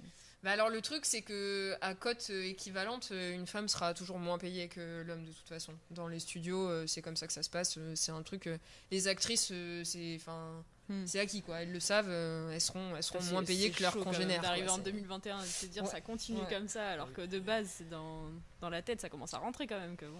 Bah 0.41 0.49
alors 0.49 0.69
le 0.69 0.81
truc 0.81 1.05
c'est 1.05 1.21
que 1.21 1.75
à 1.81 1.93
cote 1.93 2.29
euh, 2.31 2.43
équivalente, 2.43 3.09
euh, 3.11 3.35
une 3.35 3.45
femme 3.45 3.67
sera 3.67 3.93
toujours 3.93 4.17
moins 4.17 4.39
payée 4.39 4.67
que 4.67 5.03
l'homme 5.03 5.23
de 5.23 5.31
toute 5.31 5.47
façon. 5.47 5.73
Dans 5.91 6.07
les 6.07 6.17
studios, 6.19 6.67
euh, 6.67 6.87
c'est 6.87 7.03
comme 7.03 7.15
ça 7.17 7.27
que 7.27 7.33
ça 7.33 7.43
se 7.43 7.51
passe. 7.51 7.75
euh, 7.77 7.93
C'est 7.95 8.11
un 8.11 8.23
truc. 8.23 8.47
euh, 8.47 8.57
les 8.89 9.07
actrices, 9.07 9.49
euh, 9.51 9.83
c'est 9.83 10.15
enfin, 10.15 10.63
Hmm. 10.91 11.07
c'est 11.07 11.19
acquis 11.19 11.41
quoi. 11.41 11.61
Elles 11.61 11.71
le 11.71 11.79
savent. 11.79 12.09
euh, 12.09 12.51
elles 12.51 12.59
seront, 12.61 12.95
elles 12.95 13.03
seront 13.03 13.23
moins 13.31 13.43
payées 13.43 13.71
que 13.71 13.81
leurs 13.81 13.97
congénères. 13.97 14.41
D'arriver 14.41 14.69
en 14.69 14.75
c'est- 14.75 14.81
2021 14.81 15.39
et 15.39 15.41
de 15.41 15.45
se 15.47 15.65
dire 15.67 15.83
Ouais. 15.83 15.89
ça 15.89 16.01
continue 16.01 16.39
Ouais. 16.41 16.47
comme 16.53 16.67
ça, 16.67 16.89
alors 16.89 17.13
que 17.13 17.21
de 17.21 17.39
base, 17.39 17.67
c'est 17.77 17.89
dans, 17.89 18.25
dans 18.59 18.69
la 18.69 18.81
tête, 18.81 18.99
ça 19.01 19.09
commence 19.09 19.33
à 19.33 19.37
rentrer 19.37 19.67
quand 19.67 19.79
même. 19.79 19.95
Que 19.95 20.05
bon. 20.05 20.19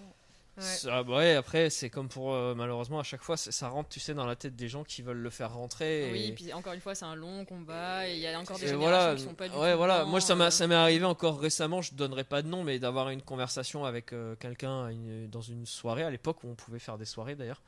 Ouais, 1.07 1.35
après, 1.35 1.69
c'est 1.69 1.89
comme 1.89 2.09
pour. 2.09 2.33
euh, 2.33 2.53
malheureusement, 2.55 2.99
à 2.99 3.03
chaque 3.03 3.23
fois, 3.23 3.37
ça 3.37 3.69
rentre, 3.69 3.89
tu 3.89 3.99
sais, 3.99 4.13
dans 4.13 4.25
la 4.25 4.35
tête 4.35 4.55
des 4.55 4.67
gens 4.67 4.83
qui 4.83 5.01
veulent 5.01 5.17
le 5.17 5.29
faire 5.29 5.53
rentrer. 5.53 6.09
et- 6.09 6.11
Oui, 6.11 6.31
puis 6.33 6.53
encore 6.53 6.73
une 6.73 6.81
fois, 6.81 6.93
c'est 6.93 7.05
un 7.05 7.15
long 7.15 7.45
combat 7.45 8.07
et 8.07 8.13
il 8.13 8.19
y 8.19 8.27
a 8.27 8.37
encore 8.39 8.57
des 8.59 8.65
Et 8.65 8.67
générations 8.67 8.89
voilà, 8.99 9.15
qui 9.15 9.23
sont 9.23 9.33
pas 9.33 9.47
du 9.47 9.55
ouais, 9.55 9.71
tout 9.71 9.77
voilà. 9.77 10.05
Moi, 10.05 10.19
ça 10.21 10.33
euh. 10.33 10.67
m'est 10.67 10.75
arrivé 10.75 11.05
encore 11.05 11.39
récemment. 11.39 11.81
Je 11.81 11.93
donnerai 11.93 12.23
pas 12.23 12.41
de 12.41 12.47
nom, 12.47 12.63
mais 12.63 12.79
d'avoir 12.79 13.09
une 13.09 13.21
conversation 13.21 13.85
avec 13.85 14.13
euh, 14.13 14.35
quelqu'un 14.35 14.91
dans 15.31 15.41
une 15.41 15.65
soirée 15.65 16.03
à 16.03 16.09
l'époque 16.09 16.43
où 16.43 16.49
on 16.49 16.55
pouvait 16.55 16.79
faire 16.79 16.97
des 16.97 17.05
soirées 17.05 17.35
d'ailleurs. 17.35 17.61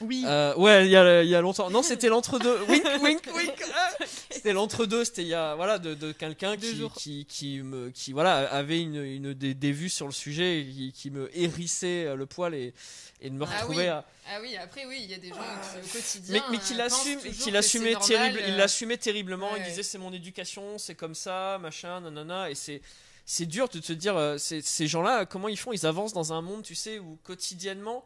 Oui. 0.00 0.24
Euh, 0.26 0.54
ouais, 0.56 0.86
il 0.86 0.90
y 0.90 0.96
a, 0.96 1.22
y 1.22 1.34
a 1.34 1.40
longtemps. 1.40 1.70
Non, 1.70 1.82
c'était 1.82 2.08
l'entre-deux. 2.08 2.58
wink, 2.68 2.84
wink, 3.02 3.22
wink. 3.34 3.62
C'était 4.30 4.52
l'entre-deux. 4.52 5.04
C'était 5.04 5.22
il 5.22 5.28
y 5.28 5.34
a, 5.34 5.54
voilà, 5.54 5.78
de, 5.78 5.94
de 5.94 6.12
quelqu'un 6.12 6.56
qui, 6.56 6.82
qui, 6.96 7.24
qui 7.24 7.62
me, 7.62 7.90
qui, 7.90 8.12
voilà, 8.12 8.36
avait 8.52 8.80
une, 8.80 9.02
une 9.02 9.32
des, 9.32 9.54
des 9.54 9.72
vues 9.72 9.88
sur 9.88 10.06
le 10.06 10.12
sujet, 10.12 10.60
et 10.60 10.66
qui, 10.66 10.92
qui 10.92 11.10
me 11.10 11.30
hérissait 11.36 12.04
euh, 12.06 12.16
le 12.26 12.34
poil 12.34 12.54
et, 12.54 12.74
et 13.20 13.30
de 13.30 13.34
me 13.34 13.44
Ah 13.44 13.56
retrouver 13.60 13.84
oui. 13.84 13.86
à. 13.86 14.04
Ah 14.28 14.38
oui, 14.40 14.56
après, 14.56 14.84
oui, 14.86 15.00
il 15.02 15.10
y 15.10 15.14
a 15.14 15.18
des 15.18 15.28
gens 15.28 15.36
qui, 15.36 15.78
au 15.78 15.82
Mais, 15.82 15.88
quotidien. 15.88 16.44
mais 16.50 16.58
qu'il 16.58 16.80
euh, 16.80 16.84
assume, 16.84 17.14
pensent 17.14 17.22
toujours 17.24 17.44
qu'il 17.44 17.52
que 17.52 17.58
assumait 17.58 17.94
c'est 18.00 18.14
normal, 18.14 18.32
terrible, 18.32 18.48
il 18.48 18.56
l'assumait 18.56 18.96
terriblement. 18.98 19.52
ouais, 19.52 19.60
Il 19.60 19.64
disait 19.64 19.82
c'est 19.82 19.98
mon 19.98 20.12
éducation, 20.12 20.78
c'est 20.78 20.94
comme 20.94 21.14
ça, 21.14 21.58
machin, 21.60 22.00
nanana. 22.00 22.50
Et 22.50 22.54
c'est 22.54 22.82
c'est 23.24 23.46
dur 23.46 23.68
de 23.68 23.78
te 23.80 23.92
dire 23.92 24.16
euh, 24.16 24.36
ces 24.38 24.86
gens-là 24.86 25.26
comment 25.26 25.48
ils 25.48 25.56
font? 25.58 25.72
Ils 25.72 25.86
avancent 25.86 26.12
dans 26.12 26.32
un 26.32 26.42
monde, 26.42 26.62
tu 26.62 26.74
sais, 26.74 26.98
où 26.98 27.18
quotidiennement. 27.24 28.04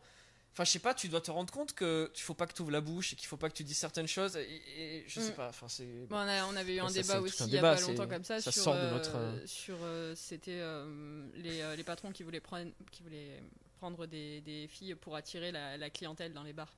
Enfin, 0.53 0.65
je 0.65 0.71
sais 0.73 0.79
pas, 0.81 0.95
tu 0.95 1.09
dois 1.09 1.21
te 1.21 1.31
rendre 1.31 1.53
compte 1.53 1.75
que 1.75 2.11
il 2.13 2.21
faut 2.21 2.35
pas 2.35 2.45
que 2.47 2.53
tu 2.53 2.63
ouvres 2.63 2.73
la 2.73 2.81
bouche 2.81 3.13
et 3.13 3.17
qu'il 3.17 3.29
faut 3.29 3.37
pas 3.37 3.49
que 3.49 3.55
tu 3.55 3.63
dises 3.63 3.77
certaines 3.79 4.09
choses. 4.09 4.37
Et, 4.37 4.63
et 4.79 5.05
je 5.07 5.21
sais 5.21 5.31
Mm. 5.31 5.35
pas, 5.37 5.49
enfin, 5.49 5.69
c'est. 5.69 5.85
Bon, 6.09 6.17
on, 6.17 6.57
avait 6.57 6.75
eu 6.75 6.81
un 6.81 6.89
ça, 6.89 6.95
débat 7.03 7.21
aussi 7.21 7.43
un 7.45 7.47
il 7.47 7.53
y 7.53 7.59
a 7.59 7.61
pas 7.61 7.81
longtemps 7.81 8.09
comme 8.09 8.25
ça, 8.25 8.41
ça 8.41 8.51
sur, 8.51 8.65
sort 8.65 8.75
de 8.75 8.81
euh, 8.81 8.91
notre, 8.91 9.17
euh, 9.17 9.47
sur 9.47 9.77
euh, 9.83 10.13
c'était 10.17 10.61
les, 11.37 11.77
les 11.77 11.85
patrons 11.85 12.11
qui 12.11 12.25
voulaient 12.25 12.41
prendre 12.41 12.69
qui 12.91 13.03
voulaient 13.05 13.41
prendre 13.81 14.07
des, 14.07 14.43
des 14.43 14.69
filles 14.69 14.95
pour 14.95 15.17
attirer 15.17 15.51
la, 15.53 15.77
la 15.79 15.89
clientèle 15.91 16.33
dans 16.35 16.43
les 16.43 16.53
bars. 16.53 16.73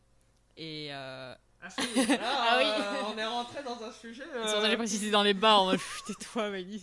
Et 0.57 0.89
euh, 0.93 1.35
Ah, 1.63 1.69
oui. 1.79 1.95
euh, 2.05 3.13
on 3.13 3.19
est 3.19 3.25
rentré 3.25 3.63
dans 3.65 3.83
un 3.83 3.91
sujet. 3.91 4.23
euh, 4.23 4.43
c'est 4.47 4.53
pour 4.53 4.61
ça 4.61 4.63
que 4.63 4.71
j'ai 4.71 4.77
précisé 4.77 5.11
dans 5.11 5.23
les 5.23 5.35
bars 5.35 5.73
tais-toi 6.07 6.51
Maggie. 6.51 6.83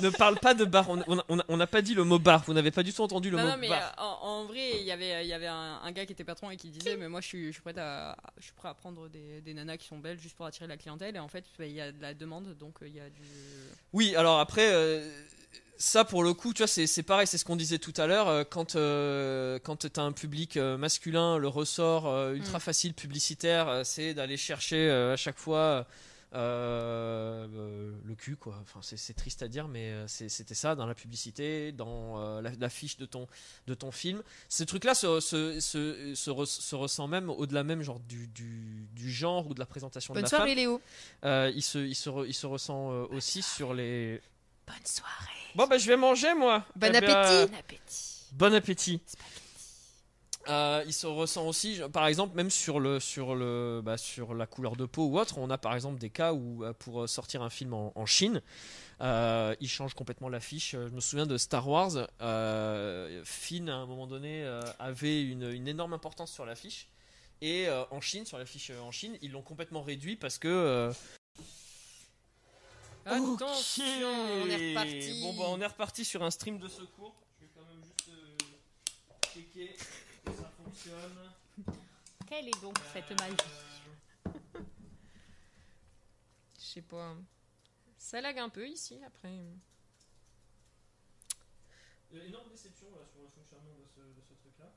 ne 0.00 0.10
parle 0.10 0.38
pas 0.38 0.52
de 0.54 0.64
bar. 0.64 0.90
On- 0.90 1.02
on- 1.06 1.22
on- 1.28 1.42
On 1.48 1.56
n'a 1.56 1.66
pas 1.66 1.80
dit 1.80 1.94
le 1.94 2.04
mot 2.04 2.18
bar. 2.18 2.42
Vous 2.46 2.52
n'avez 2.52 2.70
pas 2.72 2.82
du 2.82 2.92
tout 2.92 3.02
entendu 3.02 3.30
le 3.30 3.36
Non, 3.38 3.44
mot 3.44 3.48
non, 3.50 3.56
mais 3.58 3.68
bar. 3.68 3.94
euh, 3.98 4.02
en, 4.02 4.26
en 4.40 4.44
vrai, 4.44 4.80
il 4.80 4.84
y 4.84 4.90
avait, 4.92 5.24
il 5.24 5.28
y 5.28 5.32
avait 5.32 5.46
un, 5.46 5.80
un 5.82 5.92
gars 5.92 6.04
qui 6.06 6.12
était 6.12 6.24
patron 6.24 6.50
et 6.50 6.56
qui 6.56 6.68
disait 6.70 6.96
Mais 6.96 7.08
moi, 7.08 7.20
je 7.20 7.28
suis, 7.28 7.46
je 7.46 7.52
suis, 7.52 7.62
prêt 7.62 7.78
à, 7.78 8.16
je 8.38 8.44
suis 8.44 8.52
prêt 8.54 8.68
à 8.68 8.74
prendre 8.74 9.08
des, 9.08 9.40
des 9.40 9.54
nanas 9.54 9.76
qui 9.78 9.86
sont 9.86 9.98
belles 9.98 10.18
juste 10.20 10.36
pour 10.36 10.44
attirer 10.46 10.66
la 10.66 10.76
clientèle. 10.76 11.16
Et 11.16 11.20
en 11.20 11.28
fait, 11.28 11.44
bah, 11.58 11.64
il 11.66 11.72
y 11.72 11.80
a 11.80 11.92
de 11.92 12.02
la 12.02 12.14
demande, 12.14 12.54
donc 12.58 12.78
il 12.82 12.94
y 12.94 13.00
a 13.00 13.08
du. 13.08 13.22
Oui, 13.92 14.14
alors 14.16 14.40
après, 14.40 14.70
euh, 14.72 15.08
ça 15.82 16.04
pour 16.04 16.22
le 16.22 16.34
coup, 16.34 16.52
tu 16.52 16.58
vois, 16.62 16.66
c'est 16.68 17.02
pareil, 17.02 17.26
c'est 17.26 17.38
ce 17.38 17.44
qu'on 17.44 17.56
disait 17.56 17.78
tout 17.78 17.94
à 17.96 18.06
l'heure. 18.06 18.28
euh, 18.28 18.44
quand 18.44 18.76
euh, 18.76 19.58
quand 19.64 19.76
tu 19.90 20.00
as 20.00 20.02
un 20.04 20.12
public 20.12 20.56
euh, 20.58 20.76
masculin, 20.76 21.38
le 21.38 21.48
ressort 21.48 22.06
euh, 22.06 22.34
ultra 22.34 22.58
Mm. 22.58 22.60
facile 22.60 22.94
publicitaire, 22.94 23.80
c'est 23.84 24.12
d'aller 24.14 24.36
chercher 24.36 24.88
euh, 24.90 25.14
à 25.14 25.16
chaque 25.16 25.38
fois. 25.38 25.86
le 26.32 28.14
cul 28.16 28.36
quoi 28.36 28.56
enfin 28.62 28.80
c'est- 28.82 29.14
triste 29.14 29.42
à 29.42 29.48
dire 29.48 29.66
mais 29.68 29.92
c'était 30.06 30.54
ça 30.54 30.74
dans 30.76 30.86
la 30.86 30.94
publicité 30.94 31.72
dans 31.72 32.40
la- 32.40 32.52
l'affiche 32.60 32.96
de 32.98 33.06
ton 33.06 33.26
de 33.66 33.74
ton 33.74 33.90
film 33.90 34.22
ces 34.48 34.64
trucs 34.66 34.84
là 34.84 34.94
se, 34.94 35.18
se, 35.20 35.58
se, 35.60 36.14
se, 36.14 36.30
re- 36.30 36.46
se 36.46 36.74
ressent 36.76 37.08
même 37.08 37.30
au-delà 37.30 37.64
même 37.64 37.82
genre 37.82 37.98
du, 38.00 38.28
du, 38.28 38.86
du 38.94 39.10
genre 39.10 39.48
ou 39.48 39.54
de 39.54 39.58
la 39.58 39.66
présentation 39.66 40.14
Bonne 40.14 40.22
de 40.22 40.26
la 40.26 40.28
soirée, 40.28 40.50
femme 40.50 40.56
Léo. 40.58 40.80
Il 41.56 41.62
se 41.62 41.78
il 41.78 41.94
se, 41.96 42.08
re- 42.10 42.26
il 42.26 42.34
se 42.34 42.46
ressent 42.46 42.90
aussi 43.10 43.42
sur 43.42 43.74
les 43.74 44.20
Bonne 44.72 44.86
soirée. 44.86 45.14
Bon 45.54 45.66
bah 45.66 45.78
je 45.78 45.86
vais 45.88 45.96
manger 45.96 46.32
moi. 46.34 46.64
Bon 46.76 46.86
Eh 46.88 47.00
bien, 47.00 47.02
euh, 47.10 47.44
appétit. 47.44 47.58
appétit. 47.58 48.26
bon 48.32 48.54
appétit. 48.54 49.00
Euh, 50.48 50.82
il 50.86 50.92
se 50.92 51.06
ressent 51.06 51.46
aussi, 51.46 51.80
par 51.92 52.06
exemple, 52.06 52.34
même 52.34 52.50
sur 52.50 52.80
le 52.80 52.98
sur 52.98 53.34
le 53.34 53.82
bah, 53.84 53.98
sur 53.98 54.34
la 54.34 54.46
couleur 54.46 54.74
de 54.74 54.86
peau 54.86 55.04
ou 55.06 55.18
autre. 55.18 55.38
On 55.38 55.50
a 55.50 55.58
par 55.58 55.74
exemple 55.74 55.98
des 55.98 56.08
cas 56.10 56.32
où 56.32 56.64
euh, 56.64 56.72
pour 56.72 57.08
sortir 57.08 57.42
un 57.42 57.50
film 57.50 57.74
en, 57.74 57.92
en 57.94 58.06
Chine, 58.06 58.40
euh, 59.02 59.54
ils 59.60 59.68
changent 59.68 59.94
complètement 59.94 60.28
l'affiche. 60.30 60.74
Euh, 60.74 60.88
Je 60.88 60.94
me 60.94 61.00
souviens 61.00 61.26
de 61.26 61.36
Star 61.36 61.68
Wars. 61.68 62.08
Euh, 62.22 63.20
Finn 63.24 63.68
à 63.68 63.74
un 63.76 63.86
moment 63.86 64.06
donné 64.06 64.42
euh, 64.42 64.60
avait 64.78 65.22
une, 65.22 65.50
une 65.50 65.68
énorme 65.68 65.92
importance 65.92 66.32
sur 66.32 66.46
l'affiche. 66.46 66.88
Et 67.42 67.68
euh, 67.68 67.84
en 67.90 68.00
Chine, 68.00 68.24
sur 68.24 68.38
l'affiche 68.38 68.70
euh, 68.70 68.80
en 68.80 68.90
Chine, 68.90 69.18
ils 69.22 69.32
l'ont 69.32 69.42
complètement 69.42 69.82
réduit 69.82 70.16
parce 70.16 70.38
que 70.38 70.90
euh, 73.10 73.34
Attention, 73.34 74.08
on 74.08 74.46
est 74.48 74.70
reparti. 74.70 75.20
Bon, 75.22 75.34
bah, 75.34 75.44
on 75.48 75.60
est 75.60 75.66
reparti 75.66 76.04
sur 76.04 76.22
un 76.22 76.30
stream 76.30 76.58
de 76.58 76.68
secours. 76.68 77.14
Je 77.40 77.44
vais 77.46 77.50
quand 77.54 77.64
même 77.66 77.82
juste 77.84 78.08
euh, 78.10 78.36
checker 79.34 79.76
que 80.24 80.32
ça 80.32 80.50
fonctionne. 80.62 81.32
Quelle 82.28 82.48
est 82.48 82.60
donc 82.62 82.76
cette 82.92 83.10
magie 83.20 83.34
Euh, 84.26 84.30
Je 86.58 86.64
sais 86.64 86.82
pas. 86.82 87.14
Ça 87.98 88.20
lag 88.20 88.38
un 88.38 88.48
peu 88.48 88.66
ici 88.68 88.98
après. 89.06 89.28
euh, 92.14 92.26
énorme 92.26 92.48
déception 92.50 92.86
là, 92.92 92.98
sur 93.12 93.22
le 93.22 93.28
fonctionnement 93.28 93.74
de 93.78 93.84
ce, 93.86 94.00
de 94.00 94.22
ce 94.28 94.34
truc-là. 94.34 94.72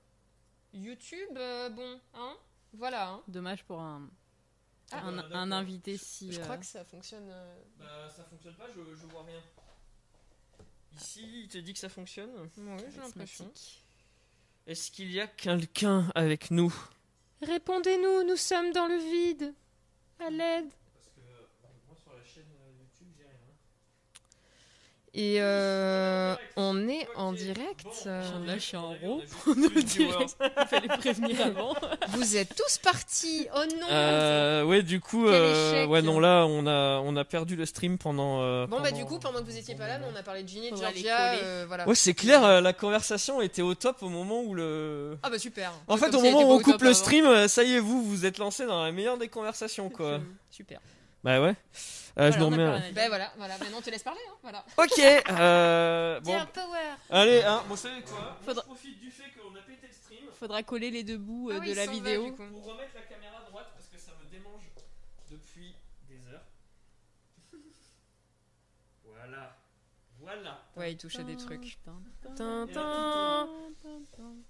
YouTube, 0.73 1.38
euh, 1.38 1.69
bon, 1.69 1.99
hein 2.15 2.36
Voilà. 2.73 3.09
hein. 3.11 3.23
Dommage 3.27 3.63
pour 3.63 3.79
un, 3.79 4.09
Ah, 4.96 5.08
un, 5.08 5.52
invité 5.52 5.98
si. 5.98 6.32
Je 6.32 6.39
euh, 6.39 6.44
crois 6.44 6.58
que 6.58 6.66
ça 6.66 6.84
fonctionne. 6.86 7.30
euh, 7.30 7.56
Bah, 7.80 8.10
ça 8.16 8.24
fonctionne 8.26 8.54
pas, 8.56 8.68
je, 8.70 8.96
je 8.96 9.06
vois 9.08 9.24
rien. 9.24 9.41
Ici, 10.96 11.41
il 11.44 11.48
te 11.48 11.58
dit 11.58 11.74
que 11.74 11.80
ça 11.80 11.89
fonctionne. 11.89 12.30
Ouais, 12.58 12.78
j'ai 12.94 13.00
l'impression. 13.00 13.52
Est-ce 14.68 14.91
qu'il 14.91 15.12
y 15.12 15.20
a 15.20 15.28
quelqu'un 15.28 16.12
avec 16.16 16.52
nous? 16.52 16.74
Répondez-nous, 17.41 18.24
nous 18.24 18.38
sommes 18.38 18.72
dans 18.72 18.88
le 18.88 18.98
vide. 18.98 19.54
À 20.20 20.30
l'aide. 20.30 20.70
Parce 20.94 21.08
que 21.16 21.22
moi, 21.88 21.96
sur 22.02 22.14
la 22.14 22.24
chaîne 22.24 22.46
YouTube, 22.80 23.08
j'ai 23.18 23.24
rien. 23.24 23.34
Et 25.16 25.36
euh, 25.41 26.36
on 26.55 26.88
est 26.89 27.07
en 27.16 27.34
direct. 27.34 27.84
Bon, 27.84 27.91
euh, 28.07 28.24
on 28.41 28.45
là, 28.45 28.53
a- 28.53 28.55
je 28.55 28.61
suis 28.61 28.78
en 28.78 28.84
on 28.89 28.93
a 28.93 28.95
vu, 28.95 29.05
roue. 29.07 29.22
on 29.45 29.51
a 29.51 29.55
juste 29.55 29.68
On 29.68 29.70
plus 29.70 29.80
est 29.80 29.84
de 29.84 29.88
viewers. 29.89 30.07
direct. 30.09 30.36
Il 30.59 30.66
fallait 30.68 30.88
prévenir 30.88 31.41
avant. 31.45 31.76
Vous 32.09 32.36
êtes 32.36 32.55
tous 32.55 32.80
partis. 32.80 33.47
Oh 33.55 33.59
non. 33.80 33.88
Euh, 33.91 34.64
ouais, 34.64 34.82
du 34.82 34.99
coup, 34.99 35.28
euh, 35.28 35.86
ouais, 35.86 36.01
non, 36.01 36.20
là, 36.20 36.45
on 36.47 36.66
a, 36.66 36.99
on 37.01 37.16
a 37.16 37.24
perdu 37.26 37.55
le 37.55 37.68
stream 37.68 37.99
pendant. 37.99 38.41
euh, 38.41 38.66
Bon 38.66 38.78
bah 38.78 38.89
pendant- 38.89 38.97
du 38.97 39.05
coup 39.05 39.20
pendant 39.20 39.39
que 39.41 39.45
vous 39.45 39.55
étiez 39.57 39.76
pas 39.76 39.88
là, 39.88 39.99
on 40.11 40.16
a 40.16 40.24
parlé 40.24 40.41
de 40.41 40.47
Ginny 40.49 40.72
de 40.72 40.78
Georgia, 40.78 41.34
euh, 41.36 41.66
voilà. 41.68 41.88
Ouais, 41.88 41.93
c'est 41.93 42.16
clair, 42.16 42.61
la 42.61 42.74
conversation 42.74 43.39
était 43.39 43.61
au 43.61 43.76
top 43.76 44.01
au 44.01 44.09
moment 44.09 44.41
où 44.41 44.55
le. 44.55 45.20
Ah 45.22 45.30
bah 45.30 45.38
super. 45.38 45.74
En 45.88 45.97
fait, 45.97 46.09
comme 46.09 46.22
au 46.22 46.24
moment 46.24 46.49
où 46.49 46.53
on 46.53 46.59
coupe 46.59 46.74
top 46.74 46.82
le 46.82 46.93
stream, 46.95 47.47
ça 47.47 47.64
y 47.64 47.74
est, 47.76 47.80
vous, 47.80 48.03
vous 48.03 48.26
êtes 48.26 48.39
lancé 48.39 48.66
dans 48.66 48.84
la 48.84 48.91
meilleure 48.91 49.20
des 49.20 49.28
conversations, 49.28 49.91
quoi. 49.91 50.22
Super. 50.49 50.80
Bah 51.24 51.39
ouais. 51.39 51.53
Euh, 52.20 52.32
je 52.32 52.38
Voilà, 52.38 52.57
nous 52.57 52.64
remets. 52.64 52.80
dire. 52.82 52.93
Ben 52.93 53.07
voilà, 53.09 53.32
voilà. 53.38 53.57
Maintenant 53.57 53.78
on 53.80 53.82
te 53.82 53.89
laisse 53.89 54.03
parler, 54.03 54.20
hein, 54.30 54.36
voilà. 54.43 54.64
Ok. 54.78 54.99
Euh, 54.99 56.20
bon, 56.22 56.32
Tiens, 56.32 56.45
power. 56.53 56.80
allez, 57.09 57.41
hein. 57.41 57.57
Bon, 57.68 57.70
vous 57.70 57.78
savez 57.78 58.01
quoi 58.03 58.38
Faudra- 58.45 58.61
Je 58.61 58.68
profite 58.68 58.99
du 58.99 59.09
fait 59.09 59.32
qu'on 59.32 59.55
a 59.55 59.61
pété 59.61 59.88
le 59.88 59.93
stream 59.93 60.30
Faudra 60.39 60.61
coller 60.64 60.91
les 60.91 61.03
deux 61.03 61.18
bouts 61.18 61.49
euh, 61.49 61.55
Ah 61.57 61.59
oui, 61.61 61.70
de 61.72 61.76
la 61.76 61.86
va, 61.88 61.91
vidéo. 61.91 62.32
coup. 62.34 62.43
pour 62.51 62.66
remettre 62.66 62.91
la 62.93 63.01
caméra 63.01 63.38
à 63.45 63.49
droite 63.49 63.68
parce 63.74 63.88
que 63.88 63.97
ça 63.97 64.11
me 64.24 64.30
démange 64.30 64.61
depuis 65.32 65.74
des 66.07 66.20
heures. 66.32 66.45
voilà. 69.05 69.55
Voilà. 70.24 70.61
Ouais, 70.78 70.93
il 70.93 70.97
touche 70.97 71.17
à 71.17 71.24
des 71.24 71.36
trucs. 71.38 71.78
Tintin. 72.36 73.47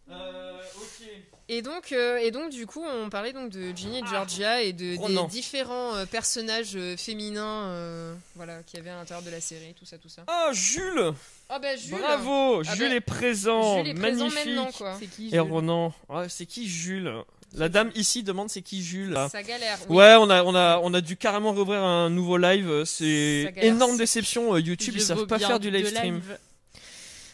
Euh, 0.09 0.61
ok. 0.77 1.07
Et 1.49 1.61
donc, 1.61 1.91
euh, 1.91 2.17
et 2.17 2.31
donc 2.31 2.51
du 2.51 2.65
coup, 2.65 2.83
on 2.83 3.09
parlait 3.09 3.33
donc 3.33 3.49
de 3.49 3.75
Ginny 3.75 3.99
et 3.99 4.05
Georgia 4.05 4.61
et 4.61 4.71
de, 4.73 4.97
Ronan. 4.97 5.23
des 5.23 5.29
différents 5.29 5.95
euh, 5.95 6.05
personnages 6.05 6.77
féminins, 6.97 7.67
euh, 7.69 8.15
voilà, 8.35 8.61
qu'il 8.63 8.77
y 8.77 8.81
avait 8.81 8.91
à 8.91 8.95
l'intérieur 8.95 9.25
de 9.25 9.31
la 9.31 9.41
série, 9.41 9.73
tout 9.73 9.85
ça, 9.85 9.97
tout 9.97 10.09
ça. 10.09 10.23
Ah, 10.27 10.51
Jules 10.53 11.11
Ah 11.49 11.59
bah 11.59 11.75
Jules. 11.75 11.97
Bravo 11.97 12.61
Ah 12.61 12.75
Jules 12.75 12.89
ben, 12.89 12.93
est 12.93 13.01
présent 13.01 13.83
Jules 13.83 13.89
est 13.89 13.93
présent 13.95 14.25
Magnifique 14.29 14.45
maintenant 14.45 14.71
quoi. 14.71 14.95
C'est 14.99 15.07
qui 15.07 15.27
Et 15.27 15.31
Jules? 15.31 15.39
Ronan. 15.41 15.93
C'est 16.29 16.45
qui 16.45 16.67
Jules? 16.67 17.13
La 17.55 17.69
dame 17.69 17.91
ici 17.95 18.23
demande 18.23 18.49
c'est 18.49 18.61
qui 18.61 18.83
Jules 18.83 19.11
là. 19.11 19.29
Ça 19.29 19.43
galère. 19.43 19.77
oui. 19.89 19.97
Ouais, 19.97 20.15
on 20.19 20.29
a, 20.29 20.43
on, 20.43 20.55
a, 20.55 20.79
on 20.79 20.93
a 20.93 21.01
dû 21.01 21.17
carrément 21.17 21.53
rouvrir 21.53 21.83
un 21.83 22.09
nouveau 22.09 22.37
live. 22.37 22.69
euh, 22.69 22.85
C'est 22.85 23.53
énorme 23.57 23.97
déception. 23.97 24.53
euh, 24.55 24.59
YouTube, 24.59 24.93
Je 24.95 24.99
ils 24.99 25.05
savent 25.05 25.27
pas 25.27 25.37
faire 25.39 25.59
du 25.59 25.69
live 25.69 25.87
stream. 25.87 26.15
live. 26.15 26.37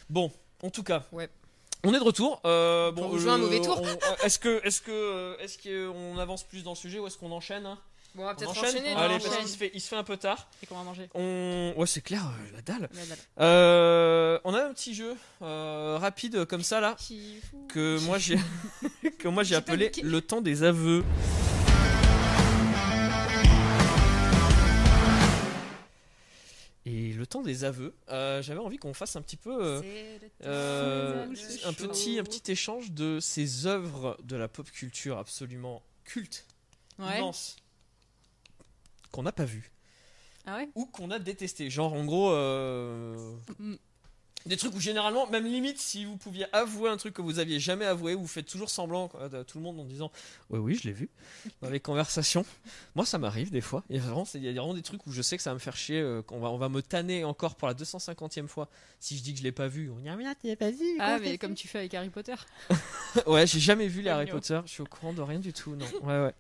Bon, 0.10 0.32
en 0.64 0.70
tout 0.70 0.84
cas. 0.84 1.04
Ouais. 1.12 1.30
On 1.86 1.94
est 1.94 2.00
de 2.00 2.04
retour. 2.04 2.42
Euh, 2.44 2.92
bon, 2.92 3.08
vous 3.08 3.20
jouer 3.20 3.32
un 3.32 3.38
mauvais 3.38 3.62
tour. 3.62 3.80
on- 3.82 3.86
euh, 3.88 4.16
Est-ce 4.26 4.38
que, 4.40 4.60
est-ce 4.66 4.82
que, 4.82 4.92
euh, 4.92 5.38
est-ce 5.40 5.58
qu'on 5.58 6.18
avance 6.18 6.44
plus 6.44 6.64
dans 6.64 6.72
le 6.72 6.76
sujet 6.76 7.00
ou 7.00 7.08
est-ce 7.08 7.18
qu'on 7.18 7.32
enchaîne 7.32 7.66
hein? 7.66 7.78
Bon, 8.16 8.24
on 8.24 8.26
va 8.26 8.34
peut-être 8.36 8.50
enchaîne 8.52 8.66
enchaîner. 8.70 8.90
Allez, 8.94 9.14
non, 9.16 9.20
parce 9.20 9.38
qu'il 9.38 9.48
se 9.48 9.58
fait, 9.58 9.72
il 9.74 9.80
se 9.82 9.88
fait 9.88 9.96
un 9.96 10.04
peu 10.04 10.18
tard. 10.18 10.48
Et 10.64 10.66
qu'on 10.66 10.76
va 10.76 10.84
manger 10.84 11.10
On, 11.14 11.74
ouais, 11.78 11.86
c'est 11.88 12.02
clair, 12.02 12.26
euh, 12.26 12.52
la 12.56 12.62
dalle. 12.62 12.90
La 12.94 13.06
dalle. 13.06 13.18
Euh, 13.40 14.40
on 14.44 14.54
a 14.54 14.64
un 14.64 14.74
petit 14.74 14.94
jeu 14.96 15.16
euh, 15.42 15.98
rapide 16.00 16.46
comme 16.46 16.64
ça 16.64 16.80
là 16.80 16.96
que 17.70 18.00
moi 18.06 18.18
j'ai 18.18 18.38
que 19.20 19.28
moi 19.28 19.44
j'ai 19.44 19.56
appelé 19.56 19.92
le 20.02 20.22
temps 20.22 20.42
des 20.42 20.64
aveux. 20.64 21.04
et 26.86 27.14
le 27.14 27.28
temps 27.28 27.42
des 27.42 27.64
aveux. 27.64 27.94
J'avais 28.10 28.58
envie 28.60 28.78
qu'on 28.78 28.94
fasse 28.94 29.16
un 29.16 29.22
petit 29.22 29.38
peu 29.38 29.82
un 30.44 31.28
petit 31.74 32.20
un 32.20 32.24
petit 32.24 32.52
échange 32.52 32.92
de 32.92 33.20
ces 33.20 33.68
œuvres 33.68 34.18
de 34.24 34.36
la 34.36 34.48
pop 34.48 34.70
culture 34.72 35.18
absolument 35.18 35.82
cultes, 36.06 36.46
Ouais. 36.98 37.18
immenses, 37.20 37.56
qu'on 39.12 39.24
n'a 39.24 39.32
pas 39.32 39.46
vues 39.46 39.72
Ah 40.46 40.58
ouais 40.58 40.70
ou 40.76 40.86
qu'on 40.86 41.12
a 41.12 41.20
détesté. 41.20 41.70
Genre 41.70 41.94
en 41.94 42.06
gros 42.06 42.32
euh, 42.32 43.16
Mm. 43.60 43.76
des 44.46 44.56
trucs 44.56 44.74
où 44.74 44.80
généralement, 44.80 45.28
même 45.28 45.46
limite, 45.46 45.80
si 45.80 46.06
vous 46.06 46.16
pouviez 46.16 46.46
avouer 46.56 46.90
un 46.90 46.96
truc 46.96 47.14
que 47.14 47.22
vous 47.22 47.40
aviez 47.40 47.60
jamais 47.60 47.84
avoué, 47.86 48.16
vous 48.16 48.26
faites 48.26 48.46
toujours 48.48 48.70
semblant 48.70 49.10
à 49.20 49.44
tout 49.44 49.58
le 49.58 49.64
monde 49.66 49.78
en 49.82 49.84
disant 49.84 50.12
ouais 50.50 50.60
oui 50.60 50.76
je 50.82 50.88
l'ai 50.88 50.94
vu 50.94 51.10
dans 51.62 51.70
les 51.70 51.82
conversations. 51.82 52.46
Moi 52.96 53.06
ça 53.06 53.18
m'arrive 53.18 53.52
des 53.52 53.60
fois. 53.62 53.84
Il 53.90 53.98
y 53.98 54.00
a 54.00 54.02
vraiment, 54.02 54.24
c'est- 54.24 54.38
il 54.38 54.46
y 54.46 54.48
a 54.50 54.54
vraiment 54.54 54.74
des 54.74 54.82
trucs 54.82 55.06
où 55.08 55.12
je 55.12 55.22
sais 55.22 55.36
que 55.36 55.44
ça 55.44 55.50
va 55.50 55.56
me 55.56 55.60
faire 55.60 55.76
chier, 55.76 56.00
euh, 56.00 56.22
qu'on 56.22 56.40
va 56.40 56.48
on 56.52 56.58
va 56.58 56.70
me 56.70 56.82
tanner 56.82 57.26
encore 57.26 57.56
pour 57.56 57.68
la 57.68 57.74
250e 57.74 58.48
fois 58.48 58.70
si 59.02 59.18
je 59.18 59.24
dis 59.24 59.34
que 59.34 59.40
je 59.40 59.44
l'ai 59.44 59.52
pas 59.52 59.68
vu. 59.68 59.90
On 59.92 59.96
va 59.96 60.02
dire 60.02 60.16
mais 60.16 60.24
là 60.24 60.34
tu 60.40 60.48
l'as 60.48 60.56
pas 60.56 60.72
vu. 60.72 60.86
Ah, 61.00 61.18
mais 61.20 61.38
comme 61.38 61.54
tu 61.54 61.68
fais 61.68 61.80
avec 61.80 61.94
Harry 61.94 62.10
Potter. 62.10 62.36
Ouais 63.28 63.46
j'ai 63.46 63.60
jamais 63.60 63.88
vu 63.90 64.02
les 64.02 64.10
Harry. 64.10 64.28
Potter. 64.28 64.62
Je 64.66 64.72
suis 64.72 64.82
au 64.82 64.86
courant 64.86 65.12
de 65.14 65.22
rien 65.22 65.40
du 65.40 65.52
tout 65.52 65.76
non. 65.76 65.86
Ouais 66.04 66.24
ouais. 66.24 66.34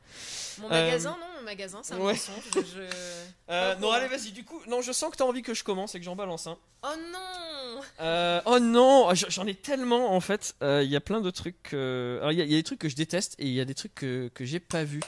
Mon 0.60 0.68
Euh, 0.68 0.70
magasin, 0.70 1.18
non, 1.20 1.28
mon 1.40 1.46
magasin, 1.46 1.80
c'est 1.84 1.94
un 1.94 1.98
ouais. 2.00 2.14
mensonge. 2.14 2.44
Je... 2.56 2.82
Euh, 3.52 3.76
non 3.78 3.90
allez 3.92 4.08
vas-y 4.08 4.32
du 4.32 4.44
coup 4.44 4.62
non 4.68 4.84
je 4.84 4.92
sens 4.92 5.10
que 5.10 5.18
t'as 5.18 5.24
envie 5.24 5.42
que 5.42 5.56
je 5.56 5.64
commence 5.64 5.96
et 5.96 6.00
que 6.00 6.06
j'en 6.06 6.16
balance 6.16 6.46
un. 6.46 6.56
Oh 6.84 6.88
non 7.12 7.82
Euh, 8.00 8.42
oh 8.46 8.60
non, 8.60 9.08
oh, 9.10 9.16
j- 9.16 9.26
j'en 9.30 9.48
ai 9.48 9.56
tellement 9.56 10.14
en 10.14 10.20
fait. 10.20 10.54
Euh, 10.62 10.84
Il 10.84 10.90
y 10.92 10.96
a 10.96 11.02
plein 11.02 11.20
de 11.20 11.32
trucs. 11.32 11.74
Alors 11.74 12.32
il 12.32 12.38
y, 12.38 12.42
a- 12.42 12.46
il 12.46 12.52
y 12.52 12.54
a 12.54 12.58
des 12.58 12.64
trucs 12.64 12.78
que 12.80 12.90
je 12.90 12.96
déteste 12.96 13.34
et 13.40 13.48
il 13.48 13.54
y 13.54 13.60
a 13.60 13.66
des 13.66 13.74
trucs 13.74 13.96
que, 13.96 14.30
que 14.36 14.46
j'ai 14.46 14.60
pas 14.60 14.84
vus. 14.84 15.00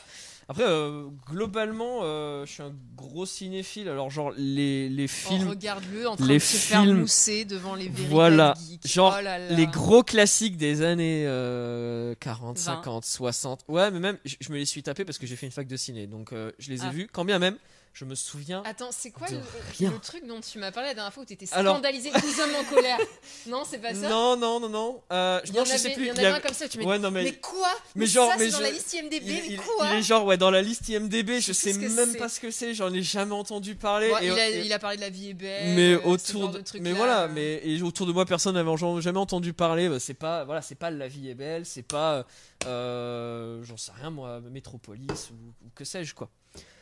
Après, 0.52 0.64
euh, 0.68 1.06
globalement, 1.30 2.00
euh, 2.04 2.46
je 2.46 2.52
suis 2.52 2.62
un 2.64 2.74
gros 2.98 3.26
cinéphile. 3.26 3.88
Alors 3.88 4.10
genre 4.10 4.32
les, 4.38 4.90
les 4.90 5.06
Oh, 5.06 5.08
films, 5.08 5.48
regarde-le 5.48 6.08
en 6.10 6.16
train 6.18 6.28
les 6.28 6.34
de 6.36 6.40
se 6.40 6.58
faire 6.58 6.82
films- 6.84 7.00
mousser 7.00 7.46
devant 7.46 7.74
les 7.76 7.86
véritables 7.88 8.10
Voilà. 8.10 8.54
geeks. 8.70 8.86
Genre, 8.88 9.16
Oh 9.18 9.24
là 9.24 9.40
là. 9.40 9.50
les 9.56 9.66
gros 9.68 10.04
classiques 10.04 10.58
des 10.58 10.82
années 10.82 11.24
euh, 11.26 12.14
40, 12.20 12.58
20. 12.58 12.62
50, 12.64 13.06
60. 13.06 13.62
Ouais, 13.70 13.90
mais 13.92 14.00
même 14.00 14.18
je, 14.26 14.36
je 14.42 14.52
me 14.52 14.58
les 14.58 14.66
suis 14.66 14.84
tapés 14.84 15.06
parce 15.06 15.18
que 15.18 15.26
j'ai 15.26 15.36
fait 15.38 15.46
une 15.46 15.52
fac 15.54 15.68
de 15.68 15.78
ciné, 15.78 16.06
donc 16.06 16.34
euh, 16.34 16.52
je 16.60 16.70
les 16.70 16.82
ai 16.84 16.88
Ah. 16.88 16.92
vus. 16.92 17.08
Quand 17.12 17.24
bien 17.24 17.40
même, 17.40 17.56
je 17.94 18.06
me 18.06 18.16
souviens. 18.16 18.64
Attends, 18.66 18.90
c'est 18.92 19.12
quoi 19.12 19.28
le, 19.30 19.38
rien. 19.78 19.92
le 19.92 20.00
truc 20.00 20.26
dont 20.26 20.40
tu 20.40 20.58
m'as 20.60 20.72
parlé 20.72 20.90
la 20.90 20.96
dernière 20.96 21.14
fois 21.14 21.24
où 21.24 21.26
t'étais 21.26 21.46
Alors- 21.52 21.76
scandalisé, 21.76 22.10
tous 22.12 22.40
hommes 22.40 22.56
en 22.60 22.64
colère 22.64 22.98
Non, 23.48 23.64
c'est 23.70 23.80
pas 23.80 23.94
ça 23.94 24.08
Non, 24.08 24.38
non, 24.38 24.60
non, 24.62 24.70
non. 24.70 25.02
Euh, 25.12 25.42
Il 25.46 25.50
y 25.50 25.54
non, 25.54 25.62
en 25.62 25.66
je 25.66 25.70
avait, 25.72 25.78
sais 25.80 25.90
plus. 25.92 26.04
il 26.04 26.08
y 26.08 26.12
en 26.12 26.14
il 26.16 26.20
avait 26.26 26.38
un 26.38 26.40
comme 26.40 26.54
ça, 26.54 26.70
tu 26.70 26.80
Ouais, 26.82 26.98
non 27.00 27.12
mais. 27.12 27.24
mais 27.24 27.34
quoi 27.34 27.68
mais 27.96 28.06
genre, 28.06 28.30
ça, 28.32 28.38
mais 28.38 28.50
dans 28.50 28.60
la 28.62 28.72
liste 28.72 28.94
IMDB, 28.94 29.22
Il, 29.24 29.34
mais 29.34 29.44
il- 29.50 29.58
quoi 29.60 29.88
il 29.92 30.00
est 30.00 30.02
genre 30.04 30.26
ouais 30.26 30.38
dans 30.38 30.52
la 30.52 30.62
liste 30.62 30.88
IMDB, 30.88 31.42
je 31.42 31.52
sais 31.52 31.74
même 31.74 32.16
pas 32.16 32.30
ce 32.30 32.40
que 32.40 32.50
c'est, 32.50 32.74
j'en 32.74 32.94
ai 32.94 33.02
jamais 33.04 33.34
entendu 33.34 33.76
parler. 33.76 34.10
Bon, 34.10 34.18
et, 34.20 34.26
il, 34.28 34.32
a, 34.32 34.50
et- 34.50 34.62
il 34.66 34.72
a 34.74 34.80
parlé 34.80 34.96
de 34.96 35.02
la 35.02 35.10
vie 35.10 35.30
est 35.30 35.34
belle. 35.34 35.76
mais 35.76 35.94
euh, 35.94 36.02
autour 36.06 36.50
de, 36.50 36.64
mais 36.80 36.92
là. 36.92 36.96
voilà, 36.96 37.28
mais 37.28 37.62
et 37.64 37.82
autour 37.82 38.08
de 38.08 38.14
moi 38.14 38.26
personne 38.26 38.56
n'avait 38.56 38.72
jamais 39.02 39.20
entendu 39.20 39.52
parler. 39.54 39.90
bah, 39.90 40.00
c'est 40.00 40.14
pas 40.14 40.46
voilà, 40.46 40.62
c'est 40.62 40.76
pas 40.76 40.90
la 40.92 41.08
vie 41.10 41.30
est 41.30 41.36
belle, 41.36 41.66
c'est 41.66 41.82
pas 41.84 42.26
euh, 42.66 43.62
j'en 43.64 43.78
sais 43.78 43.92
rien 44.00 44.10
moi, 44.10 44.40
Métropolis 44.42 45.30
ou, 45.32 45.66
ou 45.66 45.70
que 45.76 45.84
sais-je 45.84 46.14
quoi. 46.16 46.30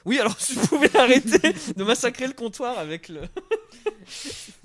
Oui, 0.05 0.20
alors 0.20 0.36
si 0.39 0.53
vous 0.53 0.67
pouvez 0.67 0.95
arrêter 0.95 1.53
de 1.76 1.84
massacrer 1.84 2.28
le 2.28 2.34
comptoir 2.34 2.78
avec 2.78 3.09
le. 3.09 3.22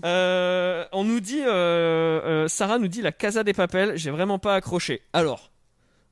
Euh, 0.05 0.85
on 0.93 1.05
nous 1.05 1.21
dit, 1.21 1.41
euh, 1.41 1.51
euh, 1.51 2.49
Sarah 2.49 2.79
nous 2.79 2.89
dit 2.89 3.01
la 3.01 3.13
Casa 3.13 3.43
des 3.43 3.55
Papels. 3.55 3.97
J'ai 3.97 4.11
vraiment 4.11 4.39
pas 4.39 4.55
accroché. 4.55 5.03
Alors, 5.13 5.51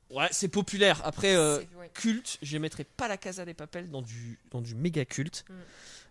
ouais, 0.09 0.27
c'est 0.31 0.47
populaire. 0.47 1.01
Après, 1.03 1.35
euh, 1.35 1.59
culte, 1.93 2.37
je 2.41 2.57
mettrais 2.57 2.85
pas 2.85 3.07
la 3.07 3.17
Casa 3.17 3.45
des 3.45 3.53
Papels 3.53 3.89
dans 3.91 4.01
du, 4.01 4.39
dans 4.51 4.61
du 4.61 4.73
méga 4.73 5.05
culte. 5.05 5.45
Mm. 5.49 5.53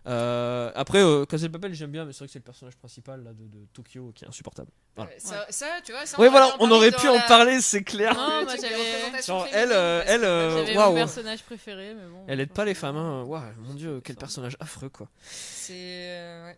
Euh, 0.05 0.69
après, 0.75 1.01
euh, 1.01 1.25
Papels, 1.25 1.73
j'aime 1.73 1.91
bien, 1.91 2.03
mais 2.05 2.11
c'est 2.11 2.19
vrai 2.19 2.27
que 2.27 2.33
c'est 2.33 2.39
le 2.39 2.43
personnage 2.43 2.75
principal 2.75 3.23
là, 3.23 3.31
de, 3.31 3.43
de 3.47 3.65
Tokyo 3.73 4.11
qui 4.13 4.25
est 4.25 4.27
insupportable. 4.27 4.69
Voilà. 4.97 5.11
Ouais, 5.11 5.17
ça, 5.19 5.45
ça, 5.49 5.65
tu 5.83 5.91
vois, 5.93 6.05
ça, 6.05 6.17
Oui, 6.19 6.27
on 6.27 6.31
voilà, 6.31 6.47
aurait 6.47 6.55
on 6.59 6.71
aurait 6.71 6.91
pu 6.91 7.07
en 7.07 7.13
la- 7.15 7.21
parler, 7.21 7.61
c'est 7.61 7.83
clair. 7.83 8.13
Non, 8.13 8.43
moi, 8.43 8.53
Genre, 9.25 9.47
elle, 9.53 9.71
euh, 9.71 10.03
elle, 10.05 10.23
euh, 10.25 10.65
mon 10.75 10.93
personnage 10.95 11.43
préféré, 11.43 11.93
mais 11.93 12.05
bon. 12.07 12.25
Elle 12.27 12.41
aide 12.41 12.51
pas 12.51 12.65
les 12.65 12.73
femmes, 12.73 12.97
hein. 12.97 13.23
Waouh, 13.23 13.43
mon 13.59 13.73
dieu, 13.75 14.01
quel 14.03 14.17
personnage 14.17 14.57
affreux 14.59 14.89
quoi. 14.89 15.07
C'est. 15.23 15.73
euh, 15.77 16.47
ouais. 16.47 16.57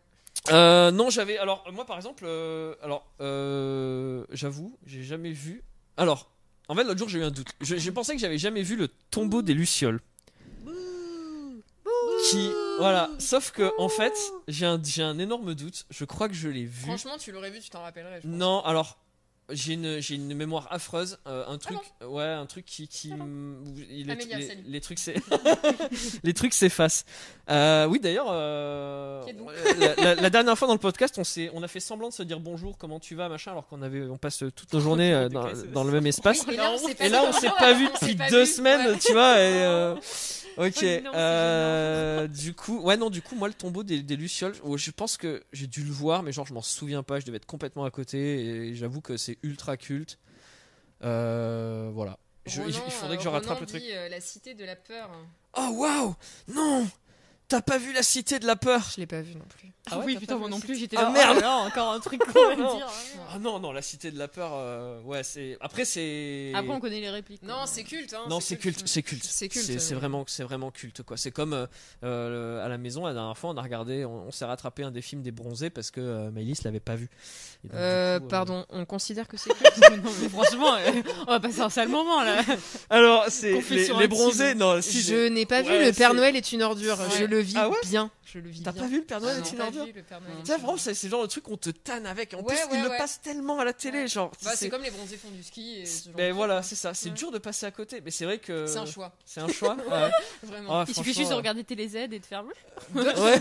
Euh, 0.52 0.92
non, 0.92 1.10
j'avais. 1.12 1.38
Alors, 1.38 1.64
moi 1.72 1.86
par 1.86 1.98
exemple, 1.98 2.24
euh, 2.28 2.74
alors, 2.82 3.06
euh, 3.22 4.26
j'avoue, 4.32 4.76
j'ai 4.88 5.04
jamais 5.04 5.32
vu. 5.32 5.64
Alors, 5.98 6.30
en 6.68 6.76
fait, 6.76 6.84
l'autre 6.84 6.98
jour, 7.00 7.10
j'ai 7.10 7.20
eu 7.20 7.24
un 7.24 7.32
doute. 7.32 7.48
Je- 7.62 7.76
J'ai 7.78 7.92
pensé 7.92 8.14
que 8.16 8.20
j'avais 8.20 8.38
jamais 8.40 8.64
vu 8.64 8.76
le 8.76 8.88
tombeau 9.12 9.42
des 9.44 9.54
Lucioles. 9.54 10.02
Qui. 12.30 12.50
Voilà. 12.78 13.10
Sauf 13.20 13.52
que, 13.52 13.72
en 13.78 13.90
fait, 13.90 14.14
j'ai 14.48 14.66
un, 14.66 14.82
j'ai 14.84 15.04
un 15.04 15.18
énorme 15.20 15.54
doute. 15.56 15.86
Je 15.90 16.06
crois 16.06 16.28
que 16.28 16.34
je 16.36 16.50
l'ai 16.50 16.66
vu. 16.66 16.84
Franchement, 16.84 17.18
tu 17.18 17.32
l'aurais 17.32 17.50
vu, 17.52 17.60
tu 17.60 17.70
t'en 17.70 17.82
rappellerais. 17.82 18.22
je 18.22 18.28
pense. 18.28 18.38
Non, 18.38 18.62
alors. 18.64 18.98
J'ai 19.52 19.74
une, 19.74 20.00
j'ai 20.00 20.16
une 20.16 20.34
mémoire 20.34 20.68
affreuse. 20.72 21.20
euh, 21.28 21.44
Ah 21.48 21.52
un 21.52 21.58
truc, 21.60 21.78
ouais, 22.08 22.24
un 22.24 22.46
truc 22.48 22.66
qui, 22.66 22.88
qui, 22.88 23.12
m- 23.12 23.64
où 23.68 23.78
il- 23.90 24.08
les, 24.08 24.82
trucs, 24.82 24.98
c'est, 24.98 25.16
les 26.24 26.34
trucs 26.34 26.54
s'effacent. 26.54 27.06
Euh, 27.50 27.86
oui, 27.86 28.00
d'ailleurs, 28.00 28.28
euh, 28.30 29.22
la, 29.78 29.96
la- 29.96 30.16
la 30.16 30.30
dernière 30.32 30.58
fois 30.58 30.68
dans 30.68 30.74
le 30.74 30.80
podcast, 30.80 31.16
on 31.20 31.24
s'est, 31.24 31.52
on 31.54 31.62
a 31.62 31.68
fait 31.68 31.80
semblant 31.80 32.10
de 32.10 32.14
se 32.14 32.24
dire 32.24 32.40
bonjour, 32.40 32.78
comment 32.78 33.00
tu 33.00 33.14
vas, 33.14 33.30
machin, 33.30 33.52
alors 33.52 33.68
qu'on 33.68 33.82
avait, 33.84 34.02
on 34.04 34.18
passe 34.18 34.40
toutes 34.56 34.74
nos 34.74 34.80
journées 34.80 35.28
dans, 35.30 35.48
dans 35.74 35.84
le 35.84 35.92
même 35.92 36.08
espace. 36.08 36.40
Oui, 36.40 36.46
mais 36.52 36.58
là, 36.58 36.72
on 36.74 36.78
s'est 36.78 36.96
pas 36.96 37.06
Et 37.06 37.10
là, 37.10 37.24
on 37.28 37.32
s'est 37.32 37.50
pas 37.60 37.74
vu 37.74 37.86
depuis 37.86 38.16
pas 38.16 38.30
deux 38.30 38.46
vu, 38.46 38.52
semaines, 38.52 38.94
ouais. 38.94 39.00
tu 39.00 39.12
vois. 39.14 39.34
Et, 39.40 39.64
euh, 39.64 39.96
Ok. 40.58 40.78
Oh 40.84 41.02
non, 41.04 41.12
euh, 41.16 42.28
du 42.28 42.54
coup, 42.54 42.80
ouais, 42.80 42.96
non, 42.96 43.10
du 43.10 43.22
coup, 43.22 43.36
moi, 43.36 43.50
le 43.50 43.54
tombeau 43.54 43.84
des, 43.84 44.02
des 44.02 44.16
lucioles, 44.16 44.54
oh, 44.64 44.78
je 44.78 44.90
pense 44.92 45.18
que 45.18 45.44
j'ai 45.52 45.68
dû 45.68 45.84
le 45.84 45.92
voir, 45.92 46.24
mais 46.24 46.32
genre, 46.32 46.46
je 46.48 46.54
m'en 46.54 46.62
souviens 46.62 47.04
pas. 47.04 47.20
Je 47.20 47.26
devais 47.26 47.36
être 47.36 47.46
complètement 47.46 47.84
à 47.84 47.92
côté, 47.92 48.18
et 48.70 48.74
j'avoue 48.74 49.02
que 49.02 49.18
c'est 49.18 49.35
ultra 49.44 49.78
culte. 49.78 50.20
Euh, 51.04 51.90
voilà. 51.94 52.18
Je- 52.46 52.62
Ronan, 52.62 52.84
il 52.86 52.92
faudrait 52.92 53.18
que 53.18 53.24
je 53.24 53.28
euh, 53.28 53.32
rattrape 53.32 53.56
Ronan 53.58 53.62
le 53.62 53.66
truc. 53.68 53.82
dit, 53.82 53.92
euh, 53.92 54.08
la 54.10 54.22
cité 54.22 54.54
de 54.54 54.64
la 54.66 54.76
peur. 54.76 55.10
Oh 55.58 55.70
waouh, 55.74 56.16
non, 56.54 56.88
t'as 57.48 57.62
pas 57.62 57.78
vu 57.78 57.94
la 57.94 58.04
cité 58.04 58.40
de 58.40 58.46
la 58.48 58.56
peur? 58.56 58.82
Je 58.96 59.00
l'ai 59.02 59.08
pas 59.08 59.22
vu 59.22 59.36
non 59.36 59.46
plus. 59.58 59.72
Ah 59.92 60.00
ouais, 60.00 60.06
oui, 60.06 60.18
putain, 60.18 60.38
moi 60.38 60.50
non 60.50 60.60
plus, 60.60 60.76
j'étais 60.76 60.98
Ah, 60.98 61.04
là. 61.04 61.10
merde. 61.12 61.36
oh 61.38 61.42
là 61.42 61.48
là, 61.48 61.56
encore 61.58 61.92
un 61.92 62.00
truc 62.00 62.20
qu'on 62.26 62.48
va 62.48 62.56
dire. 62.76 62.88
Ah 63.32 63.38
non, 63.38 63.60
non, 63.60 63.72
la 63.72 63.84
cité 63.84 64.10
de 64.10 64.18
la 64.18 64.28
peur, 64.28 64.52
euh, 64.56 65.00
ouais, 65.04 65.22
c'est. 65.24 65.58
Après, 65.62 65.86
c'est. 65.86 66.52
Après, 66.56 66.74
on 66.74 66.80
connaît 66.80 67.00
les 67.02 67.10
répliques. 67.12 67.44
Non, 67.44 67.66
c'est 67.68 67.84
culte. 67.84 68.14
Hein, 68.16 68.24
Non, 68.28 68.40
c'est 68.40 68.58
culte, 68.58 68.82
c'est 68.88 69.04
culte. 69.04 69.24
C'est 69.24 69.48
culte, 69.48 69.80
C'est 69.80 69.94
euh. 69.94 69.98
vraiment, 69.98 70.24
c'est 70.28 70.42
vraiment 70.44 70.72
culte 70.72 71.04
quoi. 71.04 71.18
C'est 71.18 71.30
comme 71.30 71.54
euh, 71.54 71.68
euh, 72.04 72.66
à 72.66 72.68
la 72.68 72.80
maison 72.80 73.06
la 73.06 73.14
dernière 73.14 73.38
fois, 73.38 73.52
on 73.52 73.58
a 73.58 73.62
regardé, 73.62 74.06
on, 74.06 74.28
on 74.28 74.32
s'est 74.32 74.46
rattrapé 74.46 74.82
un 74.84 74.90
des 74.90 75.04
films 75.04 75.22
des 75.22 75.32
bronzés 75.32 75.70
parce 75.70 75.92
que 75.92 76.02
euh, 76.02 76.32
Maëlys 76.32 76.64
l'avait 76.64 76.80
pas 76.80 76.96
vu. 76.96 77.08
Donc, 77.64 77.74
Euh, 77.76 78.18
coup, 78.20 78.26
euh, 78.26 78.28
pardon, 78.30 78.66
on 78.70 78.86
considère 78.86 79.28
que 79.28 79.38
c'est 79.38 79.54
culte. 79.54 80.04
non, 80.04 80.12
mais 80.20 80.30
franchement, 80.30 80.74
euh, 80.78 81.02
on 81.28 81.32
va 81.32 81.40
passer 81.40 81.60
un 81.62 81.70
sale 81.70 81.90
moment 81.90 82.24
là. 82.24 82.42
Alors, 82.90 83.26
c'est 83.30 83.62
les, 83.70 84.08
bronzés. 84.08 84.56
Non, 84.56 84.82
si. 84.82 85.02
je 85.02 85.28
n'ai 85.28 85.46
pas 85.46 85.62
vu 85.62 85.70
Ouais, 85.70 85.86
Le 85.86 85.94
Père 85.94 86.16
Noël 86.16 86.36
est 86.36 86.52
une 86.52 86.64
ordure. 86.64 86.98
Ouais. 87.00 87.06
Je 87.20 87.35
le 87.36 87.42
vis 87.42 87.54
Ah 87.58 87.70
ouais 87.70 87.78
bien. 87.84 88.10
Je 88.26 88.40
le 88.40 88.50
vis 88.50 88.64
T'as 88.64 88.72
bien. 88.72 88.82
pas 88.84 88.88
vu 88.88 88.98
le 88.98 89.04
Père 89.04 89.22
Noël 89.22 89.38
Ah 89.42 89.46
est 89.48 89.52
une 89.52 89.58
pas 89.58 89.64
ordure 89.66 89.86
une 89.86 90.44
vraiment, 90.44 90.78
c'est 90.78 90.94
c'est 90.94 91.08
le 91.08 91.12
genre 91.12 91.22
de 91.24 91.28
truc 91.28 91.44
qu'on 91.44 91.58
te 91.58 91.70
tanne 91.70 92.06
avec. 92.06 92.34
En 92.34 92.38
Ouais, 92.38 92.44
plus, 92.56 92.56
ouais, 92.56 92.80
il 92.80 92.84
le 92.84 92.90
passe 92.98 93.22
tellement 93.22 93.60
à 93.60 93.66
la 93.66 93.74
télé, 93.74 94.00
Ouais. 94.02 94.08
genre. 94.08 94.32
Bah, 94.44 94.52
c'est- 94.52 94.56
c'est 94.58 94.70
comme 94.70 94.82
les 94.84 94.92
bronzés 94.92 95.18
font 95.18 95.30
du 95.30 95.44
ski. 95.44 95.80
et 95.82 95.86
ce 95.86 96.06
genre 96.06 96.14
Ben 96.16 96.30
de 96.30 96.34
voilà, 96.36 96.64
c'est 96.64 96.76
ça. 96.76 96.94
C'est 96.94 97.10
Ouais. 97.10 97.16
dur 97.16 97.32
de 97.32 97.38
passer 97.38 97.66
à 97.66 97.72
côté, 97.72 98.02
mais 98.04 98.12
c'est 98.12 98.26
vrai 98.26 98.40
que. 98.40 98.66
C'est 98.66 98.78
un 98.78 98.86
choix, 98.86 99.14
C'est 99.26 99.42
un 99.42 99.48
choix. 99.48 99.76
ouais. 99.90 100.12
vraiment. 100.44 100.80
Ah, 100.82 100.86
Il 100.88 100.96
suffit 100.96 101.14
juste 101.14 101.30
de 101.30 101.36
regarder 101.36 101.64
TéléZ 101.64 101.96
et 101.96 102.08
de 102.08 102.26
faire. 102.26 102.44
Ouais. 102.96 103.40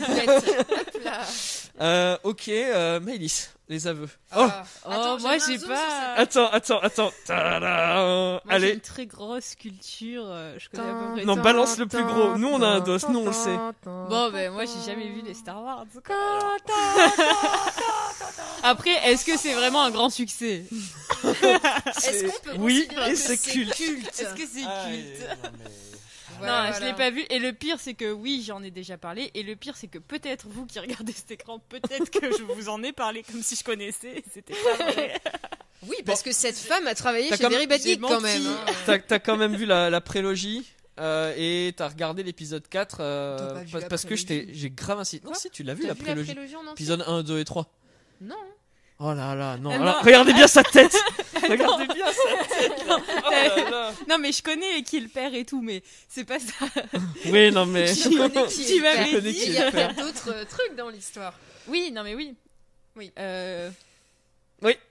Euh, 1.81 2.17
ok, 2.23 2.49
euh, 2.49 3.01
Maëlys, 3.01 3.51
les 3.69 3.87
aveux. 3.87 4.09
Oh, 4.37 4.47
Ah, 4.49 4.65
Oh, 4.85 4.91
attends, 4.91 5.19
moi, 5.21 5.39
j'ai 5.39 5.59
pas- 5.59 6.15
attends, 6.17 6.49
attends, 6.51 6.81
attends. 6.81 7.13
Tadam 7.27 7.63
Moi, 7.65 8.41
j'ai 8.49 8.55
Allez, 8.55 8.71
une 8.75 8.81
très 8.81 9.07
grosse 9.07 9.55
culture. 9.55 10.25
euh, 10.27 10.57
je 10.59 10.69
connais 10.69 10.91
à 10.91 10.95
peu 10.95 11.13
près. 11.15 11.25
Non, 11.25 11.37
balance 11.37 11.79
le 11.79 11.87
plus 11.87 12.05
gros. 12.05 12.37
Nous, 12.37 12.49
on 12.49 12.61
a 12.63 12.67
un 12.67 12.81
dos, 12.81 12.99
nous, 13.09 13.21
on 13.21 13.27
le 13.27 13.33
sait. 13.33 13.57
Bon, 13.85 14.31
ben 14.31 14.53
moi, 14.53 14.65
j'ai 14.67 14.85
jamais 14.93 15.09
vu 15.09 15.23
les 15.23 15.35
Star 15.35 15.63
Wars. 15.63 15.87
Après, 18.63 18.91
est-ce 19.11 19.25
que 19.25 19.37
c'est 19.39 19.55
vraiment 19.55 19.83
un 19.83 19.91
grand 19.91 20.11
succès? 20.11 20.65
Est-ce 21.25 22.27
qu'on 22.27 22.41
peut 22.51 22.57
Oui, 22.59 22.87
et 23.09 23.15
c'est 23.15 23.39
culte. 23.39 23.81
Est-ce 23.81 24.35
que 24.35 24.47
c'est 24.47 24.65
Ah, 24.67 24.85
culte? 24.89 25.27
Non, 26.47 26.53
Voilà, 26.69 26.73
je 26.81 26.85
l'ai 26.85 26.93
pas 26.95 27.11
vu. 27.11 27.25
Et 27.31 27.39
le 27.39 27.53
pire, 27.53 27.79
c'est 27.81 27.95
que 27.95 28.11
oui, 28.13 28.43
j'en 28.47 28.63
ai 28.63 28.71
déjà 28.71 28.97
parlé. 28.99 29.31
Et 29.35 29.43
le 29.43 29.57
pire, 29.57 29.77
c'est 29.77 29.89
que 29.89 29.99
peut-être 29.99 30.47
vous 30.49 30.67
qui 30.67 30.79
regardez 30.79 31.13
cet 31.13 31.31
écran, 31.31 31.59
peut-être 31.69 32.11
que 32.11 32.31
je 32.37 32.43
vous 32.43 32.69
en 32.69 32.83
ai 32.83 32.93
parlé 32.93 33.23
comme 33.23 33.43
si 33.43 33.57
je 33.57 33.65
connaissais. 33.65 34.23
C'était 34.33 34.55
pas 34.55 34.85
vrai. 34.85 35.21
Oui, 35.87 35.97
parce 36.07 36.23
que 36.23 36.33
cette 36.33 36.57
femme 36.57 36.87
a 36.87 36.95
travaillé 36.95 37.29
chez 37.29 37.37
quand 37.37 37.51
Geek 37.51 38.01
quand 38.01 38.09
menti. 38.23 38.23
même. 38.23 38.47
hein. 38.47 38.73
T'as 38.87 38.99
t'as 39.01 39.19
quand 39.19 39.37
même 39.37 39.55
vu 39.55 39.67
la, 39.67 39.91
la 39.91 40.01
prélogie 40.01 40.65
euh, 40.99 41.35
et 41.37 41.75
t'as 41.77 41.89
regardé 41.89 42.23
l'épisode 42.23 42.67
4 42.67 42.97
euh, 43.01 43.65
parce 43.91 44.05
que 44.05 44.15
prélogie. 44.15 44.49
j'ai 44.55 44.71
grave 44.71 45.01
insisté. 45.01 45.27
Non, 45.27 45.35
si, 45.35 45.51
tu 45.51 45.63
l'as 45.63 45.75
vu 45.75 45.83
la 45.87 45.93
vu 45.93 45.99
la 45.99 46.05
prélogie. 46.15 46.33
prélogie 46.33 46.55
Épisode 46.73 47.05
1, 47.07 47.23
2 47.25 47.39
et 47.39 47.45
3. 47.45 47.71
Non. 48.23 48.35
Oh 49.01 49.13
là 49.13 49.35
là, 49.35 49.57
non. 49.57 49.71
Alors, 49.71 49.97
non. 49.97 50.03
regardez 50.03 50.33
bien 50.33 50.47
sa 50.47 50.63
tête 50.63 50.97
Regardez 51.43 51.87
bien 51.87 52.07
sa 52.07 52.57
tête. 52.59 52.73
Oh 52.89 53.31
là 53.31 53.71
là. 53.71 53.93
Non, 54.09 54.19
mais 54.19 54.31
je 54.33 54.43
connais 54.43 54.83
qui 54.83 54.99
est 54.99 55.01
le 55.01 55.09
père 55.09 55.35
et 55.35 55.45
tout, 55.45 55.61
mais 55.61 55.83
c'est 56.09 56.25
pas 56.25 56.39
ça. 56.39 56.67
Oui, 57.27 57.51
non 57.51 57.67
mais. 57.67 57.87
Je 57.89 58.09
connais 58.17 58.47
qui 58.47 58.65
Tu 58.67 58.77
est 58.77 58.81
m'avais 58.81 59.11
le 59.13 59.21
père. 59.21 59.33
dit 59.33 59.43
Il 59.47 59.53
y 59.53 59.59
a 59.59 59.71
plein 59.71 59.93
d'autres 59.93 60.31
euh, 60.33 60.45
trucs 60.45 60.77
dans 60.77 60.89
l'histoire. 60.91 61.35
Oui, 61.67 61.91
non 61.93 62.03
mais 62.05 62.15
oui. 62.15 62.35
Oui. 62.97 63.11
Euh, 63.19 63.71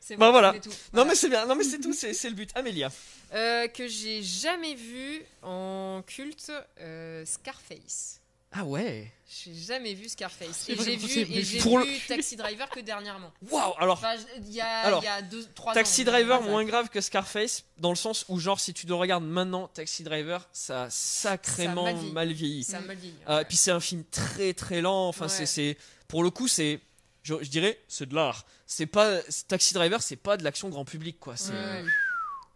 C'est 0.02 0.18
Bah 0.18 0.26
bon, 0.28 0.32
voilà. 0.34 0.52
c'est 0.54 0.60
tout. 0.62 0.70
Non 0.70 0.76
Voilà. 0.92 1.10
mais 1.10 1.16
c'est 1.16 1.30
bien, 1.30 1.46
non 1.46 1.56
mais 1.56 1.64
c'est 1.64 1.80
tout, 1.80 1.94
c'est 1.94 2.14
c'est 2.14 2.30
le 2.30 2.36
but. 2.36 2.50
Amélia. 2.56 2.92
Euh, 3.34 3.68
que 3.68 3.88
j'ai 3.88 4.22
jamais 4.22 4.76
vu 4.76 5.24
en 5.42 6.04
culte, 6.06 6.52
euh, 6.82 7.26
Scarface. 7.26 8.20
Ah 8.56 8.64
ouais. 8.66 9.12
J'ai 9.28 9.54
jamais 9.56 9.96
vu 9.96 10.08
Scarface. 10.10 10.70
Et 10.70 10.76
j'ai 10.76 10.96
vu, 10.96 11.08
et 11.20 11.44
j'ai 11.44 11.58
vu 11.60 12.00
Taxi 12.08 12.36
Driver 12.36 12.70
que 12.70 12.82
dernièrement. 12.82 13.32
Waouh. 13.50 13.74
Alors 13.80 13.98
Enfin, 13.98 14.14
il 14.38 14.52
y 14.54 14.62
a, 14.62 14.68
Alors, 14.82 15.04
y 15.04 15.08
a 15.08 15.24
deux, 15.24 15.44
trois 15.56 15.74
Taxi 15.74 16.02
ans. 16.02 16.06
Driver 16.06 16.42
moins 16.44 16.64
grave 16.64 16.90
que 16.90 17.02
Scarface 17.02 17.64
dans 17.80 17.90
le 17.90 17.96
sens 17.96 18.26
où 18.30 18.38
genre 18.40 18.60
si 18.60 18.74
tu 18.74 18.86
le 18.86 18.94
regardes 18.94 19.24
maintenant 19.24 19.68
Taxi 19.70 20.04
Driver 20.04 20.48
ça 20.54 20.84
a 20.84 20.90
sacrément 20.92 21.86
Ça 21.86 21.90
a 21.90 21.94
mal 21.94 21.98
vieilli. 21.98 22.14
mal 22.14 22.32
vieilli. 22.32 22.64
Ça 22.64 22.78
a 22.78 22.82
mal 22.82 22.96
vieilli. 22.98 23.16
Euh, 23.28 23.38
ouais. 23.40 23.46
puis 23.46 23.58
c'est 23.58 23.72
un 23.72 23.80
film 23.80 24.04
très 24.12 24.54
très 24.54 24.82
lent. 24.82 25.08
Enfin 25.08 25.26
Ouais. 25.26 25.30
c'est 25.32 25.46
c'est 25.48 25.78
pour 26.08 26.22
le 26.24 26.30
coup 26.30 26.48
c'est 26.48 26.80
je, 27.24 27.34
je 27.42 27.50
dirais 27.50 27.80
c'est 27.88 28.08
de 28.08 28.14
l'art. 28.14 28.46
C'est 28.68 28.86
pas 28.86 29.20
Taxi 29.48 29.74
Driver 29.74 30.02
c'est 30.04 30.16
pas 30.16 30.38
de 30.38 30.44
l'action 30.44 30.70
grand 30.70 30.86
public 30.86 31.20
quoi. 31.20 31.38
C'est 31.38 31.54
Ouais. 31.54 31.84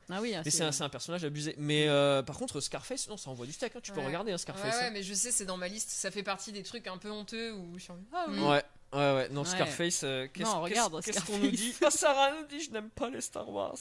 Ah 0.10 0.22
oui, 0.22 0.34
ah, 0.36 0.41
mais 0.45 0.51
c'est 0.51 0.64
un, 0.64 0.72
c'est 0.72 0.84
un 0.84 0.89
personnage 0.89 1.26
abusé. 1.26 1.53
Mais 1.58 1.88
euh, 1.89 2.24
par 2.24 2.38
contre 2.38 2.62
Scarface 2.62 3.10
non 3.10 3.18
ça 3.18 3.30
envoie 3.30 3.45
du 3.45 3.51
steak. 3.51 3.76
hein. 3.76 3.80
Tu 3.84 3.91
peux 3.91 3.99
Ouais. 3.99 4.05
regarder 4.05 4.32
Ouais, 4.32 4.38
Scarface. 4.38 4.74
ouais, 4.76 4.84
hein. 4.86 4.89
mais 4.93 5.03
je 5.03 5.14
sais, 5.14 5.32
c'est 5.32 5.43
dans 5.45 5.58
ma 5.58 5.68
liste. 5.68 5.89
Ça 5.89 6.12
fait 6.12 6.24
partie 6.24 6.51
des 6.53 6.64
trucs 6.64 6.88
un 6.88 6.97
peu 6.97 7.10
honteux 7.12 7.51
où 7.53 7.78
je 7.78 7.84
suis 7.84 7.91
en- 7.91 7.97
Ah 8.14 8.26
oui. 8.30 8.39
Ouais. 8.39 8.64
Ouais, 8.93 9.14
ouais, 9.16 9.30
non, 9.32 9.41
Ouais. 9.41 9.47
Scarface, 9.49 10.01
euh, 10.05 10.28
qu'est-ce 10.34 10.49
qu'on 10.49 11.01
Scarface. 11.01 11.30
nous 11.41 11.51
dit 11.51 11.74
Ah, 11.86 11.91
Sarah 11.91 12.32
nous 12.32 12.45
dit 12.47 12.62
Je 12.64 12.72
n'aime 12.72 12.89
pas 12.89 13.10
les 13.10 13.20
Star 13.20 13.49
Wars. 13.49 13.76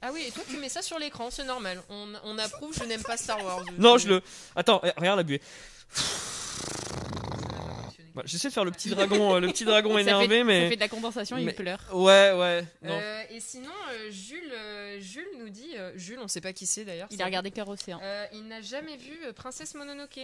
Ah 0.00 0.10
oui, 0.14 0.24
et 0.26 0.30
toi 0.30 0.42
tu 0.48 0.56
mets 0.56 0.70
ça 0.70 0.80
sur 0.80 0.98
l'écran, 0.98 1.28
c'est 1.30 1.44
normal. 1.44 1.82
On, 1.90 2.10
on 2.24 2.38
approuve, 2.38 2.74
je 2.74 2.84
n'aime 2.84 3.02
pas 3.02 3.18
Star 3.18 3.44
Wars. 3.44 3.62
Non, 3.76 3.98
je 3.98 4.08
le. 4.08 4.22
Attends, 4.56 4.80
eh, 4.82 4.92
regarde 4.96 5.18
la 5.18 5.24
buée. 5.24 5.42
Ça 5.90 6.02
n'a 6.94 7.58
pas 7.58 7.82
fonctionné. 7.82 7.99
Bah, 8.14 8.22
J'essaie 8.24 8.48
de 8.48 8.52
faire 8.52 8.64
le 8.64 8.70
petit 8.70 8.88
dragon, 8.90 9.34
euh, 9.36 9.40
le 9.40 9.48
petit 9.48 9.64
dragon 9.64 9.90
Ça 9.92 9.94
fait- 9.96 10.00
énervé, 10.02 10.38
Ça 10.38 10.44
mais. 10.44 10.68
fait 10.70 10.76
de 10.76 10.80
la 10.80 10.88
condensation 10.88 11.36
et 11.36 11.44
mais- 11.44 11.52
il 11.52 11.54
pleure. 11.54 11.80
Ouais, 11.92 12.32
ouais. 12.32 12.64
Non. 12.82 12.98
Euh, 13.00 13.22
et 13.30 13.40
sinon, 13.40 13.70
euh, 13.92 14.10
Jules, 14.10 14.52
euh, 14.52 15.00
Jules 15.00 15.28
nous 15.38 15.48
dit, 15.48 15.70
euh, 15.76 15.92
Jules, 15.96 16.18
on 16.22 16.28
sait 16.28 16.40
pas 16.40 16.52
qui 16.52 16.66
c'est 16.66 16.84
d'ailleurs. 16.84 17.08
Il 17.10 17.20
a 17.22 17.24
regardé 17.24 17.50
Cœur 17.50 17.68
Océan. 17.68 18.00
Euh, 18.02 18.26
il 18.32 18.46
n'a 18.48 18.60
jamais 18.62 18.96
vu 18.96 19.16
euh, 19.26 19.32
Princesse 19.32 19.74
Mononoke. 19.74 20.20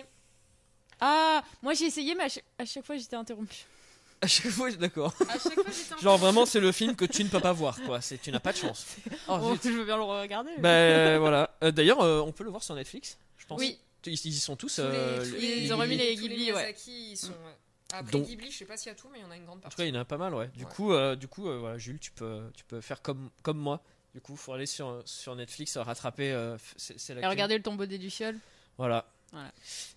Ah, 1.00 1.42
moi 1.62 1.74
j'ai 1.74 1.84
essayé, 1.86 2.14
mais 2.14 2.24
à 2.24 2.28
chaque, 2.28 2.44
à 2.58 2.64
chaque 2.64 2.84
fois 2.84 2.96
j'étais 2.96 3.16
interrompue. 3.16 3.64
À 4.22 4.26
chaque 4.28 4.48
fois, 4.50 4.70
d'accord. 4.70 5.12
Genre 6.02 6.16
vraiment, 6.16 6.46
c'est 6.46 6.58
le 6.58 6.72
film 6.72 6.96
que 6.96 7.04
tu 7.04 7.22
ne 7.22 7.28
peux 7.28 7.38
pas 7.38 7.52
voir, 7.52 7.78
quoi. 7.84 8.00
C'est 8.00 8.16
tu 8.16 8.32
n'as 8.32 8.40
pas 8.40 8.52
de 8.52 8.56
chance. 8.56 8.86
Oh, 9.28 9.38
Oh, 9.42 9.56
je 9.62 9.68
veux 9.68 9.84
bien 9.84 9.98
le 9.98 10.04
regarder. 10.04 10.52
mais- 10.56 10.62
Bah 10.62 10.68
euh, 10.70 11.18
voilà. 11.20 11.50
Euh, 11.62 11.70
D'ailleurs, 11.70 12.00
euh, 12.00 12.20
on 12.22 12.32
peut 12.32 12.42
le 12.42 12.48
voir 12.48 12.62
sur 12.62 12.74
Netflix, 12.74 13.18
je 13.36 13.44
pense. 13.44 13.60
Oui, 13.60 13.78
Ils, 14.06 14.14
ils 14.14 14.28
y 14.28 14.38
sont 14.40 14.56
tous. 14.56 14.76
tous 14.76 14.80
les- 14.80 14.88
euh, 14.88 15.18
tous 15.22 15.32
les- 15.34 15.40
les- 15.56 15.62
Ils 15.66 15.74
ont 15.74 15.76
remis 15.76 15.98
les 15.98 16.16
Ghibli, 16.16 16.50
ouais. 16.50 16.74
Ils 16.86 17.14
sont. 17.14 17.28
ouais. 17.28 17.34
Après 17.92 18.10
Donc- 18.12 18.26
Ghibli, 18.26 18.50
je 18.50 18.58
sais 18.58 18.64
pas 18.64 18.76
s'il 18.76 18.88
y 18.88 18.92
a 18.92 18.96
tout, 18.96 19.08
mais 19.12 19.18
il 19.20 19.22
y 19.22 19.24
en 19.24 19.30
a 19.30 19.36
une 19.36 19.44
grande 19.44 19.58
En 19.58 19.62
partie. 19.62 19.76
tout 19.76 19.82
cas, 19.82 19.86
il 19.88 19.94
y 19.94 19.96
en 19.96 20.00
a 20.00 20.04
pas 20.04 20.18
mal, 20.18 20.34
ouais. 20.34 20.48
Du 20.56 20.64
Ouais. 20.64 20.70
coup, 20.70 20.92
euh, 20.92 21.14
du 21.16 21.28
coup, 21.28 21.48
euh, 21.48 21.58
voilà, 21.58 21.78
Jules, 21.78 22.00
tu 22.00 22.10
peux, 22.10 22.50
tu 22.56 22.64
peux 22.64 22.80
faire 22.80 23.00
comme, 23.02 23.30
comme 23.42 23.58
moi. 23.58 23.82
Du 24.14 24.20
coup, 24.20 24.34
faut 24.36 24.52
aller 24.52 24.66
sur, 24.66 25.02
sur 25.04 25.36
Netflix, 25.36 25.76
euh, 25.76 25.82
rattraper. 25.82 26.32
euh, 26.32 26.56
c'est 26.76 26.98
c'est 26.98 27.12
Et 27.16 27.26
regardez 27.26 27.56
le 27.56 27.62
tombeau 27.62 27.86
des 27.86 27.98
Lucioles. 27.98 28.38
Voilà. 28.78 29.06
Voilà. 29.32 29.52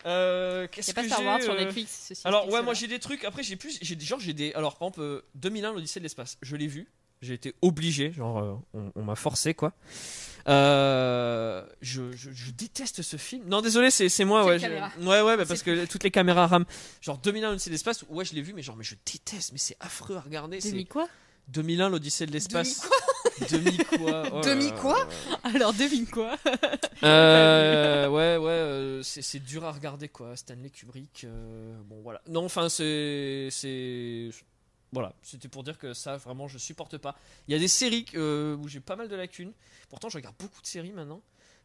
Euh, 0.06 0.68
Qu'est-ce 0.72 0.94
que 0.94 1.04
Star 1.06 1.20
j'ai, 1.20 1.26
Wars 1.26 1.42
sur 1.42 1.54
Netflix. 1.56 2.06
Ceci 2.10 2.28
Alors 2.28 2.50
ouais, 2.50 2.62
moi 2.64 2.74
j'ai 2.74 2.88
des 2.88 3.00
trucs. 3.00 3.24
Après 3.24 3.44
j'ai 3.44 3.56
plus, 3.56 3.78
j'ai 3.82 3.98
genre 4.00 4.20
j'ai 4.20 4.34
des. 4.34 4.54
Alors 4.54 4.78
par 4.78 4.88
exemple, 4.90 5.02
euh, 5.02 5.22
2001 5.36 5.72
l'Odyssée 5.74 6.00
de 6.00 6.04
l'espace. 6.06 6.38
Je 6.42 6.56
l'ai 6.56 6.68
vu. 6.68 6.88
J'ai 7.22 7.34
été 7.34 7.53
obligé. 7.61 8.11
Genre 8.11 8.38
euh, 8.39 8.53
on, 8.74 8.91
on 8.95 9.03
m'a 9.03 9.15
forcé 9.15 9.53
quoi. 9.53 9.74
Euh, 10.47 11.65
je, 11.82 12.11
je, 12.13 12.32
je 12.32 12.51
déteste 12.51 13.01
ce 13.01 13.17
film. 13.17 13.43
Non 13.47 13.61
désolé, 13.61 13.91
c'est 13.91 14.09
c'est 14.09 14.26
moi 14.26 14.45
ouais. 14.45 14.57
je- 14.57 14.65
ouais 15.05 15.22
ouais, 15.22 15.38
bah, 15.38 15.45
parce 15.45 15.61
que 15.63 15.86
toutes 15.86 16.03
les 16.03 16.11
caméras 16.11 16.47
rament. 16.47 16.65
Genre 17.01 17.17
2001 17.17 17.49
l'Odyssée 17.49 17.70
de 17.70 17.74
l'espace. 17.76 18.03
Ouais 18.09 18.26
je 18.26 18.34
l'ai 18.34 18.41
vu, 18.41 18.53
mais 18.53 18.61
genre 18.61 18.76
mais 18.78 18.84
je 18.84 18.95
déteste. 19.05 19.51
Mais 19.51 19.57
c'est 19.59 19.78
affreux 19.80 20.15
à 20.15 20.22
regarder. 20.22 20.61
C'est 20.61 20.72
Demi 20.72 20.86
quoi? 20.86 21.07
2001 21.49 21.89
l'Odyssée 21.89 22.26
de 22.26 22.32
l'espace. 22.32 22.88
Demi 23.51 23.78
quoi? 23.78 24.24
Oh 24.34 24.41
Demi 24.41 24.72
quoi? 24.74 25.07
là 25.43 25.49
là. 25.49 25.51
Alors 25.55 25.74
devine 25.74 26.07
quoi? 26.07 26.38
Euh, 27.03 28.07
ouais, 28.09 28.38
ouais, 28.38 28.49
euh, 28.51 29.03
c'est 29.03 29.22
c'est 29.22 29.39
dur 29.39 29.65
à 29.65 29.72
regarder 29.72 30.09
quoi. 30.09 30.36
Stanley 30.36 30.70
Kubrick, 30.70 31.24
euh, 31.26 31.76
bon 31.86 32.01
voilà. 32.01 32.22
Non, 32.28 32.45
enfin 32.45 32.70
c'est, 32.70 33.47
c'est, 33.51 34.30
voilà, 34.92 35.14
c'était 35.22 35.48
pour 35.48 35.64
dire 35.64 35.78
que 35.78 35.94
ça 35.94 36.18
vraiment 36.18 36.48
je 36.48 36.58
supporte 36.58 36.98
pas. 36.98 37.16
Il 37.48 37.52
y 37.54 37.56
a 37.56 37.60
des 37.60 37.68
séries 37.68 38.06
euh, 38.16 38.56
où 38.58 38.68
j'ai 38.68 38.80
pas 38.80 38.96
mal 38.96 39.08
de 39.08 39.16
lacunes. 39.16 39.54
Pourtant, 39.90 40.10
je 40.10 40.18
regarde 40.18 40.36
beaucoup 40.40 40.62
de 40.62 40.68
séries 40.68 40.92
maintenant. 40.92 41.22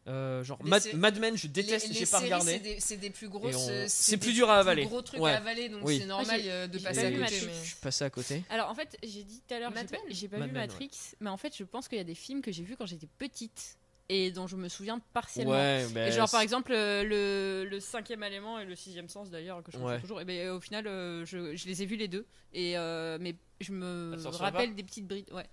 Euh, 0.06 0.44
genre 0.44 0.62
Mad, 0.62 1.18
Men, 1.18 1.34
je 1.34 1.46
déteste, 1.46 1.90
j'ai 1.90 2.04
pas 2.04 2.18
regardé. 2.18 2.52
c'est 2.52 2.58
des- 2.58 2.80
C'est 2.80 2.96
des 2.98 3.08
plus 3.08 3.30
grosses. 3.30 3.56
On- 3.56 3.70
euh, 3.70 3.86
c'est 3.88 4.18
plus 4.18 4.34
dur 4.34 4.50
à 4.50 4.58
avaler. 4.58 4.84
gros 4.84 5.00
trucs 5.00 5.18
Ouais. 5.18 5.30
à 5.32 5.38
avaler, 5.38 5.70
donc 5.70 5.80
Oui. 5.82 5.98
c'est 5.98 6.04
normal 6.06 6.40
euh, 6.44 6.66
de 6.66 6.78
passer 6.78 7.00
pas 7.00 7.06
à 7.06 7.10
côté. 7.26 7.40
Mais- 7.46 7.52
Je 7.62 7.66
suis 7.68 7.76
passé 7.76 8.04
à 8.04 8.10
côté. 8.10 8.42
Alors 8.50 8.68
en 8.68 8.74
fait, 8.74 8.98
j'ai 9.02 9.22
dit 9.24 9.40
tout 9.48 9.54
à 9.54 9.58
l'heure, 9.60 9.70
j'ai 9.70 9.76
Mad 9.76 9.90
pas, 9.90 9.96
Men 10.06 10.14
j'ai 10.14 10.28
pas 10.28 10.36
Mad 10.36 10.48
vu 10.48 10.54
Matrix, 10.54 10.90
mais 11.20 11.30
en 11.30 11.38
fait, 11.38 11.56
je 11.56 11.64
pense 11.64 11.88
qu'il 11.88 11.96
y 11.96 12.00
a 12.02 12.04
des 12.04 12.14
films 12.14 12.42
que 12.42 12.52
j'ai 12.52 12.62
vus 12.64 12.76
quand 12.76 12.84
j'étais 12.84 13.08
petite 13.16 13.78
et 14.08 14.30
dont 14.30 14.46
je 14.46 14.56
me 14.56 14.68
souviens 14.68 15.00
partiellement. 15.12 15.52
Ouais, 15.52 15.86
Et 16.06 16.12
genre 16.12 16.30
par 16.30 16.40
exemple 16.40 16.72
euh, 16.72 17.02
le, 17.04 17.68
le 17.68 17.80
cinquième 17.80 18.22
élément 18.22 18.58
et 18.58 18.64
le 18.64 18.74
sixième 18.74 19.08
sens 19.08 19.30
d'ailleurs 19.30 19.62
que 19.62 19.72
je 19.72 19.78
Ouais. 19.78 20.00
toujours 20.00 20.20
et 20.20 20.24
ben 20.24 20.50
au 20.50 20.60
final 20.60 20.86
euh, 20.86 21.24
je, 21.24 21.56
je 21.56 21.66
les 21.66 21.82
ai 21.82 21.86
vus 21.86 21.96
les 21.96 22.08
deux 22.08 22.26
et 22.52 22.76
euh, 22.76 23.18
mais 23.20 23.34
je 23.60 23.72
me 23.72 24.14
rappelle 24.36 24.74
des 24.74 24.82
petites 24.82 25.06
brides 25.06 25.30
ouais 25.32 25.46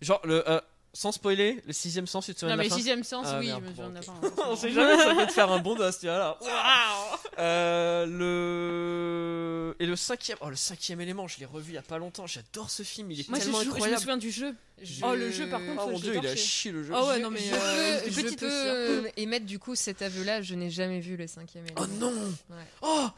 genre 0.00 0.20
le, 0.24 0.48
euh, 0.48 0.60
sans 0.94 1.10
spoiler, 1.12 1.62
le 1.66 1.72
sixième 1.72 2.06
sens, 2.06 2.26
tu 2.26 2.34
te 2.34 2.40
souviens 2.40 2.56
non 2.56 2.62
de 2.62 2.64
mais 2.66 2.70
fin 2.70 2.76
sixième 2.76 3.02
sens 3.02 3.26
Ah, 3.28 3.38
oui 3.40 3.46
merde, 3.46 3.62
je 3.64 3.70
me 3.70 3.74
souviens 3.74 3.88
de 3.90 3.94
la 3.94 4.00
bon, 4.00 4.30
fin 4.36 4.42
On 4.50 4.56
sait 4.56 4.70
jamais, 4.72 4.96
ça 4.98 5.14
peut 5.14 5.26
te 5.26 5.32
faire 5.32 5.50
un 5.50 5.58
bon 5.58 5.74
dos, 5.74 5.90
tu 5.92 6.06
vois 6.06 6.18
là. 6.18 6.38
Euh, 7.38 8.06
le 8.06 9.76
et 9.80 9.86
le 9.86 9.96
cinquième, 9.96 10.36
oh 10.42 10.50
le 10.50 10.56
cinquième 10.56 11.00
élément, 11.00 11.26
je 11.28 11.38
l'ai 11.38 11.46
revu 11.46 11.72
il 11.72 11.74
y 11.74 11.78
a 11.78 11.82
pas 11.82 11.98
longtemps. 11.98 12.26
J'adore 12.26 12.70
ce 12.70 12.82
film, 12.82 13.10
il 13.10 13.20
est 13.20 13.28
moi 13.28 13.38
je, 13.38 13.44
tellement 13.44 13.60
je 13.60 13.64
me 13.66 13.70
incroyable. 13.72 14.00
souviens 14.00 14.16
du 14.18 14.30
jeu 14.30 14.54
Je- 14.82 15.02
oh 15.02 15.14
le 15.14 15.30
jeu 15.30 15.48
par 15.48 15.60
contre 15.60 15.82
Oh 15.86 15.90
mon 15.90 15.96
je 15.96 16.02
dieu, 16.02 16.12
l'ai 16.12 16.18
il 16.18 16.26
a 16.26 16.28
torché. 16.30 16.44
chié 16.44 16.72
le 16.72 16.84
jeu. 16.84 16.92
Ah 16.94 17.06
ouais, 17.06 17.18
non, 17.20 17.30
mais, 17.30 17.40
je 17.40 17.54
euh, 17.54 18.00
peux, 18.04 18.10
je 18.10 18.20
petite 18.22 18.40
peux, 18.40 19.08
émettre 19.16 19.46
du 19.46 19.58
coup 19.58 19.74
cet 19.74 20.02
aveu-là. 20.02 20.42
Je 20.42 20.54
n'ai 20.54 20.70
jamais 20.70 21.00
vu 21.00 21.16
le 21.16 21.26
cinquième 21.26 21.64
élément. 21.64 21.80
Oh 21.82 21.86
non 21.98 22.12
Ouais. 22.50 22.64
Oh 22.82 23.08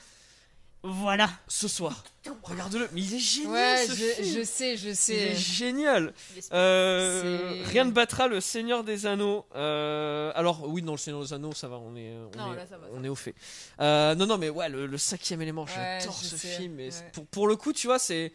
voilà 0.87 1.31
Ce 1.49 1.67
soir, 1.67 2.05
regarde-le, 2.43 2.89
mais 2.93 3.01
il 3.01 3.15
est 3.15 3.19
génial 3.19 3.53
Ouais, 3.53 3.87
ce 3.87 3.93
je, 3.95 4.05
film. 4.23 4.39
je 4.39 4.45
sais, 4.45 4.77
je 4.77 4.85
Il 4.85 4.91
est 4.91 4.95
sais. 4.95 5.35
génial. 5.35 6.13
Euh, 6.53 7.63
rien 7.65 7.85
ne 7.87 7.91
battra 7.91 8.29
le 8.29 8.41
Seigneur 8.41 8.85
des 8.85 9.07
Anneaux. 9.07 9.47
Euh, 9.55 10.31
alors 10.35 10.69
oui, 10.69 10.83
non, 10.83 10.93
le 10.93 10.99
Seigneur 10.99 11.23
des 11.23 11.33
Anneaux, 11.33 11.53
ça 11.55 11.69
va, 11.69 11.79
on 11.79 11.97
est, 11.97 12.13
on 12.35 12.39
Non, 12.39 12.53
est, 12.53 12.57
là, 12.57 12.67
ça 12.67 12.77
va, 12.77 12.87
on 12.93 13.03
est 13.03 13.09
au 13.09 13.15
fait. 13.15 13.35
Euh, 13.81 14.15
non, 14.15 14.27
non, 14.27 14.37
mais 14.37 14.51
ouais, 14.51 14.69
le, 14.69 14.87
le 14.87 14.99
cinquième 14.99 15.41
élément, 15.41 15.65
Ouais, 15.65 15.99
j'adore 16.01 16.15
ce 16.17 16.37
sais, 16.37 16.49
film. 16.49 16.79
Et 16.81 16.85
ouais. 16.87 16.91
c'est- 16.91 17.11
pour, 17.13 17.27
pour 17.29 17.49
le 17.49 17.57
coup, 17.57 17.73
tu 17.73 17.87
vois, 17.87 17.99
c'est, 17.99 18.31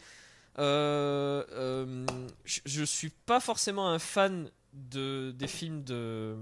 euh, 0.58 1.44
euh, 1.52 2.06
je, 2.46 2.62
je 2.66 2.84
suis 2.84 3.10
pas 3.10 3.40
forcément 3.40 3.90
un 3.90 4.00
fan 4.00 4.50
de 4.74 5.32
des 5.38 5.48
films 5.48 5.84
de. 5.84 6.36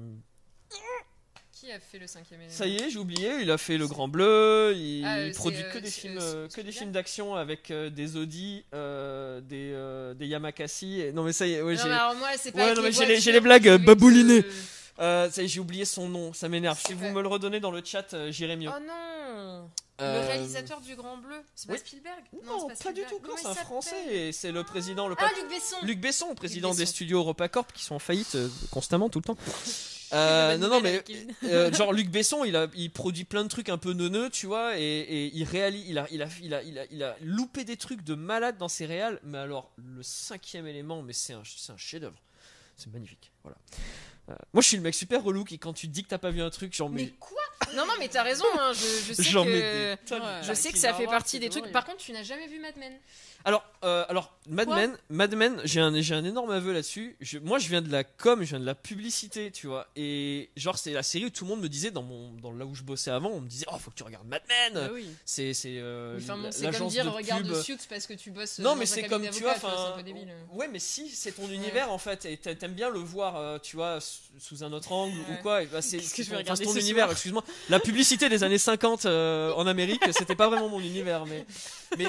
Qui 1.60 1.72
a 1.72 1.80
fait 1.80 1.98
le 1.98 2.06
cinquième 2.06 2.42
élément 2.42 2.56
Ça 2.56 2.68
y 2.68 2.76
est, 2.78 2.90
j'ai 2.92 3.00
oublié. 3.00 3.32
Il 3.42 3.50
a 3.50 3.58
fait 3.58 3.78
Le 3.78 3.88
Grand 3.88 4.08
Bleu. 4.08 4.74
Il, 4.76 5.04
Ah, 5.06 5.18
produit 5.36 5.64
que 5.72 5.78
euh, 5.78 5.82
des 5.82 5.90
films, 5.90 6.18
euh, 6.22 6.44
que 6.44 6.48
des 6.48 6.50
Spielberg 6.52 6.78
films 6.78 6.92
d'action 6.92 7.36
avec 7.36 7.72
euh, 7.72 7.90
des 7.90 8.16
Audi, 8.16 8.64
euh, 8.76 9.42
des 9.42 9.72
euh, 9.74 10.14
des 10.14 10.28
Yamakasi. 10.28 11.02
Et- 11.02 11.12
Non 11.14 11.24
mais 11.24 11.34
ça 11.34 11.48
y 11.48 11.54
est, 11.54 11.62
ouais, 11.64 11.76
j'ai. 11.76 11.84
mais 11.86 11.92
alors 11.96 12.14
moi, 12.16 12.30
c'est 12.38 12.52
pas 12.52 12.60
Ouais, 12.60 12.76
les 12.76 12.82
mais 12.82 12.92
j'ai 12.92 13.06
les- 13.08 13.32
les 13.32 13.40
blagues, 13.40 13.84
baboulinées. 13.84 14.44
te- 14.44 14.50
ça 14.98 15.42
y 15.42 15.46
est, 15.46 15.48
j'ai 15.48 15.60
oublié 15.60 15.86
son 15.86 16.08
nom, 16.10 16.32
ça 16.34 16.48
m'énerve. 16.48 16.80
Si 16.86 16.94
vous 16.94 17.10
me 17.10 17.22
le 17.22 17.28
redonnez 17.28 17.60
dans 17.60 17.72
le 17.72 17.82
chat, 17.84 18.30
j'irai 18.30 18.56
mieux. 18.56 18.70
Oh 18.70 18.80
non 18.80 19.70
Le 20.00 20.28
réalisateur 20.28 20.80
du 20.82 20.96
Grand 20.96 21.18
Bleu, 21.18 21.38
c'est 21.56 21.68
pas 21.68 21.74
oui. 21.74 21.80
Spielberg? 21.80 22.20
Non, 22.46 22.68
pas, 22.68 22.74
du 22.74 22.80
Spielberg. 23.02 23.10
tout. 23.10 23.22
C'est 23.36 23.48
un 23.48 23.54
français 23.56 23.96
et 24.12 24.32
c'est 24.32 24.52
le 24.52 24.64
président. 24.64 25.08
Le 25.08 25.16
Ah, 25.18 25.28
Luc 25.36 25.50
Besson 25.50 25.76
Luc 25.82 26.00
Besson, 26.00 26.36
président 26.36 26.70
Besson. 26.70 26.80
des 26.80 26.86
studios 26.86 27.18
EuropaCorp 27.22 27.74
qui 27.74 27.84
sont 27.84 27.96
en 27.96 28.00
faillite 28.00 28.38
constamment, 28.70 29.10
tout 29.10 29.18
le 29.20 29.24
temps. 29.24 29.38
Euh, 30.14 30.58
non, 30.58 30.70
non, 30.70 30.82
mais 30.82 31.02
Kevin. 31.04 31.34
euh, 31.44 31.72
genre 31.74 31.92
Luc 31.94 32.10
Besson, 32.10 32.44
il 32.46 32.56
a, 32.56 32.68
il 32.76 32.92
produit 32.92 33.26
plein 33.26 33.44
de 33.44 33.50
trucs 33.50 33.70
un 33.70 33.78
peu 33.78 33.94
neuneux, 33.94 34.30
tu 34.30 34.46
vois, 34.46 34.78
et, 34.80 34.82
et 34.84 35.32
il 35.36 35.44
réalise, 35.44 35.86
il 35.88 35.98
a, 35.98 36.08
il 36.12 36.22
a, 36.22 36.28
il 36.42 36.54
a, 36.54 36.64
il 36.64 36.80
a, 36.80 36.86
il 36.92 37.04
a 37.04 37.16
loupé 37.22 37.64
des 37.66 37.78
trucs 37.78 38.04
de 38.04 38.16
malade 38.16 38.58
dans 38.58 38.68
ses 38.70 38.86
réals. 38.86 39.20
Mais 39.24 39.38
alors, 39.38 39.72
le 39.78 40.04
cinquième 40.04 40.68
élément, 40.68 41.02
mais 41.02 41.14
c'est 41.14 41.34
un, 41.34 41.42
un 41.42 41.78
chef-d'œuvre. 41.78 42.22
C'est 42.78 42.92
magnifique, 42.94 43.32
voilà. 43.44 43.58
Euh, 44.30 44.36
moi, 44.54 44.62
je 44.62 44.68
suis 44.68 44.78
le 44.78 44.84
mec 44.84 44.94
super 44.94 45.24
relou 45.24 45.44
qui, 45.44 45.58
quand 45.58 45.74
tu 45.74 45.88
dis 45.88 46.04
que 46.04 46.10
t'as 46.10 46.18
pas 46.18 46.32
vu 46.32 46.42
un 46.42 46.50
truc, 46.50 46.74
genre, 46.76 46.90
Mais 46.90 47.04
mais, 47.04 47.10
quoi? 47.20 47.42
Non, 47.76 47.86
non, 47.86 47.94
mais 48.00 48.08
t'as 48.08 48.24
raison, 48.24 48.46
hein, 48.58 48.72
je, 48.74 48.80
je 49.10 49.14
sais 49.14 49.24
j'en 49.24 49.44
que... 49.44 49.50
des. 49.50 50.18
Je 50.44 50.54
sais 50.54 50.72
que 50.72 50.78
ça 50.78 50.94
fait 50.94 51.06
partie 51.06 51.40
des 51.40 51.50
trucs. 51.50 51.72
Par 51.72 51.86
contre, 51.86 51.98
tu 51.98 52.12
n'as 52.12 52.24
jamais 52.24 52.48
vu 52.48 52.60
Mad 52.60 52.76
Men 52.78 52.94
Alors, 53.46 53.64
euh, 53.84 54.06
alors 54.10 54.34
Mad 54.50 54.68
Men, 54.70 54.98
Mad 55.10 55.36
Men, 55.36 55.62
j'ai 55.64 55.80
un, 55.82 56.00
j'ai 56.02 56.16
un 56.16 56.24
énorme 56.24 56.50
aveu 56.52 56.72
là-dessus. 56.72 57.16
Je- 57.20 57.40
moi, 57.40 57.60
je 57.60 57.68
viens 57.68 57.82
de 57.82 57.92
la 57.92 58.04
com, 58.04 58.42
je 58.44 58.50
viens 58.50 58.60
de 58.60 58.66
la 58.66 58.76
publicité, 58.76 59.52
tu 59.52 59.68
vois. 59.68 59.88
Et 59.96 60.50
genre, 60.56 60.78
c'est 60.78 60.92
la 60.92 61.04
série 61.04 61.26
où 61.26 61.30
tout 61.30 61.44
le 61.46 61.50
monde 61.50 61.62
me 61.62 61.68
disait, 61.70 61.92
dans, 61.92 62.02
mon, 62.04 62.32
dans 62.34 62.52
là 62.52 62.66
où 62.66 62.74
je 62.74 62.84
bossais 62.84 63.12
avant, 63.12 63.30
on 63.30 63.42
me 63.42 63.48
disait, 63.50 63.66
oh, 63.72 63.78
faut 63.78 63.92
que 63.92 63.96
tu 63.96 64.04
regardes 64.04 64.28
Mad 64.28 64.42
Men. 64.48 64.84
Ah 64.88 64.94
oui. 64.94 65.08
C'est, 65.26 65.54
c'est 65.54 65.78
euh, 65.78 66.18
Enfin, 66.18 66.38
bon, 66.38 66.44
la- 66.44 66.52
c'est 66.52 66.64
comme 66.64 66.72
l'agence 66.74 66.92
dire 66.94 67.06
de 67.06 67.10
regarde 67.10 67.44
pub. 67.48 67.62
Suits 67.62 67.78
parce 67.90 68.08
que 68.08 68.14
tu 68.14 68.32
bosses 68.32 68.60
Non, 68.60 68.72
dans 68.72 68.76
mais 68.76 68.84
un 68.84 68.86
c'est 68.88 69.04
comme 69.04 69.30
tu 69.30 69.42
vois, 69.44 69.52
enfin, 69.56 69.94
peu 69.98 70.04
débile. 70.04 70.32
ouais, 70.54 70.68
mais 70.68 70.80
si, 70.80 71.10
c'est 71.10 71.32
ton 71.34 71.48
univers 71.50 71.92
en 71.92 71.98
fait, 71.98 72.26
et 72.26 72.38
t'a- 72.38 72.56
t'aimes 72.56 72.74
bien 72.74 72.90
le 72.90 73.00
voir, 73.00 73.36
euh, 73.38 73.60
tu 73.60 73.76
vois, 73.76 74.00
sous- 74.40 74.64
un 74.64 74.72
autre 74.74 74.92
angle 74.92 75.18
ou 75.32 75.42
quoi. 75.42 75.64
bah, 75.66 75.82
c'est 75.82 75.98
ton- 75.98 76.74
univers. 76.80 77.12
Excuse-moi. 77.12 77.44
La 77.70 77.80
publicité 77.80 78.30
des 78.30 78.44
années 78.44 78.58
50 78.58 79.06
euh, 79.06 79.52
en 79.54 79.68
Amérique, 79.68 80.02
c'était 80.12 80.36
pas 80.36 80.48
vraiment 80.48 80.70
mon 80.70 80.80
univers, 80.80 81.26
mais, 81.26 81.46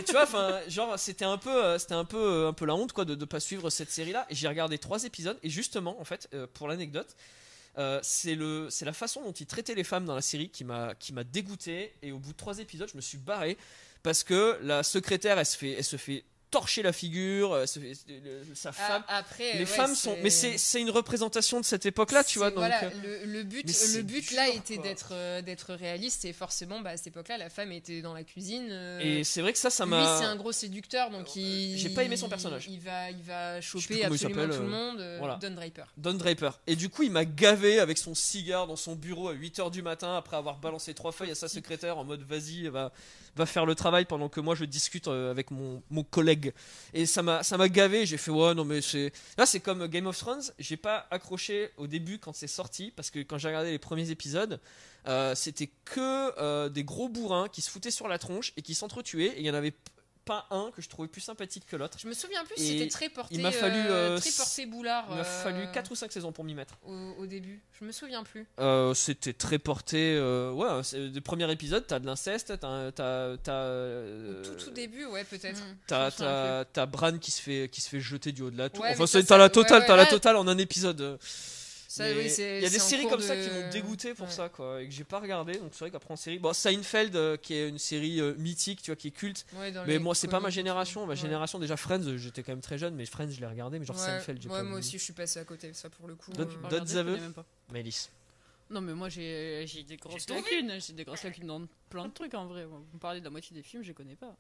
tu 0.03 0.13
vois, 0.13 0.27
genre, 0.69 0.99
c'était 0.99 1.25
un 1.25 1.39
peu, 1.39 1.65
euh, 1.65 1.79
c'était 1.79 1.95
un 1.95 2.05
peu, 2.05 2.19
euh, 2.19 2.49
un 2.49 2.53
peu 2.53 2.67
la 2.67 2.75
honte, 2.75 2.93
quoi, 2.93 3.05
de, 3.05 3.15
de 3.15 3.25
pas 3.25 3.41
suivre 3.41 3.71
cette 3.71 3.91
série-là. 3.91 4.27
Et 4.31 4.35
j'ai 4.35 4.49
regardé 4.49 4.79
trois 4.79 5.05
épisodes, 5.05 5.39
et 5.43 5.51
justement, 5.51 6.01
en 6.01 6.05
fait, 6.05 6.29
pour 6.55 6.69
l'anecdote, 6.69 7.17
c'est 8.03 8.35
la 8.37 8.93
façon 8.93 9.23
dont 9.23 9.33
ils 9.33 9.47
traitaient 9.47 9.75
les 9.75 9.85
femmes 9.85 10.05
dans 10.05 10.15
la 10.15 10.23
série 10.23 10.51
qui 10.51 10.65
m'a, 10.65 10.95
qui 10.95 11.13
m'a 11.13 11.25
dégoûté. 11.25 11.95
Et 12.03 12.13
au 12.13 12.19
bout 12.19 12.33
de 12.33 12.37
trois 12.37 12.59
épisodes, 12.59 12.89
je 12.91 12.97
me 12.97 13.03
suis 13.03 13.19
barré 13.19 13.57
parce 14.03 14.25
que 14.25 14.59
la 14.63 14.83
secrétaire, 14.83 15.39
elle 15.39 15.47
se 15.47 15.57
fait, 15.57 15.73
elle 15.73 15.85
se 15.85 15.97
fait 15.97 16.25
torcher 16.51 16.83
la 16.83 16.93
figure, 16.93 17.57
le- 17.57 17.67
sa 18.55 18.73
femme. 18.73 19.03
Ah, 19.09 19.19
après, 19.19 19.53
les 19.55 19.59
ouais, 19.61 19.67
femmes 19.67 19.95
sont, 19.95 20.17
mais 20.23 20.31
c'est, 20.31 20.59
c'est 20.59 20.81
une 20.81 20.91
représentation 20.91 21.61
de 21.61 21.65
cette 21.65 21.87
époque-là, 21.87 22.25
tu 22.25 22.35
C'est- 22.35 22.39
vois. 22.39 22.51
Donc, 22.51 22.59
voilà, 22.61 22.85
euh, 22.85 22.91
le, 23.25 23.33
le 23.33 23.43
but, 23.43 23.65
mais 23.67 23.73
c'est 23.73 23.97
le 23.99 24.03
but 24.03 24.27
dur, 24.29 24.37
là 24.37 24.49
était 24.49 24.75
quoi. 24.77 24.83
d'être 24.85 25.09
euh, 25.13 25.43
d'être 25.43 25.75
réaliste 25.75 26.25
et 26.25 26.33
forcément 26.33 26.81
bah, 26.81 26.91
à 26.91 26.97
cette 26.97 27.09
époque-là 27.09 27.39
la 27.39 27.51
femme 27.51 27.73
était 27.73 28.01
dans 28.03 28.15
la 28.15 28.25
cuisine. 28.25 28.69
euh, 28.71 29.01
et 29.01 29.25
c'est 29.25 29.43
vrai 29.43 29.53
que 29.53 29.59
ça, 29.59 29.71
ça 29.71 29.85
lui 29.85 29.91
m'a. 29.91 30.19
c'est 30.19 30.25
un 30.25 30.37
gros 30.37 30.53
séducteur 30.53 31.11
donc 31.11 31.37
il. 31.37 31.77
j'ai 31.79 31.91
pas 31.91 32.03
aimé 32.05 32.17
son 32.17 32.29
personnage. 32.29 32.67
Il 32.71 32.81
va 32.81 33.11
il 33.11 33.23
va 33.23 33.61
sais 33.61 33.69
plus 33.71 33.81
choper 33.81 34.01
comment 34.01 34.15
il 34.15 34.15
absolument 34.15 34.41
s'appelle, 34.43 34.57
tout 34.57 34.63
le 34.63 34.69
euh, 34.69 34.71
monde. 34.71 35.01
euh, 35.01 35.17
voilà. 35.19 35.39
Don 35.41 35.51
Draper. 35.51 35.85
Don 35.97 36.15
Draper. 36.15 36.51
Et 36.67 36.77
du 36.77 36.89
coup, 36.89 37.03
il 37.03 37.11
m'a 37.11 37.25
gavé 37.25 37.79
avec 37.81 37.99
son 37.99 38.15
cigare 38.15 38.67
dans 38.67 38.77
son 38.77 38.95
bureau 38.95 39.29
à 39.29 39.35
8h 39.35 39.71
du 39.71 39.83
matin 39.83 40.17
après 40.17 40.37
avoir 40.37 40.59
balancé 40.59 40.95
trois 40.95 41.13
feuilles 41.13 41.31
à 41.31 41.35
sa 41.35 41.49
secrétaire 41.49 41.99
en 41.99 42.05
mode 42.05 42.23
vas-y, 42.23 42.69
va, 42.69 42.93
va 43.37 43.47
faire 43.47 43.67
le 43.67 43.75
travail 43.75 44.05
pendant 44.05 44.29
que 44.29 44.41
moi 44.41 44.55
je 44.55 44.65
discute 44.65 45.09
euh, 45.09 45.31
avec 45.31 45.51
mon, 45.51 45.83
mon 45.91 46.05
collègue. 46.05 46.38
Et 46.95 47.07
ça 47.07 47.23
m'a 47.23 47.69
gavé, 47.69 48.07
j'ai 48.07 48.17
fait 48.17 48.31
ouais, 48.31 48.55
non 48.55 48.65
mais 48.65 48.81
c'est 48.81 49.13
là 49.37 49.47
c'est 49.47 49.61
comme 49.61 49.87
Game 49.87 50.07
of 50.07 50.19
Thrones, 50.19 50.43
j'ai 50.59 50.77
pas 50.77 51.07
accroché 51.11 51.71
au 51.77 51.87
début 51.87 52.19
quand 52.19 52.33
c'est 52.33 52.47
sorti 52.47 52.93
parce 52.95 53.11
que 53.11 53.21
quand 53.21 53.39
j'ai 53.39 53.49
regardé 53.49 53.71
les 53.71 53.79
premiers 53.79 54.11
épisodes, 54.11 54.61
euh, 55.07 55.35
c'était 55.35 55.71
que 55.85 56.39
euh, 56.39 56.69
des 56.69 56.85
gros 56.85 57.09
bourrins 57.09 57.49
qui 57.49 57.63
se 57.63 57.71
foutaient 57.71 57.91
sur 57.91 58.09
la 58.09 58.19
tronche 58.19 58.53
et 58.57 58.63
qui 58.63 58.75
s'entretuaient. 58.75 59.35
Et 59.37 59.41
il 59.41 59.47
y 59.47 59.51
en 59.51 59.55
avait 59.55 59.75
pas 60.29 60.47
un 60.51 60.71
que 60.77 60.83
je 60.83 60.89
trouvais 60.91 61.09
plus 61.09 61.23
sympathique 61.23 61.65
que 61.67 61.75
l'autre. 61.77 61.97
Je 62.01 62.07
me 62.07 62.13
souviens 62.13 62.45
plus, 62.45 62.55
Et 62.63 62.67
c'était 62.79 62.89
très 62.89 63.09
porté. 63.09 63.35
il 63.35 63.41
m'a 63.41 63.51
fallu, 63.51 63.79
euh, 63.79 64.17
euh, 64.17 64.19
très 64.19 64.31
porté 64.31 64.67
boulard. 64.67 65.07
Il 65.11 65.17
m'a 65.17 65.23
euh, 65.23 65.43
fallu 65.43 65.67
4 65.73 65.91
ou 65.91 65.95
5 65.95 66.13
saisons 66.13 66.33
pour 66.33 66.45
m'y 66.45 66.55
mettre. 66.55 66.75
au, 66.87 66.93
au 67.19 67.27
début. 67.27 67.61
Je 67.81 67.85
me 67.87 67.93
souviens 67.93 68.23
plus. 68.25 68.47
Euh, 68.61 68.93
c'était 68.95 69.33
très 69.33 69.59
porté. 69.59 70.15
euh, 70.17 70.53
ouais, 70.53 70.83
c'est- 70.83 70.99
le 70.99 71.21
premier 71.21 71.51
épisode, 71.51 71.87
t'as 71.87 71.99
de 71.99 72.07
l'inceste, 72.07 72.53
t'as, 72.61 72.93
t'as, 72.93 73.37
t'as, 73.39 73.53
euh, 73.53 74.43
Au 74.43 74.45
tout 74.45 74.65
tout 74.67 74.71
début, 74.71 75.07
ouais 75.07 75.25
peut-être. 75.25 75.61
Mm. 75.61 76.65
t'as, 76.73 76.87
Bran 76.87 77.19
qui 77.19 77.31
se 77.31 77.41
fait, 77.41 77.69
qui 77.73 77.81
se 77.81 77.89
fait 77.89 78.01
jeter 78.01 78.33
du 78.33 78.43
haut 78.43 78.51
de 78.51 78.59
la 78.59 78.69
tour. 78.69 78.85
Ouais, 78.85 78.91
enfin, 78.91 79.01
mais 79.01 79.07
c'est- 79.07 79.21
ça, 79.23 79.27
t'as 79.29 79.39
la 79.39 79.49
totale, 79.49 79.81
ouais, 79.81 79.87
t'as 79.87 79.93
ouais, 79.95 79.99
la 79.99 80.07
totale 80.07 80.37
en 80.37 80.47
un 80.47 80.59
épisode. 80.59 81.19
Ça, 81.91 82.05
oui, 82.13 82.31
il 82.37 82.45
y 82.63 82.67
a 82.67 82.69
des 82.69 82.79
séries 82.79 83.09
comme 83.09 83.23
ça 83.23 83.35
qui 83.35 83.49
m'ont 83.49 83.71
dégoûté 83.71 84.13
pour 84.13 84.27
Ouais. 84.27 84.33
ça, 84.33 84.51
quoi, 84.51 84.83
et 84.83 84.87
que 84.87 84.93
j'ai 84.93 85.05
pas 85.05 85.21
regardé. 85.21 85.55
Donc 85.55 85.71
c'est 85.73 85.79
vrai 85.81 85.91
qu'après 85.91 86.13
en 86.13 86.17
série, 86.17 86.39
bon, 86.39 86.53
Seinfeld, 86.53 87.17
euh, 87.17 87.39
qui 87.39 87.55
est 87.55 87.67
une 87.67 87.79
série 87.79 88.21
euh, 88.21 88.35
mythique, 88.37 88.83
tu 88.83 88.91
vois, 88.91 88.97
qui 88.97 89.09
est 89.09 89.11
culte. 89.11 89.47
Ouais, 89.57 89.73
Mais 89.87 89.99
moi, 89.99 90.15
c'est 90.15 90.29
pas 90.29 90.39
ma 90.39 90.51
génération. 90.51 91.07
Ma 91.07 91.11
Ouais. 91.13 91.17
génération, 91.17 91.59
déjà 91.59 91.79
Friends, 91.79 92.19
j'étais 92.19 92.43
quand 92.43 92.53
même 92.53 92.61
très 92.61 92.77
jeune, 92.77 92.95
mais 92.95 93.07
Friends, 93.07 93.31
je 93.31 93.41
l'ai 93.41 93.47
regardé, 93.47 93.79
mais 93.79 93.87
genre 93.87 93.97
Ouais, 93.97 94.03
Seinfeld, 94.05 94.43
j'ai 94.43 94.51
ouais, 94.51 94.57
pas 94.59 94.63
moi 94.65 94.79
aussi, 94.81 94.99
je 94.99 95.03
suis 95.03 95.15
passé 95.15 95.41
à 95.41 95.45
côté, 95.45 95.73
ça 95.73 95.89
pour 95.89 96.09
le 96.09 96.15
coup. 96.15 96.31
D'autres- 96.33 96.59
euh, 96.71 96.99
aveux. 97.01 97.19
Maëlys. 97.73 98.11
Non, 98.71 98.83
mais 98.83 98.93
moi 98.93 99.09
j'ai 99.09 99.65
j'ai 99.67 99.83
des 99.83 99.97
grosses 99.97 100.29
lacunes. 100.29 100.75
J'ai 100.79 100.93
des 100.93 101.05
grosses 101.05 101.23
lacunes 101.25 101.47
dans 101.47 101.63
plein 101.89 102.07
de 102.07 102.13
trucs 102.13 102.35
en 102.35 102.45
vrai. 102.45 102.67
Vous 102.67 102.85
me 102.93 102.99
parlez 103.01 103.21
de 103.21 103.25
la 103.25 103.31
moitié 103.31 103.57
des 103.57 103.63
films, 103.63 103.83
je 103.83 103.89
les 103.89 103.95
connais 103.95 104.15
pas. 104.15 104.37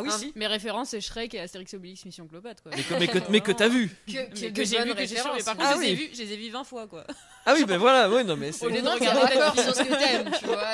Ah 0.00 0.02
oui, 0.02 0.10
Un- 0.12 0.18
si. 0.18 0.32
Mes 0.34 0.46
références, 0.46 0.90
c'est 0.90 1.00
Shrek 1.00 1.34
et 1.34 1.40
Astérix 1.40 1.72
et 1.72 1.76
Obélix 1.76 2.04
Mission 2.04 2.26
Cléopâtre. 2.26 2.62
Quoi. 2.62 2.72
Mais 2.76 2.82
que, 2.82 2.94
mais 2.94 3.06
que, 3.08 3.18
mais 3.30 3.40
que 3.40 3.52
t'as 3.52 3.68
vu. 3.68 3.88
Que, 4.06 4.12
j'ai 4.34 4.48
vu, 4.48 4.52
que 4.52 4.64
j'ai 4.64 4.76
mais 4.78 5.42
par 5.42 5.56
contre, 5.56 5.68
Ah 5.68 5.74
je, 5.76 5.80
les 5.80 5.86
ai 5.86 5.90
oui. 5.90 5.94
vus, 5.94 6.10
je 6.14 6.22
les 6.22 6.32
ai 6.32 6.36
vus 6.36 6.50
20 6.50 6.64
fois 6.64 6.86
quoi. 6.86 7.04
Ah 7.46 7.54
oui, 7.56 7.64
ben 7.64 7.78
voilà, 7.78 8.10
ouais, 8.10 8.24
non, 8.24 8.36
mais 8.36 8.52
c'est. 8.52 8.66
Au 8.66 8.68
lieu 8.68 8.82
de 8.82 8.88
regarder 8.88 9.34
la 9.36 9.62
sur 9.62 9.74
ce 9.74 9.82
que 9.82 9.88
t'aimes, 9.88 10.30
tu 10.38 10.46
vois. 10.46 10.56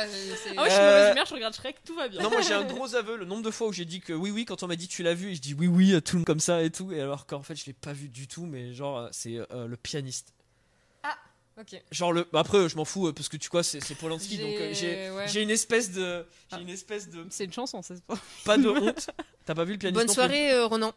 Ah 0.57 0.62
ouais, 0.62 0.69
je 0.69 0.74
suis 0.74 0.81
Euh, 0.81 0.90
mauvaise 1.01 1.12
humeur, 1.12 1.27
je 1.27 1.35
regarde 1.35 1.55
Shrek, 1.55 1.77
tout 1.85 1.94
va 1.94 2.09
bien. 2.09 2.23
Non, 2.23 2.31
moi 2.31 2.40
j'ai 2.40 2.55
un 2.55 2.65
gros 2.65 2.94
aveu. 2.94 3.16
Le 3.16 3.24
nombre 3.24 3.43
de 3.43 3.51
fois 3.51 3.69
où 3.69 3.73
j'ai 3.73 3.85
dit 3.85 4.01
que 4.01 4.12
oui, 4.12 4.31
oui, 4.31 4.44
quand 4.44 4.62
on 4.62 4.66
m'a 4.66 4.77
dit 4.77 4.89
tu 4.89 5.03
l'as 5.03 5.15
vu, 5.15 5.31
et 5.32 5.35
je 5.35 5.40
dis 5.40 5.55
oui, 5.55 5.66
oui, 5.66 5.94
à 5.94 6.01
tout 6.01 6.16
le 6.16 6.20
monde 6.20 6.27
comme 6.27 6.40
ça 6.40 6.62
et 6.62 6.70
tout. 6.70 6.93
Et 6.93 7.01
alors 7.01 7.27
qu'en 7.27 7.43
fait, 7.43 7.55
je 7.57 7.66
l'ai 7.66 7.73
pas 7.73 7.93
vu 7.93 8.09
du 8.09 8.27
tout, 8.28 8.47
mais 8.47 8.73
genre, 8.74 8.98
euh, 8.98 9.09
c'est 9.12 9.36
euh, 9.53 9.66
le 9.66 9.77
pianiste. 9.77 10.32
Ok. 11.59 11.81
Genre, 11.91 12.12
le. 12.12 12.27
bah, 12.33 12.41
après, 12.41 12.69
je 12.69 12.77
m'en 12.77 12.85
fous 12.85 13.07
euh, 13.09 13.12
parce 13.12 13.28
que 13.28 13.37
tu 13.39 13.49
vois, 13.51 13.62
c'est 13.62 13.81
c'est 13.81 13.95
Polanski, 13.95 14.37
donc 14.39 14.55
euh, 14.57 14.74
j'ai. 14.74 15.11
ouais. 15.11 15.27
J'ai 15.28 15.41
une 15.43 15.51
espèce 15.51 15.91
de. 15.93 16.27
J'ai 16.51 16.57
Ah. 16.57 16.61
une 16.61 16.69
espèce 16.69 17.09
de. 17.09 17.27
C'est 17.31 17.45
une 17.45 17.53
chanson, 17.53 17.81
ça. 17.83 17.95
Pas 18.45 18.59
de 18.59 18.69
honte. 18.69 19.09
T'as 19.47 19.55
pas 19.55 19.65
vu 19.65 19.73
le 19.73 19.78
pianiste 19.78 20.05
Bonne 20.07 20.15
soirée, 20.15 20.53
euh, 20.53 20.66
Ronan. 20.66 20.93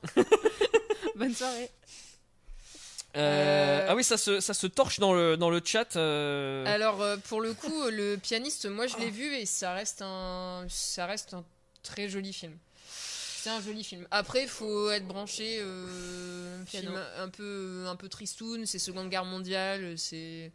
Bonne 1.15 1.34
soirée. 1.34 1.69
Euh, 3.15 3.86
Ah 3.90 3.95
oui, 3.95 4.03
ça 4.03 4.18
se, 4.18 4.40
ça 4.40 4.53
se 4.53 4.68
torche 4.68 4.99
dans 4.99 5.14
le, 5.14 5.36
dans 5.38 5.49
le 5.49 5.61
chat. 5.64 5.95
Alors, 5.95 7.03
pour 7.27 7.41
le 7.41 7.53
coup, 7.53 7.84
le 7.90 8.18
pianiste, 8.18 8.65
moi 8.68 8.86
je 8.88 8.98
l'ai 8.98 9.10
vu 9.10 9.34
et 9.36 9.45
ça 9.45 9.73
reste 9.73 10.02
un, 10.02 10.65
ça 10.69 11.06
reste 11.06 11.34
un 11.34 11.44
très 11.84 12.10
joli 12.10 12.34
film. 12.34 12.57
C'est 13.41 13.49
un 13.49 13.61
joli 13.61 13.86
film. 13.86 14.06
Après, 14.11 14.44
il 14.44 14.49
faut 14.49 14.90
être 14.91 15.07
branché. 15.07 15.60
Euh, 15.61 16.66
film 16.66 17.02
un 17.18 17.30
peu, 17.30 17.86
un 17.88 17.95
peu 17.95 18.10
tristoun. 18.10 18.66
C'est 18.66 18.80
Seconde 18.80 19.10
Guerre 19.10 19.24
mondiale. 19.24 19.98
C'est, 19.98 20.52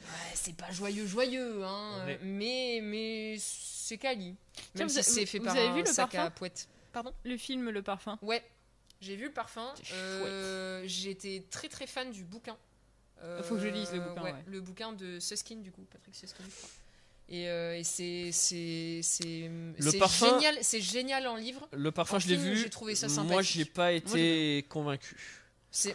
ouais, 0.00 0.32
c'est 0.34 0.56
pas 0.56 0.70
joyeux, 0.72 1.06
joyeux, 1.06 1.62
hein. 1.64 2.04
Ouais. 2.04 2.18
Mais, 2.24 2.80
mais 2.82 3.36
c'est 3.38 3.98
quali. 3.98 4.34
Même 4.74 4.88
si 4.88 5.02
c'est 5.02 5.26
fait 5.26 5.38
vous 5.38 5.44
par 5.44 5.56
avez 5.56 5.68
un 5.68 5.74
vu 5.74 5.80
le 5.82 5.86
sac 5.86 6.12
à 6.16 6.28
poète. 6.30 6.68
Pardon? 6.92 7.14
Le 7.24 7.36
film 7.36 7.70
Le 7.70 7.82
Parfum. 7.82 8.18
Ouais, 8.20 8.42
j'ai 9.00 9.14
vu 9.14 9.26
le 9.26 9.32
parfum. 9.32 9.72
Euh, 9.92 10.82
J'étais 10.86 11.44
très 11.50 11.68
très 11.68 11.86
fan 11.86 12.10
du 12.10 12.24
bouquin. 12.24 12.56
Euh, 13.22 13.42
Faut 13.44 13.54
que 13.54 13.60
je 13.60 13.68
lise 13.68 13.92
le 13.92 14.00
bouquin, 14.00 14.22
ouais. 14.22 14.34
Le 14.46 14.60
bouquin 14.60 14.92
de 14.92 15.20
Suskin, 15.20 15.56
du 15.56 15.70
coup, 15.70 15.86
Patrick 15.90 16.16
Suskin, 16.16 16.42
je 16.44 16.56
crois. 16.56 16.68
Et, 17.32 17.48
euh, 17.48 17.78
et 17.78 17.82
c'est 17.82 18.30
c'est 18.30 19.00
c'est 19.02 19.50
c'est 19.80 19.98
parfum- 19.98 20.34
génial, 20.34 20.58
c'est 20.60 20.82
génial 20.82 21.26
en 21.26 21.36
livre. 21.36 21.66
Le 21.72 21.90
parfum, 21.90 22.16
en 22.16 22.18
je 22.18 22.28
l'ai 22.28 22.36
vu. 22.36 22.56
j'ai 22.58 22.68
trouvé 22.70 22.94
ça 22.94 23.08
Moi, 23.22 23.40
j'ai 23.40 23.64
pas 23.64 23.92
été 23.92 24.66
convaincu. 24.68 25.16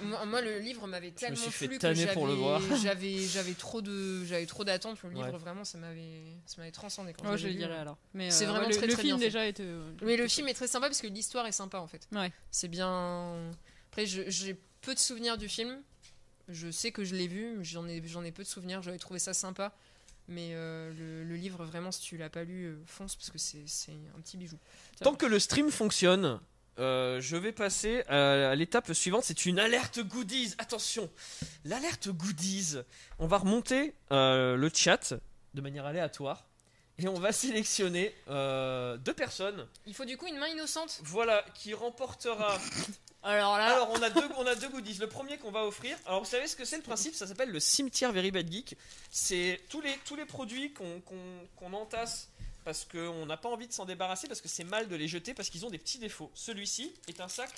Moi, 0.02 0.26
moi, 0.26 0.42
le 0.42 0.58
livre 0.58 0.88
m'avait 0.88 1.12
tellement 1.12 1.38
suis 1.38 1.52
fait 1.52 1.68
plu 1.68 1.78
que 1.78 2.14
pour 2.14 2.26
le 2.26 2.34
voir. 2.34 2.60
j'avais 2.82 3.20
j'avais 3.20 3.54
trop 3.54 3.84
de 3.84 4.26
j'avais 4.26 4.48
trop 4.48 4.64
d'attentes. 4.64 4.98
Le 5.04 5.12
livre 5.12 5.32
Ouais. 5.32 5.38
vraiment 5.38 5.64
ça 5.64 5.78
m'avait 5.78 6.24
ça 6.48 6.56
m'avait 6.58 6.72
transcendé 6.72 7.14
quand 7.14 7.30
Ouais, 7.30 7.38
je 7.38 7.48
le 7.48 7.54
alors. 7.76 7.98
Mais 8.16 8.32
C'est 8.32 8.46
euh, 8.46 8.48
vraiment 8.48 8.64
ouais, 8.66 8.72
le, 8.74 8.76
très, 8.76 8.88
le 8.88 8.94
très 8.94 9.04
film 9.04 9.18
bien 9.18 9.26
déjà 9.28 9.46
était. 9.46 9.62
euh, 9.62 9.92
Mais 10.02 10.18
le 10.18 10.28
film 10.28 10.48
est 10.48 10.56
très 10.56 10.68
sympa 10.68 10.88
parce 10.88 11.00
que 11.02 11.06
l'histoire 11.08 11.46
est 11.46 11.52
sympa 11.52 11.78
en 11.78 11.86
fait. 11.88 12.08
Ouais. 12.12 12.32
C'est 12.50 12.68
bien. 12.68 13.52
Après, 13.92 14.08
j'ai 14.08 14.58
peu 14.82 14.96
de 14.96 15.00
souvenirs 15.00 15.38
du 15.38 15.48
film. 15.48 15.80
Je 16.50 16.72
sais 16.72 16.92
que 16.92 17.04
je 17.04 17.14
l'ai 17.14 17.28
vu, 17.28 17.58
mais 17.58 17.64
j'en 17.64 17.88
ai, 17.88 18.02
j'en 18.08 18.24
ai 18.24 18.32
peu 18.32 18.42
de 18.42 18.48
souvenirs. 18.48 18.82
J'avais 18.82 18.98
trouvé 18.98 19.20
ça 19.20 19.36
sympa. 19.36 19.76
Mais 20.28 20.50
euh, 20.52 20.92
le, 20.94 21.24
le 21.24 21.36
livre, 21.36 21.64
vraiment, 21.64 21.92
si 21.92 22.02
tu 22.02 22.18
l'as 22.18 22.30
pas 22.30 22.44
lu, 22.44 22.66
euh, 22.66 22.76
fonce 22.86 23.16
parce 23.16 23.30
que 23.30 23.38
c'est 23.38 23.64
un 24.16 24.22
petit 24.22 24.36
bijou. 24.38 24.58
Tant 25.02 25.16
que 25.16 25.26
le 25.26 25.40
stream 25.40 25.72
fonctionne, 25.72 26.40
euh, 26.80 27.22
je 27.22 27.38
vais 27.38 27.54
passer 27.54 28.04
à, 28.08 28.50
à 28.50 28.56
l'étape 28.56 28.92
suivante. 28.94 29.24
C'est 29.24 29.46
une 29.46 29.58
alerte 29.58 30.00
goodies. 30.02 30.54
Attention, 30.58 31.10
l'alerte 31.64 32.10
goodies. 32.10 32.76
On 33.20 33.28
va 33.28 33.38
remonter 33.38 33.94
le 34.12 34.70
chat 34.74 35.14
de 35.54 35.62
manière 35.62 35.86
aléatoire 35.86 36.46
et 37.00 37.08
on 37.08 37.20
va 37.20 37.32
sélectionner 37.32 38.14
deux 38.28 39.14
personnes. 39.16 39.66
Il 39.86 39.94
faut 39.94 40.06
du 40.06 40.18
coup 40.18 40.28
une 40.28 40.40
main 40.40 40.48
innocente. 40.48 41.00
Voilà, 41.04 41.46
qui 41.56 41.74
remportera. 41.74 42.60
Alors 43.30 43.58
là, 43.58 43.74
Alors, 43.76 43.90
on 43.92 44.02
a 44.02 44.10
deux, 44.10 44.28
on 44.38 44.46
a 44.46 44.56
deux 44.56 44.70
goodies. 44.70 44.98
Le 45.00 45.08
premier 45.08 45.38
qu'on 45.38 45.52
va 45.52 45.66
offrir. 45.66 45.98
Alors, 46.06 46.20
vous 46.24 46.30
savez 46.30 46.48
ce 46.48 46.56
que 46.56 46.64
c'est 46.66 46.78
le 46.78 46.84
principe? 46.84 47.14
Ça 47.14 47.28
s'appelle 47.28 47.50
le 47.52 47.60
cimetière 47.60 48.12
Very 48.14 48.32
Bad 48.32 48.50
Geek. 48.52 48.78
C'est 49.12 49.60
tous 49.70 49.82
les, 49.82 49.94
tous 50.06 50.16
les 50.16 50.26
produits 50.26 50.74
qu'on 50.74 51.74
entasse 51.74 52.30
parce 52.64 52.86
qu'on 52.86 53.26
n'a 53.26 53.38
pas 53.38 53.50
envie 53.50 53.68
de 53.68 53.74
s'en 53.74 53.86
débarrasser 53.86 54.28
parce 54.28 54.42
que 54.42 54.48
c'est 54.48 54.64
mal 54.64 54.88
de 54.88 54.96
les 54.96 55.08
jeter 55.08 55.34
parce 55.34 55.50
qu'ils 55.50 55.66
ont 55.66 55.70
des 55.70 55.78
petits 55.78 56.00
défauts. 56.00 56.32
Celui-ci 56.36 56.94
est 57.08 57.20
un 57.22 57.28
sac 57.28 57.50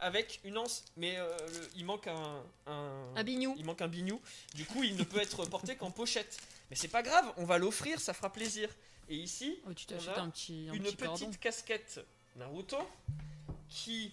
avec 0.00 0.40
une 0.42 0.58
anse, 0.58 0.84
mais 0.96 1.16
euh, 1.18 1.28
le- 1.48 1.68
il 1.76 1.84
manque 1.84 2.08
un, 2.08 2.42
un, 2.66 3.04
Un 3.14 3.22
bignou. 3.22 3.54
il 3.56 3.64
manque 3.64 3.82
un 3.82 3.86
bignou. 3.88 4.20
Du 4.54 4.64
coup, 4.64 4.82
il 4.82 4.96
ne 4.96 5.04
peut 5.04 5.20
être 5.20 5.44
porté 5.46 5.76
qu'en 5.76 5.92
pochette. 5.92 6.38
Mais 6.70 6.76
c'est 6.76 6.88
pas 6.88 7.02
grave, 7.02 7.32
on 7.36 7.44
va 7.44 7.58
l'offrir, 7.58 8.00
ça 8.00 8.12
fera 8.12 8.32
plaisir. 8.32 8.68
Et 9.08 9.14
ici, 9.16 9.60
oh, 9.68 9.72
tu 9.74 9.86
on 9.94 10.08
a 10.12 10.20
un 10.20 10.30
petit, 10.30 10.66
un 10.70 10.74
une 10.74 10.82
petit 10.82 10.96
petite 10.96 11.38
casquette 11.38 12.00
Naruto 12.36 12.78
qui 13.68 14.12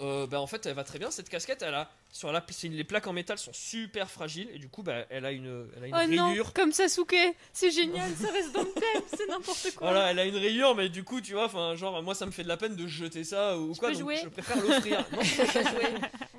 euh, 0.00 0.26
bah 0.26 0.40
en 0.40 0.46
fait 0.46 0.66
elle 0.66 0.74
va 0.74 0.82
très 0.84 0.98
bien 0.98 1.10
cette 1.10 1.28
casquette 1.28 1.62
elle 1.62 1.74
a 1.74 1.90
sur 2.10 2.32
la 2.32 2.44
les 2.64 2.84
plaques 2.84 3.06
en 3.06 3.12
métal 3.12 3.38
sont 3.38 3.52
super 3.52 4.10
fragiles 4.10 4.48
et 4.52 4.58
du 4.58 4.68
coup 4.68 4.82
bah 4.82 5.04
elle 5.08 5.24
a 5.24 5.30
une 5.32 5.68
elle 5.76 5.84
a 5.84 5.86
une 5.86 5.94
Oh 5.94 6.16
non, 6.16 6.28
rayure 6.30 6.52
comme 6.52 6.72
Sasuke, 6.72 7.14
c'est 7.52 7.70
génial, 7.70 8.10
ça 8.14 8.30
reste 8.32 8.52
dans 8.52 8.62
le 8.62 8.72
thème, 8.72 9.02
c'est 9.16 9.26
n'importe 9.28 9.74
quoi. 9.76 9.90
voilà 9.90 10.10
elle 10.10 10.18
a 10.18 10.24
une 10.24 10.36
rayure 10.36 10.74
mais 10.74 10.88
du 10.88 11.04
coup 11.04 11.20
tu 11.20 11.32
vois 11.34 11.44
enfin 11.46 11.74
genre 11.76 12.02
moi 12.02 12.14
ça 12.14 12.26
me 12.26 12.30
fait 12.32 12.42
de 12.42 12.48
la 12.48 12.56
peine 12.56 12.74
de 12.76 12.86
jeter 12.86 13.24
ça 13.24 13.58
ou 13.58 13.74
quoi 13.74 13.88
peux 13.88 13.94
donc 13.94 14.02
jouer. 14.02 14.16
je 14.22 14.28
préfère 14.28 14.60
l'offrir. 14.60 15.04
Non, 15.12 15.22
je 15.22 15.42
peux 15.42 15.52
pas 15.52 15.70
jouer. 15.70 15.86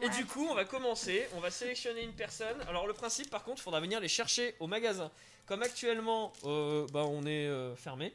et 0.02 0.10
du 0.10 0.26
coup 0.26 0.48
on 0.50 0.54
va 0.56 0.66
commencer 0.66 1.28
on 1.36 1.40
va 1.40 1.50
sélectionner 1.52 2.04
une 2.04 2.14
personne. 2.14 2.58
Alors 2.68 2.88
le 2.88 2.94
principe 2.94 3.30
par 3.30 3.44
contre 3.44 3.60
il 3.62 3.64
faudra 3.64 3.80
venir 3.80 4.00
les 4.00 4.08
chercher 4.10 4.56
au 4.60 4.68
magasin. 4.68 5.12
Comme 5.46 5.62
actuellement 5.62 6.34
euh, 6.46 6.86
bah 6.92 7.04
on 7.06 7.22
est 7.26 7.48
euh, 7.48 7.76
fermé 7.76 8.14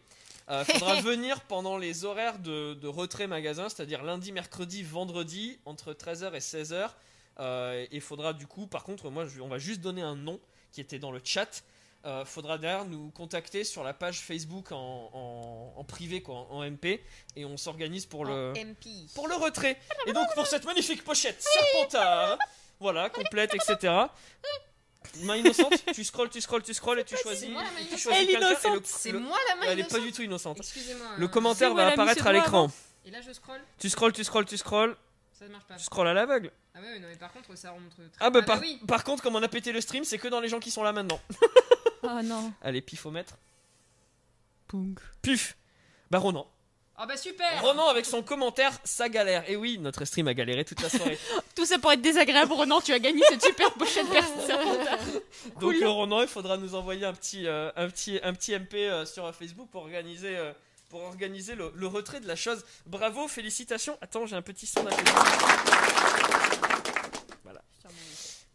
il 0.51 0.75
faudra 0.75 0.95
venir 1.01 1.41
pendant 1.43 1.77
les 1.79 2.05
horaires 2.05 2.39
de, 2.39 2.75
de 2.75 2.89
retrait 2.89 3.27
magasin, 3.27 3.69
c'est-à-dire 3.69 4.03
lundi, 4.03 4.33
mercredi, 4.33 4.83
vendredi, 4.83 5.59
entre 5.65 5.93
13h 5.93 6.35
et 6.35 6.39
16h. 6.41 6.91
Euh, 7.39 7.83
et 7.85 7.89
il 7.93 8.01
faudra 8.01 8.33
du 8.33 8.47
coup, 8.47 8.67
par 8.67 8.85
contre, 8.85 9.09
moi, 9.11 9.25
je- 9.27 9.41
on 9.41 9.49
va 9.49 9.59
juste 9.59 9.81
donner 9.81 10.03
un 10.03 10.17
nom 10.17 10.41
qui 10.73 10.81
était 10.81 10.99
dans 10.99 11.13
le 11.13 11.21
chat. 11.25 11.63
euh, 12.07 12.25
faudra 12.25 12.57
d'ailleurs 12.57 12.87
nous 12.87 13.11
contacter 13.11 13.63
sur 13.63 13.85
la 13.85 13.93
page 13.93 14.21
Facebook 14.21 14.73
en, 14.73 15.11
en- 15.13 15.75
en 15.77 15.85
privé, 15.85 16.23
quoi, 16.23 16.47
en 16.51 16.63
MP, 16.65 17.03
et 17.37 17.45
on 17.45 17.59
s'organise 17.59 18.07
pour 18.07 18.25
le, 18.25 18.53
MP. 18.55 18.87
pour 19.15 19.29
le 19.29 19.35
retrait. 19.35 19.79
Et 20.07 20.13
donc 20.15 20.27
pour 20.35 20.47
cette 20.47 20.65
magnifique 20.65 21.05
pochette 21.05 21.43
Serpentard, 21.43 22.39
voilà, 22.79 23.11
complète, 23.11 23.55
etc. 23.55 23.93
Main 25.23 25.37
innocente, 25.37 25.73
tu 25.95 26.05
scrolles, 26.05 26.31
tu 26.31 26.41
scrolles, 26.41 26.63
tu 26.63 26.75
scrolles 26.75 27.01
et 27.01 27.05
tu 27.05 27.17
choisis. 27.17 27.49
moi 27.49 27.63
la 27.63 27.71
main 27.71 27.79
et 27.79 27.83
tu 27.83 27.89
innocente. 27.89 28.01
choisis 28.03 28.29
Elle 28.29 28.37
innocente. 28.37 28.75
le- 28.75 28.83
C'est 28.85 29.13
le- 29.13 29.19
moi 29.19 29.39
la 29.49 29.55
main 29.57 29.63
Elle 29.65 29.71
est 29.71 29.75
innocente 29.83 29.99
pas 30.01 30.05
du 30.07 30.13
tout 30.13 30.23
innocente. 30.23 30.57
Excusez-moi. 30.59 31.07
Le 31.17 31.25
euh, 31.25 31.29
commentaire 31.29 31.75
va 31.75 31.89
apparaître 31.89 32.27
à 32.27 32.33
l'écran. 32.33 32.71
Et 33.05 33.11
là 33.11 33.21
je 33.21 33.33
scroll. 33.33 33.61
Tu 33.79 33.89
scrolles, 33.89 34.13
tu 34.13 34.23
scrolles, 34.25 34.45
tu 34.45 34.57
scrolles, 34.59 34.97
Ça 35.33 35.47
ne 35.47 35.53
marche 35.53 35.65
pas. 35.65 35.77
tu 35.77 35.85
scrolles 35.85 36.09
à 36.09 36.15
l'aveugle. 36.15 36.53
Ah 36.75 36.81
ouais, 36.81 36.99
non 36.99 37.09
mais 37.09 37.17
par 37.17 37.33
contre 37.33 37.57
ça 37.57 37.71
remonte 37.73 37.91
très. 37.91 38.03
Ah 38.21 38.31
bah, 38.31 38.43
par, 38.43 38.61
oui. 38.61 38.79
par 38.87 39.03
contre, 39.05 39.23
comme 39.23 39.35
on 39.37 39.43
a 39.43 39.49
pété 39.49 39.73
le 39.73 39.81
stream, 39.81 40.05
c'est 40.05 40.19
que 40.19 40.29
dans 40.29 40.41
les 40.41 40.49
gens 40.49 40.61
qui 40.61 40.71
sont 40.71 40.83
là 40.83 40.93
maintenant. 40.93 41.21
Oh 42.03 42.21
non. 42.23 42.53
Allez, 42.63 42.81
pifomètre. 42.81 43.37
Punk. 44.69 45.01
Puf 45.23 45.57
Bah 46.11 46.19
Ronan. 46.19 46.47
Ah 47.03 47.07
bah 47.07 47.17
super. 47.17 47.63
Ronan 47.63 47.89
avec 47.89 48.05
son 48.05 48.23
commentaire, 48.23 48.79
ça 48.85 49.09
galère. 49.09 49.49
Et 49.49 49.57
oui, 49.57 49.79
notre 49.79 50.05
stream 50.05 50.29
a 50.29 50.35
galéré 50.35 50.67
toute 50.67 50.83
la 50.83 50.91
soirée. 50.91 51.19
Tout 51.57 51.65
ça 51.65 51.79
pour 51.79 51.91
être 51.93 52.03
désagréable, 52.03 52.53
Ronan, 52.53 52.83
tu 52.83 52.93
as 52.93 52.99
gagné 52.99 53.23
cette 53.27 53.43
super 53.43 53.73
pochette. 53.73 54.05
Donc 55.61 55.77
le 55.77 55.89
Ronan, 55.89 56.21
il 56.21 56.29
faudra 56.29 56.59
nous 56.59 56.75
envoyer 56.75 57.07
un 57.07 57.15
petit, 57.15 57.47
euh, 57.47 57.73
un 57.75 57.89
petit, 57.89 58.21
un 58.23 58.35
petit 58.35 58.53
MP 58.55 58.75
euh, 58.75 59.07
sur 59.07 59.35
Facebook 59.35 59.71
pour 59.71 59.81
organiser, 59.81 60.37
euh, 60.37 60.53
pour 60.91 61.01
organiser 61.01 61.55
le, 61.55 61.73
le 61.75 61.87
retrait 61.87 62.21
de 62.21 62.29
la 62.29 62.37
chose. 62.37 62.67
Bravo, 62.85 63.29
félicitations. 63.29 63.97
Attends, 64.03 64.27
j'ai 64.27 64.37
un 64.37 64.43
petit 64.43 64.67
son. 64.67 64.83
Voilà. 67.45 67.63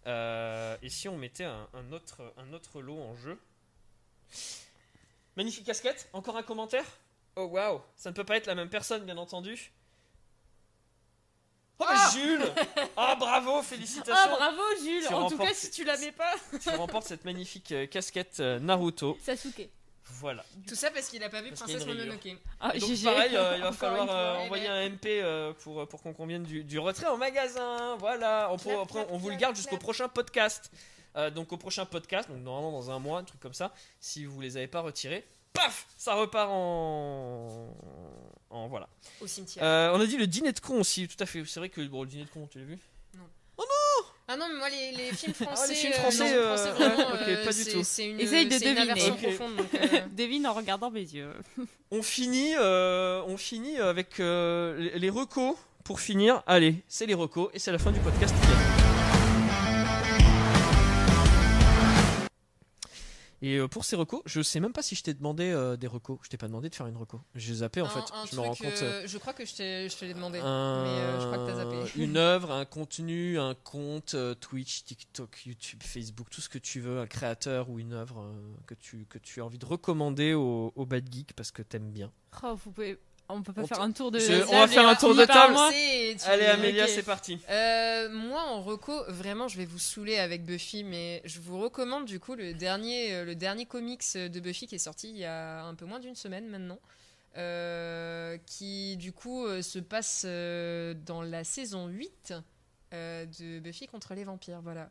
Euh, 0.05 0.77
et 0.83 0.89
si 0.89 1.09
on 1.09 1.17
mettait 1.17 1.45
un, 1.45 1.67
un 1.73 1.91
autre, 1.91 2.31
un 2.37 2.53
autre 2.53 2.79
lot 2.79 2.99
en 2.99 3.15
jeu? 3.15 3.39
Magnifique 5.35 5.65
casquette. 5.65 6.09
Encore 6.13 6.37
un 6.37 6.43
commentaire? 6.43 6.85
Oh 7.35 7.45
waouh, 7.45 7.81
ça 7.95 8.09
ne 8.11 8.15
peut 8.15 8.23
pas 8.23 8.37
être 8.37 8.47
la 8.47 8.55
même 8.55 8.69
personne, 8.69 9.03
bien 9.05 9.17
entendu. 9.17 9.71
Oh, 11.79 11.83
mais 11.89 12.11
Jules 12.13 12.45
Ah 12.97 13.15
bravo, 13.19 13.61
félicitations 13.61 14.13
Ah 14.15 14.27
bravo 14.29 14.61
Jules 14.81 15.03
Tu 15.05 15.13
En 15.13 15.29
tout 15.29 15.37
cas, 15.37 15.53
si 15.53 15.69
tu 15.71 15.83
la 15.83 15.97
mets 15.97 16.13
pas, 16.13 16.33
Tu 16.61 16.69
remportes 16.69 17.05
cette 17.07 17.25
magnifique 17.25 17.71
euh, 17.73 17.85
casquette 17.85 18.39
euh, 18.39 18.59
Naruto. 18.59 19.17
Sasuke. 19.21 19.67
Voilà. 20.05 20.45
Tout 20.67 20.75
ça 20.75 20.89
parce 20.91 21.09
qu'il 21.09 21.21
a 21.23 21.29
pas 21.29 21.41
vu 21.41 21.49
Parce 21.49 21.63
qu'il 21.63 21.71
y 21.73 21.75
a 21.75 21.79
Princesse 21.79 21.93
une 21.93 21.99
rayure. 21.99 22.13
Mononoke. 22.15 22.41
Ah, 22.61 22.71
donc 22.77 22.89
GG. 22.89 23.03
pareil, 23.03 23.35
euh, 23.35 23.53
il 23.57 23.61
va 23.61 23.67
Encore 23.67 23.75
falloir 23.79 24.03
une 24.03 24.07
fois. 24.07 24.15
euh, 24.17 24.37
Eh 24.39 24.45
envoyer 24.45 24.67
ben. 24.67 24.73
un 24.73 24.89
MP 24.89 25.05
euh, 25.07 25.53
pour, 25.53 25.85
pour 25.89 26.01
qu'on 26.01 26.13
convienne 26.13 26.43
du, 26.43 26.63
du 26.63 26.79
retrait 26.79 27.07
en 27.07 27.17
magasin. 27.17 27.97
Voilà. 27.97 28.47
On, 28.51 28.57
Clap, 28.57 28.77
après, 28.83 28.93
clap, 29.01 29.07
on 29.11 29.17
vous 29.17 29.27
le 29.29 29.33
clap, 29.33 29.41
garde 29.41 29.55
jusqu'au 29.57 29.71
clap. 29.71 29.81
prochain 29.81 30.07
podcast. 30.07 30.71
Euh, 31.17 31.29
donc 31.29 31.51
au 31.51 31.57
prochain 31.57 31.85
podcast, 31.85 32.29
donc 32.29 32.39
normalement 32.41 32.71
dans 32.71 32.91
un 32.91 32.99
mois, 32.99 33.19
un 33.19 33.23
truc 33.23 33.39
comme 33.41 33.53
ça. 33.53 33.73
Si 33.99 34.23
vous 34.25 34.39
les 34.41 34.55
avez 34.57 34.67
pas 34.67 34.81
retirés, 34.81 35.25
paf, 35.55 35.87
ça 35.97 36.13
repart 36.13 36.49
en, 36.51 37.67
en 38.51 38.67
voilà. 38.67 38.87
Au 39.21 39.27
cimetière. 39.27 39.63
Euh, 39.63 39.91
on 39.95 39.99
a 40.01 40.05
dit 40.05 40.17
le 40.17 40.27
dîner 40.27 40.51
de 40.51 40.59
con 40.59 40.79
aussi, 40.79 41.07
tout 41.07 41.15
à 41.21 41.25
fait. 41.25 41.43
C'est 41.45 41.59
vrai 41.59 41.69
que 41.69 41.81
bon, 41.87 42.03
le 42.03 42.09
dîner 42.09 42.25
de 42.25 42.29
con, 42.29 42.47
tu 42.51 42.59
l'as 42.59 42.65
vu 42.65 42.77
Ah 44.27 44.35
non, 44.37 44.47
mais 44.51 44.57
moi 44.57 44.69
les, 44.69 44.91
les 44.91 45.11
films 45.13 45.33
français. 45.39 45.63
Ah, 45.65 45.67
les 45.69 45.75
films 45.75 45.93
euh, 45.93 45.99
français, 45.99 46.31
non, 46.31 46.37
euh, 46.37 46.55
français, 46.57 46.71
vraiment, 46.71 47.09
ok, 47.13 47.21
euh, 47.27 47.45
pas 47.45 47.51
du 47.53 47.63
c'est- 47.63 47.71
tout. 47.73 47.83
C'est 47.83 48.07
une, 48.07 48.19
Essaye 48.19 48.45
de 48.47 48.51
c'est 48.57 48.65
une 48.65 48.73
deviner. 48.75 48.91
aversion 48.91 49.13
Ok. 49.13 49.21
profonde. 49.21 49.55
donc, 49.55 49.73
euh, 49.75 49.99
Devine 50.11 50.47
en 50.47 50.53
regardant 50.53 50.89
mes 50.89 51.01
yeux. 51.01 51.31
On 51.91 52.01
finit, 52.01 52.55
euh, 52.57 53.21
on 53.27 53.37
finit 53.37 53.77
avec 53.77 54.19
euh, 54.19 54.77
les- 54.79 54.99
les 54.99 55.09
recos. 55.11 55.55
Pour 55.83 55.99
finir, 55.99 56.41
allez, 56.47 56.83
c'est 56.87 57.05
les 57.05 57.13
recos 57.13 57.49
et 57.53 57.59
c'est 57.59 57.71
la 57.71 57.77
fin 57.77 57.91
du 57.91 57.99
podcast. 57.99 58.33
Et 63.47 63.57
euh, 63.57 63.67
pour 63.67 63.85
ces 63.85 63.95
recos, 63.95 64.21
je 64.25 64.41
sais 64.41 64.59
même 64.59 64.73
pas 64.73 64.81
si 64.81 64.95
je 64.95 65.03
t'ai 65.03 65.13
demandé 65.13 65.51
euh, 65.51 65.77
des 65.77 65.85
recos. 65.85 66.17
Je 66.23 66.29
t'ai 66.29 66.37
pas 66.37 66.47
demandé 66.47 66.67
de 66.69 66.73
faire 66.75 66.87
une 66.87 66.97
reco. 66.97 67.21
J'ai 67.35 67.53
zappé 67.55 67.79
en 67.81 67.85
un- 67.85 67.89
fait. 67.89 67.99
un 68.13 68.25
je 68.25 68.35
me 68.35 68.41
rends 68.41 68.55
truc, 68.55 68.69
compte. 68.69 68.81
euh, 68.81 69.03
je 69.05 69.17
crois 69.19 69.33
que 69.33 69.45
je, 69.45 69.53
te 69.55 70.03
l'ai 70.05 70.13
demandé. 70.15 70.39
un- 70.39 70.83
mais, 70.83 70.89
euh, 70.89 71.19
je 71.21 71.25
crois 71.27 71.37
que 71.37 71.51
t'as 71.51 71.57
zappé. 71.57 71.75
Une 72.01 72.17
œuvre, 72.17 72.51
un 72.51 72.65
contenu, 72.65 73.37
un 73.37 73.53
compte, 73.53 74.15
euh, 74.15 74.33
Twitch, 74.33 74.83
TikTok, 74.85 75.45
YouTube, 75.45 75.83
Facebook, 75.83 76.29
tout 76.31 76.41
ce 76.41 76.49
que 76.49 76.57
tu 76.57 76.79
veux, 76.79 76.99
un 76.99 77.05
créateur 77.07 77.69
ou 77.69 77.77
une 77.79 77.93
œuvre 77.93 78.21
euh, 78.21 78.33
que, 78.65 78.73
tu, 78.73 79.05
que 79.09 79.19
tu 79.19 79.41
as 79.41 79.45
envie 79.45 79.59
de 79.59 79.65
recommander 79.65 80.33
au, 80.33 80.73
au 80.75 80.85
Bad 80.87 81.07
Geek 81.13 81.33
parce 81.33 81.51
que 81.51 81.61
t'aimes 81.61 81.91
bien. 81.91 82.11
Oh, 82.41 82.55
vous 82.55 82.71
pouvez... 82.71 82.97
On 83.27 83.41
peut 83.41 83.53
pas 83.53 83.63
On 83.63 83.67
faire 83.67 83.81
un 83.81 83.91
tour 83.91 84.11
de. 84.11 84.19
Je- 84.19 84.43
on 84.49 84.59
va 84.59 84.67
faire 84.67 84.87
un 84.87 84.95
tour 84.95 85.15
de 85.15 85.25
table. 85.25 85.55
Allez 86.27 86.45
Amélia, 86.45 86.87
c'est 86.87 87.01
parti. 87.03 87.39
Euh, 87.49 88.09
moi 88.09 88.41
en 88.43 88.61
reco, 88.61 88.93
vraiment, 89.07 89.47
je 89.47 89.57
vais 89.57 89.65
vous 89.65 89.79
saouler 89.79 90.17
avec 90.17 90.45
Buffy, 90.45 90.83
mais 90.83 91.21
je 91.25 91.39
vous 91.39 91.59
recommande 91.59 92.05
du 92.05 92.19
coup 92.19 92.35
le 92.35 92.53
dernier, 92.53 93.13
euh, 93.13 93.25
le 93.25 93.33
dernier 93.35 93.65
comics 93.65 94.03
de 94.15 94.39
Buffy 94.39 94.67
qui 94.67 94.75
est 94.75 94.79
sorti 94.79 95.09
il 95.09 95.17
y 95.17 95.25
a 95.25 95.63
un 95.63 95.73
peu 95.73 95.85
moins 95.85 95.99
d'une 95.99 96.15
semaine 96.15 96.47
maintenant, 96.47 96.79
euh, 97.37 98.37
qui 98.45 98.95
du 98.97 99.11
coup 99.11 99.45
se 99.61 99.79
passe 99.79 100.23
dans 100.25 101.21
la 101.23 101.43
saison 101.43 101.87
8 101.87 102.33
euh, 102.93 103.25
de 103.39 103.59
Buffy 103.59 103.87
contre 103.87 104.13
les 104.13 104.23
vampires. 104.23 104.61
Voilà, 104.61 104.89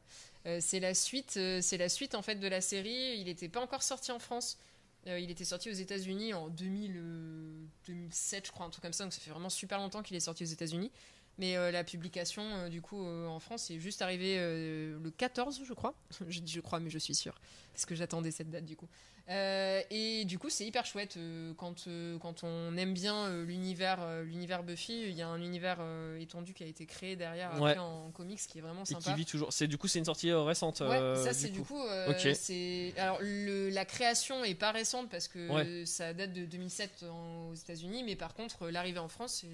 c'est 0.60 0.80
la 0.80 0.94
suite, 0.94 1.38
c'est 1.60 1.78
la 1.78 1.88
suite 1.88 2.14
en 2.14 2.22
fait 2.22 2.34
de 2.36 2.48
la 2.48 2.60
série. 2.60 3.16
Il 3.18 3.24
n'était 3.26 3.48
pas 3.48 3.60
encore 3.60 3.82
sorti 3.82 4.10
en 4.12 4.18
France. 4.18 4.58
Euh, 5.06 5.18
il 5.18 5.30
était 5.30 5.44
sorti 5.44 5.70
aux 5.70 5.74
États-Unis 5.74 6.32
en 6.32 6.48
2000, 6.48 6.94
euh, 6.96 7.64
2007, 7.86 8.46
je 8.46 8.52
crois, 8.52 8.66
un 8.66 8.70
truc 8.70 8.82
comme 8.82 8.92
ça. 8.92 9.04
Donc 9.04 9.12
ça 9.12 9.20
fait 9.20 9.30
vraiment 9.30 9.50
super 9.50 9.78
longtemps 9.78 10.02
qu'il 10.02 10.16
est 10.16 10.20
sorti 10.20 10.44
aux 10.44 10.46
États-Unis. 10.46 10.90
Mais 11.38 11.56
euh, 11.56 11.70
la 11.72 11.82
publication, 11.82 12.42
euh, 12.44 12.68
du 12.68 12.80
coup, 12.80 13.04
euh, 13.04 13.26
en 13.26 13.40
France, 13.40 13.70
est 13.70 13.80
juste 13.80 14.02
arrivée 14.02 14.36
le 14.38 15.10
14, 15.16 15.62
je 15.66 15.72
crois. 15.74 15.94
je 16.28 16.40
dis 16.40 16.52
je 16.52 16.60
crois, 16.60 16.78
mais 16.80 16.90
je 16.90 16.98
suis 16.98 17.14
sûre. 17.14 17.40
Parce 17.72 17.86
que 17.86 17.94
j'attendais 17.94 18.30
cette 18.30 18.50
date, 18.50 18.64
du 18.64 18.76
coup. 18.76 18.88
Et 19.28 20.24
du 20.26 20.38
coup, 20.38 20.50
c'est 20.50 20.66
hyper 20.66 20.84
chouette. 20.86 21.18
quand, 21.56 21.88
quand 22.20 22.44
on 22.44 22.76
aime 22.76 22.92
bien 22.94 23.42
l'univers 23.44 24.22
l'univers 24.22 24.62
Buffy, 24.62 25.02
il 25.08 25.14
y 25.14 25.22
a 25.22 25.28
un 25.28 25.40
univers 25.40 25.78
étendu 26.20 26.52
qui 26.54 26.62
a 26.62 26.66
été 26.66 26.84
créé 26.86 27.16
derrière 27.16 27.48
après, 27.50 27.60
Ouais. 27.72 27.78
en 27.78 28.10
comics 28.10 28.38
qui 28.38 28.58
est 28.58 28.60
vraiment 28.60 28.82
Et 28.82 28.94
qui 28.94 29.02
sympa. 29.02 29.14
vit 29.16 29.24
toujours. 29.24 29.52
C'est 29.52 29.66
du 29.66 29.78
coup 29.78 29.88
c'est 29.88 29.98
une 29.98 30.04
sortie 30.04 30.30
récente. 30.32 30.80
Ouais, 30.80 31.14
ça 31.16 31.32
c'est 31.32 31.48
du 31.48 31.62
coup. 31.62 31.82
c'est 32.34 32.92
alors 32.98 33.18
le, 33.22 33.70
la 33.70 33.84
création 33.84 34.44
est 34.44 34.54
pas 34.54 34.72
récente 34.72 35.08
parce 35.08 35.26
que 35.28 35.48
Ouais. 35.50 35.86
ça 35.86 36.12
date 36.12 36.32
de 36.32 36.44
2007 36.44 37.04
en- 37.10 37.48
aux 37.50 37.54
États-Unis, 37.54 38.04
mais 38.04 38.16
par 38.16 38.34
contre 38.34 38.68
l'arrivée 38.68 38.98
en 38.98 39.08
France 39.08 39.38
c'est. 39.40 39.48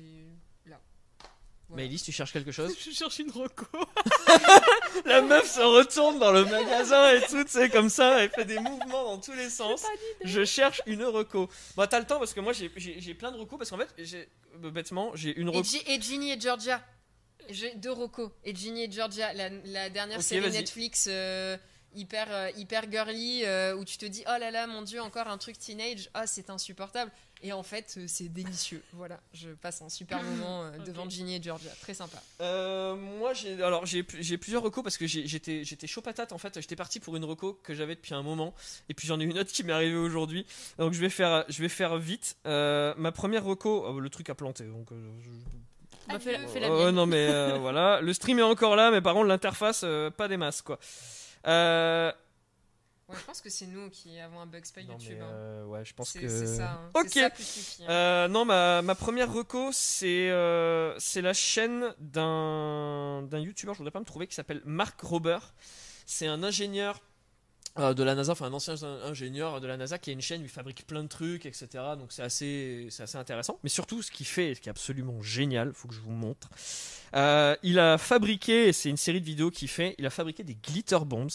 Voilà. 1.71 1.85
Maëlys, 1.85 2.03
tu 2.03 2.13
cherches 2.13 2.33
quelque 2.33 2.53
chose 2.53 2.75
Je 2.85 2.91
cherche 2.91 3.19
une 3.21 3.31
reco. 3.31 3.67
La 5.05 5.23
meuf 5.23 5.51
se 5.51 5.61
retourne 5.61 6.19
dans 6.19 6.33
le 6.33 6.45
magasin 6.45 7.11
et 7.13 7.21
tout, 7.23 7.43
tu 7.45 7.51
sais, 7.51 7.71
comme 7.71 7.89
ça, 7.89 8.21
elle 8.23 8.31
fait 8.31 8.45
des 8.45 8.59
mouvements 8.59 9.05
dans 9.05 9.19
tous 9.19 9.33
les 9.33 9.49
sens. 9.51 9.83
Je 10.25 10.45
cherche 10.45 10.83
une 10.87 11.05
reco. 11.05 11.49
Bon, 11.77 11.87
t'as 11.89 12.01
le 12.01 12.07
temps 12.07 12.19
parce 12.19 12.35
que 12.35 12.41
moi 12.41 12.53
j'ai- 12.53 12.71
j'ai 12.77 13.01
j'ai 13.01 13.15
plein 13.15 13.33
de 13.33 13.39
recos 13.39 13.59
parce 13.59 13.71
qu'en 13.71 13.79
fait, 13.79 13.89
j'ai 13.99 14.29
euh, 14.65 14.71
bêtement, 14.71 15.13
j'ai 15.15 15.35
une 15.39 15.49
reco. 15.49 15.63
Et 15.87 16.01
Ginny 16.01 16.33
et 16.33 16.41
Georgia. 16.41 16.83
J'ai 17.49 17.75
deux 17.75 17.91
Rocco. 17.91 18.31
Et 18.45 18.55
Ginny 18.55 18.85
et 18.85 18.91
Georgia, 18.93 19.33
la, 19.33 19.49
la 19.65 19.91
dernière 19.91 20.19
série. 20.23 20.51
Netflix 20.53 21.07
euh, 21.11 21.57
hyper, 21.95 22.27
euh, 22.31 22.51
hyper 22.57 22.89
girly 22.89 23.45
euh, 23.45 23.75
où 23.75 23.85
tu 23.85 23.97
te 23.99 24.07
dis 24.07 24.23
oh 24.29 24.39
là 24.39 24.51
là, 24.53 24.67
mon 24.69 24.83
dieu, 24.83 25.01
encore 25.01 25.27
un 25.27 25.39
truc 25.39 25.59
teenage, 25.59 26.11
ah 26.15 26.27
c'est 26.29 26.49
insupportable. 26.51 27.11
Et 27.43 27.53
en 27.53 27.63
fait, 27.63 27.95
euh, 27.97 28.05
c'est 28.07 28.29
délicieux. 28.29 28.83
Voilà, 28.93 29.19
je 29.33 29.49
passe 29.51 29.81
un 29.83 29.89
super 29.89 30.23
moment 30.23 30.65
euh, 30.65 30.71
devant 30.87 31.09
Ginny 31.09 31.37
et 31.37 31.43
Georgia. 31.43 31.71
Très 31.81 31.95
sympa. 31.95 32.23
Euh, 32.41 32.95
moi 32.97 33.33
j'ai 33.33 33.63
alors 33.63 33.87
j'ai 33.87 34.05
j'ai 34.19 34.37
plusieurs 34.39 34.63
recos 34.63 34.85
parce 34.85 34.99
que 34.99 35.07
j'étais 35.07 35.65
j'étais 35.65 35.87
chaud 35.87 36.03
patate 36.03 36.33
en 36.33 36.39
fait 36.39 36.61
j'étais 36.61 36.77
parti 36.77 37.01
pour 37.01 37.17
une 37.17 37.25
reco 37.25 37.55
que 37.63 37.73
j'avais 37.75 37.95
depuis 37.95 38.15
un 38.15 38.23
moment 38.23 38.55
et 38.89 38.95
puis 38.95 39.07
j'en 39.09 39.19
ai 39.21 39.25
une 39.25 39.39
autre 39.39 39.53
qui 39.53 39.63
m'est 39.65 39.73
arrivée 39.73 39.97
aujourd'hui 39.97 40.45
donc 40.79 40.93
je 40.93 41.01
vais 41.01 41.09
faire 41.11 41.45
je 41.49 41.63
vais 41.63 41.69
faire 41.69 41.97
vite 41.99 42.37
Euh, 42.47 42.95
ma 42.99 43.13
première 43.13 43.45
reco 43.45 43.85
oh, 43.87 44.01
le 44.01 44.11
truc 44.11 44.29
a 44.31 44.35
planté 44.35 44.65
donc 44.65 44.89
je- 44.91 45.31
Bah, 46.13 46.19
fais 46.19 46.33
la- 46.33 46.47
fais 46.47 46.61
la. 46.61 46.69
Euh, 46.71 46.93
non 46.93 47.07
mais 47.07 47.29
euh, 47.31 47.57
voilà, 47.61 48.01
le 48.01 48.13
stream 48.13 48.39
est 48.39 48.43
encore 48.43 48.75
là, 48.77 48.91
mais 48.91 49.01
par 49.01 49.15
contre 49.15 49.27
l'interface 49.29 49.83
euh, 49.85 50.11
pas 50.11 50.29
des 50.29 50.37
masses 50.37 50.63
quoi. 50.63 50.79
Ouais, 53.11 53.17
je 53.19 53.25
pense 53.25 53.41
que 53.41 53.51
c'est 53.51 53.67
nous 53.67 53.91
qui 53.91 54.19
avons 54.21 54.41
un 54.41 54.47
bug, 54.47 54.63
non, 54.87 54.93
YouTube. 54.95 55.17
mais, 55.19 55.25
hein. 55.25 55.29
euh, 55.33 55.65
ouais, 55.65 55.85
je 55.85 55.93
pense 55.95 56.13
que. 56.13 56.29
c'est 56.29 56.47
ça. 56.47 56.73
hein. 56.73 56.91
Ok. 56.95 57.11
Ça 57.11 57.27
hein. 57.27 57.31
Euh, 57.89 58.29
non, 58.29 58.45
ma, 58.45 58.83
ma 58.83 58.95
première 58.95 59.33
reco, 59.33 59.71
c'est 59.73 60.31
euh, 60.31 60.97
c'est 60.99 61.21
la 61.23 61.33
chaîne 61.33 61.95
d'un 61.99 63.23
d'un 63.23 63.39
youtubeur, 63.41 63.75
je 63.75 63.79
voudrais 63.79 63.91
pas 63.91 64.01
me 64.01 64.05
trouver, 64.05 64.27
qui 64.27 64.35
s'appelle 64.35 64.63
Mark 64.65 65.01
Rober. 65.01 65.39
C'est 66.07 66.27
un 66.27 66.43
ingénieur 66.43 67.01
euh, 67.79 67.95
de 67.95 68.03
la 68.03 68.15
NASA, 68.15 68.33
enfin 68.33 68.47
un 68.47 68.53
ancien 68.53 68.75
ingénieur 69.05 69.61
de 69.61 69.67
la 69.67 69.77
NASA 69.77 69.99
qui 69.99 70.11
a 70.11 70.13
une 70.13 70.21
chaîne 70.21 70.43
il 70.43 70.49
fabrique 70.49 70.87
plein 70.87 71.03
de 71.03 71.09
trucs, 71.09 71.47
etc. 71.47 71.69
Donc 71.99 72.09
c'est 72.11 72.23
assez, 72.23 72.89
c'est 72.91 73.05
assez 73.05 73.17
intéressant. 73.19 73.59
Mais 73.63 73.69
surtout, 73.71 74.03
ce 74.03 74.11
qu'il 74.11 74.27
fait, 74.27 74.55
ce 74.55 74.61
qui 74.61 74.69
est 74.69 74.71
absolument 74.71 75.23
génial, 75.23 75.73
faut 75.75 75.89
que 75.89 75.95
je 75.95 76.01
vous 76.01 76.11
montre. 76.11 76.49
Euh, 77.17 77.57
il 77.65 77.79
a 77.81 77.99
fabriqué, 77.99 78.73
c'est 78.73 78.89
une 78.89 78.97
série 78.97 79.21
de 79.21 79.27
vidéos 79.27 79.51
qu'il 79.51 79.67
fait, 79.69 79.97
il 79.99 80.07
a 80.07 80.11
fabriqué 80.11 80.45
des 80.45 80.55
glitter 80.55 80.99
bombs. 81.05 81.29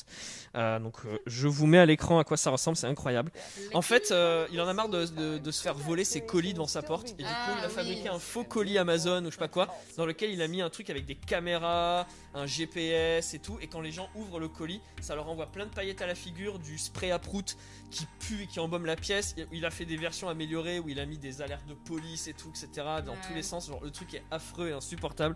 Euh, 0.55 0.79
donc 0.79 0.95
je 1.25 1.47
vous 1.47 1.67
mets 1.67 1.79
à 1.79 1.85
l'écran 1.85 2.17
à 2.19 2.23
quoi 2.23 2.37
ça 2.37 2.49
ressemble, 2.49 2.77
c'est 2.77 2.87
incroyable. 2.87 3.31
En 3.73 3.81
fait, 3.81 4.13
il 4.51 4.61
en 4.61 4.67
a 4.67 4.73
marre 4.73 4.89
de, 4.89 5.05
de- 5.05 5.37
de 5.37 5.51
se 5.51 5.61
faire 5.61 5.73
voler 5.73 6.05
ses 6.05 6.25
colis 6.25 6.53
devant 6.53 6.67
sa 6.67 6.81
porte. 6.81 7.09
Et 7.11 7.23
du 7.23 7.23
coup, 7.23 7.29
Ah, 7.29 7.55
il 7.59 7.63
a 7.65 7.67
oui. 7.67 7.73
fabriqué 7.73 8.07
un 8.09 8.19
faux 8.19 8.43
colis 8.45 8.77
Amazon 8.77 9.21
ou 9.23 9.25
je 9.25 9.31
sais 9.31 9.37
pas 9.37 9.47
quoi, 9.49 9.67
dans 9.97 10.05
lequel 10.05 10.31
il 10.31 10.41
a 10.41 10.47
mis 10.47 10.61
un 10.61 10.69
truc 10.69 10.89
avec 10.89 11.05
des 11.05 11.15
caméras, 11.15 12.07
un 12.33 12.45
GPS 12.45 13.33
et 13.33 13.39
tout. 13.39 13.57
Et 13.61 13.67
quand 13.67 13.81
les 13.81 13.91
gens 13.91 14.09
ouvrent 14.15 14.39
le 14.39 14.47
colis, 14.47 14.79
ça 15.01 15.15
leur 15.15 15.27
envoie 15.29 15.45
plein 15.47 15.65
de 15.65 15.71
paillettes 15.73 16.01
à 16.01 16.07
la 16.07 16.15
figure 16.25 16.57
du 16.59 16.77
spray 16.79 17.11
à 17.11 17.19
prout 17.19 17.55
qui 17.91 18.07
pue 18.19 18.43
et 18.43 18.47
qui 18.47 18.59
embaume 18.59 18.85
la 18.87 18.95
pièce. 18.95 19.35
Il- 19.51 19.63
a 19.65 19.69
fait 19.69 19.85
des 19.85 19.97
versions 19.97 20.27
améliorées 20.27 20.79
où 20.79 20.89
il 20.89 20.99
a 20.99 21.05
mis 21.05 21.17
des 21.19 21.41
alertes 21.41 21.67
de 21.67 21.73
police 21.75 22.27
et 22.27 22.33
tout, 22.33 22.49
etc. 22.49 22.67
Dans 23.05 23.11
Ouais. 23.13 23.17
tous 23.27 23.33
les 23.35 23.43
sens. 23.43 23.67
Genre, 23.67 23.83
le 23.83 23.91
truc 23.91 24.13
est 24.15 24.23
affreux 24.31 24.69
et 24.69 24.73
insupportable. 24.73 25.35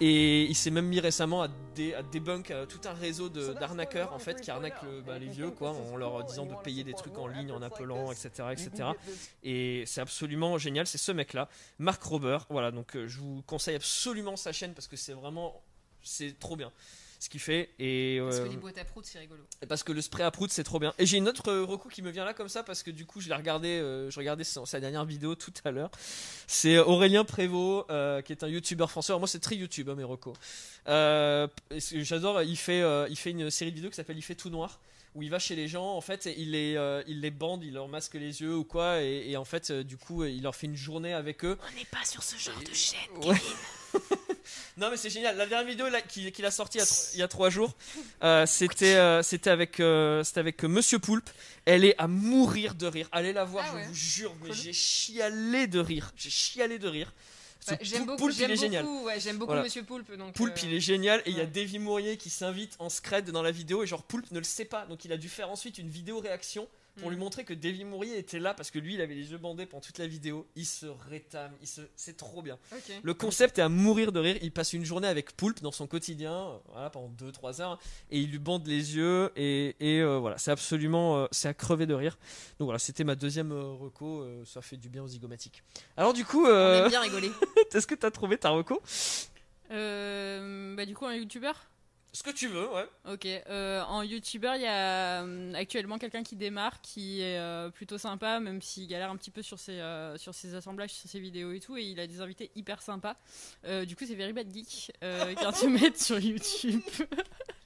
Et 0.00 0.44
il 0.44 0.54
s'est 0.54 0.70
même 0.70 0.86
mis 0.86 1.00
récemment 1.00 1.42
à, 1.42 1.48
dé, 1.74 1.94
à 1.94 2.02
débunk 2.02 2.50
euh, 2.50 2.66
tout 2.66 2.80
un 2.86 2.92
réseau 2.92 3.28
de- 3.28 3.52
d'arnaqueurs 3.52 4.12
en 4.12 4.18
fait 4.18 4.40
qui 4.40 4.50
arnaquent 4.50 4.82
le- 4.82 5.00
bah, 5.02 5.18
les 5.18 5.28
vieux 5.28 5.50
quoi 5.50 5.70
en 5.70 5.96
leur 5.96 6.24
disant 6.24 6.46
de 6.46 6.54
payer 6.64 6.82
des 6.82 6.94
trucs 6.94 7.16
en 7.18 7.26
ligne 7.28 7.52
en 7.52 7.62
appelant 7.62 8.10
etc 8.10 8.28
etc 8.52 8.88
et 9.44 9.84
c'est 9.86 10.00
absolument 10.00 10.56
génial 10.58 10.86
c'est 10.86 10.98
ce 10.98 11.12
mec 11.12 11.34
là 11.34 11.48
Mark 11.78 12.02
Rober 12.02 12.38
voilà 12.48 12.70
donc 12.70 12.96
euh, 12.96 13.06
je 13.06 13.20
vous 13.20 13.42
conseille 13.46 13.76
absolument 13.76 14.34
sa 14.36 14.50
chaîne 14.52 14.72
parce 14.74 14.88
que 14.88 14.96
c'est 14.96 15.12
vraiment 15.12 15.62
c'est 16.02 16.36
trop 16.38 16.56
bien 16.56 16.72
ce 17.22 17.28
qu'il 17.28 17.40
fait 17.40 17.70
et 17.78 18.18
Parce 18.20 18.40
que 18.40 18.46
euh, 18.46 18.48
les 18.48 18.56
boîtes 18.56 18.78
à 18.78 18.84
prout, 18.84 19.04
c'est 19.06 19.20
rigolo. 19.20 19.44
parce 19.68 19.84
que 19.84 19.92
le 19.92 20.00
spray 20.00 20.24
à 20.24 20.30
prout 20.32 20.50
c'est 20.50 20.64
trop 20.64 20.80
bien. 20.80 20.92
Et 20.98 21.06
j'ai 21.06 21.18
une 21.18 21.28
autre 21.28 21.52
euh, 21.52 21.64
reco 21.64 21.88
qui 21.88 22.02
me 22.02 22.10
vient 22.10 22.24
là 22.24 22.34
comme 22.34 22.48
ça 22.48 22.64
parce 22.64 22.82
que 22.82 22.90
du 22.90 23.06
coup 23.06 23.20
je 23.20 23.28
l'ai 23.28 23.34
regardé, 23.36 23.68
euh, 23.68 24.10
je 24.10 24.18
regardais 24.18 24.42
sa 24.42 24.80
dernière 24.80 25.04
vidéo 25.04 25.36
tout 25.36 25.52
à 25.64 25.70
l'heure. 25.70 25.92
C'est 26.48 26.78
Aurélien 26.78 27.24
Prévost 27.24 27.86
qui 28.24 28.32
est 28.32 28.42
un 28.42 28.48
youtubeur 28.48 28.90
français. 28.90 29.12
Alors 29.12 29.20
moi 29.20 29.28
c'est 29.28 29.38
très 29.38 29.54
YouTube 29.54 29.88
hein, 29.88 29.94
mes 29.94 30.02
recos. 30.02 30.34
J'adore, 30.84 32.42
il 32.42 32.56
fait, 32.56 32.82
il 33.08 33.16
fait 33.16 33.30
une 33.30 33.50
série 33.50 33.70
de 33.70 33.76
vidéos 33.76 33.90
qui 33.90 33.96
s'appelle 33.96 34.18
Il 34.18 34.22
fait 34.22 34.34
tout 34.34 34.50
noir 34.50 34.80
où 35.14 35.22
il 35.22 35.30
va 35.30 35.38
chez 35.38 35.54
les 35.56 35.68
gens 35.68 35.94
en 35.94 36.00
fait 36.00 36.26
et 36.26 36.34
il 36.40 36.52
les, 36.52 36.74
euh, 36.76 37.02
il 37.06 37.20
les 37.20 37.30
bande, 37.30 37.62
il 37.64 37.74
leur 37.74 37.88
masque 37.88 38.14
les 38.14 38.40
yeux 38.40 38.56
ou 38.56 38.64
quoi 38.64 39.02
et, 39.02 39.30
et 39.30 39.36
en 39.36 39.44
fait 39.44 39.70
euh, 39.70 39.84
du 39.84 39.96
coup 39.96 40.24
il 40.24 40.42
leur 40.42 40.54
fait 40.56 40.66
une 40.66 40.76
journée 40.76 41.12
avec 41.12 41.44
eux. 41.44 41.58
On 41.70 41.78
n'est 41.78 41.84
pas 41.84 42.04
sur 42.04 42.22
ce 42.22 42.36
genre 42.36 42.58
de 42.60 42.72
chaîne. 42.74 43.26
Ouais. 43.28 43.36
non 44.78 44.90
mais 44.90 44.96
c'est 44.96 45.10
génial. 45.10 45.36
La 45.36 45.46
dernière 45.46 45.68
vidéo 45.68 45.86
qu'il 46.08 46.46
a 46.46 46.50
sortie 46.50 46.78
il 47.14 47.18
y 47.18 47.22
a 47.22 47.28
trois 47.28 47.50
jours, 47.50 47.74
euh, 48.22 48.46
c'était 48.46 48.94
euh, 48.96 49.22
c'était 49.22 49.50
avec 49.50 49.80
euh, 49.80 50.24
c'était 50.24 50.40
avec 50.40 50.64
euh, 50.64 50.68
Monsieur 50.68 50.98
Poulpe. 50.98 51.28
Elle 51.64 51.84
est 51.84 51.94
à 51.98 52.06
mourir 52.08 52.74
de 52.74 52.86
rire. 52.86 53.08
Allez 53.12 53.32
la 53.32 53.44
voir, 53.44 53.64
Ah 53.66 53.70
je 53.72 53.76
ouais. 53.76 53.86
vous 53.86 53.94
jure. 53.94 54.34
Mais 54.42 54.48
Cool. 54.48 54.56
j'ai 54.56 54.72
chialé 54.72 55.66
de 55.66 55.78
rire. 55.78 56.12
J'ai 56.16 56.30
chialé 56.30 56.78
de 56.78 56.88
rire. 56.88 57.12
Bah, 57.68 57.76
j'aime 57.80 58.06
beaucoup, 58.06 58.18
Poulpe, 58.18 58.36
il 58.38 58.50
est 58.50 58.56
génial. 58.56 58.84
ouais, 58.84 59.20
j'aime 59.20 59.36
beaucoup 59.36 59.50
Voilà. 59.50 59.62
Monsieur 59.62 59.82
Poulpe. 59.84 60.16
Donc, 60.16 60.34
Poulpe, 60.34 60.56
euh, 60.56 60.66
il 60.66 60.74
est 60.74 60.80
génial. 60.80 61.22
Et 61.26 61.30
il 61.30 61.36
y 61.36 61.40
a. 61.40 61.46
Davy 61.46 61.78
Mourier 61.78 62.16
qui 62.16 62.30
s'invite 62.30 62.76
en 62.78 62.88
scred 62.88 63.30
dans 63.30 63.42
la 63.42 63.50
vidéo. 63.50 63.82
Et 63.82 63.86
genre, 63.86 64.02
Poulpe 64.02 64.30
ne 64.30 64.38
le 64.38 64.44
sait 64.44 64.64
pas. 64.64 64.86
Donc, 64.86 65.04
il 65.04 65.12
a 65.12 65.16
dû 65.16 65.28
faire 65.28 65.50
ensuite 65.50 65.78
une 65.78 65.88
vidéo 65.88 66.18
réaction 66.18 66.66
pour 66.96 67.08
Mm. 67.08 67.12
lui 67.12 67.18
montrer 67.18 67.44
que 67.44 67.54
Davy 67.54 67.84
Mourier 67.84 68.18
était 68.18 68.38
là 68.38 68.52
parce 68.54 68.70
que 68.70 68.78
lui, 68.78 68.94
il 68.94 69.00
avait 69.00 69.14
les 69.14 69.30
yeux 69.30 69.38
bandés 69.38 69.66
pendant 69.66 69.80
toute 69.80 69.98
la 69.98 70.06
vidéo. 70.06 70.46
Il 70.56 70.66
se 70.66 70.86
rétame. 70.86 71.52
Il 71.60 71.66
se... 71.66 71.80
C'est 71.96 72.16
trop 72.16 72.42
bien. 72.42 72.58
Le 73.02 73.14
concept 73.14 73.58
est 73.58 73.62
à 73.62 73.68
mourir 73.68 74.12
de 74.12 74.20
rire. 74.20 74.36
Il 74.42 74.52
passe 74.52 74.72
une 74.72 74.84
journée 74.84 75.08
avec 75.08 75.36
Poulpe 75.36 75.62
dans 75.62 75.72
son 75.72 75.86
quotidien, 75.86 76.60
voilà, 76.70 76.90
pendant 76.90 77.08
2-3 77.08 77.60
heures, 77.62 77.78
et 78.10 78.20
il 78.20 78.30
lui 78.30 78.38
bande 78.38 78.66
les 78.66 78.96
yeux. 78.96 79.30
Et, 79.36 79.74
et, 79.80 80.00
euh, 80.00 80.18
voilà, 80.18 80.36
c'est 80.38 80.50
absolument, 80.50 81.16
euh, 81.18 81.26
c'est 81.30 81.48
à 81.48 81.54
crever 81.54 81.86
de 81.86 81.94
rire. 81.94 82.18
Donc 82.58 82.66
voilà, 82.66 82.78
c'était 82.78 83.04
ma 83.04 83.14
deuxième 83.14 83.52
euh, 83.52 83.72
reco. 83.72 84.26
ça 84.44 84.60
fait 84.60 84.76
du 84.76 84.88
bien 84.88 85.02
aux 85.02 85.08
zygomatiques. 85.08 85.62
Alors 85.96 86.12
du 86.12 86.24
coup, 86.24 86.46
On 86.46 86.88
bien 86.88 87.00
rigoler. 87.00 87.30
est-ce 87.72 87.86
que 87.86 87.94
t'as 87.94 88.10
trouvé 88.10 88.36
ta 88.36 88.50
reco? 88.50 88.82
Bah, 89.70 90.84
du 90.86 90.94
coup, 90.94 91.06
un 91.06 91.14
youtubeur? 91.14 91.71
Ce 92.14 92.22
que 92.22 92.30
tu 92.30 92.46
veux, 92.48 92.68
ouais. 92.70 92.86
Ok, 93.10 93.24
euh, 93.24 93.82
en 93.84 94.02
youtubeur, 94.02 94.56
il 94.56 94.62
y 94.62 94.66
a 94.66 95.22
euh, 95.22 95.54
actuellement 95.54 95.96
quelqu'un 95.96 96.22
qui 96.22 96.36
démarre, 96.36 96.82
qui 96.82 97.22
est 97.22 97.38
euh, 97.38 97.70
plutôt 97.70 97.96
sympa, 97.96 98.38
même 98.38 98.60
s'il 98.60 98.86
galère 98.86 99.10
un 99.10 99.16
petit 99.16 99.30
peu 99.30 99.40
sur 99.40 99.58
ses, 99.58 99.80
euh, 99.80 100.18
sur 100.18 100.34
ses 100.34 100.54
assemblages, 100.54 100.90
sur 100.90 101.08
ses 101.08 101.20
vidéos 101.20 101.52
et 101.52 101.60
tout, 101.60 101.78
et 101.78 101.84
il 101.84 101.98
a 101.98 102.06
des 102.06 102.20
invités 102.20 102.50
hyper 102.54 102.82
sympas. 102.82 103.16
Euh, 103.64 103.86
du 103.86 103.96
coup, 103.96 104.04
c'est 104.06 104.14
Very 104.14 104.34
Bad 104.34 104.52
Geek, 104.52 104.92
euh, 105.02 105.32
qui 105.32 105.40
vient 105.40 105.50
de 105.52 105.56
se 105.56 105.66
mettre 105.66 105.98
sur 105.98 106.18
YouTube. 106.18 106.82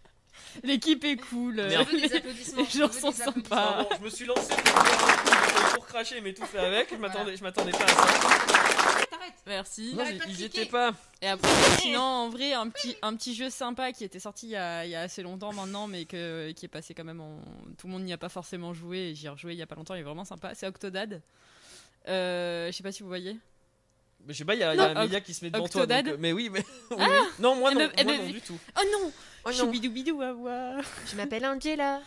L'équipe 0.62 1.04
est 1.04 1.16
cool. 1.16 1.58
euh, 1.60 1.68
les- 1.92 2.14
applaudissements. 2.16 2.62
les 2.62 2.68
je 2.70 2.78
gens 2.78 2.92
sont 2.92 3.12
sympas. 3.12 3.86
Je 3.98 4.04
me 4.04 4.10
suis 4.10 4.24
lancé 4.26 4.54
pour, 4.54 5.74
pour 5.74 5.86
cracher, 5.86 6.20
mais 6.20 6.32
tout 6.34 6.44
fait 6.46 6.58
avec. 6.58 6.88
Je 6.90 6.96
m'attendais, 6.96 7.36
je 7.36 7.42
m'attendais 7.42 7.72
pas 7.72 7.84
à 7.84 7.88
ça. 7.88 9.06
T'arrêtes. 9.10 9.34
Merci. 9.46 9.94
Non, 9.94 10.04
ils- 10.10 10.18
cliquer. 10.18 10.44
étaient 10.44 10.66
pas. 10.66 10.92
Et 11.22 11.28
après, 11.28 11.48
sinon, 11.80 12.00
en 12.00 12.28
vrai, 12.30 12.52
un 12.54 12.68
petit, 12.68 12.96
un 13.02 13.14
petit 13.16 13.34
jeu 13.34 13.50
sympa 13.50 13.92
qui 13.92 14.04
était 14.04 14.18
sorti 14.18 14.46
il 14.46 14.50
y 14.50 14.56
a, 14.56 14.84
il 14.84 14.90
y 14.90 14.94
a 14.94 15.02
assez 15.02 15.22
longtemps 15.22 15.52
maintenant, 15.52 15.86
mais 15.86 16.04
que, 16.04 16.50
qui 16.52 16.64
est 16.66 16.68
passé 16.68 16.94
quand 16.94 17.04
même 17.04 17.20
en. 17.20 17.38
Tout 17.78 17.86
le 17.86 17.92
monde 17.92 18.02
n'y 18.04 18.12
a 18.12 18.18
pas 18.18 18.28
forcément 18.28 18.72
joué, 18.74 19.10
et 19.10 19.14
j'y 19.14 19.26
ai 19.26 19.28
rejoué 19.30 19.52
il 19.52 19.58
y 19.58 19.62
a 19.62 19.66
pas 19.66 19.74
longtemps, 19.76 19.94
il 19.94 20.00
est 20.00 20.04
vraiment 20.04 20.24
sympa. 20.24 20.54
C'est 20.54 20.66
Octodad. 20.66 21.20
Euh, 22.08 22.68
je 22.70 22.76
sais 22.76 22.82
pas 22.82 22.92
si 22.92 23.02
vous 23.02 23.08
voyez. 23.08 23.36
Mais 24.26 24.32
je 24.32 24.38
sais 24.38 24.44
pas, 24.44 24.54
il 24.54 24.60
y 24.60 24.64
a, 24.64 24.74
il 24.74 24.78
y 24.78 24.80
a 24.80 24.94
Non, 24.94 25.00
Amelia 25.02 25.20
qui 25.20 25.34
se 25.34 25.44
met 25.44 25.50
devant 25.50 25.68
toi. 25.68 25.82
Octodad. 25.82 26.04
donc, 26.06 26.14
euh, 26.14 26.18
mais 26.18 26.32
oui, 26.32 26.48
mais. 26.50 26.64
oui. 26.90 27.04
Non, 27.38 27.54
moi 27.56 27.70
elle 27.72 27.78
non, 27.78 27.90
elle 27.96 28.06
moi 28.06 28.14
me 28.14 28.18
non 28.20 28.26
vit- 28.26 28.32
du 28.32 28.40
tout. 28.40 28.58
Oh 28.76 28.82
non 28.92 29.12
Oh 29.46 29.50
non. 29.52 29.72
Choubidou 29.72 30.20
à 30.22 30.32
voir 30.32 30.82
Je 31.08 31.14
m'appelle 31.14 31.46
Angela. 31.46 32.00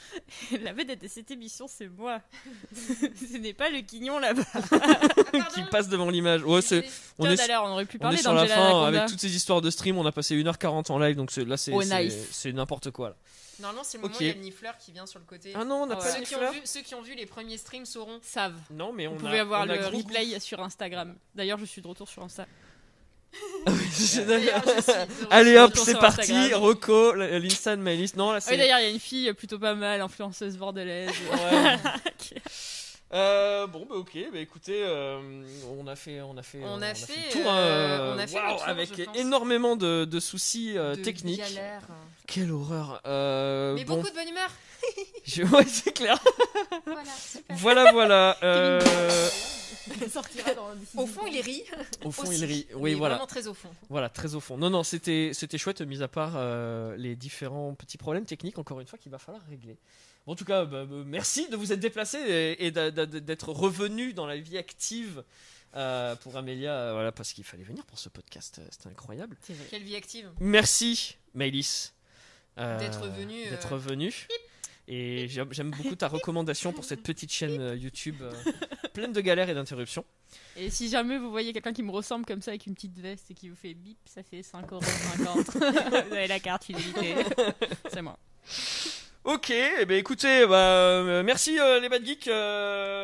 La 0.62 0.74
vedette 0.74 1.02
de 1.02 1.08
cette 1.08 1.32
émission, 1.32 1.68
c'est 1.70 1.88
moi. 1.88 2.20
Ce 2.76 3.38
n'est 3.38 3.54
pas 3.54 3.70
le 3.70 3.80
quignon 3.80 4.20
là-bas. 4.20 4.44
qui 5.54 5.62
passe 5.72 5.88
devant 5.88 6.10
l'image. 6.10 6.44
Ouais, 6.44 6.62
c'est, 6.62 6.84
on 7.18 7.26
est, 7.26 7.40
alors, 7.40 7.66
on 7.66 7.72
aurait 7.74 7.86
pu 7.86 7.96
on 7.96 8.00
est 8.00 8.02
parler 8.02 8.18
sur 8.18 8.34
la 8.34 8.46
fin 8.46 8.62
Anaconda. 8.62 8.88
avec 8.88 9.06
toutes 9.10 9.22
ces 9.22 9.34
histoires 9.34 9.62
de 9.62 9.70
stream. 9.70 9.98
On 9.98 10.06
a 10.06 10.12
passé 10.12 10.36
1h40 10.36 10.92
en 10.92 11.00
live, 11.00 11.16
donc 11.16 11.34
là 11.38 11.56
c'est, 11.56 11.72
Oh, 11.72 11.82
c'est, 12.32 12.52
n'importe 12.52 12.92
quoi. 12.92 13.10
Là. 13.10 13.16
Normalement, 13.62 13.84
c'est 13.84 13.98
le 13.98 14.04
moment 14.04 14.16
où 14.16 14.22
il 14.22 14.28
y 14.28 14.30
a 14.32 14.34
le 14.34 14.40
nifleur 14.40 14.78
qui 14.78 14.92
vient 14.92 15.06
sur 15.06 15.20
le 15.20 15.26
côté. 15.26 15.54
Ah 15.56 15.64
non, 15.64 15.84
on 15.84 15.86
n'a 15.86 15.96
pas 15.96 16.12
ceux, 16.12 16.22
qui 16.22 16.36
ont 16.36 16.52
vu, 16.52 16.62
ceux 16.66 16.82
qui 16.82 16.96
ont 16.96 17.02
vu 17.02 17.16
les 17.16 17.26
premiers 17.26 17.58
streams 17.58 17.86
sauront. 17.86 18.20
Savent. 18.22 18.60
Non, 18.72 18.92
mais 18.92 19.08
on 19.08 19.12
Vous 19.12 19.26
a. 19.26 19.30
pouvez 19.30 19.40
avoir 19.40 19.62
on 19.62 19.66
le 19.66 19.86
replay 19.88 20.40
sur 20.40 20.62
Instagram. 20.62 21.16
D'ailleurs, 21.36 21.58
je 21.58 21.66
suis 21.66 21.82
de 21.82 21.88
retour 21.88 22.08
sur 22.10 22.22
Insta. 22.24 22.46
D'ailleurs, 22.46 22.48
je 22.48 22.48
suis 22.48 22.48
de 22.48 23.19
Allez 25.30 25.60
retour 25.60 25.80
hop, 25.82 25.86
c'est 25.86 26.00
parti. 26.00 26.32
Instagram. 26.32 26.62
Reco, 26.62 27.14
la- 27.14 27.40
l'Insta 27.40 27.76
de 27.76 27.82
Maëlys. 27.82 28.16
Non, 28.16 28.32
là 28.32 28.38
Ah 28.38 28.42
c'est. 28.42 28.52
oui, 28.52 28.58
d'ailleurs, 28.58 28.80
il 28.80 28.84
y 28.84 28.88
a 28.88 28.90
une 28.92 29.00
fille 29.00 29.34
plutôt 29.34 29.60
pas 29.60 29.76
mal, 29.76 30.02
influenceuse 30.02 30.58
bordelaise. 30.58 31.10
Ouais. 31.32 31.78
Euh, 33.12 33.66
bon, 33.66 33.88
bah 33.90 33.96
ok, 33.96 34.12
bah 34.32 34.38
écoutez, 34.38 34.84
euh, 34.84 35.20
on 35.80 35.88
a 35.88 35.96
fait, 35.96 36.22
on 36.22 36.38
a 36.38 36.44
fait, 36.44 36.60
On 36.64 36.80
a 36.80 36.94
fait, 36.94 37.30
tour, 37.32 37.42
euh, 37.48 38.14
on 38.16 38.20
a 38.20 38.28
fait 38.28 38.36
waouh, 38.36 38.52
le 38.52 38.58
tour, 38.58 38.68
avec 38.68 38.90
énormément 39.16 39.76
de, 39.76 40.06
de 40.06 40.20
soucis 40.20 40.78
euh, 40.78 40.96
De 40.96 41.02
techniques. 41.02 41.40
galères. 41.40 41.88
Quelle 42.28 42.52
horreur. 42.52 43.02
Mais 43.06 43.84
bon, 43.84 43.96
beaucoup 43.96 44.10
de 44.12 44.14
bonne 44.14 44.30
humeur. 44.30 44.52
je- 45.26 45.42
ouais, 45.42 45.66
c'est 45.68 45.92
clair. 45.92 46.20
Voilà, 46.86 47.02
super. 47.20 47.56
Voilà, 47.58 47.92
voilà. 47.94 48.38
sortira 50.12 50.54
dans 50.54 50.70
Au 50.96 51.06
fond, 51.06 51.26
il 51.28 51.40
rit. 51.42 51.64
au 52.04 52.12
fond, 52.12 52.24
Aussi. 52.24 52.40
il 52.40 52.46
rit. 52.46 52.68
Oui, 52.76 52.94
voilà. 52.94 53.16
Vraiment 53.16 53.28
très 53.28 53.48
au 53.48 53.54
fond. 53.54 53.70
Voilà, 53.90 54.10
très 54.10 54.36
au 54.36 54.40
fond. 54.40 54.58
Non, 54.58 54.70
non, 54.70 54.84
c'était, 54.84 55.32
c'était 55.34 55.58
chouette, 55.58 55.82
mis 55.82 56.02
à 56.02 56.08
part 56.08 56.34
euh, 56.36 56.96
les 56.98 57.16
différents 57.16 57.74
petits 57.76 57.98
problèmes 57.98 58.26
techniques, 58.26 58.58
encore 58.60 58.80
une 58.80 58.88
fois, 58.88 58.98
qu'il 59.00 59.12
va 59.12 59.18
falloir 59.20 59.44
régler. 59.50 59.78
En 60.28 60.36
tout 60.36 60.46
cas, 60.46 60.66
bah, 60.66 60.86
bah, 60.86 60.96
merci 61.06 61.50
de 61.50 61.56
vous 61.56 61.72
être 61.74 61.80
déplacé 61.80 62.56
et, 62.60 62.72
d'être 62.72 63.52
revenu 63.52 64.14
dans 64.14 64.26
la 64.28 64.38
vie 64.38 64.58
active 64.58 65.24
euh, 65.76 66.16
pour 66.18 66.36
Amélia, 66.36 66.72
euh, 66.74 66.94
voilà, 66.94 67.12
parce 67.12 67.32
qu'il 67.34 67.44
fallait 67.44 67.64
venir 67.64 67.86
pour 67.86 67.98
ce 68.00 68.10
podcast. 68.10 68.60
euh, 68.60 68.68
C'était 68.72 68.90
incroyable. 68.90 69.38
Quelle 69.70 69.84
vie 69.84 69.96
active. 69.96 70.30
Merci, 70.40 71.16
Maëlys. 71.36 71.94
euh, 72.58 72.78
D'être 72.80 73.08
venue, 73.08 73.46
euh, 73.46 73.50
D'être 73.52 73.78
venue. 73.78 74.28
Et 74.92 75.28
j'aime 75.30 75.70
beaucoup 75.70 75.96
ta 75.96 76.08
recommandation 76.08 76.74
pour 76.74 76.84
cette 76.84 77.04
petite 77.04 77.32
chaîne 77.32 77.62
euh, 77.62 77.76
YouTube 77.76 78.16
euh, 78.22 78.32
pleine 78.94 79.14
de 79.14 79.22
galères 79.22 79.48
et 79.48 79.54
d'interruptions. 79.54 80.04
Et 80.58 80.72
si 80.72 80.90
jamais 80.90 81.20
vous 81.20 81.30
voyez 81.30 81.54
quelqu'un 81.54 81.74
qui 81.74 81.84
me 81.84 81.92
ressemble 81.92 82.26
comme 82.26 82.42
ça 82.42 82.50
avec 82.52 82.66
une 82.66 82.74
petite 82.74 82.98
veste 82.98 83.30
et 83.30 83.36
qui 83.36 83.50
vous 83.50 83.56
fait 83.56 83.76
bip, 83.76 84.00
ça 84.06 84.24
fait 84.24 84.42
5,50€. 84.42 86.06
vous 86.10 86.14
avez 86.14 86.26
la 86.28 86.40
carte 86.40 86.64
fidélité. 86.64 87.14
C'est 87.94 88.02
moi. 88.02 88.18
Ok, 89.26 89.52
eh 89.52 89.86
ben 89.86 89.98
écoutez, 89.98 90.48
bah, 90.48 90.56
euh, 90.56 91.24
merci 91.24 91.60
euh, 91.60 91.80
les 91.80 91.90
bad 91.90 92.04
geeks. 92.04 92.28
euh, 92.28 93.04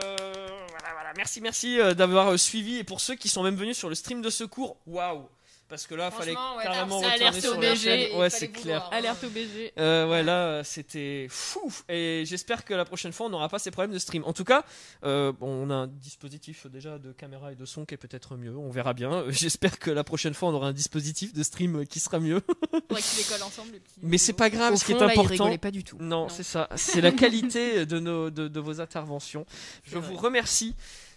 voilà, 0.69 0.93
voilà, 0.93 1.13
merci, 1.17 1.39
merci 1.41 1.79
euh, 1.79 1.93
d'avoir 1.93 2.29
euh, 2.29 2.37
suivi. 2.37 2.77
Et 2.77 2.83
pour 2.83 2.99
ceux 2.99 3.15
qui 3.15 3.29
sont 3.29 3.43
même 3.43 3.55
venus 3.55 3.77
sur 3.77 3.89
le 3.89 3.95
stream 3.95 4.21
de 4.23 4.29
secours, 4.31 4.77
waouh, 4.87 5.27
parce 5.67 5.87
que 5.87 5.95
là, 5.95 6.11
fallait 6.11 6.31
ouais, 6.31 6.63
carrément 6.63 7.01
a 7.01 7.09
retourner 7.11 7.41
sur 7.41 7.59
la 7.59 7.75
chaîne. 7.75 8.17
Ouais, 8.17 8.29
c'est 8.29 8.47
vouloir. 8.55 8.89
clair. 8.89 8.89
Alerte 8.99 9.23
au 9.23 9.29
BG. 9.29 9.73
Euh, 9.79 10.07
ouais, 10.09 10.23
là, 10.23 10.63
c'était 10.63 11.27
fou. 11.29 11.73
Et 11.89 12.23
j'espère 12.25 12.63
que 12.65 12.73
la 12.73 12.85
prochaine 12.85 13.11
fois, 13.13 13.27
on 13.27 13.29
n'aura 13.29 13.49
pas 13.49 13.57
ces 13.59 13.71
problèmes 13.71 13.93
de 13.93 13.99
stream. 13.99 14.23
En 14.25 14.33
tout 14.33 14.43
cas, 14.43 14.63
euh, 15.03 15.31
bon, 15.31 15.47
on 15.47 15.69
a 15.71 15.73
un 15.73 15.87
dispositif 15.87 16.67
déjà 16.67 16.99
de 16.99 17.11
caméra 17.11 17.51
et 17.51 17.55
de 17.55 17.65
son 17.65 17.85
qui 17.85 17.93
est 17.95 17.97
peut-être 17.97 18.35
mieux. 18.37 18.55
On 18.55 18.69
verra 18.69 18.93
bien. 18.93 19.11
Euh, 19.11 19.31
J'espère 19.31 19.79
que 19.79 19.89
la 19.91 20.03
prochaine 20.03 20.33
fois, 20.33 20.49
on 20.49 20.53
aura 20.53 20.67
un 20.67 20.73
dispositif 20.73 21.33
de 21.33 21.41
stream 21.43 21.85
qui 21.87 21.99
sera 21.99 22.19
mieux. 22.19 22.41
Faudrait 22.71 23.01
qu'ils 23.01 23.19
les 23.19 23.23
collent 23.23 23.43
ensemble, 23.43 23.71
les 23.73 23.79
petits. 23.79 23.99
Mais 24.03 24.17
c'est 24.17 24.33
pas 24.33 24.49
grave. 24.49 24.73
Au 24.73 24.77
ce 24.77 24.85
qui 24.85 24.91
est 24.91 24.99
là, 24.99 25.05
important, 25.07 25.29
rigolait 25.45 25.57
pas 25.57 25.71
du 25.71 25.83
tout. 25.83 25.97
non, 25.99 26.23
Non. 26.25 26.29
c'est 26.29 26.43
ça. 26.43 26.69
C'est 26.75 27.01
la 27.01 27.11
qualité 27.25 27.85
de, 27.85 27.99
nos, 27.99 28.29
de, 28.29 28.47
de 28.47 28.59
vos 28.59 28.81
interventions. 28.81 29.45
Je 29.83 29.97
vous 29.97 30.15
remercie 30.15 30.75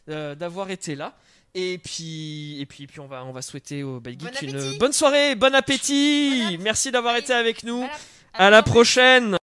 euh, 0.08 0.34
d'avoir 0.34 0.70
été 0.70 0.94
là. 0.94 1.14
Et 1.54 1.78
puis, 1.78 2.60
et 2.60 2.66
puis, 2.66 2.86
puis 2.86 3.00
on, 3.00 3.06
va, 3.06 3.24
on 3.24 3.32
va 3.32 3.42
souhaiter 3.42 3.82
au 3.82 4.00
Bad 4.00 4.16
Bon 4.18 4.26
Geek 4.26 4.42
une 4.42 4.78
bonne 4.78 4.92
soirée, 4.92 5.34
bon 5.34 5.54
appétit. 5.54 6.56
Bon 6.58 6.62
Merci 6.62 6.90
d'avoir 6.90 7.16
été 7.16 7.32
avec 7.32 7.62
nous. 7.64 7.82
À 7.82 7.86
la- 7.86 8.46
À 8.46 8.50
la 8.50 8.62
bientôt. 8.62 8.70
prochaine. 8.72 9.37